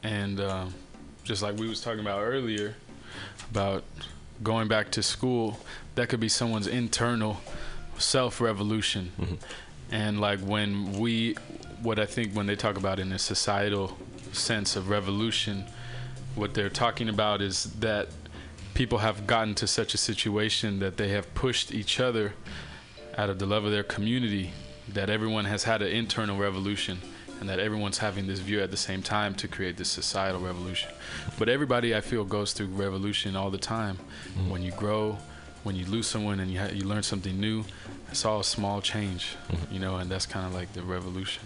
and 0.02 0.40
uh, 0.40 0.65
just 1.23 1.44
like 1.44 1.56
we 1.56 1.69
was 1.69 1.82
talking 1.82 1.99
about 1.99 2.23
earlier 2.23 2.73
about 3.52 3.84
going 4.41 4.68
back 4.68 4.90
to 4.94 5.03
school, 5.03 5.60
that 5.94 6.10
could 6.10 6.19
be 6.19 6.27
someone's 6.27 6.65
internal 6.65 7.41
self 7.99 8.41
revolution. 8.41 9.11
And 9.91 10.19
like 10.19 10.40
when 10.40 10.94
we, 10.94 11.36
what 11.84 11.99
I 11.99 12.07
think 12.07 12.34
when 12.34 12.48
they 12.48 12.56
talk 12.56 12.76
about 12.76 12.98
in 12.98 13.11
a 13.11 13.19
societal 13.19 13.99
sense 14.32 14.76
of 14.76 14.90
revolution, 14.90 15.65
what 16.34 16.56
they're 16.56 16.72
talking 16.72 17.10
about 17.10 17.44
is 17.44 17.65
that 17.82 18.07
people 18.73 18.98
have 18.98 19.27
gotten 19.27 19.53
to 19.53 19.68
such 19.68 19.94
a 19.94 19.98
situation 19.99 20.80
that 20.80 20.98
they 20.98 21.10
have 21.10 21.32
pushed 21.36 21.72
each 21.72 21.99
other 21.99 22.34
out 23.18 23.30
of 23.30 23.40
the 23.40 23.46
love 23.46 23.66
of 23.66 23.72
their 23.72 23.84
community 23.84 24.52
that 24.90 25.10
everyone 25.10 25.46
has 25.46 25.64
had 25.64 25.82
an 25.82 25.88
internal 25.88 26.38
revolution 26.38 27.00
and 27.40 27.50
that 27.50 27.60
everyone's 27.60 27.98
having 27.98 28.28
this 28.28 28.40
view 28.40 28.62
at 28.62 28.72
the 28.72 28.78
same 28.78 29.02
time 29.02 29.34
to 29.36 29.48
create 29.48 29.78
this 29.78 29.90
societal 29.90 30.40
revolution. 30.40 30.92
But 31.38 31.50
everybody, 31.50 31.96
I 31.96 32.02
feel, 32.02 32.24
goes 32.24 32.54
through 32.54 32.68
revolution 32.68 33.36
all 33.36 33.50
the 33.50 33.58
time. 33.58 33.98
Mm-hmm. 33.98 34.50
When 34.50 34.62
you 34.62 34.72
grow, 34.72 35.18
when 35.64 35.76
you 35.76 35.86
lose 35.86 36.08
someone 36.08 36.40
and 36.40 36.52
you, 36.52 36.60
ha- 36.60 36.70
you 36.72 36.86
learn 36.86 37.04
something 37.04 37.40
new, 37.40 37.66
it's 38.10 38.24
all 38.24 38.40
a 38.40 38.44
small 38.44 38.82
change, 38.82 39.36
mm-hmm. 39.50 39.74
you 39.74 39.80
know, 39.80 39.98
and 39.98 40.10
that's 40.10 40.26
kind 40.26 40.46
of 40.46 40.54
like 40.54 40.72
the 40.74 40.82
revolution. 40.84 41.44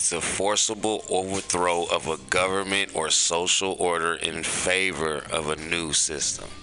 It's 0.00 0.12
a 0.12 0.20
forcible 0.22 1.04
overthrow 1.10 1.84
of 1.84 2.08
a 2.08 2.16
government 2.30 2.92
or 2.94 3.10
social 3.10 3.76
order 3.78 4.14
in 4.14 4.42
favor 4.42 5.22
of 5.30 5.50
a 5.50 5.56
new 5.56 5.92
system. 5.92 6.48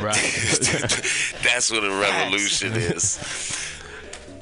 Right. 0.00 0.16
That's 1.44 1.70
what 1.70 1.84
a 1.84 1.90
revolution 1.90 2.72
is, 2.72 3.20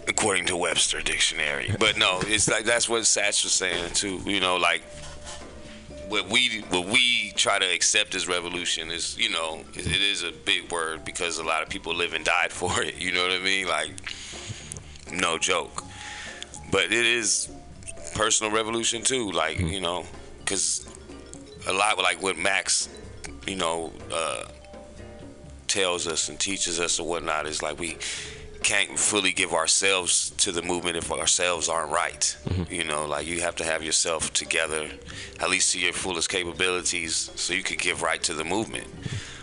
according 0.08 0.46
to 0.46 0.56
Webster 0.56 1.02
Dictionary. 1.02 1.76
But 1.78 1.98
no, 1.98 2.20
it's 2.22 2.48
like 2.48 2.64
that's 2.64 2.88
what 2.88 3.02
Satch 3.02 3.44
was 3.44 3.52
saying 3.52 3.92
too. 3.92 4.18
You 4.24 4.40
know, 4.40 4.56
like 4.56 4.82
what 6.08 6.28
we 6.30 6.64
what 6.70 6.86
we 6.86 7.32
try 7.36 7.58
to 7.58 7.66
accept 7.66 8.14
as 8.14 8.26
revolution 8.26 8.90
is, 8.90 9.18
you 9.18 9.28
know, 9.28 9.60
it, 9.74 9.86
it 9.86 10.00
is 10.00 10.22
a 10.22 10.32
big 10.32 10.72
word 10.72 11.04
because 11.04 11.38
a 11.38 11.44
lot 11.44 11.62
of 11.62 11.68
people 11.68 11.94
live 11.94 12.14
and 12.14 12.24
died 12.24 12.52
for 12.60 12.82
it. 12.82 12.98
You 12.98 13.12
know 13.12 13.22
what 13.22 13.32
I 13.32 13.38
mean? 13.38 13.68
Like, 13.68 13.92
no 15.12 15.36
joke. 15.36 15.84
But 16.72 16.86
it 16.86 17.06
is 17.06 17.48
personal 18.14 18.52
revolution 18.52 19.02
too. 19.02 19.30
Like, 19.30 19.58
mm-hmm. 19.58 19.68
you 19.68 19.80
know, 19.80 20.04
because 20.38 20.88
a 21.68 21.72
lot 21.72 21.98
like 21.98 22.20
what 22.20 22.36
Max, 22.36 22.88
you 23.46 23.54
know, 23.54 23.92
uh, 24.12 24.46
tells 25.68 26.08
us 26.08 26.28
and 26.28 26.40
teaches 26.40 26.80
us 26.80 26.98
or 26.98 27.06
whatnot 27.06 27.46
is 27.46 27.62
like 27.62 27.78
we 27.78 27.96
can't 28.62 28.98
fully 28.98 29.32
give 29.32 29.52
ourselves 29.52 30.30
to 30.30 30.52
the 30.52 30.62
movement 30.62 30.96
if 30.96 31.10
ourselves 31.10 31.68
aren't 31.68 31.90
right. 31.90 32.36
Mm-hmm. 32.44 32.72
You 32.72 32.84
know, 32.84 33.06
like 33.06 33.26
you 33.26 33.40
have 33.42 33.56
to 33.56 33.64
have 33.64 33.82
yourself 33.82 34.32
together, 34.32 34.88
at 35.40 35.50
least 35.50 35.72
to 35.72 35.80
your 35.80 35.92
fullest 35.92 36.28
capabilities, 36.28 37.30
so 37.36 37.54
you 37.54 37.62
could 37.62 37.78
give 37.78 38.02
right 38.02 38.22
to 38.24 38.34
the 38.34 38.44
movement, 38.44 38.86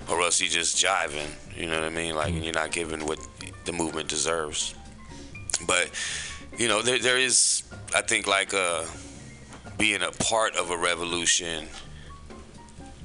or 0.09 0.21
else 0.21 0.41
you're 0.41 0.49
just 0.49 0.83
jiving. 0.83 1.29
You 1.55 1.67
know 1.67 1.79
what 1.79 1.83
I 1.83 1.89
mean? 1.89 2.15
Like 2.15 2.33
mm-hmm. 2.33 2.43
you're 2.43 2.53
not 2.53 2.71
giving 2.71 3.05
what 3.05 3.19
the 3.65 3.73
movement 3.73 4.07
deserves. 4.07 4.73
But 5.67 5.89
you 6.59 6.67
know, 6.67 6.81
there 6.81 6.99
there 6.99 7.17
is, 7.17 7.63
I 7.95 8.01
think, 8.01 8.27
like 8.27 8.53
uh, 8.53 8.83
being 9.77 10.01
a 10.01 10.11
part 10.11 10.55
of 10.57 10.71
a 10.71 10.77
revolution 10.77 11.67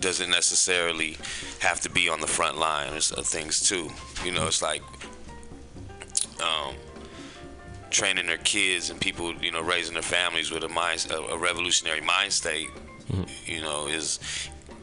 doesn't 0.00 0.28
necessarily 0.28 1.16
have 1.60 1.80
to 1.80 1.88
be 1.88 2.08
on 2.08 2.20
the 2.20 2.26
front 2.26 2.58
lines 2.58 3.12
of 3.12 3.24
things 3.24 3.66
too. 3.66 3.88
You 4.24 4.32
know, 4.32 4.48
it's 4.48 4.60
like 4.60 4.82
um, 6.42 6.74
training 7.90 8.26
their 8.26 8.38
kids 8.38 8.90
and 8.90 9.00
people, 9.00 9.32
you 9.36 9.52
know, 9.52 9.62
raising 9.62 9.94
their 9.94 10.02
families 10.02 10.50
with 10.50 10.64
a 10.64 10.68
mind, 10.68 11.06
a, 11.10 11.18
a 11.18 11.38
revolutionary 11.38 12.00
mind 12.00 12.32
state. 12.32 12.68
You 13.46 13.60
know, 13.60 13.86
is 13.86 14.18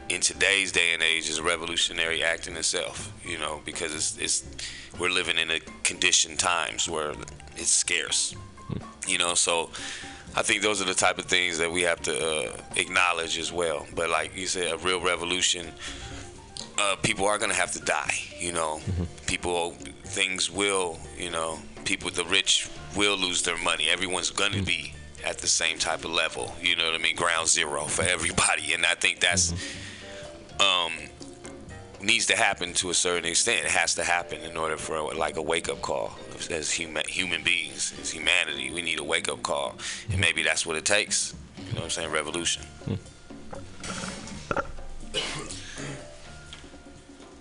in 0.08 0.22
today's 0.22 0.72
day 0.72 0.94
and 0.94 1.04
age 1.04 1.28
is 1.28 1.40
a 1.40 1.44
revolutionary 1.44 2.24
act 2.24 2.48
in 2.48 2.56
itself. 2.56 3.12
You 3.26 3.38
know, 3.38 3.62
because 3.66 3.94
it's 3.94 4.18
it's 4.18 4.44
we're 4.98 5.10
living 5.10 5.38
in 5.38 5.52
a 5.52 5.60
conditioned 5.84 6.40
times 6.40 6.88
where 6.88 7.14
it's 7.58 7.70
scarce. 7.72 8.34
You 9.08 9.18
know, 9.18 9.34
so 9.34 9.70
I 10.36 10.44
think 10.44 10.62
those 10.62 10.82
are 10.82 10.86
the 10.86 10.94
type 10.94 11.18
of 11.18 11.26
things 11.26 11.58
that 11.58 11.72
we 11.72 11.82
have 11.82 12.02
to 12.04 12.14
uh, 12.14 12.58
acknowledge 12.76 13.38
as 13.38 13.52
well. 13.52 13.86
But 13.96 14.10
like 14.10 14.36
you 14.36 14.48
said, 14.48 14.72
a 14.72 14.78
real 14.78 15.02
revolution, 15.02 15.68
uh, 16.78 16.96
people 17.02 17.26
are 17.26 17.38
gonna 17.38 17.54
have 17.54 17.72
to 17.74 17.80
die. 17.80 18.14
You 18.40 18.54
know, 18.54 18.80
people, 19.28 19.72
things 20.06 20.50
will, 20.50 21.00
you 21.18 21.30
know, 21.30 21.60
people, 21.84 22.10
the 22.12 22.26
rich 22.26 22.70
will 22.96 23.18
lose 23.18 23.42
their 23.42 23.58
money. 23.58 23.90
Everyone's 23.90 24.30
gonna 24.30 24.62
be 24.62 24.94
at 25.26 25.38
the 25.40 25.48
same 25.48 25.78
type 25.78 26.06
of 26.06 26.12
level. 26.12 26.56
You 26.62 26.76
know 26.76 26.86
what 26.86 26.96
I 26.96 26.98
mean? 26.98 27.16
Ground 27.16 27.48
zero 27.48 27.86
for 27.86 28.04
everybody, 28.04 28.74
and 28.74 28.86
I 28.86 28.96
think 28.96 29.20
that's 29.20 29.52
um, 30.60 30.94
needs 32.04 32.26
to 32.28 32.36
happen 32.36 32.74
to 32.74 32.90
a 32.90 32.94
certain 32.94 33.30
extent. 33.30 33.66
It 33.66 33.72
has 33.72 33.96
to 33.96 34.04
happen 34.04 34.40
in 34.42 34.58
order 34.58 34.78
for 34.78 35.14
like 35.14 35.38
a 35.38 35.42
wake 35.42 35.70
up 35.70 35.82
call 35.82 36.14
as 36.50 36.72
human 36.72 37.04
human 37.08 37.44
beings, 37.44 37.94
as 38.02 38.12
humanity. 38.12 38.72
We 38.72 38.82
need 38.82 39.00
a 39.00 39.04
wake 39.04 39.30
up 39.30 39.44
call, 39.44 39.76
and 40.10 40.20
maybe 40.20 40.44
that's 40.44 40.66
what 40.66 40.76
it 40.76 40.86
takes. 40.86 41.34
You 41.58 41.74
know 41.74 41.76
what 41.76 41.84
I'm 41.84 41.90
saying? 41.90 42.12
Revolution. 42.12 42.64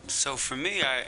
So 0.06 0.36
for 0.36 0.56
me, 0.56 0.82
I, 0.82 1.04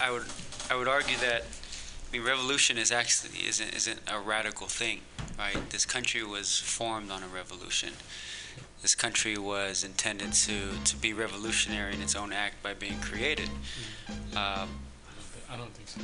I 0.00 0.10
would, 0.12 0.24
I 0.70 0.76
would 0.76 0.86
argue 0.86 1.16
that, 1.18 1.42
I 1.42 2.12
mean, 2.12 2.24
revolution 2.24 2.78
is 2.78 2.92
actually 2.92 3.46
isn't 3.48 3.74
isn't 3.74 4.00
a 4.06 4.20
radical 4.20 4.66
thing, 4.68 5.00
right? 5.38 5.58
This 5.70 5.84
country 5.84 6.22
was 6.22 6.58
formed 6.58 7.10
on 7.10 7.22
a 7.22 7.26
revolution. 7.28 7.94
This 8.82 8.94
country 8.96 9.38
was 9.38 9.84
intended 9.84 10.32
to 10.32 10.70
to 10.84 10.96
be 10.96 11.12
revolutionary 11.12 11.94
in 11.94 12.02
its 12.02 12.16
own 12.16 12.32
act 12.32 12.62
by 12.62 12.74
being 12.74 12.98
created. 13.00 13.48
Um, 14.36 14.68
I 15.48 15.56
don't 15.56 15.72
think 15.72 15.88
so. 15.88 16.00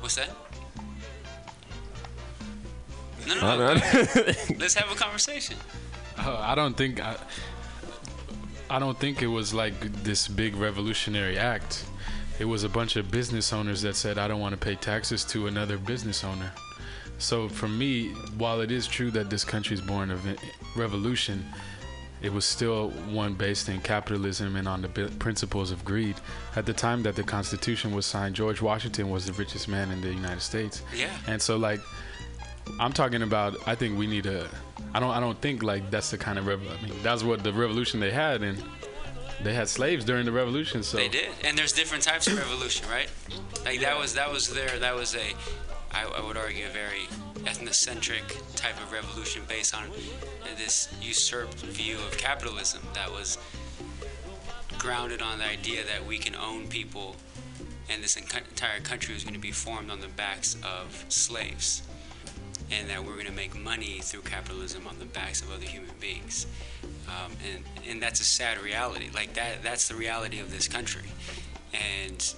what's 0.00 0.16
that? 0.16 0.30
No, 3.26 3.34
no, 3.34 3.40
no. 3.40 3.74
don't- 3.74 3.80
go 3.80 4.20
ahead. 4.20 4.60
Let's 4.60 4.74
have 4.74 4.90
a 4.92 4.94
conversation. 4.94 5.56
Uh, 6.18 6.36
I 6.40 6.54
don't 6.54 6.76
think 6.76 7.00
I, 7.00 7.16
I 8.68 8.78
don't 8.78 8.98
think 8.98 9.22
it 9.22 9.28
was 9.28 9.54
like 9.54 9.80
this 10.02 10.28
big 10.28 10.56
revolutionary 10.56 11.38
act. 11.38 11.86
It 12.38 12.44
was 12.44 12.64
a 12.64 12.68
bunch 12.68 12.96
of 12.96 13.10
business 13.10 13.52
owners 13.52 13.82
that 13.82 13.96
said 13.96 14.18
I 14.18 14.28
don't 14.28 14.40
want 14.40 14.52
to 14.52 14.58
pay 14.58 14.74
taxes 14.74 15.24
to 15.26 15.46
another 15.46 15.78
business 15.78 16.22
owner. 16.24 16.52
So 17.18 17.48
for 17.48 17.68
me, 17.68 18.08
while 18.36 18.60
it 18.60 18.70
is 18.70 18.86
true 18.86 19.10
that 19.12 19.30
this 19.30 19.44
country 19.44 19.74
is 19.74 19.80
born 19.80 20.10
of 20.10 20.26
revolution, 20.76 21.44
it 22.20 22.32
was 22.32 22.44
still 22.44 22.90
one 23.10 23.34
based 23.34 23.68
in 23.68 23.80
capitalism 23.80 24.56
and 24.56 24.68
on 24.68 24.82
the 24.82 24.88
principles 25.18 25.70
of 25.70 25.84
greed. 25.84 26.16
At 26.56 26.66
the 26.66 26.72
time 26.72 27.02
that 27.02 27.16
the 27.16 27.22
Constitution 27.24 27.92
was 27.94 28.06
signed, 28.06 28.36
George 28.36 28.62
Washington 28.62 29.10
was 29.10 29.26
the 29.26 29.32
richest 29.32 29.68
man 29.68 29.90
in 29.90 30.00
the 30.00 30.08
United 30.12 30.40
States. 30.40 30.82
Yeah. 30.94 31.10
And 31.26 31.42
so 31.42 31.56
like 31.56 31.80
I'm 32.78 32.92
talking 32.92 33.22
about 33.22 33.56
I 33.66 33.74
think 33.74 33.98
we 33.98 34.06
need 34.06 34.26
a 34.26 34.48
I 34.94 35.00
don't 35.00 35.10
I 35.10 35.20
don't 35.20 35.40
think 35.40 35.62
like 35.62 35.90
that's 35.90 36.10
the 36.10 36.18
kind 36.18 36.38
of 36.38 36.46
rev- 36.46 36.60
I 36.62 36.86
mean 36.86 36.94
that's 37.02 37.24
what 37.24 37.42
the 37.42 37.52
revolution 37.52 37.98
they 37.98 38.12
had 38.12 38.42
and 38.42 38.62
they 39.42 39.52
had 39.54 39.68
slaves 39.68 40.04
during 40.04 40.24
the 40.24 40.30
revolution 40.32 40.84
so 40.84 40.96
They 40.96 41.08
did, 41.08 41.28
and 41.44 41.58
there's 41.58 41.72
different 41.72 42.04
types 42.04 42.28
of 42.28 42.38
revolution, 42.38 42.88
right? 42.88 43.08
Like 43.64 43.80
that 43.80 43.98
was 43.98 44.14
that 44.14 44.30
was 44.30 44.52
there. 44.54 44.78
That 44.78 44.94
was 44.94 45.16
a, 45.16 45.34
I, 45.92 46.04
I 46.04 46.26
would 46.26 46.36
argue, 46.36 46.66
a 46.66 46.70
very 46.70 47.06
ethnocentric 47.44 48.54
type 48.56 48.80
of 48.82 48.92
revolution 48.92 49.42
based 49.48 49.74
on 49.74 49.84
this 50.56 50.88
usurped 51.00 51.60
view 51.60 51.96
of 51.96 52.16
capitalism 52.16 52.82
that 52.94 53.10
was 53.10 53.38
grounded 54.78 55.22
on 55.22 55.38
the 55.38 55.44
idea 55.44 55.82
that 55.84 56.06
we 56.06 56.18
can 56.18 56.34
own 56.34 56.68
people, 56.68 57.16
and 57.90 58.02
this 58.02 58.16
entire 58.16 58.80
country 58.80 59.14
was 59.14 59.24
going 59.24 59.34
to 59.34 59.40
be 59.40 59.52
formed 59.52 59.90
on 59.90 60.00
the 60.00 60.08
backs 60.08 60.56
of 60.62 61.04
slaves, 61.08 61.82
and 62.70 62.88
that 62.88 63.04
we're 63.04 63.14
going 63.14 63.26
to 63.26 63.32
make 63.32 63.54
money 63.54 64.00
through 64.00 64.22
capitalism 64.22 64.86
on 64.86 64.98
the 64.98 65.04
backs 65.04 65.42
of 65.42 65.52
other 65.52 65.66
human 65.66 65.94
beings 66.00 66.46
um, 67.08 67.32
and 67.52 67.64
and 67.88 68.02
that's 68.02 68.20
a 68.20 68.24
sad 68.24 68.60
reality. 68.60 69.10
Like 69.12 69.34
that, 69.34 69.62
that's 69.62 69.88
the 69.88 69.94
reality 69.94 70.38
of 70.38 70.50
this 70.50 70.68
country, 70.68 71.08
and 71.72 72.34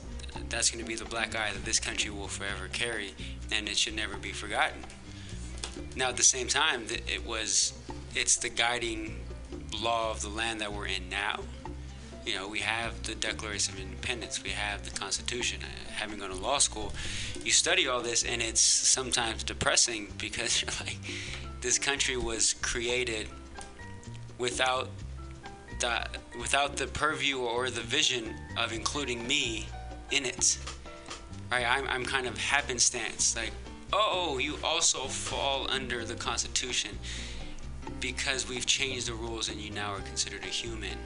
that's 0.54 0.70
going 0.70 0.82
to 0.82 0.88
be 0.88 0.94
the 0.94 1.04
black 1.04 1.34
eye 1.34 1.50
that 1.52 1.64
this 1.64 1.80
country 1.80 2.10
will 2.10 2.28
forever 2.28 2.68
carry, 2.72 3.12
and 3.50 3.68
it 3.68 3.76
should 3.76 3.94
never 3.94 4.16
be 4.16 4.30
forgotten. 4.30 4.84
Now, 5.96 6.08
at 6.10 6.16
the 6.16 6.22
same 6.22 6.46
time, 6.46 6.86
it 6.90 7.26
was, 7.26 7.72
it's 8.14 8.36
the 8.36 8.48
guiding 8.48 9.16
law 9.82 10.12
of 10.12 10.22
the 10.22 10.28
land 10.28 10.60
that 10.60 10.72
we're 10.72 10.86
in 10.86 11.08
now. 11.08 11.40
You 12.24 12.36
know, 12.36 12.48
we 12.48 12.60
have 12.60 13.02
the 13.02 13.16
Declaration 13.16 13.74
of 13.74 13.80
Independence, 13.80 14.42
we 14.44 14.50
have 14.50 14.84
the 14.84 14.96
Constitution. 14.98 15.60
Uh, 15.62 15.92
Having 15.94 16.20
gone 16.20 16.30
to 16.30 16.36
law 16.36 16.58
school, 16.58 16.92
you 17.44 17.50
study 17.50 17.88
all 17.88 18.00
this, 18.00 18.24
and 18.24 18.40
it's 18.40 18.60
sometimes 18.60 19.42
depressing 19.42 20.12
because 20.18 20.62
you're 20.62 20.70
like, 20.80 20.98
this 21.60 21.78
country 21.78 22.16
was 22.16 22.54
created 22.54 23.28
without 24.38 24.88
the 25.80 26.06
without 26.38 26.76
the 26.76 26.86
purview 26.86 27.40
or 27.40 27.70
the 27.70 27.80
vision 27.80 28.34
of 28.56 28.72
including 28.72 29.26
me 29.26 29.66
in 30.14 30.24
it. 30.24 30.58
Right? 31.50 31.66
I'm, 31.68 31.86
I'm 31.88 32.04
kind 32.04 32.26
of 32.26 32.38
happenstance. 32.38 33.36
Like, 33.36 33.52
oh, 33.92 34.38
you 34.38 34.56
also 34.62 35.00
fall 35.06 35.70
under 35.70 36.04
the 36.04 36.14
Constitution 36.14 36.90
because 38.00 38.48
we've 38.48 38.66
changed 38.66 39.08
the 39.08 39.14
rules 39.14 39.48
and 39.48 39.60
you 39.60 39.70
now 39.70 39.92
are 39.92 40.00
considered 40.00 40.42
a 40.44 40.48
human. 40.48 40.98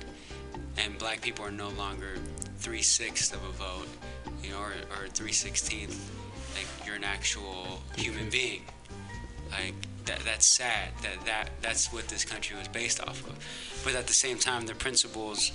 And 0.77 0.97
black 0.99 1.21
people 1.21 1.45
are 1.45 1.51
no 1.51 1.71
longer 1.71 2.15
three 2.59 2.83
sixths 2.83 3.33
of 3.33 3.43
a 3.45 3.53
vote, 3.53 3.89
you 4.43 4.51
know, 4.51 4.61
or, 4.61 4.73
or 4.97 5.09
three 5.09 5.33
sixteenth. 5.33 5.99
Like 6.55 6.67
you're 6.87 6.97
an 6.97 7.05
actual 7.05 7.81
human 7.97 8.31
being. 8.31 8.63
Like 9.51 9.75
that, 10.05 10.21
that's 10.21 10.47
sad. 10.47 10.91
That 11.03 11.25
that 11.27 11.51
that's 11.63 11.93
what 11.93 12.07
this 12.09 12.25
country 12.25 12.57
was 12.57 12.69
based 12.69 13.01
off 13.01 13.27
of. 13.29 13.37
But 13.85 13.95
at 13.95 14.07
the 14.07 14.13
same 14.13 14.39
time, 14.39 14.67
the 14.67 14.75
principles 14.75 15.53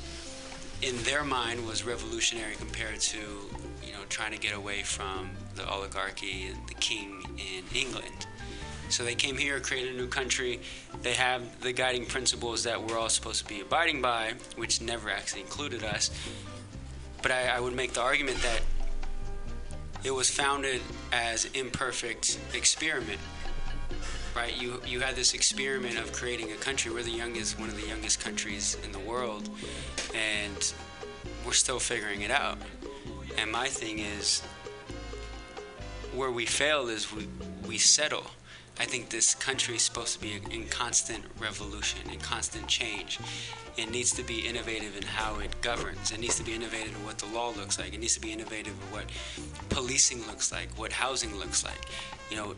in 0.84 1.01
their 1.03 1.23
mind 1.23 1.65
was 1.65 1.85
revolutionary 1.85 2.55
compared 2.55 2.99
to 2.99 3.18
you 3.18 3.93
know 3.93 3.99
trying 4.10 4.34
to 4.34 4.38
get 4.38 4.53
away 4.53 4.84
from 4.84 5.30
the 5.55 5.68
oligarchy 5.69 6.47
and 6.47 6.68
the 6.68 6.73
king 6.76 7.23
in 7.38 7.64
England. 7.76 8.27
So 8.89 9.03
they 9.03 9.15
came 9.15 9.38
here, 9.38 9.60
created 9.60 9.95
a 9.95 9.97
new 9.97 10.07
country. 10.07 10.60
They 11.01 11.14
have 11.14 11.61
the 11.61 11.72
guiding 11.72 12.05
principles 12.05 12.64
that 12.65 12.84
we're 12.84 12.97
all 12.97 13.10
supposed 13.10 13.41
to 13.41 13.47
be 13.47 13.61
abiding 13.61 14.01
by, 14.01 14.34
which 14.55 14.81
never 14.81 15.10
actually 15.10 15.41
included 15.41 15.84
us. 15.84 16.11
But 17.22 17.31
I, 17.31 17.47
I 17.47 17.60
would 17.60 17.73
make 17.73 17.93
the 17.93 18.01
argument 18.01 18.38
that 18.41 18.61
it 20.03 20.11
was 20.11 20.30
founded 20.30 20.81
as 21.11 21.45
imperfect 21.53 22.38
experiment 22.53 23.19
right? 24.35 24.60
You 24.60 24.81
you 24.85 24.99
had 24.99 25.15
this 25.15 25.34
experiment 25.34 25.97
of 25.97 26.11
creating 26.11 26.51
a 26.51 26.55
country. 26.55 26.91
We're 26.91 27.03
the 27.03 27.11
youngest, 27.11 27.60
one 27.60 27.69
of 27.69 27.80
the 27.80 27.88
youngest 27.88 28.19
countries 28.19 28.77
in 28.84 28.91
the 28.91 28.99
world, 28.99 29.49
and 30.14 30.73
we're 31.45 31.53
still 31.53 31.80
figuring 31.80 32.22
it 32.22 32.31
out. 32.31 32.57
And 33.38 33.51
my 33.51 33.68
thing 33.68 33.99
is, 33.99 34.41
where 36.14 36.31
we 36.31 36.45
fail 36.45 36.88
is 36.88 37.11
we 37.14 37.27
we 37.68 37.77
settle. 37.77 38.26
I 38.80 38.85
think 38.85 39.10
this 39.10 39.35
country 39.35 39.76
is 39.76 39.84
supposed 39.84 40.14
to 40.15 40.19
be 40.19 40.41
in 40.49 40.68
constant 40.68 41.23
revolution, 41.39 42.10
in 42.10 42.19
constant 42.19 42.68
change. 42.68 43.19
It 43.77 43.91
needs 43.91 44.11
to 44.14 44.23
be 44.23 44.47
innovative 44.47 44.97
in 44.97 45.03
how 45.03 45.39
it 45.39 45.61
governs. 45.61 46.11
It 46.11 46.19
needs 46.19 46.38
to 46.38 46.43
be 46.43 46.53
innovative 46.53 46.95
in 46.95 47.05
what 47.05 47.19
the 47.19 47.27
law 47.27 47.49
looks 47.51 47.77
like. 47.77 47.93
It 47.93 47.99
needs 47.99 48.15
to 48.15 48.22
be 48.22 48.31
innovative 48.31 48.73
in 48.73 48.91
what 48.91 49.05
policing 49.69 50.26
looks 50.26 50.51
like, 50.51 50.69
what 50.76 50.91
housing 50.91 51.35
looks 51.38 51.64
like. 51.64 51.80
You 52.31 52.38
know, 52.38 52.55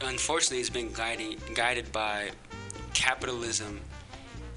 unfortunately, 0.00 0.60
it's 0.60 0.70
been 0.70 0.92
guiding, 0.92 1.38
guided 1.54 1.90
by 1.92 2.30
capitalism, 2.94 3.80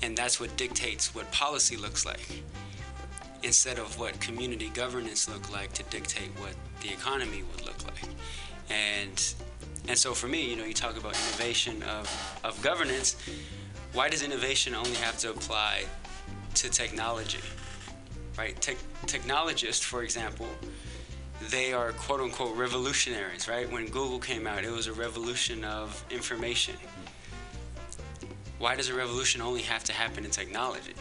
and 0.02 0.18
that's 0.18 0.40
what 0.40 0.56
dictates 0.57 1.14
what 1.15 1.32
policy 1.32 1.78
looks 1.78 2.06
like, 2.06 2.44
instead 3.44 3.80
of 3.80 3.99
what 3.99 4.19
community 4.19 4.69
governance 4.69 5.30
look 5.30 5.52
like 5.52 5.73
to 5.73 5.84
dictate 5.84 6.30
what 6.40 6.53
the 6.82 6.90
economy 6.90 7.44
would 7.52 7.65
look 7.65 7.84
like. 7.86 8.10
And 8.69 9.34
and 9.88 9.98
so 9.98 10.14
for 10.14 10.28
me, 10.28 10.49
you 10.49 10.56
know, 10.56 10.64
you 10.64 10.73
talk 10.73 10.98
about 10.98 11.15
innovation 11.28 11.82
of, 11.84 12.40
of 12.44 12.61
governance. 12.61 13.15
Why 13.94 14.10
does 14.10 14.22
innovation 14.23 14.76
only 14.76 14.94
have 14.95 15.18
to 15.19 15.32
apply 15.32 15.86
to 16.56 16.69
technology? 16.69 17.40
Right? 18.38 18.60
Tech 18.61 18.78
technologists, 19.07 19.84
for 19.84 20.03
example, 20.03 20.48
they 21.49 21.73
are 21.73 21.91
quote 21.93 22.22
unquote 22.22 22.55
revolutionaries, 22.55 23.47
right? 23.47 23.69
When 23.72 23.85
Google 23.85 24.19
came 24.19 24.47
out, 24.47 24.63
it 24.63 24.72
was 24.72 24.88
a 24.88 24.93
revolution 24.93 25.63
of 25.63 26.03
information. 26.09 26.76
Why 28.59 28.76
does 28.76 28.89
a 28.89 28.93
revolution 28.93 29.41
only 29.41 29.61
have 29.63 29.84
to 29.85 29.93
happen 29.93 30.23
in 30.23 30.31
technology? 30.31 30.93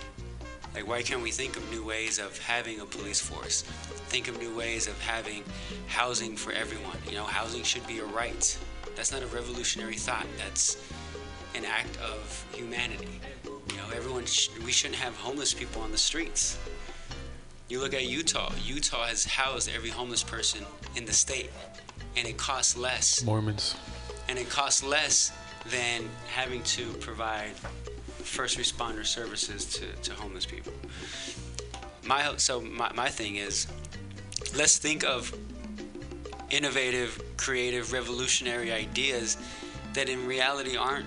Like, 0.74 0.86
why 0.86 1.02
can't 1.02 1.20
we 1.20 1.30
think 1.30 1.56
of 1.56 1.70
new 1.70 1.84
ways 1.84 2.18
of 2.18 2.38
having 2.38 2.80
a 2.80 2.86
police 2.86 3.20
force? 3.20 3.62
Think 4.08 4.28
of 4.28 4.38
new 4.38 4.56
ways 4.56 4.86
of 4.86 4.98
having 5.02 5.44
housing 5.88 6.36
for 6.36 6.52
everyone. 6.52 6.96
You 7.06 7.16
know, 7.16 7.24
housing 7.24 7.62
should 7.62 7.86
be 7.86 7.98
a 7.98 8.04
right. 8.04 8.58
That's 8.96 9.12
not 9.12 9.22
a 9.22 9.26
revolutionary 9.26 9.96
thought. 9.96 10.26
That's 10.38 10.76
an 11.54 11.64
act 11.64 11.98
of 11.98 12.46
humanity. 12.54 13.20
You 13.44 13.76
know, 13.76 13.86
everyone, 13.94 14.26
sh- 14.26 14.48
we 14.64 14.72
shouldn't 14.72 14.98
have 15.00 15.14
homeless 15.16 15.52
people 15.52 15.82
on 15.82 15.90
the 15.90 15.98
streets. 15.98 16.56
You 17.70 17.78
look 17.78 17.94
at 17.94 18.04
Utah. 18.08 18.52
Utah 18.64 19.06
has 19.06 19.24
housed 19.24 19.70
every 19.72 19.90
homeless 19.90 20.24
person 20.24 20.66
in 20.96 21.04
the 21.04 21.12
state, 21.12 21.50
and 22.16 22.26
it 22.26 22.36
costs 22.36 22.76
less. 22.76 23.22
Mormons. 23.22 23.76
And 24.28 24.40
it 24.40 24.50
costs 24.50 24.82
less 24.82 25.30
than 25.70 26.10
having 26.34 26.64
to 26.64 26.92
provide 26.94 27.52
first 28.24 28.58
responder 28.58 29.06
services 29.06 29.64
to, 29.66 29.86
to 30.02 30.12
homeless 30.14 30.44
people. 30.44 30.72
My 32.04 32.36
so 32.38 32.60
my, 32.60 32.92
my 32.92 33.08
thing 33.08 33.36
is, 33.36 33.68
let's 34.56 34.78
think 34.78 35.04
of 35.04 35.32
innovative, 36.50 37.22
creative, 37.36 37.92
revolutionary 37.92 38.72
ideas 38.72 39.36
that 39.92 40.08
in 40.08 40.26
reality 40.26 40.76
aren't 40.76 41.06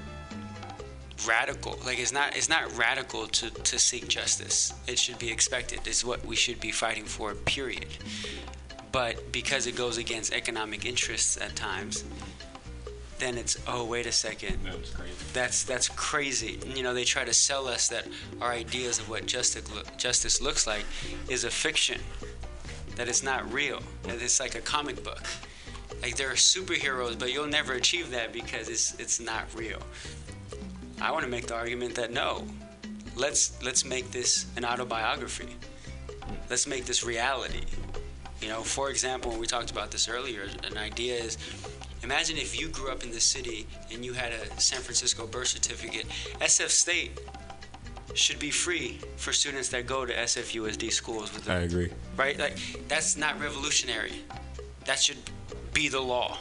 radical. 1.27 1.77
Like 1.85 1.99
it's 1.99 2.11
not 2.11 2.35
it's 2.35 2.49
not 2.49 2.75
radical 2.77 3.27
to, 3.27 3.49
to 3.49 3.79
seek 3.79 4.07
justice. 4.07 4.73
It 4.87 4.99
should 4.99 5.19
be 5.19 5.31
expected. 5.31 5.81
It's 5.85 6.03
what 6.03 6.25
we 6.25 6.35
should 6.35 6.59
be 6.59 6.71
fighting 6.71 7.05
for, 7.05 7.33
period. 7.33 7.87
But 8.91 9.31
because 9.31 9.65
it 9.65 9.75
goes 9.75 9.97
against 9.97 10.33
economic 10.33 10.85
interests 10.85 11.37
at 11.37 11.55
times, 11.55 12.03
then 13.19 13.37
it's 13.37 13.57
oh 13.67 13.85
wait 13.85 14.05
a 14.05 14.11
second. 14.11 14.59
That's 14.63 14.89
crazy. 14.91 15.13
that's 15.33 15.63
that's 15.63 15.89
crazy. 15.89 16.59
You 16.75 16.83
know, 16.83 16.93
they 16.93 17.03
try 17.03 17.23
to 17.23 17.33
sell 17.33 17.67
us 17.67 17.87
that 17.87 18.07
our 18.41 18.51
ideas 18.51 18.99
of 18.99 19.09
what 19.09 19.25
justice 19.25 19.69
justice 19.97 20.41
looks 20.41 20.67
like 20.67 20.85
is 21.29 21.43
a 21.43 21.49
fiction. 21.49 22.01
That 22.95 23.07
it's 23.07 23.23
not 23.23 23.51
real. 23.51 23.81
That 24.03 24.21
it's 24.21 24.39
like 24.39 24.55
a 24.55 24.61
comic 24.61 25.03
book. 25.03 25.23
Like 26.01 26.17
there 26.17 26.29
are 26.29 26.35
superheroes, 26.35 27.17
but 27.17 27.31
you'll 27.31 27.47
never 27.47 27.73
achieve 27.73 28.11
that 28.11 28.33
because 28.33 28.67
it's 28.67 28.93
it's 28.99 29.19
not 29.19 29.45
real. 29.55 29.81
I 31.03 31.11
want 31.11 31.25
to 31.25 31.29
make 31.29 31.47
the 31.47 31.55
argument 31.55 31.95
that 31.95 32.11
no, 32.11 32.47
let's 33.17 33.61
let's 33.61 33.83
make 33.83 34.09
this 34.11 34.45
an 34.55 34.63
autobiography. 34.63 35.57
Let's 36.49 36.65
make 36.65 36.85
this 36.85 37.03
reality. 37.03 37.65
You 38.41 38.47
know, 38.47 38.61
for 38.61 38.89
example, 38.89 39.31
when 39.31 39.39
we 39.41 39.45
talked 39.45 39.69
about 39.69 39.91
this 39.91 40.07
earlier. 40.07 40.43
An 40.63 40.77
idea 40.77 41.15
is 41.15 41.37
Imagine 42.03 42.35
if 42.37 42.59
you 42.59 42.67
grew 42.67 42.91
up 42.91 43.03
in 43.03 43.11
the 43.11 43.19
city 43.19 43.65
and 43.89 44.03
you 44.03 44.11
had 44.11 44.33
a 44.33 44.59
San 44.59 44.81
Francisco 44.81 45.25
birth 45.25 45.47
certificate. 45.47 46.05
SF 46.41 46.69
State 46.69 47.17
should 48.13 48.39
be 48.39 48.51
free 48.51 48.99
for 49.15 49.31
students 49.31 49.69
that 49.69 49.87
go 49.87 50.05
to 50.05 50.13
SFUSD 50.13 50.91
schools 50.91 51.33
with 51.33 51.49
I 51.49 51.59
agree. 51.59 51.91
right? 52.17 52.37
Like 52.37 52.57
that's 52.89 53.15
not 53.15 53.39
revolutionary. 53.39 54.11
That 54.83 54.99
should 54.99 55.17
be 55.73 55.87
the 55.87 56.01
law. 56.01 56.37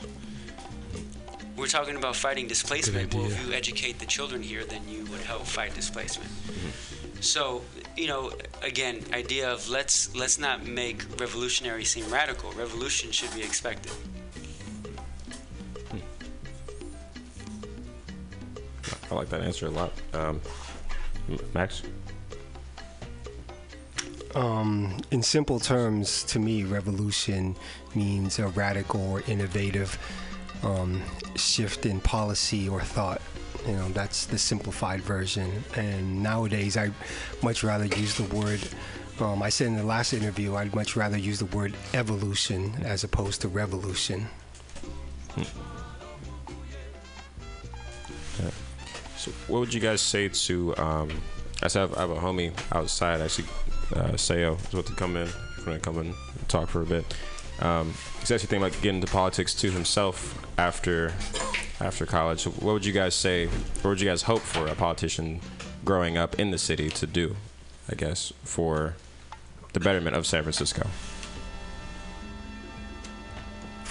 We're 1.57 1.67
talking 1.67 1.97
about 1.97 2.17
fighting 2.17 2.49
displacement. 2.49 3.15
Well, 3.15 3.27
if 3.27 3.47
you 3.47 3.53
educate 3.53 3.99
the 3.99 4.07
children 4.07 4.43
here, 4.43 4.65
then 4.65 4.83
you 4.89 5.05
would 5.07 5.21
help 5.21 5.47
fight 5.47 5.75
displacement. 5.75 6.31
So, 7.21 7.63
you 7.97 8.09
know, 8.09 8.33
again, 8.63 9.05
idea 9.13 9.53
of 9.53 9.69
let's 9.69 10.15
let's 10.17 10.39
not 10.39 10.67
make 10.67 11.05
revolutionary 11.21 11.85
seem 11.85 12.11
radical. 12.11 12.51
Revolution 12.53 13.13
should 13.13 13.33
be 13.35 13.43
expected. 13.43 13.93
I 19.11 19.15
like 19.15 19.29
that 19.29 19.43
answer 19.43 19.67
a 19.67 19.71
lot. 19.71 19.93
Um, 20.15 20.41
Max? 21.53 21.83
Um, 24.35 24.97
in 25.11 25.23
simple 25.23 25.61
terms, 25.61 26.25
to 26.25 26.39
me, 26.39 26.65
revolution 26.65 27.55
means 27.95 28.39
a 28.39 28.49
radical 28.49 29.07
or 29.13 29.23
innovative 29.27 29.99
um, 30.63 31.03
shift 31.37 31.87
in 31.87 32.01
policy 32.01 32.69
or 32.69 32.81
thought. 32.81 33.21
You 33.67 33.75
know, 33.75 33.89
that's 33.91 34.27
the 34.27 34.39
simplified 34.39 35.01
version. 35.01 35.63
And 35.77 36.23
nowadays, 36.23 36.77
I 36.77 36.91
much 37.43 37.63
rather 37.63 37.87
use 37.87 38.17
the 38.17 38.35
word. 38.35 38.61
Um, 39.21 39.43
I 39.43 39.51
said 39.51 39.69
in 39.69 39.77
the 39.77 39.85
last 39.85 40.13
interview, 40.13 40.57
I'd 40.57 40.75
much 40.75 40.97
rather 40.97 41.17
use 41.17 41.39
the 41.39 41.47
word 41.47 41.75
evolution 41.95 42.75
as 42.85 43.05
opposed 43.05 43.41
to 43.43 43.49
revolution. 43.49 44.27
So 49.23 49.31
what 49.47 49.61
would 49.61 49.73
you 49.73 49.79
guys 49.79 50.01
say 50.01 50.29
to? 50.29 50.77
Um, 50.79 51.09
I 51.63 51.69
said 51.69 51.83
I 51.83 51.83
have, 51.83 51.95
I 51.97 52.01
have 52.01 52.11
a 52.11 52.17
homie 52.17 52.53
outside. 52.75 53.21
Actually, 53.21 53.47
uh, 53.95 54.11
Sayo 54.15 54.59
is 54.59 54.73
about 54.73 54.87
to 54.87 54.95
come 54.95 55.17
in. 55.17 55.29
He's 55.55 55.65
gonna 55.65 55.79
come 55.79 55.99
and 55.99 56.13
talk 56.49 56.69
for 56.69 56.83
a 56.83 56.85
bit. 56.85 57.05
Um, 57.63 57.95
he's 58.21 58.31
actually 58.31 58.49
thinking 58.49 58.67
about 58.67 58.73
getting 58.83 58.97
into 58.97 59.11
politics 59.11 59.55
too 59.55 59.71
himself 59.71 60.39
after 60.59 61.13
after 61.81 62.05
college. 62.05 62.41
So 62.41 62.51
what 62.51 62.73
would 62.73 62.85
you 62.85 62.93
guys 62.93 63.15
say? 63.15 63.47
What 63.47 63.91
would 63.91 64.01
you 64.01 64.09
guys 64.09 64.23
hope 64.23 64.43
for 64.43 64.67
a 64.67 64.75
politician 64.75 65.41
growing 65.85 66.17
up 66.17 66.39
in 66.39 66.51
the 66.51 66.59
city 66.59 66.91
to 66.91 67.07
do? 67.07 67.37
I 67.89 67.95
guess 67.95 68.33
for 68.45 68.97
the 69.73 69.81
betterment 69.81 70.17
of 70.17 70.27
San 70.27 70.43
Francisco. 70.43 70.89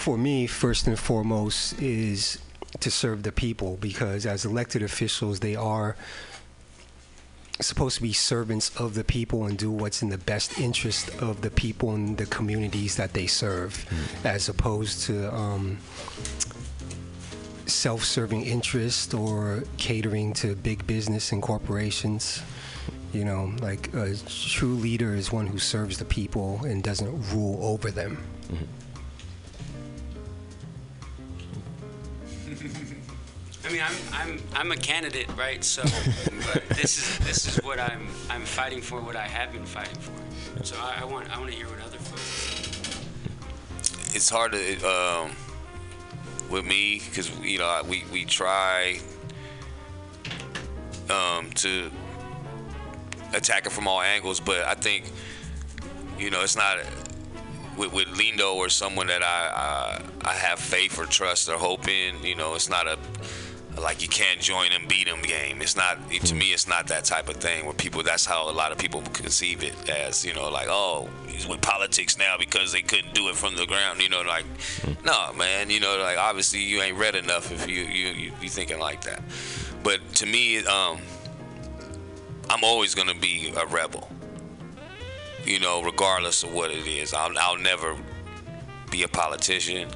for 0.01 0.17
me, 0.17 0.47
first 0.47 0.87
and 0.87 0.97
foremost, 0.97 1.79
is 1.79 2.39
to 2.79 2.89
serve 2.89 3.21
the 3.21 3.31
people 3.31 3.77
because 3.79 4.25
as 4.25 4.43
elected 4.43 4.81
officials, 4.81 5.41
they 5.41 5.55
are 5.55 5.95
supposed 7.65 7.95
to 7.97 8.01
be 8.01 8.13
servants 8.13 8.71
of 8.77 8.93
the 8.93 9.03
people 9.03 9.45
and 9.45 9.57
do 9.57 9.71
what's 9.71 10.01
in 10.01 10.09
the 10.09 10.17
best 10.17 10.59
interest 10.59 11.09
of 11.21 11.41
the 11.41 11.49
people 11.49 11.93
and 11.93 12.17
the 12.17 12.25
communities 12.25 12.95
that 12.95 13.13
they 13.13 13.27
serve, 13.27 13.85
as 14.23 14.49
opposed 14.49 15.03
to 15.03 15.33
um, 15.33 15.77
self-serving 17.65 18.43
interest 18.43 19.13
or 19.13 19.63
catering 19.77 20.33
to 20.33 20.55
big 20.55 20.85
business 20.87 21.31
and 21.31 21.41
corporations. 21.41 22.41
You 23.13 23.25
know, 23.25 23.53
like 23.61 23.93
a 23.93 24.15
true 24.27 24.75
leader 24.75 25.13
is 25.13 25.31
one 25.31 25.47
who 25.47 25.59
serves 25.59 25.97
the 25.97 26.05
people 26.05 26.63
and 26.63 26.81
doesn't 26.81 27.11
rule 27.33 27.59
over 27.61 27.91
them. 27.91 28.23
I 33.71 33.73
mean, 33.73 33.83
I'm 33.83 33.95
I'm 34.13 34.41
I'm 34.53 34.71
a 34.73 34.75
candidate, 34.75 35.29
right? 35.37 35.63
So, 35.63 35.81
but 36.53 36.67
this 36.75 36.97
is 36.97 37.17
this 37.19 37.47
is 37.47 37.63
what 37.63 37.79
I'm 37.79 38.05
I'm 38.29 38.41
fighting 38.41 38.81
for. 38.81 38.99
What 38.99 39.15
I 39.15 39.25
have 39.25 39.53
been 39.53 39.65
fighting 39.65 39.95
for. 39.95 40.11
So 40.65 40.75
I, 40.77 41.01
I 41.01 41.05
want 41.05 41.33
I 41.33 41.39
want 41.39 41.51
to 41.51 41.55
hear 41.55 41.67
what 41.67 41.79
other 41.79 41.97
folks. 41.97 43.05
it's 44.13 44.29
hard 44.29 44.51
to 44.51 44.75
um, 44.83 45.31
with 46.49 46.65
me 46.65 46.99
because 46.99 47.31
you 47.39 47.59
know 47.59 47.81
we 47.87 48.03
we 48.11 48.25
try 48.25 48.99
um, 51.09 51.49
to 51.51 51.89
attack 53.33 53.67
it 53.67 53.71
from 53.71 53.87
all 53.87 54.01
angles, 54.01 54.41
but 54.41 54.65
I 54.65 54.73
think 54.73 55.05
you 56.19 56.29
know 56.29 56.41
it's 56.41 56.57
not 56.57 56.77
with, 57.77 57.93
with 57.93 58.07
Lindo 58.07 58.53
or 58.53 58.67
someone 58.67 59.07
that 59.07 59.23
I, 59.23 60.01
I 60.25 60.29
I 60.29 60.33
have 60.33 60.59
faith 60.59 60.99
or 60.99 61.05
trust 61.05 61.47
or 61.47 61.57
hope 61.57 61.87
in. 61.87 62.21
You 62.21 62.35
know, 62.35 62.55
it's 62.55 62.67
not 62.67 62.85
a 62.85 62.97
like 63.77 64.01
you 64.01 64.07
can't 64.07 64.39
join 64.39 64.71
and 64.71 64.87
beat 64.87 65.07
them 65.07 65.21
game. 65.21 65.61
It's 65.61 65.75
not 65.75 65.97
to 66.09 66.35
me. 66.35 66.53
It's 66.53 66.67
not 66.67 66.87
that 66.87 67.05
type 67.05 67.29
of 67.29 67.37
thing 67.37 67.65
where 67.65 67.73
people. 67.73 68.03
That's 68.03 68.25
how 68.25 68.49
a 68.49 68.51
lot 68.51 68.71
of 68.71 68.77
people 68.77 69.01
conceive 69.13 69.63
it 69.63 69.89
as. 69.89 70.25
You 70.25 70.33
know, 70.33 70.49
like 70.49 70.67
oh, 70.69 71.09
he's 71.27 71.47
with 71.47 71.61
politics 71.61 72.17
now 72.17 72.35
because 72.37 72.71
they 72.71 72.81
couldn't 72.81 73.13
do 73.13 73.29
it 73.29 73.35
from 73.35 73.55
the 73.55 73.65
ground. 73.65 74.01
You 74.01 74.09
know, 74.09 74.21
like 74.21 74.45
no 75.05 75.33
man. 75.33 75.69
You 75.69 75.79
know, 75.79 75.97
like 75.99 76.17
obviously 76.17 76.59
you 76.59 76.81
ain't 76.81 76.97
read 76.97 77.15
enough 77.15 77.51
if 77.51 77.67
you 77.69 77.83
you 77.83 78.07
you, 78.09 78.31
you 78.41 78.49
thinking 78.49 78.79
like 78.79 79.01
that. 79.01 79.21
But 79.83 79.99
to 80.15 80.25
me, 80.25 80.63
um, 80.65 80.99
I'm 82.49 82.63
always 82.63 82.93
gonna 82.93 83.15
be 83.15 83.53
a 83.55 83.65
rebel. 83.65 84.09
You 85.45 85.59
know, 85.59 85.81
regardless 85.81 86.43
of 86.43 86.53
what 86.53 86.71
it 86.71 86.85
is, 86.85 87.13
I'll 87.13 87.37
I'll 87.39 87.57
never 87.57 87.97
be 88.91 89.03
a 89.03 89.07
politician. 89.07 89.89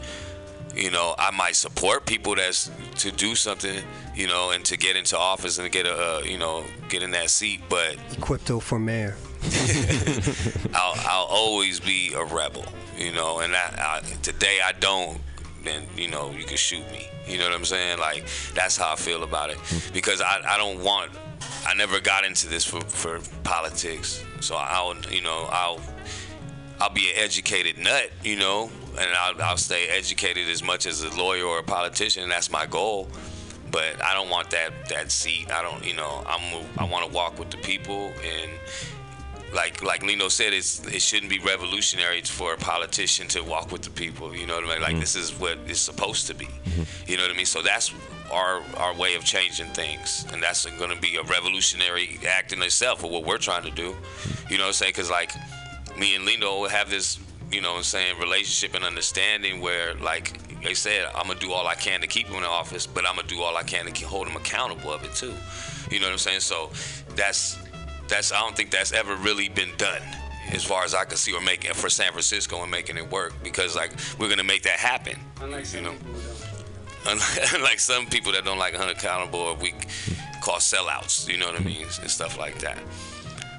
You 0.76 0.91
know, 0.91 1.15
I 1.18 1.31
might 1.31 1.56
support 1.56 2.06
people 2.06 2.35
that's 2.35 2.69
to 2.97 3.11
do 3.11 3.35
something, 3.35 3.81
you 4.14 4.27
know, 4.27 4.52
and 4.52 4.64
to 4.65 4.77
get 4.77 4.97
into 4.97 5.18
office 5.18 5.57
and 5.57 5.72
get 5.72 5.85
a, 5.85 5.93
uh, 5.93 6.22
you 6.26 6.38
know, 6.38 6.65
get 6.89 7.02
in 7.02 7.11
that 7.11 7.30
seat. 7.30 7.61
But 7.69 7.95
Equipto 8.11 8.61
for 8.61 8.77
mayor. 8.77 9.15
I'll, 10.73 10.95
I'll 11.07 11.27
always 11.30 11.80
be 11.80 12.14
a 12.14 12.26
rebel, 12.26 12.65
you 12.97 13.14
know. 13.14 13.39
And 13.39 13.56
I, 13.56 14.02
I, 14.03 14.15
today 14.22 14.60
I 14.65 14.73
don't, 14.73 15.22
then 15.64 15.84
you 15.95 16.10
know 16.10 16.31
you 16.31 16.43
can 16.43 16.57
shoot 16.57 16.89
me. 16.91 17.07
You 17.27 17.38
know 17.38 17.45
what 17.45 17.53
I'm 17.53 17.65
saying? 17.65 17.99
Like 17.99 18.26
that's 18.53 18.76
how 18.77 18.91
I 18.91 18.95
feel 18.95 19.23
about 19.23 19.52
it 19.52 19.57
because 19.93 20.22
I, 20.22 20.41
I 20.47 20.57
don't 20.57 20.84
want. 20.84 21.11
I 21.65 21.73
never 21.73 21.99
got 21.99 22.26
into 22.26 22.47
this 22.47 22.65
for, 22.65 22.81
for 22.81 23.19
politics, 23.43 24.23
so 24.41 24.56
I'll 24.56 24.95
you 25.10 25.22
know 25.22 25.47
I'll 25.52 25.80
I'll 26.80 26.93
be 26.93 27.10
an 27.11 27.15
educated 27.18 27.77
nut, 27.77 28.11
you 28.23 28.35
know, 28.35 28.69
and 28.97 29.09
I'll, 29.15 29.41
I'll 29.41 29.57
stay 29.57 29.88
educated 29.88 30.49
as 30.49 30.63
much 30.63 30.85
as 30.85 31.03
a 31.03 31.15
lawyer 31.15 31.45
or 31.45 31.59
a 31.59 31.63
politician. 31.63 32.23
And 32.23 32.31
that's 32.31 32.51
my 32.51 32.65
goal. 32.65 33.07
But 33.72 34.03
I 34.03 34.13
don't 34.13 34.30
want 34.30 34.51
that 34.51 34.72
that 34.89 35.11
seat. 35.11 35.51
I 35.51 35.61
don't, 35.61 35.85
you 35.85 35.95
know, 35.95 36.23
I'm 36.27 36.65
I 36.77 36.85
want 36.85 37.05
to 37.05 37.11
walk 37.11 37.39
with 37.39 37.49
the 37.49 37.57
people 37.57 38.13
and 38.23 38.51
like 39.53 39.81
like 39.81 40.01
Lindo 40.01 40.30
said, 40.30 40.53
it's 40.53 40.85
it 40.88 41.01
shouldn't 41.01 41.30
be 41.30 41.39
revolutionary 41.39 42.22
for 42.22 42.53
a 42.53 42.57
politician 42.57 43.27
to 43.30 43.43
walk 43.43 43.72
with 43.72 43.81
the 43.81 43.89
people. 43.89 44.35
You 44.35 44.45
know 44.45 44.55
what 44.55 44.65
I 44.65 44.73
mean? 44.73 44.81
Like 44.81 44.91
mm-hmm. 44.91 44.99
this 44.99 45.15
is 45.15 45.31
what 45.39 45.57
it's 45.65 45.80
supposed 45.80 46.27
to 46.27 46.35
be. 46.35 46.45
Mm-hmm. 46.45 47.11
You 47.11 47.17
know 47.17 47.23
what 47.23 47.31
I 47.31 47.38
mean? 47.38 47.45
So 47.45 47.61
that's 47.61 47.93
our 48.31 48.61
our 48.77 48.93
way 48.95 49.15
of 49.15 49.23
changing 49.23 49.67
things, 49.67 50.26
and 50.31 50.43
that's 50.43 50.65
going 50.65 50.93
to 50.93 51.01
be 51.01 51.15
a 51.15 51.23
revolutionary 51.23 52.19
act 52.27 52.53
in 52.53 52.61
itself 52.61 53.03
of 53.03 53.11
what 53.11 53.26
we're 53.26 53.38
trying 53.38 53.63
to 53.63 53.72
do. 53.72 53.95
You 54.49 54.57
know 54.57 54.63
what 54.63 54.67
I'm 54.67 54.73
saying? 54.73 54.91
Because 54.91 55.09
like 55.09 55.31
me 55.97 56.15
and 56.15 56.27
Lindo 56.27 56.67
have 56.69 56.89
this, 56.89 57.17
you 57.56 57.61
know 57.61 57.72
what 57.72 57.77
I'm 57.77 57.84
saying, 57.84 58.19
relationship 58.19 58.76
and 58.76 58.84
understanding 58.84 59.61
where 59.61 59.95
like 59.95 60.38
they 60.61 60.73
said, 60.73 61.06
I'm 61.15 61.27
gonna 61.27 61.40
do 61.40 61.53
all 61.53 61.65
I 61.68 61.76
can 61.76 62.02
to 62.02 62.07
keep 62.07 62.27
him 62.27 62.36
in 62.36 62.41
the 62.41 62.49
office, 62.49 62.86
but 62.86 63.07
I'm 63.07 63.15
gonna 63.15 63.27
do 63.30 63.41
all 63.41 63.56
I 63.56 63.64
can 63.64 63.86
to 63.86 64.06
hold 64.06 64.27
him 64.27 64.36
accountable 64.36 64.91
of 64.91 65.03
it 65.06 65.14
too. 65.15 65.34
You 65.90 65.99
know 66.02 66.07
what 66.07 66.11
I'm 66.14 66.18
saying? 66.18 66.41
So 66.41 66.69
that's 67.15 67.57
that's 68.10 68.34
I 68.34 68.40
don't 68.41 68.56
think 68.57 68.72
that's 68.72 68.91
ever 68.91 69.15
really 69.15 69.48
been 69.48 69.72
done 69.77 70.02
as 70.52 70.64
far 70.65 70.84
as 70.84 70.94
I 70.94 71.06
can 71.06 71.15
see 71.18 71.34
or 71.34 71.41
making 71.41 71.73
for 71.73 71.90
San 71.90 72.11
Francisco 72.11 72.61
and 72.61 72.69
making 72.69 72.98
it 72.98 73.10
work 73.10 73.34
because 73.41 73.73
like 73.76 73.94
we're 74.19 74.30
gonna 74.30 74.44
make 74.44 74.64
that 74.64 74.77
happen. 74.80 75.18
Unlike 75.41 75.65
some 75.65 75.80
You 75.80 75.91
know. 75.91 75.98
people. 75.98 76.22
Unlike 77.56 77.80
some 77.80 78.06
people 78.07 78.32
that 78.34 78.44
don't 78.44 78.57
like 78.57 78.73
unaccountable 78.73 79.40
or 79.40 79.56
we 79.56 79.73
call 80.41 80.57
sellouts, 80.57 81.30
you 81.30 81.38
know 81.38 81.45
what 81.45 81.61
I 81.61 81.64
mean, 81.64 81.84
and 82.02 82.10
stuff 82.11 82.38
like 82.38 82.57
that. 82.60 82.80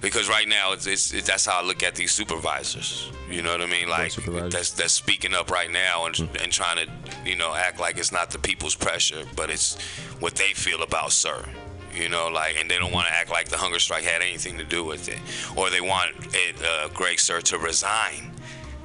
Because 0.00 0.28
right 0.28 0.46
now, 0.46 0.72
it's, 0.72 0.86
it's, 0.86 1.12
it's 1.12 1.26
that's 1.26 1.46
how 1.46 1.60
I 1.60 1.64
look 1.64 1.82
at 1.82 1.94
these 1.94 2.12
supervisors. 2.12 3.10
You 3.30 3.42
know 3.42 3.50
what 3.50 3.60
I 3.60 3.66
mean? 3.66 3.88
Like 3.88 4.14
that's 4.50 4.70
that's 4.72 4.92
speaking 4.92 5.34
up 5.34 5.50
right 5.50 5.70
now 5.70 6.06
and 6.06 6.18
and 6.40 6.52
trying 6.52 6.86
to 6.86 6.92
you 7.24 7.34
know 7.36 7.54
act 7.54 7.80
like 7.80 7.98
it's 7.98 8.12
not 8.12 8.30
the 8.30 8.38
people's 8.38 8.74
pressure, 8.76 9.24
but 9.34 9.50
it's 9.50 9.80
what 10.20 10.34
they 10.34 10.52
feel 10.52 10.82
about 10.82 11.10
Suhr. 11.10 11.48
You 11.94 12.10
know, 12.10 12.28
like, 12.28 12.60
and 12.60 12.70
they 12.70 12.76
don't 12.78 12.92
want 12.92 13.08
to 13.08 13.14
act 13.14 13.30
like 13.30 13.48
the 13.48 13.56
hunger 13.56 13.78
strike 13.78 14.04
had 14.04 14.20
anything 14.20 14.58
to 14.58 14.64
do 14.64 14.84
with 14.84 15.08
it, 15.08 15.18
or 15.56 15.70
they 15.70 15.80
want 15.80 16.14
Ed, 16.34 16.54
uh, 16.62 16.88
Greg 16.88 17.16
Suhr 17.16 17.42
to 17.44 17.58
resign. 17.58 18.32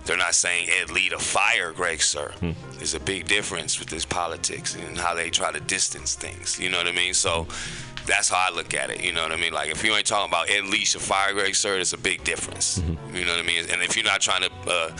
They're 0.06 0.18
not 0.18 0.34
saying 0.34 0.70
Ed 0.82 0.92
Lee 0.92 1.10
to 1.10 1.20
fire 1.20 1.74
Greg 1.74 2.00
Suhr. 2.00 2.32
There's 2.78 2.96
a 2.96 3.00
big 3.00 3.28
difference 3.28 3.80
with 3.80 3.90
this 3.90 4.06
politics 4.06 4.76
and 4.76 4.98
how 4.98 5.14
they 5.14 5.30
try 5.30 5.52
to 5.52 5.60
distance 5.60 6.16
things. 6.16 6.58
You 6.60 6.70
know 6.70 6.78
what 6.78 6.88
I 6.88 6.94
mean? 6.94 7.14
So 7.14 7.48
that's 8.12 8.28
how 8.28 8.46
I 8.52 8.54
look 8.54 8.74
at 8.74 8.90
it. 8.90 9.06
You 9.06 9.14
know 9.14 9.24
what 9.24 9.32
I 9.32 9.38
mean? 9.38 9.54
Like 9.54 9.70
if 9.70 9.86
you 9.86 9.94
ain't 9.96 10.06
talking 10.06 10.30
about 10.30 10.50
Ed 10.50 10.66
Lee 10.66 10.84
should 10.84 11.02
fire 11.02 11.32
Greg 11.32 11.54
Suhr, 11.54 11.80
it's 11.80 11.94
a 11.94 11.98
big 11.98 12.26
difference. 12.26 12.80
Mm-hmm. 12.80 13.16
You 13.16 13.24
know 13.24 13.32
what 13.32 13.40
I 13.40 13.48
mean? 13.48 13.66
And 13.72 13.82
if 13.82 13.96
you're 13.96 14.06
not 14.06 14.20
trying 14.20 14.42
to 14.42 14.52
uh, 14.68 14.98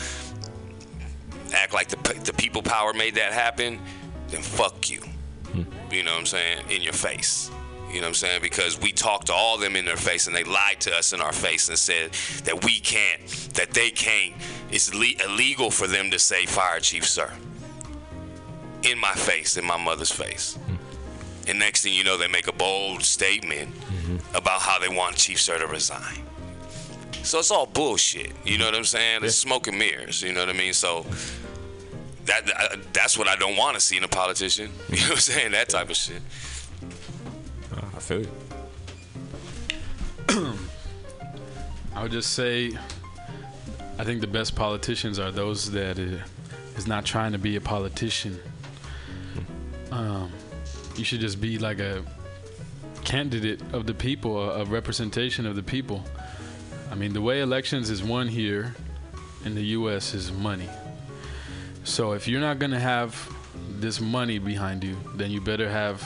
act 1.54 1.74
like 1.74 1.90
the 1.90 1.98
the 2.24 2.32
people 2.34 2.62
power 2.62 2.94
made 2.94 3.16
that 3.16 3.34
happen, 3.34 3.82
then 4.30 4.42
fuck 4.42 4.90
you. 4.90 5.02
Hmm. 5.52 5.64
You 5.92 6.04
know 6.04 6.12
what 6.12 6.22
I'm 6.22 6.26
saying? 6.26 6.64
In 6.70 6.82
your 6.82 6.94
face. 6.94 7.52
You 7.90 7.96
know 7.96 8.04
what 8.04 8.08
I'm 8.08 8.14
saying? 8.14 8.42
Because 8.42 8.80
we 8.80 8.94
talked 8.94 9.28
to 9.28 9.34
all 9.34 9.56
of 9.56 9.62
them 9.62 9.76
in 9.76 9.84
their 9.84 9.98
face 9.98 10.28
and 10.28 10.34
they 10.34 10.46
lied 10.46 10.80
to 10.80 10.96
us 10.96 11.12
in 11.12 11.20
our 11.20 11.34
face 11.34 11.68
and 11.68 11.78
said 11.78 12.14
that 12.46 12.64
we 12.64 12.80
can't, 12.80 13.28
that 13.56 13.72
they 13.72 13.90
can't. 13.92 14.34
It's 14.72 14.96
le- 14.96 15.22
illegal 15.26 15.70
for 15.70 15.88
them 15.88 16.10
to 16.12 16.18
say 16.18 16.46
fire 16.46 16.80
chief, 16.80 17.04
Suhr. 17.04 17.34
In 18.84 18.98
my 18.98 19.12
face, 19.12 19.58
in 19.58 19.66
my 19.66 19.76
mother's 19.76 20.12
face. 20.12 20.56
Hmm. 20.56 20.76
And 21.48 21.60
next 21.60 21.82
thing 21.84 21.94
you 21.94 22.04
know, 22.04 22.18
they 22.18 22.28
make 22.28 22.48
a 22.48 22.54
bold 22.54 23.04
statement 23.04 23.74
about 24.34 24.62
how 24.62 24.80
they 24.80 24.90
want 24.90 25.16
Chief 25.16 25.38
Suhr 25.38 25.60
to 25.60 25.68
resign. 25.68 26.24
So 27.24 27.40
it's 27.40 27.52
all 27.52 27.66
bullshit. 27.66 28.32
You 28.46 28.58
know 28.58 28.66
what 28.66 28.76
I'm 28.76 28.84
saying? 28.84 29.24
It's 29.24 29.36
smoke 29.36 29.68
and 29.68 29.78
mirrors. 29.78 30.22
You 30.22 30.34
know 30.34 30.40
what 30.42 30.50
I 30.50 30.54
mean? 30.54 30.74
So 30.74 31.06
that 32.26 32.50
uh, 32.50 32.78
that's 32.94 33.18
what 33.18 33.28
I 33.28 33.36
don't 33.36 33.56
want 33.56 33.76
to 33.76 33.80
see 33.82 33.98
in 33.98 34.04
a 34.04 34.08
politician. 34.08 34.72
You 34.90 34.98
know 34.98 35.04
what 35.04 35.12
I'm 35.12 35.18
saying? 35.18 35.52
That 35.52 35.70
type 35.70 35.90
of 35.90 35.96
shit. 35.96 36.22
I 37.74 38.00
feel 38.00 38.22
you. 38.22 38.32
I 41.96 42.04
would 42.04 42.12
just 42.12 42.34
say, 42.34 42.72
I 44.00 44.04
think 44.04 44.22
the 44.22 44.28
best 44.28 44.56
politicians 44.56 45.20
are 45.20 45.32
those 45.32 45.72
that 45.72 46.00
uh, 46.00 46.18
not 46.88 47.06
trying 47.06 47.32
to 47.32 47.38
be 47.38 47.56
a 47.58 47.62
politician. 47.62 48.40
Um, 49.92 50.32
you 50.98 51.04
should 51.04 51.20
just 51.20 51.40
be 51.40 51.58
like 51.58 51.80
a 51.80 52.04
candidate 53.04 53.62
of 53.74 53.86
the 53.86 53.94
people, 53.94 54.40
a, 54.40 54.66
representation 54.66 55.46
of 55.46 55.56
the 55.56 55.64
people. 55.64 56.04
I 56.92 56.96
mean, 56.96 57.14
the 57.14 57.22
way 57.22 57.42
elections 57.42 57.90
is 57.90 58.04
won 58.04 58.28
here 58.28 58.76
in 59.46 59.56
the 59.56 59.64
U.S. 59.78 60.14
is 60.14 60.32
money. 60.32 60.70
So 61.84 62.14
if 62.14 62.28
you're 62.28 62.42
not 62.42 62.60
gonna 62.60 62.80
have 62.80 63.30
this 63.70 64.00
money 64.00 64.40
behind 64.40 64.84
you, 64.84 64.96
then 65.16 65.32
you 65.32 65.42
better 65.42 65.70
have 65.70 66.04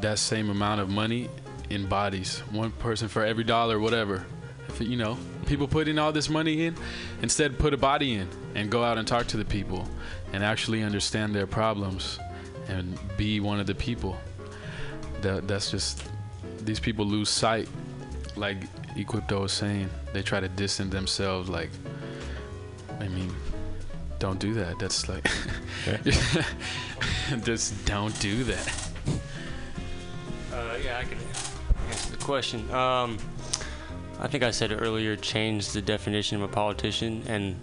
that 0.00 0.18
same 0.18 0.50
amount 0.50 0.80
of 0.80 0.88
money 0.88 1.28
in 1.70 1.86
bodies. 1.86 2.40
One 2.50 2.70
person 2.72 3.08
for 3.08 3.24
every 3.24 3.44
dollar, 3.44 3.78
whatever. 3.78 4.24
If 4.68 4.80
you 4.80 4.96
know, 4.96 5.18
people 5.46 5.66
put 5.66 5.88
in 5.88 5.98
all 5.98 6.12
this 6.12 6.28
money 6.28 6.66
in, 6.66 6.76
instead 7.22 7.58
put 7.58 7.74
a 7.74 7.76
body 7.76 8.14
in 8.14 8.28
and 8.54 8.70
go 8.70 8.84
out 8.84 8.98
and 8.98 9.06
talk 9.06 9.26
to 9.28 9.36
the 9.36 9.44
people 9.44 9.88
and 10.32 10.44
actually 10.44 10.82
understand 10.82 11.34
their 11.34 11.46
problems 11.46 12.18
and 12.68 12.98
be 13.16 13.40
one 13.40 13.60
of 13.60 13.66
the 13.66 13.74
people. 13.74 14.16
That 15.22 15.48
that's 15.48 15.70
just 15.70 16.04
these 16.60 16.80
people 16.80 17.04
lose 17.04 17.28
sight. 17.28 17.68
Like 18.36 18.58
Equipto 18.96 19.42
was 19.42 19.52
saying, 19.52 19.88
they 20.12 20.22
try 20.22 20.40
to 20.40 20.48
distance 20.48 20.92
themselves. 20.92 21.48
Like, 21.48 21.70
I 23.00 23.08
mean, 23.08 23.32
don't 24.18 24.38
do 24.38 24.54
that. 24.54 24.78
That's 24.78 25.08
like, 25.08 25.28
just 27.44 27.84
don't 27.84 28.18
do 28.20 28.44
that. 28.44 28.90
Uh, 30.52 30.76
yeah, 30.84 30.98
I 30.98 31.04
can 31.04 31.18
answer 31.88 32.10
the 32.12 32.24
question. 32.24 32.70
Um, 32.70 33.18
I 34.20 34.28
think 34.28 34.44
I 34.44 34.50
said 34.52 34.72
earlier, 34.72 35.16
change 35.16 35.72
the 35.72 35.82
definition 35.82 36.36
of 36.36 36.48
a 36.48 36.52
politician, 36.52 37.22
and 37.26 37.56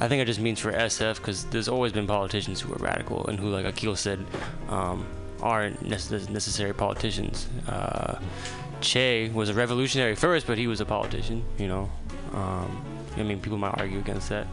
I 0.00 0.08
think 0.08 0.22
it 0.22 0.26
just 0.26 0.40
means 0.40 0.60
for 0.60 0.72
SF 0.72 1.16
because 1.16 1.44
there's 1.46 1.68
always 1.68 1.92
been 1.92 2.06
politicians 2.06 2.60
who 2.60 2.72
are 2.72 2.78
radical 2.78 3.26
and 3.26 3.38
who, 3.38 3.48
like 3.48 3.64
Akil 3.64 3.96
said, 3.96 4.24
um, 4.68 5.06
aren't 5.42 5.82
necess- 5.82 6.28
necessary 6.28 6.72
politicians. 6.72 7.48
Uh, 7.66 8.18
che 8.80 9.28
was 9.30 9.48
a 9.48 9.54
revolutionary 9.54 10.14
first, 10.14 10.46
but 10.46 10.56
he 10.56 10.66
was 10.66 10.80
a 10.80 10.84
politician. 10.84 11.44
You 11.58 11.68
know, 11.68 11.90
um, 12.32 12.84
I 13.16 13.22
mean, 13.22 13.40
people 13.40 13.58
might 13.58 13.76
argue 13.76 13.98
against 13.98 14.28
that. 14.28 14.46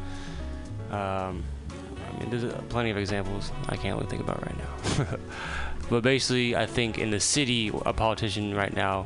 Um, 0.91 1.43
I 1.71 2.19
mean, 2.19 2.29
there's 2.29 2.53
plenty 2.69 2.89
of 2.89 2.97
examples 2.97 3.51
I 3.67 3.75
can't 3.75 3.97
really 3.97 4.09
think 4.09 4.21
about 4.21 4.41
right 4.43 4.57
now. 4.57 5.17
but 5.89 6.01
basically, 6.01 6.55
I 6.55 6.65
think 6.65 6.97
in 6.97 7.11
the 7.11 7.19
city, 7.19 7.71
a 7.85 7.93
politician 7.93 8.55
right 8.55 8.73
now 8.73 9.05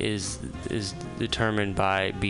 is 0.00 0.38
is 0.70 0.92
determined 1.18 1.74
by 1.74 2.12
being 2.12 2.24